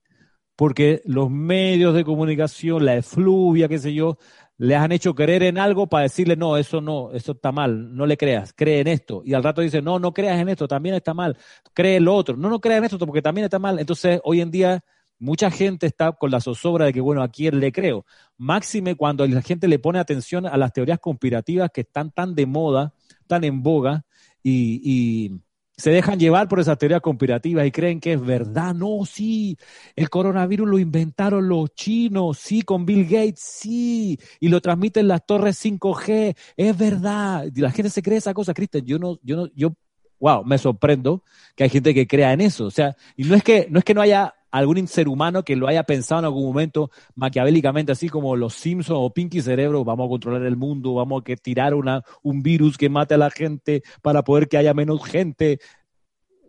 porque 0.57 1.03
los 1.05 1.31
medios 1.31 1.95
de 1.95 2.05
comunicación, 2.05 2.85
la 2.85 2.97
efluvia, 2.97 3.69
qué 3.69 3.79
sé 3.79 3.93
yo, 3.95 4.19
les 4.57 4.79
han 4.79 4.93
hecho 4.93 5.15
creer 5.15 5.43
en 5.43 5.59
algo 5.59 5.89
para 5.89 6.05
decirle, 6.05 6.37
no, 6.37 6.57
eso 6.57 6.81
no, 6.81 7.11
eso 7.13 7.33
está 7.33 7.51
mal, 7.51 7.95
no 7.97 8.07
le 8.07 8.17
creas, 8.17 8.53
cree 8.55 8.81
en 8.81 8.87
esto. 8.87 9.23
Y 9.25 9.35
al 9.35 9.43
rato 9.43 9.61
dice, 9.61 9.83
no, 9.83 9.99
no 9.99 10.13
creas 10.13 10.41
en 10.41 10.49
esto, 10.49 10.69
también 10.69 10.95
está 10.95 11.13
mal, 11.13 11.37
cree 11.73 11.97
en 11.97 12.05
lo 12.05 12.15
otro. 12.15 12.37
No, 12.37 12.49
no 12.49 12.61
creas 12.61 12.79
en 12.79 12.85
esto 12.85 12.99
porque 12.99 13.23
también 13.23 13.47
está 13.47 13.59
mal. 13.59 13.79
Entonces, 13.81 14.21
hoy 14.23 14.41
en 14.41 14.51
día, 14.51 14.85
mucha 15.19 15.51
gente 15.51 15.87
está 15.87 16.13
con 16.13 16.31
la 16.31 16.41
zozobra 16.41 16.87
de 16.87 16.93
que, 16.93 17.01
bueno, 17.01 17.23
¿a 17.23 17.29
quién 17.29 17.59
le 17.59 17.73
creo? 17.73 18.07
Máxime 18.37 18.95
cuando 18.95 19.27
la 19.27 19.43
gente 19.43 19.67
le 19.67 19.81
pone 19.81 19.99
atención 19.99 20.47
a 20.47 20.57
las 20.57 20.73
teorías 20.73 21.01
conspirativas 21.01 21.71
que 21.75 21.81
están 21.81 22.13
tan 22.13 22.35
de 22.35 22.47
moda, 22.47 22.95
tan 23.27 23.43
en 23.43 23.63
boga, 23.63 24.05
y, 24.43 24.81
y 24.85 25.41
se 25.77 25.91
dejan 25.91 26.19
llevar 26.19 26.49
por 26.49 26.61
esas 26.61 26.79
teorías 26.79 27.01
conspirativas 27.01 27.67
y 27.67 27.73
creen 27.73 28.01
que 28.01 28.13
es 28.13 28.21
verdad. 28.21 28.75
No, 28.75 29.05
sí, 29.05 29.57
el 29.97 30.09
coronavirus 30.09 30.69
lo 30.69 30.79
inventaron 30.79 31.49
los 31.49 31.75
chinos, 31.75 32.39
sí, 32.39 32.63
con 32.63 32.87
Bill 32.87 33.05
Gates, 33.05 33.41
sí, 33.41 34.19
y 34.39 34.49
lo 34.49 34.61
transmiten 34.61 35.09
las 35.09 35.27
torres 35.27 35.63
5G, 35.65 36.37
es 36.57 36.79
verdad. 36.79 37.47
Y 37.55 37.61
la 37.61 37.73
gente 37.73 37.91
se 37.91 38.03
cree 38.03 38.19
esa 38.19 38.35
cosa, 38.35 38.55
Cristian. 38.55 38.85
Yo 38.85 38.99
no, 38.99 39.19
yo 39.23 39.37
no, 39.37 39.49
yo, 39.55 39.75
wow, 40.21 40.45
me 40.45 40.59
sorprendo 40.59 41.25
que 41.57 41.65
hay 41.65 41.71
gente 41.71 41.93
que 41.93 42.07
crea 42.07 42.33
en 42.33 42.41
eso. 42.41 42.67
O 42.67 42.71
sea, 42.71 42.97
y 43.17 43.25
no 43.25 43.35
es 43.35 43.43
que, 43.43 43.67
no 43.71 43.81
es 43.81 43.85
que 43.85 43.95
no 43.95 44.01
haya 44.01 44.35
algún 44.55 44.87
ser 44.87 45.09
humano 45.09 45.43
que 45.43 45.57
lo 45.57 45.67
haya 45.67 45.83
pensado 45.83 46.21
en 46.21 46.27
algún 46.27 46.45
momento 46.45 46.89
maquiavélicamente, 47.17 47.91
así 47.91 48.09
como 48.09 48.37
los 48.37 48.55
Simpsons 48.55 49.01
o 49.03 49.13
Pinky 49.13 49.43
Cerebro, 49.43 49.85
vamos 49.85 50.07
a 50.07 50.09
controlar 50.09 50.43
el 50.43 50.57
mundo, 50.57 50.95
vamos 50.95 51.21
a 51.21 51.25
que 51.25 51.37
tirar 51.37 51.75
una, 51.75 52.05
un 52.23 52.41
virus 52.41 52.79
que 52.79 52.89
mate 52.89 53.15
a 53.15 53.19
la 53.19 53.31
gente 53.31 53.83
para 54.01 54.23
poder 54.23 54.49
que 54.49 54.57
haya 54.57 54.73
menos 54.73 55.05
gente. 55.05 55.59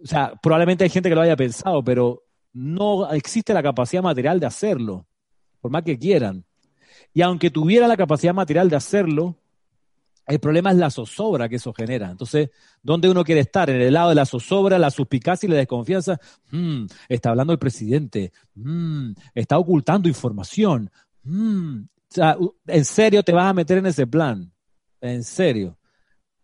O 0.04 0.06
sea, 0.06 0.34
probablemente 0.40 0.84
hay 0.84 0.92
gente 0.92 1.10
que 1.10 1.16
lo 1.16 1.22
haya 1.22 1.36
pensado, 1.36 1.84
pero 1.84 2.22
no 2.54 3.12
existe 3.12 3.56
la 3.56 3.64
capacidad 3.64 4.04
material 4.04 4.40
de 4.40 4.46
hacerlo, 4.46 5.08
por 5.60 5.72
más 5.72 5.82
que 5.82 5.98
quieran. 5.98 6.46
Y 7.12 7.24
aunque 7.24 7.50
tuviera 7.50 7.88
la 7.88 7.98
capacidad 7.98 8.36
material 8.36 8.70
de 8.70 8.76
hacerlo, 8.76 9.36
el 10.28 10.40
problema 10.40 10.72
es 10.72 10.78
la 10.78 10.90
zozobra 10.90 11.48
que 11.48 11.58
eso 11.58 11.74
genera. 11.74 12.10
Entonces, 12.10 12.50
¿dónde 12.82 13.10
uno 13.10 13.24
quiere 13.24 13.42
estar? 13.42 13.70
¿En 13.70 13.82
el 13.82 13.94
lado 13.94 14.10
de 14.10 14.16
la 14.16 14.26
zozobra, 14.26 14.80
la 14.80 14.90
suspicacia 14.90 15.48
y 15.48 15.52
la 15.52 15.58
desconfianza? 15.58 16.20
Hmm, 16.52 16.86
está 17.08 17.30
hablando 17.30 17.54
el 17.54 17.60
presidente. 17.60 18.32
Hmm, 18.56 19.12
está 19.34 19.58
ocultando 19.58 20.08
información. 20.08 20.90
Hmm, 21.24 21.84
¿En 22.68 22.86
serio 22.86 23.24
te 23.24 23.34
vas 23.34 23.50
a 23.50 23.54
meter 23.54 23.78
en 23.78 23.86
ese 23.88 24.08
plan? 24.08 24.52
¿En 25.02 25.24
serio? 25.24 25.78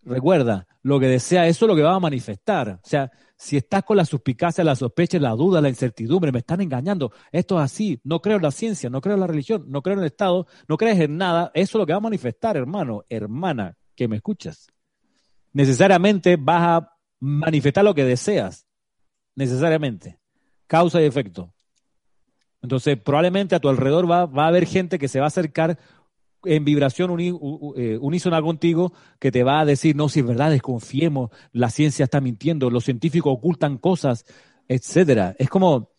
Recuerda, 0.03 0.67
lo 0.83 0.99
que 0.99 1.07
desea, 1.07 1.47
eso 1.47 1.65
es 1.65 1.69
lo 1.69 1.75
que 1.75 1.83
va 1.83 1.95
a 1.95 1.99
manifestar. 1.99 2.79
O 2.83 2.87
sea, 2.87 3.11
si 3.37 3.57
estás 3.57 3.83
con 3.83 3.97
la 3.97 4.05
suspicacia, 4.05 4.63
la 4.63 4.75
sospecha, 4.75 5.19
la 5.19 5.31
duda, 5.31 5.61
la 5.61 5.69
incertidumbre, 5.69 6.31
me 6.31 6.39
están 6.39 6.61
engañando, 6.61 7.11
esto 7.31 7.57
es 7.57 7.65
así, 7.65 7.99
no 8.03 8.21
creo 8.21 8.37
en 8.37 8.43
la 8.43 8.51
ciencia, 8.51 8.89
no 8.89 9.01
creo 9.01 9.15
en 9.15 9.21
la 9.21 9.27
religión, 9.27 9.65
no 9.67 9.81
creo 9.81 9.93
en 9.93 10.01
el 10.01 10.07
Estado, 10.07 10.47
no 10.67 10.77
crees 10.77 10.99
en 10.99 11.17
nada, 11.17 11.51
eso 11.53 11.77
es 11.77 11.79
lo 11.79 11.85
que 11.85 11.93
va 11.93 11.97
a 11.97 12.01
manifestar, 12.01 12.57
hermano, 12.57 13.03
hermana, 13.09 13.75
que 13.95 14.07
me 14.07 14.17
escuchas. 14.17 14.67
Necesariamente 15.53 16.37
vas 16.37 16.61
a 16.61 16.95
manifestar 17.19 17.83
lo 17.83 17.93
que 17.93 18.05
deseas, 18.05 18.67
necesariamente, 19.35 20.19
causa 20.67 21.01
y 21.01 21.05
efecto. 21.05 21.53
Entonces, 22.61 22.97
probablemente 22.97 23.55
a 23.55 23.59
tu 23.59 23.69
alrededor 23.69 24.09
va, 24.09 24.27
va 24.27 24.45
a 24.45 24.49
haber 24.49 24.67
gente 24.67 24.99
que 24.99 25.07
se 25.07 25.19
va 25.19 25.25
a 25.25 25.27
acercar 25.27 25.79
en 26.45 26.65
vibración 26.65 27.19
eh, 27.19 27.97
unísona 27.99 28.41
contigo 28.41 28.93
que 29.19 29.31
te 29.31 29.43
va 29.43 29.59
a 29.59 29.65
decir, 29.65 29.95
no, 29.95 30.09
si 30.09 30.21
es 30.21 30.25
verdad, 30.25 30.51
desconfiemos, 30.51 31.31
la 31.51 31.69
ciencia 31.69 32.05
está 32.05 32.21
mintiendo, 32.21 32.69
los 32.69 32.83
científicos 32.83 33.33
ocultan 33.33 33.77
cosas, 33.77 34.25
etcétera. 34.67 35.35
Es 35.37 35.49
como, 35.49 35.89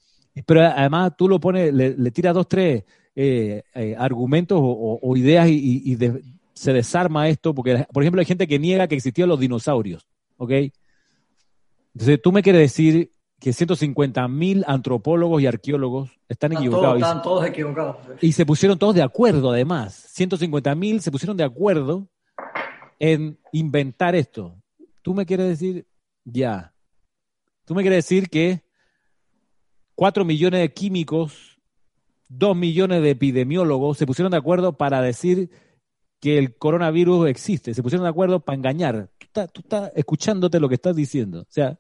pero 0.46 0.62
además 0.62 1.12
tú 1.16 1.28
lo 1.28 1.40
pones, 1.40 1.72
le, 1.72 2.10
tiras 2.10 2.34
dos, 2.34 2.48
tres 2.48 2.84
eh, 3.14 3.62
eh, 3.74 3.94
argumentos 3.98 4.58
o, 4.60 5.16
ideas 5.16 5.48
y, 5.48 5.96
se 6.54 6.72
desarma 6.72 7.28
esto, 7.28 7.54
porque, 7.54 7.86
por 7.92 8.02
ejemplo, 8.02 8.20
hay 8.20 8.26
gente 8.26 8.46
que 8.46 8.58
niega 8.58 8.86
que 8.86 8.94
existían 8.94 9.28
los 9.28 9.40
dinosaurios, 9.40 10.06
¿ok? 10.36 10.52
Entonces, 11.94 12.20
tú 12.22 12.30
me 12.30 12.42
quieres 12.42 12.60
decir 12.60 13.11
que 13.42 13.52
150 13.52 14.28
mil 14.28 14.62
antropólogos 14.68 15.42
y 15.42 15.48
arqueólogos 15.48 16.10
están, 16.28 16.52
equivocados. 16.52 17.02
están 17.02 17.22
todos 17.22 17.44
equivocados. 17.44 17.96
Y 18.20 18.30
se 18.30 18.46
pusieron 18.46 18.78
todos 18.78 18.94
de 18.94 19.02
acuerdo, 19.02 19.50
además. 19.50 19.94
150 20.12 20.72
mil 20.76 21.00
se 21.00 21.10
pusieron 21.10 21.36
de 21.36 21.42
acuerdo 21.42 22.06
en 23.00 23.40
inventar 23.50 24.14
esto. 24.14 24.62
Tú 25.02 25.12
me 25.12 25.26
quieres 25.26 25.48
decir, 25.48 25.88
ya. 26.22 26.72
Tú 27.64 27.74
me 27.74 27.82
quieres 27.82 28.04
decir 28.04 28.30
que 28.30 28.62
4 29.96 30.24
millones 30.24 30.60
de 30.60 30.72
químicos, 30.72 31.58
2 32.28 32.56
millones 32.56 33.02
de 33.02 33.10
epidemiólogos 33.10 33.98
se 33.98 34.06
pusieron 34.06 34.30
de 34.30 34.36
acuerdo 34.38 34.76
para 34.76 35.02
decir 35.02 35.50
que 36.20 36.38
el 36.38 36.56
coronavirus 36.56 37.28
existe. 37.28 37.74
Se 37.74 37.82
pusieron 37.82 38.04
de 38.04 38.10
acuerdo 38.10 38.38
para 38.38 38.54
engañar. 38.54 39.10
Tú 39.18 39.26
estás, 39.26 39.52
tú 39.52 39.62
estás 39.62 39.90
escuchándote 39.96 40.60
lo 40.60 40.68
que 40.68 40.76
estás 40.76 40.94
diciendo. 40.94 41.40
O 41.40 41.46
sea, 41.48 41.76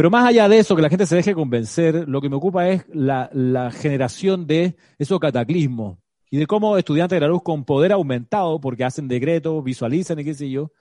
pero 0.00 0.08
más 0.08 0.26
allá 0.26 0.48
de 0.48 0.56
eso, 0.56 0.74
que 0.74 0.80
la 0.80 0.88
gente 0.88 1.04
se 1.04 1.14
deje 1.14 1.34
convencer, 1.34 2.08
lo 2.08 2.22
que 2.22 2.30
me 2.30 2.36
ocupa 2.36 2.66
es 2.70 2.86
la, 2.88 3.28
generación 3.70 4.46
de 4.46 4.74
esos 4.98 5.20
cataclismos 5.20 5.98
y 6.30 6.38
de 6.38 6.46
cómo 6.46 6.78
estudiantes 6.78 7.16
de 7.16 7.20
la 7.20 7.28
luz 7.28 7.42
con 7.42 7.66
poder 7.66 7.92
aumentado, 7.92 8.58
porque 8.62 8.82
hacen 8.82 9.08
decretos, 9.08 9.62
visualizan 9.62 10.18
y 10.18 10.24
qué 10.24 10.32
sé 10.32 10.48
yo. 10.48 10.72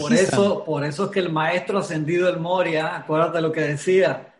por, 0.00 0.12
eso, 0.12 0.64
por 0.64 0.84
eso 0.84 1.06
es 1.06 1.10
que 1.10 1.18
el 1.18 1.32
maestro 1.32 1.78
ascendido 1.78 2.28
del 2.28 2.38
Moria, 2.38 2.94
acuérdate 2.94 3.40
lo 3.40 3.50
que 3.50 3.62
decía, 3.62 4.32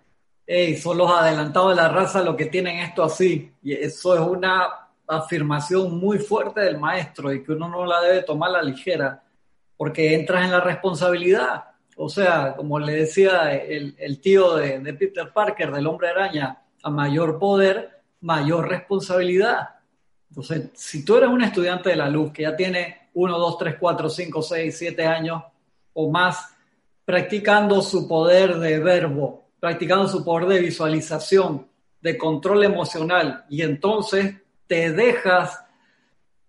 son 0.80 0.96
los 0.96 1.10
adelantados 1.10 1.70
de 1.70 1.82
la 1.82 1.88
raza 1.88 2.22
los 2.22 2.36
que 2.36 2.46
tienen 2.46 2.78
esto 2.78 3.02
así. 3.02 3.50
Y 3.64 3.72
eso 3.72 4.14
es 4.14 4.20
una 4.20 4.62
afirmación 5.08 5.98
muy 5.98 6.20
fuerte 6.20 6.60
del 6.60 6.78
maestro 6.78 7.32
y 7.32 7.42
que 7.42 7.50
uno 7.50 7.68
no 7.68 7.84
la 7.84 8.00
debe 8.00 8.22
tomar 8.22 8.50
a 8.50 8.58
la 8.58 8.62
ligera, 8.62 9.24
porque 9.76 10.14
entras 10.14 10.44
en 10.44 10.52
la 10.52 10.60
responsabilidad 10.60 11.73
o 11.96 12.08
sea, 12.08 12.54
como 12.56 12.78
le 12.78 12.92
decía 12.92 13.52
el, 13.52 14.20
tío 14.20 14.56
de, 14.56 14.80
Peter 14.94 15.32
Parker, 15.32 15.72
del 15.72 15.86
hombre 15.86 16.08
araña, 16.08 16.62
a 16.82 16.90
mayor 16.90 17.38
poder, 17.38 18.02
mayor 18.20 18.68
responsabilidad. 18.68 19.68
Entonces, 20.28 20.70
si 20.74 21.04
tú 21.04 21.16
eres 21.16 21.28
un 21.28 21.42
estudiante 21.42 21.90
de 21.90 21.96
la 21.96 22.08
luz 22.08 22.32
que 22.32 22.42
ya 22.42 22.56
tiene 22.56 23.08
1, 23.14 23.38
2, 23.38 23.58
3, 23.58 23.76
4, 23.78 24.08
5, 24.08 24.42
6, 24.42 24.78
7 24.78 25.06
años 25.06 25.42
o 25.92 26.10
más 26.10 26.54
practicando 27.04 27.80
su 27.80 28.08
poder 28.08 28.58
de 28.58 28.80
verbo, 28.80 29.44
practicando 29.60 30.08
su 30.08 30.24
poder 30.24 30.48
de 30.48 30.60
visualización, 30.60 31.68
de 32.00 32.18
control 32.18 32.64
emocional, 32.64 33.44
y 33.48 33.62
entonces 33.62 34.34
te 34.66 34.92
dejas 34.92 35.64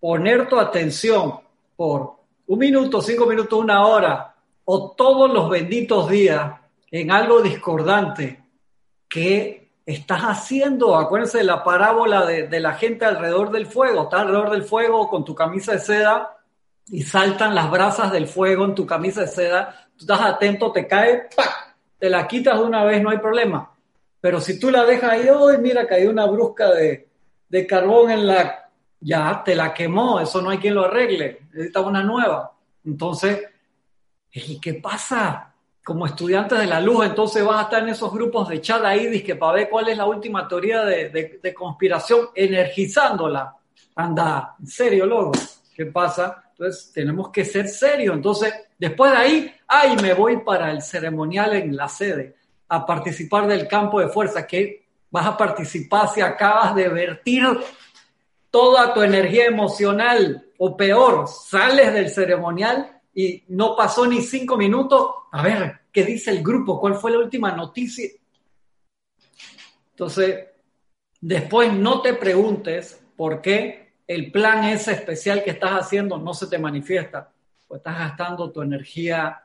poner 0.00 0.48
tu 0.48 0.58
atención 0.58 1.40
por 1.76 2.16
un 2.46 2.58
minuto, 2.58 3.02
cinco 3.02 3.26
minutos, 3.26 3.58
una 3.58 3.86
hora, 3.86 4.35
o 4.66 4.90
todos 4.90 5.32
los 5.32 5.48
benditos 5.48 6.10
días 6.10 6.52
en 6.90 7.10
algo 7.10 7.40
discordante 7.40 8.42
que 9.08 9.70
estás 9.86 10.22
haciendo. 10.22 10.96
Acuérdense 10.96 11.38
de 11.38 11.44
la 11.44 11.62
parábola 11.62 12.26
de, 12.26 12.60
la 12.60 12.74
gente 12.74 13.04
alrededor 13.04 13.52
del 13.52 13.66
fuego. 13.66 14.02
Estás 14.02 14.22
alrededor 14.22 14.50
del 14.50 14.64
fuego 14.64 15.08
con 15.08 15.24
tu 15.24 15.34
camisa 15.34 15.72
de 15.72 15.78
seda 15.78 16.36
y 16.88 17.02
saltan 17.02 17.54
las 17.54 17.70
brasas 17.70 18.10
del 18.10 18.26
fuego 18.26 18.64
en 18.64 18.74
tu 18.74 18.84
camisa 18.84 19.20
de 19.22 19.28
seda. 19.28 19.88
Tú 19.96 20.04
estás 20.04 20.20
atento, 20.20 20.72
te 20.72 20.88
cae, 20.88 21.28
te 21.98 22.10
la 22.10 22.26
quitas 22.26 22.58
de 22.58 22.64
una 22.64 22.84
vez, 22.84 23.00
no 23.00 23.10
hay 23.10 23.18
problema. 23.18 23.70
Pero 24.20 24.40
si 24.40 24.58
tú 24.58 24.72
la 24.72 24.84
dejas 24.84 25.12
ahí, 25.12 25.28
hoy 25.28 25.58
mira, 25.58 25.86
cayó 25.86 26.10
una 26.10 26.26
brusca 26.26 26.72
de, 26.72 27.08
de 27.48 27.66
carbón 27.68 28.10
en 28.10 28.26
la, 28.26 28.68
ya 28.98 29.42
te 29.44 29.54
la 29.54 29.72
quemó, 29.72 30.18
eso 30.18 30.42
no 30.42 30.50
hay 30.50 30.58
quien 30.58 30.74
lo 30.74 30.86
arregle, 30.86 31.42
necesita 31.52 31.80
una 31.82 32.02
nueva. 32.02 32.52
Entonces, 32.84 33.40
¿y 34.32 34.60
qué 34.60 34.74
pasa? 34.74 35.52
Como 35.84 36.06
estudiantes 36.06 36.58
de 36.58 36.66
la 36.66 36.80
luz, 36.80 37.06
entonces 37.06 37.44
vas 37.44 37.58
a 37.58 37.62
estar 37.62 37.82
en 37.82 37.90
esos 37.90 38.12
grupos 38.12 38.48
de 38.48 38.60
chat 38.60 38.84
ahí, 38.84 39.22
que 39.22 39.36
para 39.36 39.52
ver 39.52 39.70
cuál 39.70 39.88
es 39.88 39.96
la 39.96 40.06
última 40.06 40.48
teoría 40.48 40.84
de, 40.84 41.54
conspiración, 41.54 42.28
energizándola. 42.34 43.54
Anda, 43.94 44.56
en 44.60 44.66
serio, 44.66 45.06
loco, 45.06 45.32
¿qué 45.74 45.86
pasa? 45.86 46.44
Entonces, 46.50 46.92
tenemos 46.92 47.30
que 47.30 47.44
ser 47.44 47.68
serios. 47.68 48.16
Entonces, 48.16 48.52
después 48.78 49.12
de 49.12 49.16
ahí, 49.16 49.54
ay, 49.68 49.96
me 50.02 50.12
voy 50.12 50.38
para 50.38 50.70
el 50.70 50.82
ceremonial 50.82 51.54
en 51.54 51.76
la 51.76 51.88
sede 51.88 52.34
a 52.68 52.84
participar 52.84 53.46
del 53.46 53.68
campo 53.68 54.00
de 54.00 54.08
fuerza, 54.08 54.46
que 54.46 54.86
vas 55.10 55.26
a 55.26 55.36
participar 55.36 56.08
si 56.08 56.20
acabas 56.20 56.74
de 56.74 56.88
vertir 56.88 57.44
toda 58.50 58.92
tu 58.92 59.02
energía 59.02 59.46
emocional 59.46 60.46
o 60.58 60.76
peor, 60.76 61.28
sales 61.28 61.92
del 61.92 62.10
ceremonial 62.10 62.95
y 63.18 63.44
no 63.48 63.74
pasó 63.74 64.06
ni 64.06 64.20
cinco 64.20 64.58
minutos. 64.58 65.10
A 65.32 65.42
ver, 65.42 65.80
¿qué 65.90 66.04
dice 66.04 66.30
el 66.30 66.42
grupo? 66.42 66.78
¿Cuál 66.78 66.96
fue 66.96 67.10
la 67.10 67.18
última 67.18 67.50
noticia? 67.50 68.10
Entonces, 69.92 70.48
después 71.18 71.72
no 71.72 72.02
te 72.02 72.12
preguntes 72.12 73.02
por 73.16 73.40
qué 73.40 73.94
el 74.06 74.30
plan 74.30 74.64
ese 74.64 74.92
especial 74.92 75.42
que 75.42 75.52
estás 75.52 75.72
haciendo 75.72 76.18
no 76.18 76.34
se 76.34 76.46
te 76.46 76.58
manifiesta, 76.58 77.32
pues 77.66 77.78
estás 77.78 77.98
gastando 77.98 78.52
tu 78.52 78.60
energía 78.60 79.42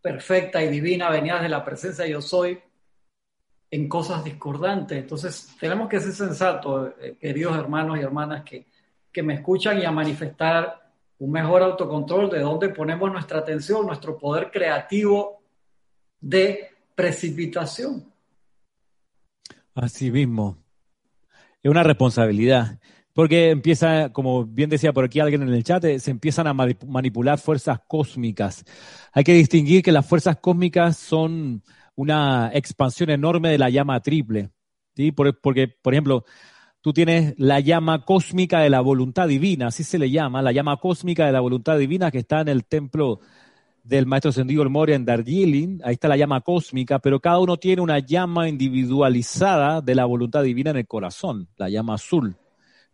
perfecta 0.00 0.60
y 0.60 0.68
divina, 0.68 1.08
venías 1.08 1.40
de 1.42 1.48
la 1.48 1.64
presencia 1.64 2.04
yo 2.04 2.20
soy, 2.20 2.58
en 3.70 3.88
cosas 3.88 4.24
discordantes. 4.24 4.98
Entonces, 4.98 5.54
tenemos 5.60 5.88
que 5.88 6.00
ser 6.00 6.12
sensatos, 6.12 6.90
eh, 7.00 7.16
queridos 7.20 7.56
hermanos 7.56 7.98
y 7.98 8.02
hermanas 8.02 8.42
que, 8.42 8.66
que 9.12 9.22
me 9.22 9.34
escuchan 9.34 9.78
y 9.78 9.84
a 9.84 9.92
manifestar 9.92 10.91
un 11.22 11.30
mejor 11.30 11.62
autocontrol 11.62 12.28
de 12.30 12.40
dónde 12.40 12.68
ponemos 12.70 13.12
nuestra 13.12 13.38
atención, 13.38 13.86
nuestro 13.86 14.18
poder 14.18 14.50
creativo 14.50 15.40
de 16.20 16.70
precipitación. 16.96 18.12
Así 19.72 20.10
mismo. 20.10 20.58
Es 21.62 21.70
una 21.70 21.84
responsabilidad. 21.84 22.80
Porque 23.12 23.50
empieza, 23.50 24.12
como 24.12 24.44
bien 24.44 24.68
decía 24.68 24.92
por 24.92 25.04
aquí 25.04 25.20
alguien 25.20 25.42
en 25.42 25.50
el 25.50 25.62
chat, 25.62 25.84
se 25.98 26.10
empiezan 26.10 26.48
a 26.48 26.54
manipular 26.54 27.38
fuerzas 27.38 27.78
cósmicas. 27.86 28.64
Hay 29.12 29.22
que 29.22 29.34
distinguir 29.34 29.84
que 29.84 29.92
las 29.92 30.04
fuerzas 30.04 30.38
cósmicas 30.38 30.96
son 30.96 31.62
una 31.94 32.50
expansión 32.52 33.10
enorme 33.10 33.50
de 33.50 33.58
la 33.58 33.70
llama 33.70 34.00
triple. 34.00 34.50
¿sí? 34.96 35.12
Porque, 35.12 35.68
por 35.68 35.94
ejemplo, 35.94 36.24
tú 36.82 36.92
tienes 36.92 37.34
la 37.38 37.60
llama 37.60 38.04
cósmica 38.04 38.60
de 38.60 38.68
la 38.68 38.80
voluntad 38.80 39.28
divina, 39.28 39.68
así 39.68 39.84
se 39.84 39.98
le 39.98 40.10
llama, 40.10 40.42
la 40.42 40.52
llama 40.52 40.76
cósmica 40.76 41.24
de 41.24 41.32
la 41.32 41.40
voluntad 41.40 41.78
divina 41.78 42.10
que 42.10 42.18
está 42.18 42.42
en 42.42 42.48
el 42.48 42.66
templo 42.66 43.20
del 43.82 44.06
maestro 44.06 44.28
ascendido 44.28 44.62
el 44.62 44.68
Moria 44.68 44.94
en 44.94 45.06
Darjeeling, 45.06 45.80
ahí 45.82 45.94
está 45.94 46.08
la 46.08 46.16
llama 46.16 46.42
cósmica, 46.42 46.98
pero 46.98 47.18
cada 47.20 47.38
uno 47.38 47.56
tiene 47.56 47.80
una 47.80 47.98
llama 47.98 48.48
individualizada 48.48 49.80
de 49.80 49.94
la 49.94 50.04
voluntad 50.04 50.42
divina 50.42 50.70
en 50.70 50.76
el 50.76 50.86
corazón, 50.86 51.48
la 51.56 51.70
llama 51.70 51.94
azul 51.94 52.36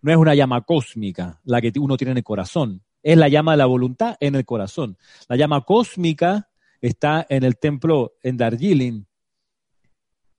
no 0.01 0.12
es 0.12 0.16
una 0.16 0.35
llama 0.35 0.62
cósmica 0.62 1.40
la 1.44 1.60
que 1.60 1.73
uno 1.78 1.97
tiene 1.97 2.12
en 2.12 2.19
el 2.19 2.24
corazón, 2.24 2.82
es 3.02 3.16
la 3.16 3.28
llama 3.28 3.52
de 3.52 3.59
la 3.59 3.66
voluntad 3.66 4.16
en 4.20 4.35
el 4.35 4.44
corazón. 4.44 4.97
La 5.28 5.36
llama 5.36 5.62
cósmica 5.62 6.48
está 6.81 7.27
en 7.28 7.44
el 7.44 7.59
templo 7.59 8.15
en 8.23 8.36
Darjeeling. 8.36 9.05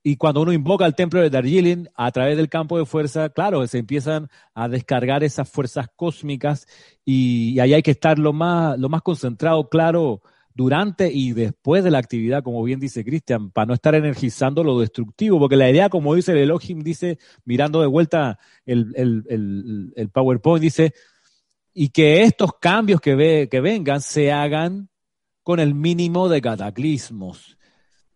Y 0.02 0.16
cuando 0.16 0.42
uno 0.42 0.54
invoca 0.54 0.86
el 0.86 0.96
templo 0.96 1.22
de 1.22 1.30
Darjeeling 1.30 1.88
a 1.94 2.12
través 2.12 2.38
del 2.38 2.48
campo 2.48 2.78
de 2.78 2.86
fuerza, 2.86 3.30
claro, 3.30 3.66
se 3.68 3.80
empiezan 3.80 4.30
a 4.54 4.70
descargar 4.70 5.24
esas 5.24 5.50
fuerzas 5.50 5.88
cósmicas 5.96 6.68
y, 7.04 7.60
ahí 7.60 7.74
hay 7.74 7.82
que 7.82 7.92
estar 7.92 8.18
lo 8.18 8.32
más, 8.32 8.80
lo 8.80 8.88
más 8.88 9.02
concentrado, 9.02 9.68
claro, 9.68 10.22
durante 10.56 11.12
y 11.12 11.34
después 11.34 11.84
de 11.84 11.92
la 11.92 12.00
actividad, 12.00 12.44
como 12.44 12.64
bien 12.64 12.80
dice 12.80 13.04
Cristian, 13.04 13.52
para 13.52 13.66
no 13.68 13.74
estar 13.74 13.94
energizando 13.94 14.64
lo 14.64 14.80
destructivo, 14.80 15.38
porque 15.38 15.58
la 15.58 15.70
idea, 15.70 15.90
como 15.90 16.16
dice 16.16 16.32
el 16.32 16.40
Elohim, 16.40 16.80
dice, 16.82 17.18
mirando 17.44 17.82
de 17.82 17.88
vuelta 17.88 18.40
el, 18.66 18.94
el, 18.96 20.10
PowerPoint, 20.10 20.62
dice, 20.62 20.94
y 21.74 21.90
que 21.90 22.24
estos 22.24 22.54
cambios 22.60 23.02
que, 23.02 23.16
ve, 23.16 23.50
que 23.52 23.60
vengan 23.60 24.02
se 24.02 24.32
hagan 24.32 24.90
con 25.44 25.60
el 25.60 25.76
mínimo 25.76 26.30
de 26.30 26.42
cataclismos 26.42 27.59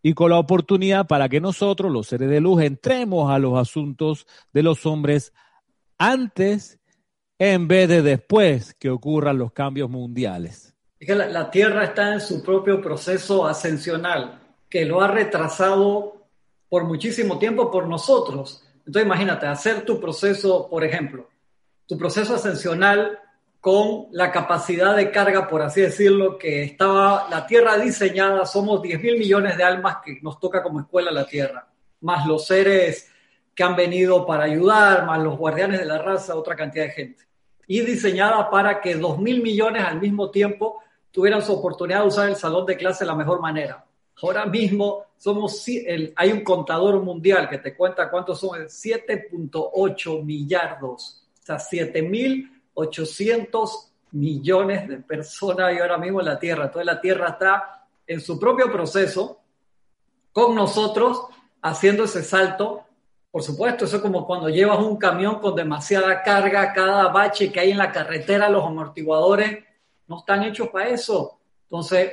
y 0.03 0.13
con 0.13 0.29
la 0.29 0.37
oportunidad 0.37 1.07
para 1.07 1.27
que 1.27 1.41
nosotros, 1.41 1.91
los 1.91 2.05
seres 2.07 2.29
de 2.29 2.41
luz, 2.41 2.61
entremos 2.61 3.31
a 3.31 3.39
los 3.39 3.57
asuntos 3.57 4.27
de 4.53 4.61
los 4.61 4.85
hombres 4.85 5.33
antes 5.97 6.79
en 7.39 7.67
vez 7.67 7.89
de 7.89 8.03
después 8.03 8.75
que 8.75 8.91
ocurran 8.91 9.39
los 9.39 9.51
cambios 9.51 9.89
mundiales 9.89 10.73
que 11.05 11.15
la, 11.15 11.51
Tierra 11.51 11.85
está 11.85 12.13
en 12.13 12.21
su 12.21 12.43
propio 12.43 12.81
proceso 12.81 13.45
ascensional, 13.45 14.39
que 14.69 14.85
lo 14.85 15.01
ha 15.01 15.07
retrasado 15.07 16.27
por 16.69 16.85
muchísimo 16.85 17.37
tiempo 17.37 17.69
por 17.69 17.87
nosotros. 17.87 18.63
Entonces 18.79 19.05
imagínate, 19.05 19.45
hacer 19.45 19.85
tu 19.85 19.99
proceso, 19.99 20.67
por 20.69 20.83
ejemplo, 20.83 21.29
tu 21.87 21.97
proceso 21.97 22.35
ascensional 22.35 23.19
con 23.63 24.07
la 24.11 24.29
capacidad 24.29 24.93
de 24.93 25.09
carga, 25.09 25.47
por 25.47 25.61
así 25.61 25.79
decirlo, 25.79 26.37
que 26.37 26.63
estaba 26.63 27.29
la 27.29 27.47
Tierra 27.47 27.77
diseñada, 27.77 28.45
somos 28.45 28.81
10 28.81 29.01
mil 29.01 29.17
millones 29.17 29.55
de 29.55 29.63
almas 29.63 29.99
que 30.03 30.19
nos 30.21 30.37
toca 30.37 30.61
como 30.61 30.81
escuela 30.81 31.11
la 31.11 31.25
Tierra, 31.25 31.65
más 32.01 32.27
los 32.27 32.45
seres 32.45 33.09
que 33.55 33.63
han 33.63 33.77
venido 33.77 34.25
para 34.25 34.43
ayudar, 34.43 35.05
más 35.05 35.23
los 35.23 35.37
guardianes 35.37 35.79
de 35.79 35.85
la 35.85 35.97
raza, 35.97 36.35
otra 36.35 36.57
cantidad 36.57 36.83
de 36.83 36.91
gente. 36.91 37.23
Y 37.65 37.79
diseñada 37.79 38.49
para 38.49 38.81
que 38.81 38.95
2 38.95 39.19
mil 39.19 39.41
millones 39.41 39.85
al 39.85 40.01
mismo 40.01 40.29
tiempo 40.29 40.81
tuvieran 41.09 41.41
su 41.41 41.53
oportunidad 41.53 42.01
de 42.01 42.07
usar 42.07 42.27
el 42.27 42.35
salón 42.35 42.65
de 42.65 42.75
clase 42.75 43.05
de 43.05 43.11
la 43.11 43.15
mejor 43.15 43.39
manera. 43.39 43.85
Ahora 44.21 44.45
mismo 44.45 45.05
somos, 45.17 45.65
hay 46.17 46.31
un 46.33 46.43
contador 46.43 47.01
mundial 47.01 47.47
que 47.47 47.59
te 47.59 47.73
cuenta 47.73 48.11
cuántos 48.11 48.41
son, 48.41 48.59
7.8 48.59 50.21
millardos, 50.21 51.23
o 51.41 51.45
sea, 51.45 51.59
7.800 52.75 53.89
millones 54.11 54.87
de 54.87 54.97
personas 54.97 55.67
hay 55.67 55.79
ahora 55.79 55.97
mismo 55.97 56.19
en 56.19 56.27
la 56.27 56.39
Tierra. 56.39 56.65
Entonces 56.65 56.85
la 56.85 57.01
Tierra 57.01 57.29
está 57.29 57.85
en 58.05 58.21
su 58.21 58.39
propio 58.39 58.71
proceso 58.71 59.39
con 60.31 60.55
nosotros 60.55 61.25
haciendo 61.61 62.03
ese 62.03 62.23
salto. 62.23 62.83
Por 63.31 63.41
supuesto, 63.41 63.85
eso 63.85 63.97
es 63.97 64.01
como 64.01 64.27
cuando 64.27 64.49
llevas 64.49 64.79
un 64.79 64.97
camión 64.97 65.39
con 65.39 65.55
demasiada 65.55 66.21
carga, 66.21 66.73
cada 66.73 67.07
bache 67.07 67.51
que 67.51 67.59
hay 67.59 67.71
en 67.71 67.77
la 67.77 67.91
carretera, 67.91 68.49
los 68.49 68.65
amortiguadores 68.65 69.63
no 70.07 70.19
están 70.19 70.43
hechos 70.43 70.69
para 70.69 70.89
eso. 70.89 71.39
Entonces, 71.63 72.11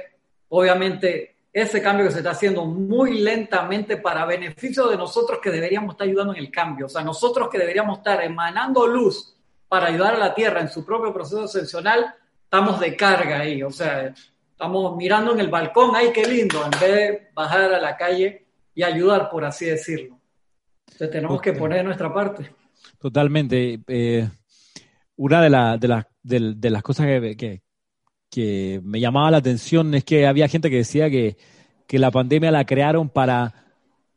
obviamente, 0.48 1.36
ese 1.52 1.82
cambio 1.82 2.06
que 2.06 2.12
se 2.12 2.18
está 2.18 2.30
haciendo 2.30 2.64
muy 2.64 3.20
lentamente 3.20 3.96
para 3.96 4.24
beneficio 4.24 4.86
de 4.86 4.96
nosotros 4.96 5.40
que 5.42 5.50
deberíamos 5.50 5.94
estar 5.94 6.06
ayudando 6.06 6.32
en 6.32 6.38
el 6.38 6.50
cambio. 6.50 6.86
O 6.86 6.88
sea, 6.88 7.02
nosotros 7.02 7.48
que 7.50 7.58
deberíamos 7.58 7.98
estar 7.98 8.22
emanando 8.22 8.86
luz 8.86 9.36
para 9.70 9.86
ayudar 9.86 10.14
a 10.14 10.18
la 10.18 10.34
Tierra 10.34 10.60
en 10.60 10.68
su 10.68 10.84
propio 10.84 11.14
proceso 11.14 11.44
ascensional, 11.44 12.12
estamos 12.42 12.80
de 12.80 12.96
carga 12.96 13.38
ahí. 13.38 13.62
O 13.62 13.70
sea, 13.70 14.12
estamos 14.50 14.96
mirando 14.96 15.32
en 15.32 15.38
el 15.38 15.48
balcón, 15.48 15.92
¡ay, 15.94 16.10
qué 16.12 16.26
lindo! 16.26 16.64
En 16.64 16.72
vez 16.72 16.80
de 16.80 17.28
bajar 17.32 17.72
a 17.72 17.80
la 17.80 17.96
calle 17.96 18.46
y 18.74 18.82
ayudar, 18.82 19.30
por 19.30 19.44
así 19.44 19.66
decirlo. 19.66 20.18
Entonces 20.86 21.10
tenemos 21.12 21.40
que 21.40 21.52
poner 21.52 21.84
nuestra 21.84 22.12
parte. 22.12 22.52
Totalmente. 22.98 23.80
Eh, 23.86 24.28
una 25.16 25.40
de, 25.40 26.04
de, 26.22 26.54
de, 26.56 26.70
las 26.70 26.82
cosas 26.82 27.06
que, 27.06 27.62
que 28.28 28.80
me 28.82 28.98
llamaba 28.98 29.30
la 29.30 29.36
atención 29.36 29.94
es 29.94 30.04
que 30.04 30.26
había 30.26 30.48
gente 30.48 30.68
que 30.68 30.78
decía 30.78 31.08
que, 31.10 31.36
la 31.92 32.10
pandemia 32.10 32.50
la 32.50 32.64
crearon 32.64 33.08
para 33.08 33.69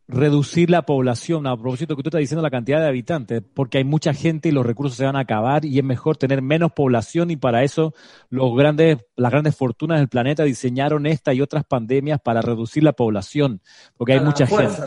reducir 0.08 0.70
la 0.70 0.84
población, 0.84 1.48
a 1.48 1.56
propósito 1.56 1.96
que 1.96 2.04
tú 2.04 2.10
estás 2.10 2.20
diciendo 2.20 2.42
la 2.42 2.52
cantidad 2.52 2.80
de 2.80 2.88
habitantes, 2.88 3.42
porque 3.54 3.78
hay 3.78 3.84
mucha 3.84 4.14
gente 4.14 4.50
y 4.50 4.52
los 4.52 4.66
recursos 4.66 4.98
se 4.98 5.06
van 5.06 5.16
a 5.16 5.22
acabar 5.22 5.66
y 5.66 5.78
es 5.78 5.84
mejor 5.84 6.18
tener 6.18 6.42
menos 6.42 6.74
población 6.74 7.32
y 7.32 7.38
para 7.38 7.64
eso 7.64 7.94
los 8.30 8.56
grandes, 8.56 8.98
las 9.16 9.32
grandes 9.32 9.56
fortunas 9.56 10.00
del 10.00 10.10
planeta 10.10 10.44
diseñaron 10.44 11.06
esta 11.06 11.34
y 11.34 11.42
otras 11.42 11.64
pandemias 11.64 12.20
para 12.22 12.42
reducir 12.42 12.84
la 12.84 12.94
población, 12.94 13.62
porque 13.98 14.14
hay 14.14 14.20
mucha 14.20 14.46
gente. 14.46 14.82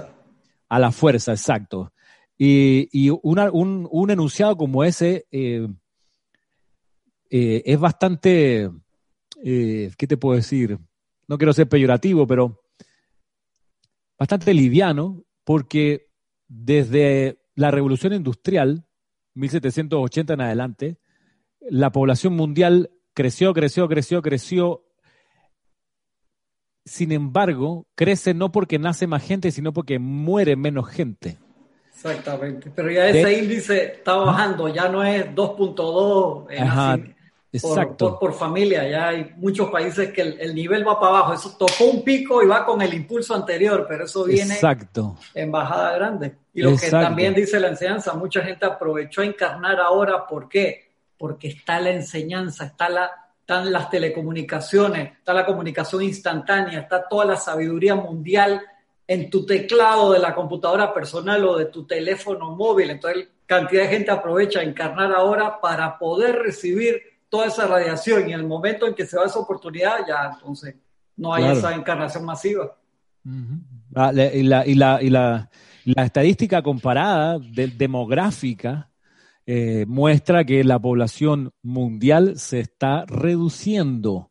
A 0.68 0.80
la 0.80 0.90
fuerza, 0.90 1.30
exacto. 1.30 1.93
Y, 2.36 2.88
y 2.90 3.10
un, 3.10 3.88
un, 3.90 4.10
enunciado 4.10 4.56
como 4.56 4.82
ese 4.82 5.26
eh, 5.30 5.68
eh, 7.30 7.62
es 7.64 7.78
bastante 7.78 8.68
eh, 9.43 9.90
¿qué 9.97 10.06
te 10.06 10.16
puedo 10.16 10.36
decir? 10.36 10.78
No 11.28 11.38
quiero 11.38 11.52
ser 11.52 11.68
peyorativo, 11.68 12.26
pero 12.26 12.62
bastante 14.18 14.55
liviano, 14.55 15.24
porque 15.44 16.09
desde 16.48 17.38
la 17.55 17.70
revolución 17.70 18.12
industrial, 18.12 18.86
1780 19.34 20.34
en 20.34 20.40
adelante, 20.40 20.98
la 21.60 21.90
población 21.90 22.34
mundial 22.34 22.90
creció, 23.14 23.52
creció, 23.52 23.88
creció, 23.88 24.22
creció. 24.22 24.84
Sin 26.84 27.12
embargo, 27.12 27.86
crece 27.94 28.34
no 28.34 28.52
porque 28.52 28.78
nace 28.78 29.06
más 29.06 29.24
gente, 29.24 29.51
sino 29.51 29.72
porque 29.72 29.98
muere 29.98 30.55
menos 30.56 30.88
gente. 30.88 31.38
Exactamente, 31.88 32.70
pero 32.70 32.90
ya 32.90 33.09
ese 33.09 33.38
índice 33.43 33.84
está 33.94 34.16
bajando, 34.16 34.68
ya 34.68 34.88
no 34.88 35.02
es 35.02 35.24
2.2 35.34 37.15
por, 37.61 37.97
por, 37.97 38.19
por, 38.19 38.35
familia, 38.35 38.89
ya 38.89 39.09
hay 39.09 39.33
muchos 39.37 39.70
países 39.70 40.12
que 40.12 40.23
el, 40.23 40.55
nivel 40.55 40.87
va 40.87 40.99
para 40.99 41.19
abajo, 41.19 41.35
eso 41.35 41.57
tocó 41.59 41.85
un 41.85 42.03
pico 42.03 42.43
y 42.43 42.47
va 42.47 42.65
con 42.65 42.83
el 42.83 42.93
impulso 42.95 43.35
anterior, 43.35 43.87
pero 43.89 44.05
eso 44.05 44.24
viene 44.24 44.55
Exacto. 44.55 45.16
en 45.35 45.51
bajada 45.51 45.93
grande. 45.95 46.35
Y 46.55 46.62
lo 46.62 46.77
que 46.77 46.91
también 46.91 47.35
dice 47.35 47.61
la 47.61 47.69
enseñanza, 47.69 48.15
mucha 48.15 48.41
gente 48.43 48.65
aprovechó 48.66 49.20
a 49.20 49.27
encarnar 49.27 49.81
ahora, 49.81 50.27
¿por 50.27 50.49
qué? 50.49 50.91
Porque 51.19 51.49
está 51.49 51.81
la 51.81 51.91
enseñanza, 51.91 52.66
está 52.66 52.89
la, 52.89 53.11
están 53.41 53.73
las 53.73 53.91
telecomunicaciones, 53.91 55.12
está 55.19 55.33
la 55.33 55.47
comunicación 55.47 56.03
instantánea, 56.03 56.81
está 56.81 57.07
toda 57.07 57.24
la 57.24 57.37
sabiduría 57.37 57.95
mundial 57.95 58.62
en 59.07 59.31
tu 59.31 59.47
teclado 59.47 60.12
de 60.12 60.19
la 60.19 60.35
computadora 60.35 60.93
personal 60.93 61.45
o 61.45 61.57
de 61.57 61.66
tu 61.66 61.87
teléfono 61.87 62.51
móvil. 62.57 62.91
Entonces, 62.91 63.28
cantidad 63.47 63.83
de 63.83 63.89
gente 63.89 64.11
aprovecha 64.11 64.61
a 64.61 64.65
encarnar 64.65 65.12
ahora 65.12 65.61
para 65.61 65.99
poder 65.99 66.37
recibir 66.37 67.03
toda 67.28 67.47
esa 67.47 67.66
radiación 67.66 68.28
y 68.28 68.32
en 68.32 68.40
el 68.40 68.47
momento 68.47 68.86
en 68.86 68.94
que 68.94 69.07
se 69.07 69.16
va 69.16 69.27
esa 69.27 69.39
oportunidad, 69.39 70.07
ya 70.07 70.31
entonces 70.35 70.77
no 71.16 71.32
hay 71.32 71.44
esa 71.44 71.74
encarnación 71.74 72.24
masiva. 72.24 72.77
Ah, 73.94 74.12
y, 74.12 74.43
la, 74.43 74.66
y, 74.66 74.74
la, 74.74 75.03
y, 75.03 75.11
la, 75.11 75.51
la, 75.85 76.05
estadística 76.05 76.62
comparada 76.62 77.39
demográfica 77.40 78.89
eh, 79.44 79.85
muestra 79.89 80.44
que 80.44 80.62
la 80.62 80.78
población 80.78 81.53
mundial 81.62 82.39
se 82.39 82.61
está 82.61 83.05
reduciendo 83.07 84.31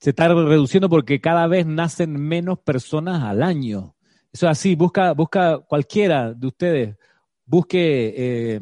se 0.00 0.10
está 0.10 0.28
reduciendo 0.28 0.88
porque 0.88 1.20
cada 1.20 1.46
vez 1.46 1.66
nacen 1.66 2.12
menos 2.12 2.58
personas 2.58 3.22
al 3.22 3.42
año. 3.42 3.94
Eso 4.32 4.46
es 4.46 4.52
así, 4.52 4.74
busca, 4.74 5.12
busca 5.12 5.58
cualquiera 5.58 6.32
de 6.32 6.46
ustedes, 6.46 6.96
busque 7.44 8.14
eh, 8.16 8.60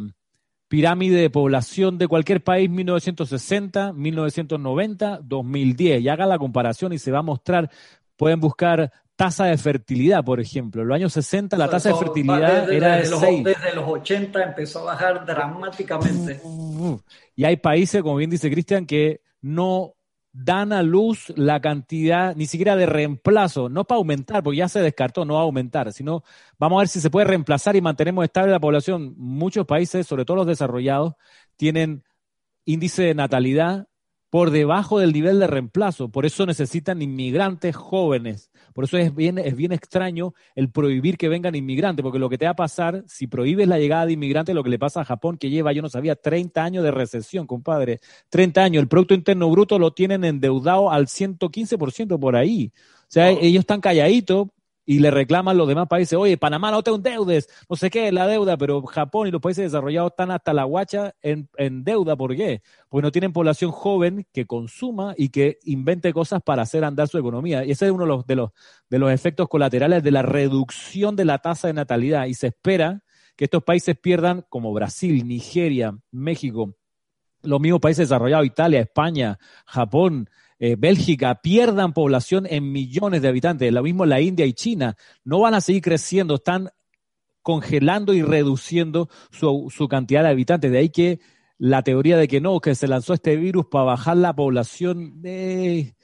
pirámide 0.68 1.20
de 1.20 1.30
población 1.30 1.98
de 1.98 2.06
cualquier 2.06 2.44
país 2.44 2.70
1960, 2.70 3.92
1990, 3.94 5.20
2010 5.22 6.02
y 6.02 6.08
haga 6.08 6.26
la 6.26 6.38
comparación 6.38 6.92
y 6.92 6.98
se 6.98 7.10
va 7.10 7.20
a 7.20 7.22
mostrar, 7.22 7.70
pueden 8.16 8.40
buscar 8.40 8.92
tasa 9.16 9.46
de 9.46 9.58
fertilidad, 9.58 10.24
por 10.24 10.38
ejemplo. 10.40 10.82
En 10.82 10.88
los 10.88 10.94
años 10.94 11.12
60 11.14 11.56
la 11.56 11.68
tasa 11.68 11.88
de 11.88 11.96
fertilidad 11.96 12.70
era 12.70 12.96
de 12.96 13.06
6. 13.06 13.44
Desde 13.44 13.74
los 13.74 13.88
80 13.88 14.42
empezó 14.44 14.80
a 14.80 14.92
bajar 14.92 15.26
dramáticamente. 15.26 16.40
Y 17.34 17.44
hay 17.44 17.56
países, 17.56 18.02
como 18.02 18.16
bien 18.16 18.30
dice 18.30 18.50
Cristian, 18.50 18.86
que 18.86 19.22
no 19.40 19.94
dan 20.44 20.72
a 20.72 20.82
luz 20.82 21.32
la 21.36 21.60
cantidad, 21.60 22.36
ni 22.36 22.46
siquiera 22.46 22.76
de 22.76 22.86
reemplazo, 22.86 23.68
no 23.68 23.84
para 23.84 23.98
aumentar, 23.98 24.42
porque 24.42 24.58
ya 24.58 24.68
se 24.68 24.80
descartó, 24.80 25.24
no 25.24 25.34
va 25.34 25.40
a 25.40 25.42
aumentar, 25.42 25.92
sino 25.92 26.22
vamos 26.58 26.78
a 26.78 26.82
ver 26.82 26.88
si 26.88 27.00
se 27.00 27.10
puede 27.10 27.26
reemplazar 27.26 27.74
y 27.74 27.80
mantenemos 27.80 28.24
estable 28.24 28.52
la 28.52 28.60
población. 28.60 29.14
Muchos 29.16 29.66
países, 29.66 30.06
sobre 30.06 30.24
todo 30.24 30.38
los 30.38 30.46
desarrollados, 30.46 31.14
tienen 31.56 32.04
índice 32.64 33.02
de 33.02 33.14
natalidad 33.14 33.88
por 34.30 34.50
debajo 34.50 35.00
del 35.00 35.12
nivel 35.12 35.40
de 35.40 35.48
reemplazo. 35.48 36.10
Por 36.10 36.24
eso 36.24 36.46
necesitan 36.46 37.02
inmigrantes 37.02 37.74
jóvenes. 37.74 38.47
Por 38.78 38.84
eso 38.84 38.96
es 38.96 39.12
bien, 39.12 39.38
es 39.38 39.56
bien 39.56 39.72
extraño 39.72 40.34
el 40.54 40.70
prohibir 40.70 41.18
que 41.18 41.28
vengan 41.28 41.56
inmigrantes, 41.56 42.00
porque 42.00 42.20
lo 42.20 42.28
que 42.28 42.38
te 42.38 42.44
va 42.44 42.52
a 42.52 42.54
pasar, 42.54 43.02
si 43.08 43.26
prohíbes 43.26 43.66
la 43.66 43.76
llegada 43.76 44.06
de 44.06 44.12
inmigrantes, 44.12 44.54
lo 44.54 44.62
que 44.62 44.70
le 44.70 44.78
pasa 44.78 45.00
a 45.00 45.04
Japón, 45.04 45.36
que 45.36 45.50
lleva, 45.50 45.72
yo 45.72 45.82
no 45.82 45.88
sabía, 45.88 46.14
30 46.14 46.62
años 46.62 46.84
de 46.84 46.92
recesión, 46.92 47.48
compadre. 47.48 47.98
30 48.28 48.62
años. 48.62 48.80
El 48.80 48.86
Producto 48.86 49.14
Interno 49.14 49.50
Bruto 49.50 49.80
lo 49.80 49.92
tienen 49.94 50.22
endeudado 50.22 50.92
al 50.92 51.08
115% 51.08 52.20
por 52.20 52.36
ahí. 52.36 52.70
O 52.76 53.06
sea, 53.08 53.30
ellos 53.30 53.62
están 53.62 53.80
calladitos, 53.80 54.46
y 54.88 55.00
le 55.00 55.10
reclaman 55.10 55.58
los 55.58 55.68
demás 55.68 55.86
países, 55.86 56.14
oye, 56.14 56.38
Panamá 56.38 56.70
no 56.70 56.82
te 56.82 56.90
endeudes, 56.90 57.46
no 57.68 57.76
sé 57.76 57.90
qué, 57.90 58.10
la 58.10 58.26
deuda, 58.26 58.56
pero 58.56 58.80
Japón 58.86 59.28
y 59.28 59.30
los 59.30 59.42
países 59.42 59.64
desarrollados 59.64 60.12
están 60.12 60.30
hasta 60.30 60.54
la 60.54 60.64
guacha 60.64 61.14
en, 61.20 61.46
deuda, 61.84 62.16
¿por 62.16 62.34
qué? 62.34 62.62
Porque 62.88 63.02
no 63.02 63.12
tienen 63.12 63.34
población 63.34 63.70
joven 63.70 64.26
que 64.32 64.46
consuma 64.46 65.12
y 65.14 65.28
que 65.28 65.58
invente 65.64 66.10
cosas 66.14 66.40
para 66.42 66.62
hacer 66.62 66.84
andar 66.84 67.06
su 67.08 67.18
economía. 67.18 67.66
Y 67.66 67.72
ese 67.72 67.84
es 67.84 67.92
uno 67.92 68.04
de 68.04 68.08
los, 68.08 68.26
de 68.26 68.36
los, 68.36 68.50
de 68.88 68.98
los 68.98 69.12
efectos 69.12 69.46
colaterales 69.50 70.02
de 70.02 70.10
la 70.10 70.22
reducción 70.22 71.16
de 71.16 71.26
la 71.26 71.36
tasa 71.36 71.68
de 71.68 71.74
natalidad. 71.74 72.24
Y 72.24 72.32
se 72.32 72.46
espera 72.46 73.02
que 73.36 73.44
estos 73.44 73.62
países 73.64 73.94
pierdan, 73.98 74.46
como 74.48 74.72
Brasil, 74.72 75.28
Nigeria, 75.28 75.98
México, 76.12 76.74
los 77.42 77.60
mismos 77.60 77.82
países 77.82 78.08
desarrollados, 78.08 78.46
Italia, 78.46 78.80
España, 78.80 79.38
Japón, 79.66 80.30
eh, 80.58 80.76
Bélgica 80.78 81.40
pierdan 81.40 81.92
población 81.92 82.46
en 82.48 82.72
millones 82.72 83.22
de 83.22 83.28
habitantes, 83.28 83.72
lo 83.72 83.82
mismo 83.82 84.06
la 84.06 84.20
India 84.20 84.46
y 84.46 84.52
China, 84.52 84.96
no 85.24 85.40
van 85.40 85.54
a 85.54 85.60
seguir 85.60 85.82
creciendo, 85.82 86.36
están 86.36 86.70
congelando 87.42 88.12
y 88.12 88.22
reduciendo 88.22 89.08
su, 89.30 89.72
su 89.74 89.88
cantidad 89.88 90.22
de 90.22 90.30
habitantes. 90.30 90.70
De 90.70 90.78
ahí 90.78 90.90
que 90.90 91.20
la 91.58 91.82
teoría 91.82 92.16
de 92.16 92.28
que 92.28 92.40
no, 92.40 92.60
que 92.60 92.74
se 92.74 92.88
lanzó 92.88 93.14
este 93.14 93.36
virus 93.36 93.66
para 93.66 93.84
bajar 93.84 94.16
la 94.16 94.34
población, 94.34 95.20
eh, 95.24 95.94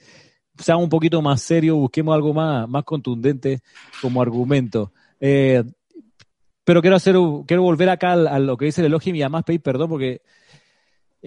sea 0.57 0.77
un 0.77 0.89
poquito 0.89 1.21
más 1.21 1.41
serio, 1.41 1.75
busquemos 1.75 2.13
algo 2.13 2.33
más, 2.33 2.67
más 2.67 2.83
contundente 2.83 3.59
como 4.01 4.21
argumento. 4.21 4.91
Eh, 5.19 5.63
pero 6.63 6.81
quiero 6.81 6.97
hacer, 6.97 7.15
quiero 7.47 7.63
volver 7.63 7.89
acá 7.89 8.13
a, 8.13 8.39
lo 8.39 8.57
que 8.57 8.65
dice 8.65 8.81
el 8.81 8.87
elogio 8.87 9.15
y 9.15 9.21
además 9.21 9.43
pedir 9.43 9.61
perdón 9.61 9.89
porque 9.89 10.21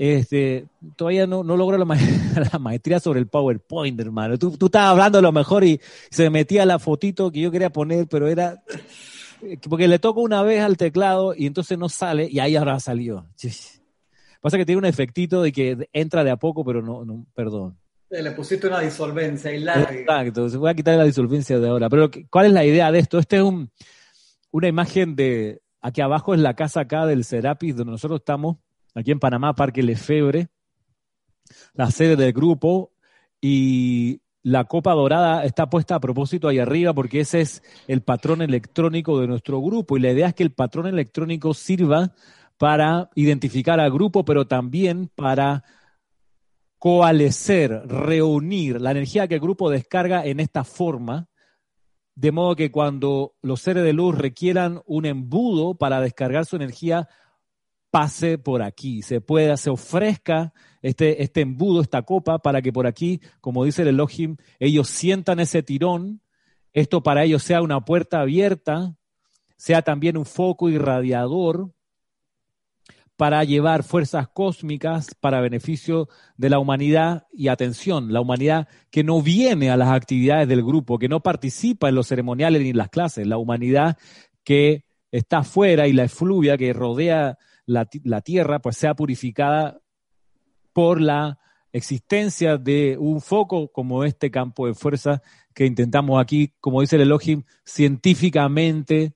este, 0.01 0.67
todavía 0.95 1.27
no, 1.27 1.43
no 1.43 1.57
logro 1.57 1.77
la, 2.53 2.59
maestría 2.61 3.01
sobre 3.01 3.19
el 3.19 3.27
PowerPoint, 3.27 3.99
hermano. 3.99 4.39
Tú, 4.39 4.57
tú 4.57 4.67
estabas 4.67 4.91
hablando 4.91 5.19
a 5.19 5.23
lo 5.23 5.33
mejor 5.33 5.65
y 5.65 5.81
se 6.09 6.31
metía 6.31 6.65
la 6.65 6.79
fotito 6.79 7.33
que 7.33 7.41
yo 7.41 7.51
quería 7.51 7.71
poner, 7.71 8.07
pero 8.07 8.29
era 8.29 8.63
porque 9.69 9.89
le 9.89 9.99
toco 9.99 10.21
una 10.21 10.43
vez 10.43 10.63
al 10.63 10.77
teclado 10.77 11.35
y 11.35 11.47
entonces 11.47 11.77
no 11.79 11.89
sale 11.89 12.29
y 12.31 12.39
ahí 12.39 12.55
ahora 12.55 12.79
salió. 12.79 13.27
Pasa 14.41 14.57
que 14.57 14.65
tiene 14.65 14.79
un 14.79 14.85
efectito 14.85 15.43
de 15.43 15.51
que 15.51 15.89
entra 15.93 16.23
de 16.23 16.31
a 16.31 16.37
poco, 16.37 16.65
pero 16.65 16.81
no, 16.81 17.05
no 17.05 17.27
perdón. 17.35 17.77
Le 18.11 18.31
pusiste 18.31 18.69
una 18.69 18.79
disolvencia 18.79 19.53
y 19.53 19.61
larga. 19.61 19.93
Exacto, 19.93 20.49
se 20.49 20.57
voy 20.59 20.71
a 20.71 20.75
quitar 20.75 20.97
la 20.97 21.05
disolvencia 21.05 21.59
de 21.59 21.69
ahora. 21.69 21.89
Pero 21.89 22.09
¿cuál 22.31 22.47
es 22.47 22.53
la 22.53 22.65
idea 22.65 22.93
de 22.93 23.01
esto? 23.01 23.19
Esta 23.19 23.37
es 23.37 23.43
un, 23.43 23.69
una 24.53 24.69
imagen 24.69 25.17
de, 25.17 25.61
aquí 25.81 26.01
abajo 26.03 26.35
es 26.35 26.41
la 26.41 26.55
casa 26.55 26.83
acá 26.83 27.05
del 27.05 27.25
Serapis 27.25 27.77
donde 27.77 27.91
nosotros 27.91 28.21
estamos 28.21 28.59
aquí 28.99 29.11
en 29.11 29.21
Panamá, 29.21 29.55
Parque 29.55 29.83
Lefebre, 29.83 30.49
la 31.75 31.91
sede 31.91 32.17
del 32.17 32.33
grupo, 32.33 32.93
y 33.41 34.21
la 34.43 34.65
copa 34.65 34.93
dorada 34.93 35.45
está 35.45 35.69
puesta 35.69 35.97
a 35.97 36.01
propósito 36.01 36.49
ahí 36.49 36.59
arriba 36.59 36.95
porque 36.95 37.21
ese 37.21 37.41
es 37.41 37.63
el 37.87 38.03
patrón 38.03 38.43
electrónico 38.43 39.21
de 39.21 39.27
nuestro 39.27 39.61
grupo. 39.61 39.97
Y 39.97 40.01
la 40.01 40.13
idea 40.13 40.29
es 40.29 40.35
que 40.35 40.43
el 40.43 40.53
patrón 40.53 40.87
electrónico 40.87 41.55
sirva 41.55 42.13
para 42.57 43.11
identificar 43.15 43.79
al 43.79 43.93
grupo, 43.93 44.25
pero 44.25 44.47
también 44.47 45.11
para 45.15 45.65
coalescer, 46.79 47.71
reunir 47.87 48.81
la 48.81 48.93
energía 48.93 49.29
que 49.29 49.35
el 49.35 49.41
grupo 49.41 49.71
descarga 49.71 50.25
en 50.25 50.41
esta 50.41 50.65
forma, 50.65 51.29
de 52.15 52.33
modo 52.33 52.57
que 52.57 52.71
cuando 52.71 53.35
los 53.43 53.61
seres 53.61 53.85
de 53.85 53.93
luz 53.93 54.17
requieran 54.17 54.81
un 54.87 55.07
embudo 55.07 55.77
para 55.77 56.01
descargar 56.01 56.47
su 56.47 56.57
energía, 56.57 57.09
pase 57.91 58.39
por 58.39 58.63
aquí, 58.63 59.03
se 59.03 59.21
pueda, 59.21 59.57
se 59.57 59.71
ofrezca 59.71 60.53
este, 60.83 61.23
este 61.23 61.41
embudo, 61.41 61.81
esta 61.81 62.03
copa, 62.03 62.39
para 62.39 62.63
que 62.63 62.73
por 62.73 62.87
aquí, 62.87 63.21
como 63.41 63.65
dice 63.65 63.83
el 63.83 63.89
Elohim, 63.89 64.37
ellos 64.59 64.89
sientan 64.89 65.41
ese 65.41 65.63
tirón, 65.63 66.21
esto 66.73 67.03
para 67.03 67.25
ellos 67.25 67.43
sea 67.43 67.63
una 67.63 67.85
puerta 67.85 68.21
abierta, 68.21 68.95
sea 69.57 69.83
también 69.83 70.17
un 70.17 70.27
foco 70.27 70.69
irradiador 70.69 71.73
para 73.17 73.43
llevar 73.43 73.83
fuerzas 73.83 74.29
cósmicas 74.29 75.17
para 75.19 75.41
beneficio 75.41 76.09
de 76.37 76.51
la 76.51 76.61
humanidad. 76.61 77.27
Y 77.33 77.49
atención, 77.49 78.13
la 78.13 78.21
humanidad 78.21 78.69
que 78.91 79.03
no 79.03 79.21
viene 79.23 79.71
a 79.71 79.77
las 79.77 79.89
actividades 79.89 80.47
del 80.47 80.63
grupo, 80.63 81.01
que 81.01 81.09
no 81.09 81.21
participa 81.21 81.89
en 81.89 81.97
los 81.97 82.07
ceremoniales 82.07 82.63
ni 82.63 82.71
en 82.71 82.77
las 82.77 82.91
clases, 82.91 83.27
la 83.27 83.37
humanidad 83.37 83.97
que 84.45 84.85
está 85.11 85.39
afuera 85.39 85.89
y 85.89 85.93
la 85.93 86.05
efluvia 86.05 86.57
que 86.57 86.73
rodea 86.73 87.39
la, 87.69 88.21
tierra 88.23 88.61
pues 88.61 88.77
sea 88.77 88.95
purificada 88.95 89.81
por 90.73 91.01
la 91.01 91.39
existencia 91.73 92.57
de 92.57 92.97
un 92.99 93.21
foco 93.21 93.71
como 93.71 94.05
este 94.05 94.31
campo 94.31 94.67
de 94.67 94.75
fuerza 94.75 95.23
que 95.55 95.67
intentamos 95.67 96.21
aquí, 96.21 96.55
como 96.61 96.81
dice 96.81 96.97
el 96.97 97.03
Elohim, 97.03 97.43
científicamente 97.65 99.13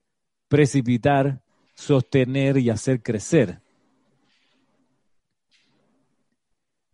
precipitar, 0.49 1.43
sostener 1.74 2.59
y 2.59 2.69
hacer 2.69 3.03
crecer. 3.03 3.61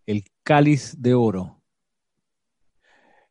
El 0.07 0.25
cáliz 0.45 0.95
de 0.97 1.15
oro. 1.15 1.61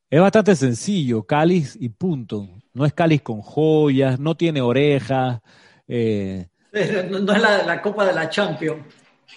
Es 0.10 0.20
bastante 0.20 0.56
sencillo, 0.56 1.24
cáliz 1.24 1.78
y 1.80 1.90
punto. 1.90 2.48
No 2.74 2.86
es 2.86 2.94
cáliz 2.94 3.22
con 3.22 3.42
joyas, 3.42 4.20
no 4.20 4.36
tiene 4.36 4.62
orejas, 4.62 5.42
eh, 5.88 6.50
No, 7.10 7.34
es 7.34 7.42
la, 7.42 7.82
Copa 7.82 8.06
de 8.06 8.14
la 8.14 8.30
Champions. 8.30 8.84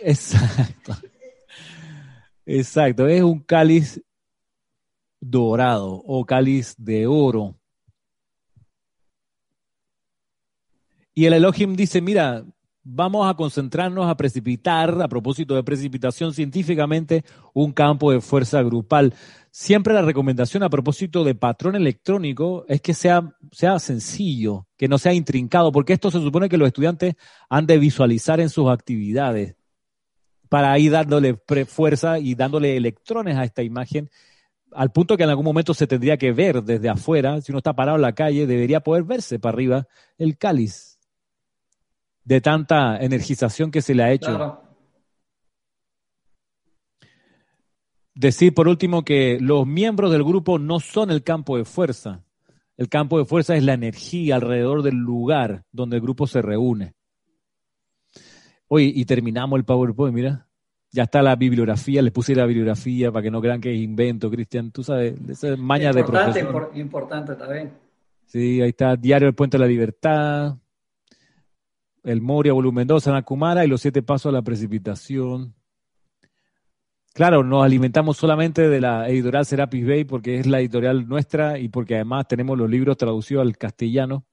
Exacto. 0.00 0.96
Exacto, 2.46 3.06
es 3.06 3.22
un 3.22 3.40
cáliz 3.40 4.00
dorado 5.20 6.02
o 6.06 6.24
cáliz 6.24 6.74
de 6.76 7.06
oro. 7.06 7.54
Y 11.14 11.26
el 11.26 11.34
Elohim 11.34 11.76
dice, 11.76 12.00
mira, 12.00 12.44
vamos 12.82 13.28
a 13.28 13.34
concentrarnos 13.34 14.08
a 14.08 14.16
precipitar, 14.16 15.00
a 15.02 15.08
propósito 15.08 15.54
de 15.54 15.62
precipitación 15.62 16.32
científicamente, 16.32 17.24
un 17.52 17.72
campo 17.72 18.10
de 18.10 18.20
fuerza 18.20 18.62
grupal. 18.62 19.14
Siempre 19.52 19.94
la 19.94 20.02
recomendación 20.02 20.62
a 20.62 20.70
propósito 20.70 21.24
de 21.24 21.34
patrón 21.34 21.74
electrónico 21.74 22.64
es 22.68 22.80
que 22.80 22.94
sea, 22.94 23.34
sea 23.50 23.80
sencillo, 23.80 24.68
que 24.76 24.86
no 24.86 24.96
sea 24.96 25.12
intrincado, 25.12 25.72
porque 25.72 25.92
esto 25.92 26.10
se 26.10 26.20
supone 26.20 26.48
que 26.48 26.56
los 26.56 26.68
estudiantes 26.68 27.16
han 27.48 27.66
de 27.66 27.78
visualizar 27.78 28.38
en 28.38 28.48
sus 28.48 28.70
actividades 28.70 29.56
para 30.48 30.78
ir 30.78 30.92
dándole 30.92 31.36
fuerza 31.66 32.18
y 32.18 32.34
dándole 32.34 32.76
electrones 32.76 33.36
a 33.36 33.44
esta 33.44 33.62
imagen, 33.62 34.10
al 34.72 34.92
punto 34.92 35.16
que 35.16 35.24
en 35.24 35.30
algún 35.30 35.44
momento 35.44 35.74
se 35.74 35.86
tendría 35.86 36.16
que 36.16 36.32
ver 36.32 36.62
desde 36.62 36.88
afuera, 36.88 37.40
si 37.40 37.50
uno 37.50 37.58
está 37.58 37.72
parado 37.72 37.96
en 37.96 38.02
la 38.02 38.14
calle, 38.14 38.46
debería 38.46 38.80
poder 38.80 39.02
verse 39.02 39.40
para 39.40 39.54
arriba 39.54 39.88
el 40.16 40.38
cáliz 40.38 40.98
de 42.24 42.40
tanta 42.40 42.98
energización 42.98 43.70
que 43.70 43.82
se 43.82 43.94
le 43.94 44.02
ha 44.04 44.12
hecho. 44.12 44.62
Decir 48.14 48.54
por 48.54 48.68
último 48.68 49.04
que 49.04 49.38
los 49.40 49.66
miembros 49.66 50.10
del 50.10 50.24
grupo 50.24 50.58
no 50.58 50.80
son 50.80 51.10
el 51.10 51.22
campo 51.22 51.56
de 51.56 51.64
fuerza. 51.64 52.24
El 52.76 52.88
campo 52.88 53.18
de 53.18 53.24
fuerza 53.24 53.56
es 53.56 53.62
la 53.62 53.74
energía 53.74 54.36
alrededor 54.36 54.82
del 54.82 54.96
lugar 54.96 55.64
donde 55.70 55.96
el 55.96 56.02
grupo 56.02 56.26
se 56.26 56.42
reúne. 56.42 56.94
Oye, 58.68 58.90
y 58.94 59.04
terminamos 59.04 59.58
el 59.58 59.64
PowerPoint, 59.64 60.14
mira. 60.14 60.46
Ya 60.92 61.04
está 61.04 61.22
la 61.22 61.36
bibliografía, 61.36 62.02
le 62.02 62.10
puse 62.10 62.34
la 62.34 62.46
bibliografía 62.46 63.12
para 63.12 63.22
que 63.22 63.30
no 63.30 63.40
crean 63.40 63.60
que 63.60 63.72
es 63.72 63.80
invento, 63.80 64.28
Cristian. 64.30 64.72
Tú 64.72 64.82
sabes, 64.82 65.14
esa 65.28 65.56
maña 65.56 65.92
de 65.92 66.02
profesor. 66.02 66.72
Importante 66.74 67.34
también. 67.36 67.70
Sí, 68.26 68.60
ahí 68.60 68.70
está 68.70 68.96
Diario 68.96 69.26
del 69.26 69.34
Puente 69.34 69.56
de 69.56 69.62
la 69.64 69.68
Libertad, 69.68 70.56
El 72.02 72.20
Moria, 72.20 72.52
Volumen 72.52 72.86
2, 72.86 73.08
Kumara 73.24 73.64
y 73.64 73.68
los 73.68 73.80
siete 73.80 74.02
pasos 74.02 74.30
a 74.30 74.32
la 74.32 74.42
precipitación. 74.42 75.54
Claro, 77.12 77.42
nos 77.42 77.64
alimentamos 77.64 78.16
solamente 78.16 78.68
de 78.68 78.80
la 78.80 79.08
editorial 79.08 79.44
Serapis 79.44 79.86
Bay 79.86 80.04
porque 80.04 80.38
es 80.38 80.46
la 80.46 80.60
editorial 80.60 81.08
nuestra 81.08 81.58
y 81.58 81.68
porque 81.68 81.96
además 81.96 82.28
tenemos 82.28 82.56
los 82.56 82.70
libros 82.70 82.96
traducidos 82.96 83.42
al 83.42 83.58
castellano 83.58 84.24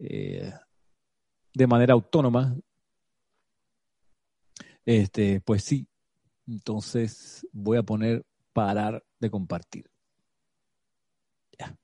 eh, 0.00 0.52
de 1.54 1.66
manera 1.66 1.94
autónoma. 1.94 2.56
Este, 4.84 5.40
pues 5.40 5.62
sí. 5.62 5.86
Entonces 6.48 7.46
voy 7.52 7.78
a 7.78 7.82
poner 7.82 8.24
parar 8.52 9.04
de 9.20 9.30
compartir. 9.30 9.88
Ya. 11.58 11.76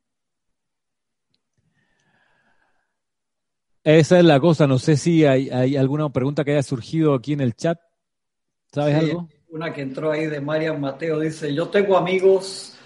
Esa 3.85 4.19
es 4.19 4.25
la 4.25 4.41
cosa. 4.41 4.67
No 4.67 4.79
sé 4.79 4.97
si 4.97 5.25
hay, 5.25 5.77
alguna 5.77 6.11
pregunta 6.11 6.45
que 6.45 6.53
haya 6.53 6.63
surgido 6.65 7.15
aquí 7.15 7.33
en 7.35 7.43
el 7.43 7.55
chat. 7.55 7.79
¿Sabes 8.73 8.97
algo? 8.97 9.29
Una 9.55 9.73
que 9.73 9.83
entró 9.83 10.11
ahí 10.11 10.27
de 10.27 10.41
Marian 10.41 10.81
Mateo 10.81 11.21
dice, 11.21 11.55
yo 11.55 11.69
tengo 11.69 11.97
amigos 11.97 12.77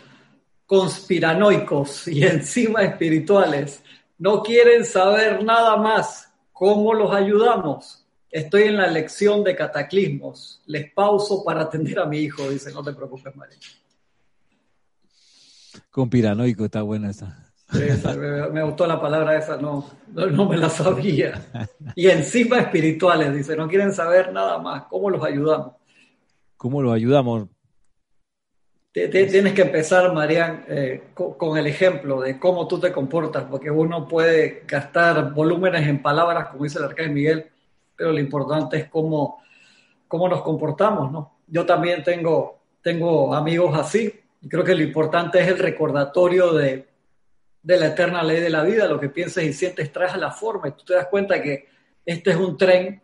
conspiranoicos 0.67 2.07
y 2.09 2.23
encima 2.27 2.83
espirituales. 2.83 3.83
No 4.19 4.43
quieren 4.43 4.85
saber 4.85 5.43
nada 5.43 5.79
más. 5.79 6.31
¿Cómo 6.53 6.93
los 6.93 7.11
ayudamos? 7.15 8.05
Estoy 8.31 8.65
en 8.65 8.77
la 8.77 8.87
lección 8.87 9.43
de 9.45 9.57
cataclismos. 9.57 10.61
Les 10.67 10.93
pauso 10.93 11.43
para 11.43 11.63
atender 11.63 12.01
a 12.01 12.05
mi 12.05 12.19
hijo, 12.19 12.47
dice, 12.51 12.71
no 12.71 12.83
te 12.83 12.93
preocupes, 12.93 13.35
María. 13.35 13.57
Con 15.91 16.11
piranoico 16.11 16.67
está 16.67 16.83
buena 16.83 17.09
esa. 17.09 17.51
me, 18.53 18.63
gustó 18.63 18.87
la 18.87 19.01
palabra 19.01 19.39
esa, 19.39 19.57
no, 19.57 19.89
no, 20.13 20.47
me 20.47 20.59
la 20.59 20.69
sabía. 20.69 21.47
Y 21.95 22.09
encima 22.09 22.59
espirituales, 22.59 23.35
dice, 23.35 23.57
no 23.57 23.67
quieren 23.67 23.95
saber 23.95 24.35
nada 24.35 24.59
más. 24.59 24.83
¿Cómo 24.91 25.09
los 25.09 25.25
ayudamos? 25.25 25.78
¿Cómo 26.59 26.83
los 26.83 26.93
ayudamos? 26.93 27.47
Tienes 28.93 29.53
que 29.53 29.63
empezar, 29.63 30.13
Marian, 30.13 30.65
eh, 30.67 31.11
con 31.15 31.57
el 31.57 31.69
ejemplo 31.69 32.21
de 32.21 32.41
cómo 32.41 32.67
tú 32.67 32.81
te 32.81 32.91
comportas, 32.91 33.45
porque 33.45 33.71
uno 33.71 34.09
puede 34.09 34.65
gastar 34.67 35.33
volúmenes 35.33 35.87
en 35.87 36.03
palabras, 36.03 36.49
como 36.49 36.65
dice 36.65 36.79
el 36.79 36.87
arcángel 36.87 37.15
Miguel, 37.15 37.47
pero 37.95 38.11
lo 38.11 38.19
importante 38.19 38.77
es 38.77 38.89
cómo, 38.89 39.41
cómo 40.09 40.29
nos 40.29 40.43
comportamos, 40.43 41.13
¿no? 41.13 41.39
Yo 41.47 41.65
también 41.65 42.03
tengo, 42.03 42.59
tengo 42.83 43.33
amigos 43.33 43.79
así, 43.79 44.13
y 44.43 44.49
creo 44.49 44.65
que 44.65 44.75
lo 44.75 44.83
importante 44.83 45.41
es 45.41 45.47
el 45.47 45.59
recordatorio 45.59 46.53
de, 46.55 46.89
de 47.63 47.77
la 47.79 47.87
eterna 47.87 48.25
ley 48.25 48.41
de 48.41 48.51
la 48.51 48.65
vida, 48.65 48.89
lo 48.89 48.99
que 48.99 49.11
piensas 49.11 49.45
y 49.45 49.53
sientes 49.53 49.93
traes 49.93 50.15
a 50.15 50.19
la 50.19 50.33
forma, 50.33 50.67
y 50.69 50.73
tú 50.73 50.85
te 50.85 50.95
das 50.95 51.07
cuenta 51.07 51.41
que 51.41 51.69
este 52.05 52.31
es 52.33 52.37
un 52.37 52.57
tren 52.57 53.01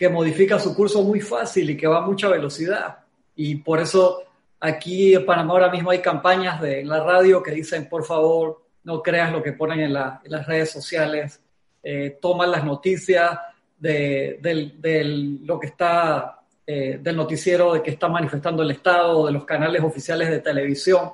que 0.00 0.08
modifica 0.08 0.58
su 0.58 0.74
curso 0.74 1.02
muy 1.02 1.20
fácil 1.20 1.68
y 1.68 1.76
que 1.76 1.86
va 1.86 1.98
a 1.98 2.06
mucha 2.06 2.26
velocidad, 2.28 3.00
y 3.36 3.56
por 3.56 3.80
eso 3.80 4.22
aquí 4.58 5.14
en 5.14 5.26
Panamá 5.26 5.52
ahora 5.52 5.70
mismo 5.70 5.90
hay 5.90 5.98
campañas 5.98 6.58
de 6.58 6.82
la 6.86 7.04
radio 7.04 7.42
que 7.42 7.50
dicen, 7.50 7.86
por 7.86 8.06
favor, 8.06 8.62
no 8.84 9.02
creas 9.02 9.30
lo 9.30 9.42
que 9.42 9.52
ponen 9.52 9.80
en, 9.80 9.92
las 9.92 10.46
redes 10.46 10.70
sociales, 10.70 11.42
eh, 11.82 12.16
toma 12.18 12.46
las 12.46 12.64
noticias, 12.64 13.38
de, 13.78 15.38
lo 15.44 15.60
que 15.60 15.66
está, 15.66 16.44
eh, 16.66 16.98
del 17.02 17.16
noticiero 17.16 17.74
de 17.74 17.82
que 17.82 17.90
está 17.90 18.08
manifestando 18.08 18.62
el 18.62 18.70
Estado, 18.70 19.26
de 19.26 19.32
los 19.32 19.44
canales 19.44 19.82
oficiales 19.82 20.30
de 20.30 20.40
televisión, 20.40 21.10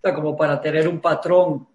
o 0.00 0.14
como 0.14 0.36
para 0.36 0.60
tener 0.60 0.86
un 0.86 1.00
patrón 1.00 1.66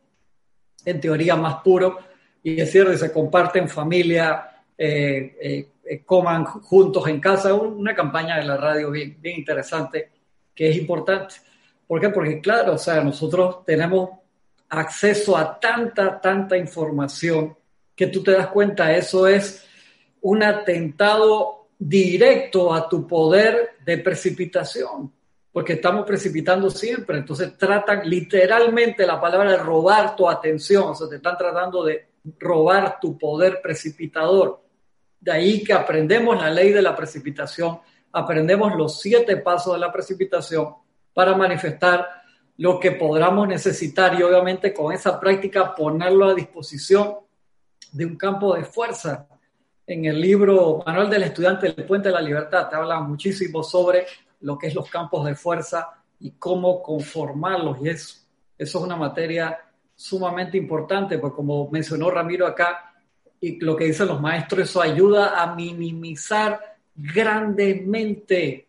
en 0.86 1.02
teoría 1.02 1.36
más 1.36 1.56
puro. 1.62 1.98
Y 2.42 2.62
es 2.62 2.72
cierto, 2.72 2.96
se 2.98 3.12
comparten 3.12 3.68
familia, 3.68 4.64
eh, 4.78 5.38
eh, 5.42 5.73
coman 6.02 6.46
juntos 6.46 7.08
en 7.08 7.20
casa, 7.20 7.54
una 7.54 7.94
campaña 7.94 8.38
de 8.38 8.46
la 8.46 8.58
radio 8.58 8.90
bien, 8.90 9.18
bien 9.20 9.40
interesante 9.40 10.12
que 10.56 10.70
es 10.70 10.78
importante. 10.78 11.36
¿Por 11.88 12.00
qué? 12.00 12.10
Porque 12.10 12.40
claro, 12.40 12.74
o 12.74 12.78
sea, 12.78 13.04
nosotros 13.04 13.66
tenemos 13.66 14.10
acceso 14.70 15.38
a 15.38 15.60
tanta, 15.60 16.20
tanta 16.20 16.58
información 16.58 17.56
que 17.96 18.08
tú 18.08 18.24
te 18.24 18.32
das 18.32 18.48
cuenta, 18.48 18.96
eso 18.96 19.28
es 19.28 19.66
un 20.22 20.42
atentado 20.42 21.68
directo 21.78 22.74
a 22.74 22.88
tu 22.88 23.06
poder 23.06 23.76
de 23.86 23.98
precipitación, 24.00 25.12
porque 25.52 25.74
estamos 25.74 26.06
precipitando 26.06 26.70
siempre, 26.70 27.18
entonces 27.20 27.58
tratan 27.58 28.10
literalmente 28.10 29.06
la 29.06 29.20
palabra 29.20 29.52
de 29.52 29.58
robar 29.58 30.16
tu 30.16 30.28
atención, 30.28 30.86
o 30.86 30.96
sea, 30.96 31.08
te 31.08 31.18
están 31.18 31.38
tratando 31.38 31.84
de 31.84 32.08
robar 32.40 33.00
tu 33.00 33.18
poder 33.18 33.62
precipitador. 33.62 34.62
De 35.24 35.32
ahí 35.32 35.64
que 35.64 35.72
aprendemos 35.72 36.36
la 36.36 36.50
ley 36.50 36.74
de 36.74 36.82
la 36.82 36.94
precipitación, 36.94 37.80
aprendemos 38.12 38.76
los 38.76 39.00
siete 39.00 39.38
pasos 39.38 39.76
de 39.76 39.80
la 39.80 39.90
precipitación 39.90 40.76
para 41.14 41.34
manifestar 41.34 42.06
lo 42.58 42.78
que 42.78 42.92
podamos 42.92 43.48
necesitar 43.48 44.20
y 44.20 44.24
obviamente 44.24 44.74
con 44.74 44.92
esa 44.92 45.18
práctica 45.22 45.74
ponerlo 45.74 46.26
a 46.26 46.34
disposición 46.34 47.16
de 47.94 48.06
un 48.06 48.18
campo 48.18 48.54
de 48.54 48.66
fuerza 48.66 49.28
en 49.88 50.04
el 50.04 50.20
libro 50.20 50.84
Manual 50.86 51.10
del 51.10 51.24
Estudiante 51.24 51.72
del 51.72 51.86
Puente 51.86 52.10
de 52.10 52.16
la 52.16 52.22
Libertad 52.22 52.68
te 52.68 52.76
habla 52.76 53.00
muchísimo 53.00 53.64
sobre 53.64 54.06
lo 54.42 54.58
que 54.58 54.68
es 54.68 54.76
los 54.76 54.90
campos 54.90 55.26
de 55.26 55.36
fuerza 55.36 55.90
y 56.20 56.32
cómo 56.32 56.84
conformarlos. 56.84 57.78
Y 57.82 57.88
eso, 57.88 58.18
eso 58.58 58.78
es 58.78 58.84
una 58.84 58.98
materia 58.98 59.58
sumamente 59.96 60.58
importante, 60.58 61.18
porque 61.18 61.38
como 61.38 61.70
mencionó 61.70 62.10
Ramiro 62.10 62.46
acá, 62.46 62.93
y 63.44 63.60
lo 63.60 63.76
que 63.76 63.84
dicen 63.84 64.08
los 64.08 64.22
maestros, 64.22 64.70
eso 64.70 64.82
ayuda 64.82 65.42
a 65.44 65.54
minimizar 65.54 66.78
grandemente 66.96 68.66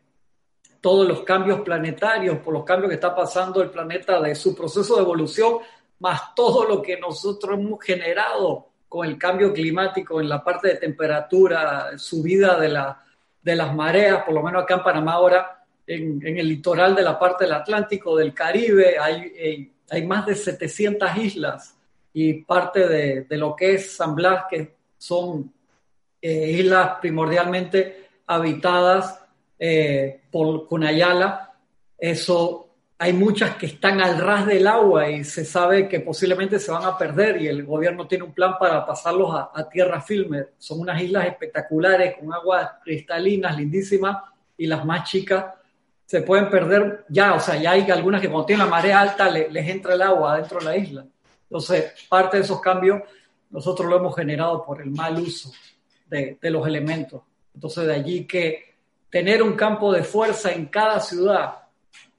todos 0.80 1.06
los 1.06 1.20
cambios 1.22 1.60
planetarios, 1.60 2.38
por 2.38 2.52
los 2.52 2.64
cambios 2.64 2.88
que 2.88 2.96
está 2.96 3.14
pasando 3.14 3.62
el 3.62 3.70
planeta 3.70 4.20
de 4.20 4.34
su 4.34 4.52
proceso 4.52 4.96
de 4.96 5.02
evolución, 5.02 5.58
más 6.00 6.34
todo 6.34 6.64
lo 6.64 6.82
que 6.82 6.98
nosotros 6.98 7.56
hemos 7.56 7.84
generado 7.84 8.66
con 8.88 9.06
el 9.06 9.16
cambio 9.16 9.52
climático 9.52 10.20
en 10.20 10.28
la 10.28 10.42
parte 10.42 10.66
de 10.66 10.74
temperatura, 10.74 11.96
subida 11.96 12.58
de, 12.58 12.70
la, 12.70 13.00
de 13.42 13.54
las 13.54 13.72
mareas, 13.72 14.24
por 14.24 14.34
lo 14.34 14.42
menos 14.42 14.64
acá 14.64 14.74
en 14.74 14.82
Panamá 14.82 15.12
ahora, 15.12 15.64
en, 15.86 16.20
el 16.36 16.48
litoral 16.48 16.96
de 16.96 17.02
la 17.02 17.16
parte 17.16 17.44
del 17.44 17.52
Atlántico, 17.52 18.16
del 18.16 18.34
Caribe, 18.34 18.98
hay, 18.98 19.32
eh, 19.36 19.70
hay 19.88 20.04
más 20.04 20.26
de 20.26 20.34
700 20.34 21.16
islas 21.18 21.76
y 22.14 22.34
parte 22.44 22.88
de, 22.88 23.24
de, 23.24 23.36
lo 23.36 23.54
que 23.54 23.74
es 23.74 23.96
San 23.96 24.14
Blas, 24.14 24.44
que 24.48 24.74
son 24.96 25.52
eh, 26.22 26.52
islas 26.52 26.92
primordialmente 27.02 28.08
habitadas 28.26 29.20
eh, 29.58 30.22
por 30.30 30.66
Cunayala. 30.66 31.52
Eso 31.98 32.68
hay 32.96 33.12
muchas 33.12 33.56
que 33.56 33.66
están 33.66 34.00
al 34.00 34.18
ras 34.18 34.46
del 34.46 34.66
agua 34.66 35.10
y 35.10 35.22
se 35.24 35.44
sabe 35.44 35.86
que 35.86 36.00
posiblemente 36.00 36.58
se 36.58 36.72
van 36.72 36.84
a 36.86 36.96
perder 36.96 37.42
y 37.42 37.48
el 37.48 37.66
gobierno 37.66 38.06
tiene 38.06 38.24
un 38.24 38.32
plan 38.32 38.54
para 38.58 38.86
pasarlos 38.86 39.34
a, 39.34 39.68
tierra 39.68 40.00
firme. 40.00 40.46
Son 40.56 40.80
unas 40.80 41.02
islas 41.02 41.26
espectaculares 41.26 42.16
con 42.16 42.32
aguas 42.32 42.70
cristalinas, 42.82 43.58
lindísimas, 43.58 44.16
y 44.56 44.66
las 44.66 44.82
más 44.84 45.10
chicas 45.10 45.44
se 46.06 46.22
pueden 46.22 46.48
perder 46.48 47.04
ya, 47.08 47.34
o 47.34 47.40
sea, 47.40 47.56
ya 47.56 47.72
hay 47.72 47.90
algunas 47.90 48.20
que 48.22 48.30
cuando 48.30 48.46
tienen 48.46 48.64
la 48.64 48.70
marea 48.70 49.00
alta 49.00 49.28
les 49.28 49.68
entra 49.68 49.92
el 49.94 50.00
agua 50.00 50.34
adentro 50.34 50.60
de 50.60 50.64
la 50.64 50.76
isla. 50.76 51.04
Entonces, 51.54 51.92
parte 52.08 52.38
de 52.38 52.42
esos 52.42 52.60
cambios 52.60 53.02
nosotros 53.50 53.88
lo 53.88 53.96
hemos 53.98 54.16
generado 54.16 54.64
por 54.64 54.82
el 54.82 54.90
mal 54.90 55.16
uso 55.20 55.52
de, 56.08 56.36
los 56.42 56.66
elementos. 56.66 57.22
Entonces, 57.54 57.86
de 57.86 57.94
allí 57.94 58.26
que 58.26 58.74
tener 59.08 59.40
un 59.40 59.52
campo 59.52 59.92
de 59.92 60.02
fuerza 60.02 60.50
en 60.50 60.66
cada 60.66 60.98
ciudad 60.98 61.62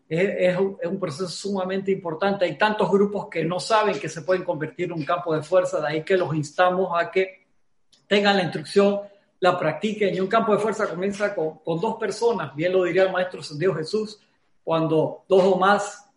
es, 0.07 0.57
un 0.57 0.99
proceso 1.01 1.27
sumamente 1.27 1.91
importante. 1.91 2.45
Hay 2.45 2.57
tantos 2.57 2.89
grupos 2.89 3.27
que 3.27 3.43
no 3.43 3.59
saben 3.59 3.99
que 3.99 4.07
se 4.07 4.21
pueden 4.21 4.45
convertir 4.45 4.85
en 4.85 4.93
un 4.93 5.03
campo 5.03 5.35
de 5.35 5.43
fuerza, 5.43 5.81
de 5.81 5.87
ahí 5.89 6.03
que 6.05 6.15
los 6.15 6.33
instamos 6.33 6.97
a 6.97 7.11
que 7.11 7.45
tengan 8.07 8.37
la 8.37 8.43
instrucción, 8.43 9.01
la 9.41 9.59
practiquen. 9.59 10.15
Y 10.15 10.21
un 10.21 10.27
campo 10.27 10.53
de 10.53 10.59
fuerza 10.59 10.87
comienza 10.87 11.35
con, 11.35 11.59
dos 11.65 11.97
personas, 11.97 12.55
bien 12.55 12.71
lo 12.71 12.85
diría 12.85 13.03
el 13.03 13.11
Maestro 13.11 13.41
Dios 13.57 13.75
Jesús, 13.75 14.17
cuando 14.63 15.25
dos 15.27 15.43
o 15.43 15.57
más 15.57 16.09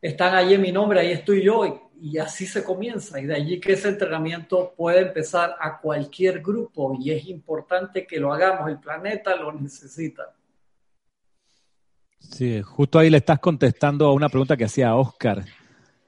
están 0.00 0.34
allí 0.36 0.54
en 0.54 0.60
mi 0.60 0.70
nombre, 0.70 1.00
ahí 1.00 1.10
estoy 1.10 1.42
yo, 1.42 1.89
y 2.00 2.18
así 2.18 2.46
se 2.46 2.64
comienza. 2.64 3.20
Y 3.20 3.26
de 3.26 3.34
allí 3.34 3.60
que 3.60 3.72
ese 3.72 3.88
entrenamiento 3.88 4.74
puede 4.76 5.00
empezar 5.00 5.56
a 5.60 5.78
cualquier 5.78 6.40
grupo, 6.40 6.96
y 6.98 7.10
es 7.10 7.26
importante 7.26 8.06
que 8.06 8.18
lo 8.18 8.32
hagamos, 8.32 8.68
el 8.68 8.78
planeta 8.78 9.36
lo 9.36 9.52
necesita. 9.52 10.34
Sí, 12.18 12.62
justo 12.62 12.98
ahí 12.98 13.10
le 13.10 13.18
estás 13.18 13.38
contestando 13.38 14.06
a 14.06 14.12
una 14.12 14.28
pregunta 14.28 14.56
que 14.56 14.64
hacía 14.64 14.94
Oscar, 14.94 15.44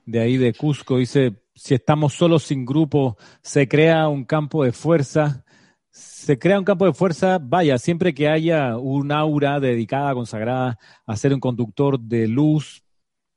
de 0.05 0.21
ahí 0.21 0.37
de 0.37 0.53
Cusco. 0.53 0.99
Dice, 0.99 1.43
si 1.55 1.75
estamos 1.75 2.15
solos 2.15 2.45
sin 2.45 2.65
grupo, 2.65 3.17
se 3.41 3.69
crea 3.69 4.09
un 4.09 4.25
campo 4.25 4.65
de 4.65 4.73
fuerza. 4.73 5.45
Se 5.91 6.39
crea 6.39 6.59
un 6.59 6.65
campo 6.65 6.87
de 6.87 6.95
fuerza, 6.95 7.39
vaya, 7.39 7.77
siempre 7.77 8.15
que 8.15 8.27
haya 8.27 8.79
un 8.79 9.13
aura 9.13 9.61
dedicada, 9.61 10.15
consagrada 10.15 10.79
a 11.05 11.17
ser 11.17 11.35
un 11.35 11.41
conductor 11.41 12.01
de 12.01 12.29
luz, 12.29 12.82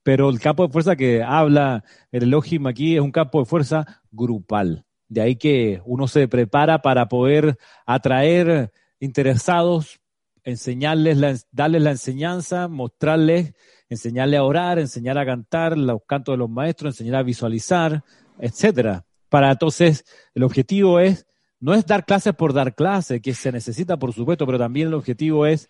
pero 0.06 0.30
el 0.30 0.40
campo 0.40 0.68
de 0.68 0.72
fuerza 0.72 0.96
que 0.96 1.24
habla 1.24 1.84
el 2.12 2.26
Elohim 2.26 2.68
aquí 2.68 2.94
es 2.94 3.02
un 3.02 3.12
campo 3.12 3.40
de 3.40 3.46
fuerza 3.46 4.04
grupal. 4.12 4.86
De 5.08 5.20
ahí 5.20 5.36
que 5.36 5.82
uno 5.84 6.08
se 6.08 6.28
prepara 6.28 6.84
para 6.84 7.08
poder 7.08 7.58
atraer 7.88 8.72
interesados 9.00 10.00
enseñarles, 10.44 11.48
darles 11.52 11.82
la 11.82 11.90
enseñanza, 11.90 12.68
mostrarles, 12.68 13.54
enseñarles 13.90 14.40
a 14.40 14.44
orar, 14.44 14.78
enseñar 14.78 15.18
a 15.18 15.26
cantar, 15.26 15.76
los 15.76 16.02
cantos 16.06 16.34
de 16.34 16.38
los 16.38 16.52
maestros, 16.52 16.94
enseñar 16.94 17.16
a 17.16 17.24
visualizar, 17.24 18.04
etcétera. 18.38 19.06
Para 19.28 19.52
entonces, 19.52 20.06
el 20.36 20.44
objetivo 20.44 21.00
es, 21.00 21.26
no 21.60 21.74
es 21.74 21.84
dar 21.88 22.06
clases 22.06 22.36
por 22.36 22.54
dar 22.54 22.76
clases, 22.76 23.22
que 23.22 23.34
se 23.34 23.52
necesita, 23.52 23.98
por 23.98 24.14
supuesto, 24.14 24.46
pero 24.46 24.60
también 24.60 24.90
el 24.90 24.94
objetivo 24.94 25.48
es 25.48 25.68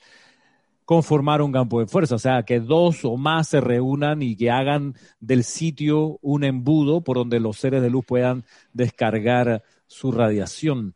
conformar 0.86 1.41
un 1.41 1.52
campo 1.52 1.80
de 1.80 1.88
fuerza, 1.88 2.16
o 2.16 2.20
sea, 2.20 2.44
que 2.44 2.60
dos 2.60 3.03
o 3.03 3.18
más 3.18 3.49
se 3.49 3.60
reúnan 3.60 4.22
y 4.22 4.38
que 4.38 4.52
hagan 4.52 4.94
del 5.20 5.44
sitio 5.44 6.20
un 6.22 6.44
embudo 6.44 7.02
por 7.02 7.18
donde 7.18 7.40
los 7.40 7.57
seres 7.57 7.82
de 7.82 7.90
luz 7.90 8.06
puedan 8.06 8.45
descargar 8.72 9.64
su 9.88 10.12
radiación. 10.12 10.94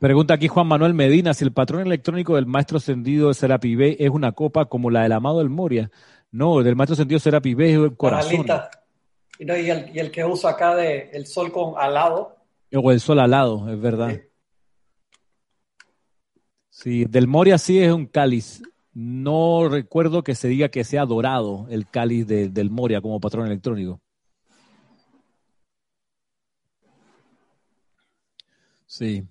Pregunta 0.00 0.34
aquí 0.34 0.48
Juan 0.48 0.68
Manuel 0.68 0.94
Medina, 0.94 1.34
si 1.34 1.44
el 1.44 1.52
patrón 1.52 1.82
electrónico 1.82 2.36
del 2.36 2.46
maestro 2.46 2.78
ascendido 2.78 3.28
de 3.28 3.34
Serapi 3.34 3.74
B 3.74 3.96
es 3.98 4.10
una 4.10 4.32
copa 4.32 4.66
como 4.66 4.90
la 4.90 5.02
del 5.02 5.12
amado 5.12 5.38
del 5.38 5.50
Moria. 5.50 5.90
No, 6.30 6.58
el 6.60 6.64
del 6.64 6.76
maestro 6.76 6.94
ascendido 6.94 7.18
Serapi 7.18 7.54
B 7.54 7.72
es 7.72 7.78
el 7.78 7.96
corazón. 7.96 8.46
Y, 9.40 9.50
el, 9.50 10.10
que 10.10 10.24
usa 10.24 10.50
acá 10.50 10.74
de 10.74 11.10
el 11.12 11.26
sol 11.26 11.52
con 11.52 11.74
alado. 11.76 12.36
O 12.72 12.90
el 12.90 13.00
sol 13.00 13.18
alado, 13.20 13.68
es 13.70 13.80
verdad. 13.80 14.10
Sí. 14.10 14.27
Del 16.84 17.26
Moria 17.26 17.58
sí 17.58 17.80
es 17.80 17.92
un 17.92 18.06
cáliz. 18.06 18.62
No 18.94 19.68
recuerdo 19.68 20.22
que 20.22 20.34
se 20.34 20.48
diga 20.48 20.68
que 20.68 20.84
sea 20.84 21.04
dorado 21.06 21.66
el 21.70 21.88
cáliz 21.88 22.26
del 22.26 22.70
Moria 22.70 23.00
como 23.00 23.20
patrón 23.20 23.46
electrónico. 23.46 24.00
Sí. 28.86 29.26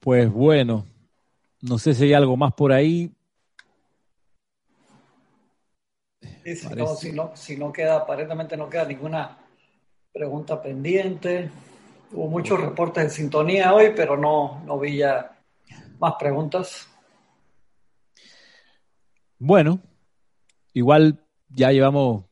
Pues 0.00 0.32
bueno, 0.32 0.86
no 1.60 1.78
sé 1.78 1.94
si 1.94 2.04
hay 2.04 2.14
algo 2.14 2.36
más 2.36 2.54
por 2.54 2.72
ahí. 2.72 3.12
si, 7.34 7.56
no, 7.56 7.72
queda, 7.72 7.96
aparentemente 7.96 8.56
no 8.56 8.70
queda 8.70 8.84
ninguna 8.84 9.36
pregunta 10.12 10.62
pendiente. 10.62 11.50
Hubo 12.12 12.28
muchos 12.28 12.60
reportes 12.60 13.04
en 13.04 13.10
sintonía 13.10 13.74
hoy, 13.74 13.92
pero 13.94 14.16
no, 14.16 14.62
no 14.64 14.78
vi 14.78 14.98
ya 14.98 15.38
más 15.98 16.14
preguntas. 16.18 16.88
Bueno, 19.38 19.80
igual 20.72 21.18
ya 21.48 21.72
llevamos 21.72 22.24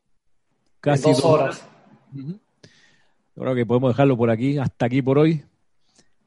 casi 0.79 1.09
dos, 1.09 1.25
horas. 1.25 1.67
Creo 3.35 3.55
que 3.55 3.65
podemos 3.65 3.91
dejarlo 3.91 4.17
por 4.17 4.29
aquí, 4.29 4.57
hasta 4.57 4.85
aquí 4.85 5.01
por 5.01 5.19
hoy. 5.19 5.43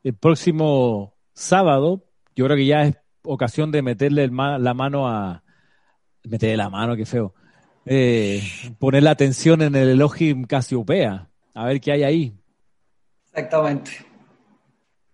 El 0.05 0.15
próximo 0.15 1.15
sábado, 1.33 2.05
yo 2.37 2.45
creo 2.45 2.57
que 2.57 2.67
ya 2.67 2.85
es 2.85 2.97
ocasión 3.23 3.71
de 3.73 3.83
meterle 3.83 4.29
la 4.29 4.75
mano 4.75 5.09
a. 5.09 5.43
Meterle 6.25 6.57
la 6.57 6.69
mano, 6.69 6.95
qué 6.95 7.07
feo. 7.07 7.35
Eh, 7.87 8.43
poner 8.79 9.03
la 9.03 9.13
atención 9.13 9.63
en 9.63 9.75
el 9.75 9.89
Elohim 9.89 10.45
Casiopea, 10.45 11.31
a 11.55 11.65
ver 11.65 11.81
qué 11.81 11.93
hay 11.93 12.03
ahí. 12.03 12.38
Exactamente. 13.39 13.93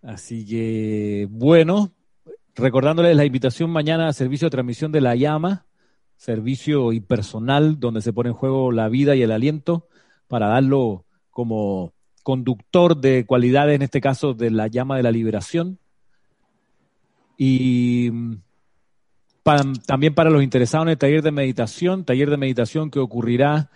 Así 0.02 0.46
que, 0.46 1.28
bueno, 1.30 1.92
recordándoles 2.55 3.14
la 3.16 3.26
invitación 3.26 3.68
mañana 3.70 4.09
a 4.09 4.12
servicio 4.14 4.46
de 4.46 4.51
transmisión 4.51 4.92
de 4.92 5.02
la 5.02 5.14
llama, 5.14 5.66
servicio 6.16 6.92
impersonal 6.92 7.78
donde 7.78 8.01
se 8.01 8.14
pone 8.14 8.30
en 8.30 8.34
juego 8.34 8.72
la 8.72 8.88
vida 8.88 9.14
y 9.14 9.22
el 9.22 9.30
aliento 9.30 9.88
para 10.26 10.48
darlo 10.48 11.05
como 11.30 11.92
conductor 12.22 12.96
de 12.96 13.26
cualidades, 13.26 13.76
en 13.76 13.82
este 13.82 14.01
caso 14.01 14.32
de 14.32 14.51
la 14.51 14.68
llama 14.68 14.96
de 14.96 15.02
la 15.02 15.12
liberación. 15.12 15.78
Y 17.36 18.09
mm, 18.10 18.36
también 19.86 20.14
para 20.14 20.30
los 20.30 20.42
interesados 20.42 20.86
en 20.86 20.92
el 20.92 20.98
taller 20.98 21.20
de 21.20 21.30
meditación, 21.30 22.06
taller 22.06 22.30
de 22.30 22.38
meditación 22.38 22.90
que 22.90 23.01
ocurrirá 23.01 23.70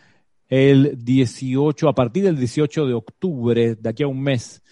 el 0.48 1.04
18, 1.04 1.88
a 1.88 1.94
partir 1.94 2.24
del 2.24 2.38
18 2.38 2.86
de 2.86 2.94
octubre, 2.94 3.74
de 3.74 3.88
aquí 3.88 4.02
a 4.02 4.08
un 4.08 4.22
mes. 4.22 4.62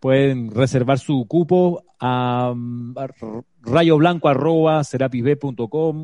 Pueden 0.00 0.50
reservar 0.50 0.98
su 0.98 1.26
cupo 1.26 1.82
a, 1.98 2.52
mm, 2.54 2.94
rayoblanco 3.62 4.28
arroba 4.28 4.82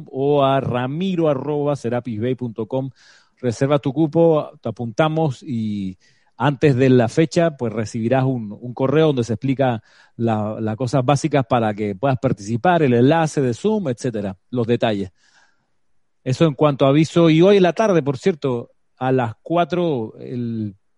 o 0.06 0.44
a 0.44 0.60
ramiro 0.60 1.28
arroba 1.28 1.74
Reserva 3.42 3.78
tu 3.78 3.92
cupo, 3.92 4.50
te 4.60 4.68
apuntamos 4.68 5.42
y 5.42 5.96
antes 6.42 6.74
de 6.74 6.88
la 6.88 7.08
fecha, 7.08 7.56
pues 7.56 7.70
recibirás 7.70 8.24
un, 8.24 8.72
correo 8.72 9.08
donde 9.08 9.24
se 9.24 9.34
explica 9.34 9.82
las 10.16 10.76
cosas 10.76 11.04
básicas 11.04 11.44
para 11.46 11.74
que 11.74 11.94
puedas 11.94 12.18
participar, 12.18 12.82
el 12.82 12.94
enlace 12.94 13.42
de 13.42 13.52
Zoom, 13.52 13.88
etcétera, 13.88 14.38
los 14.48 14.66
detalles. 14.66 15.12
Eso 16.24 16.46
en 16.46 16.54
cuanto 16.54 16.86
a 16.86 16.88
aviso. 16.88 17.28
Y 17.28 17.42
hoy 17.42 17.58
en 17.58 17.62
la 17.62 17.74
tarde, 17.74 18.02
por 18.02 18.16
cierto, 18.16 18.70
a 19.00 19.12
las 19.12 19.34
4, 19.42 20.14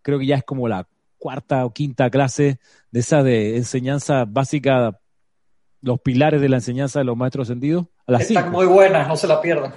creo 0.03 0.19
que 0.19 0.27
ya 0.27 0.37
es 0.37 0.45
como 0.45 0.69
la 0.69 0.89
cuarta 1.19 1.65
o 1.65 1.73
quinta 1.73 2.11
clase 2.11 2.59
de 2.91 3.01
esa 3.01 3.23
de 3.23 3.57
enseñanza 3.57 4.25
básica, 4.25 4.99
los 5.81 6.01
pilares 6.01 6.41
de 6.41 6.49
la 6.49 6.57
enseñanza 6.57 6.99
de 6.99 7.05
los 7.05 7.17
maestros 7.17 7.49
ascendidos. 7.49 7.87
A 8.07 8.13
las 8.13 8.23
Están 8.23 8.51
muy 8.51 8.67
buenas, 8.67 9.07
no 9.07 9.17
se 9.17 9.29
la 9.29 9.41
pierdan. 9.41 9.73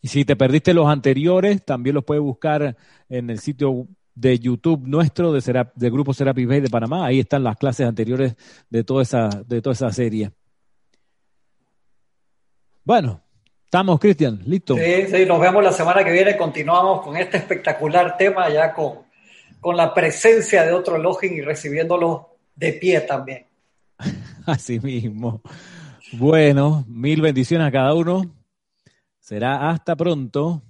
Y 0.00 0.08
si 0.08 0.24
te 0.24 0.36
perdiste 0.36 0.72
los 0.74 0.86
anteriores, 0.86 1.64
también 1.64 1.94
los 1.94 2.04
puedes 2.04 2.22
buscar 2.22 2.76
en 3.08 3.30
el 3.30 3.40
sitio 3.40 3.88
de 4.14 4.38
YouTube 4.38 4.86
nuestro, 4.86 5.32
de 5.32 5.66
del 5.74 5.90
grupo 5.90 6.14
Serapis 6.14 6.46
Bay 6.46 6.60
de 6.60 6.70
Panamá. 6.70 7.04
Ahí 7.04 7.18
están 7.18 7.42
las 7.42 7.56
clases 7.56 7.88
anteriores 7.88 8.36
de 8.70 8.84
toda 8.84 9.02
esa, 9.02 9.28
de 9.28 9.60
toda 9.60 9.74
esa 9.74 9.90
serie. 9.90 10.30
Bueno, 12.84 13.21
estamos, 13.72 13.98
Cristian, 13.98 14.38
listo. 14.44 14.76
Sí, 14.76 15.06
sí, 15.10 15.24
nos 15.24 15.40
vemos 15.40 15.64
la 15.64 15.72
semana 15.72 16.04
que 16.04 16.12
viene. 16.12 16.36
Continuamos 16.36 17.00
con 17.00 17.16
este 17.16 17.38
espectacular 17.38 18.18
tema, 18.18 18.50
ya 18.50 18.74
con, 18.74 18.98
con 19.60 19.78
la 19.78 19.94
presencia 19.94 20.62
de 20.66 20.74
otro 20.74 20.98
login 20.98 21.32
y 21.32 21.40
recibiéndolo 21.40 22.36
de 22.54 22.74
pie 22.74 23.00
también. 23.00 23.46
Así 24.46 24.78
mismo. 24.78 25.40
Bueno, 26.12 26.84
mil 26.86 27.22
bendiciones 27.22 27.66
a 27.66 27.72
cada 27.72 27.94
uno. 27.94 28.30
Será 29.18 29.70
hasta 29.70 29.96
pronto. 29.96 30.60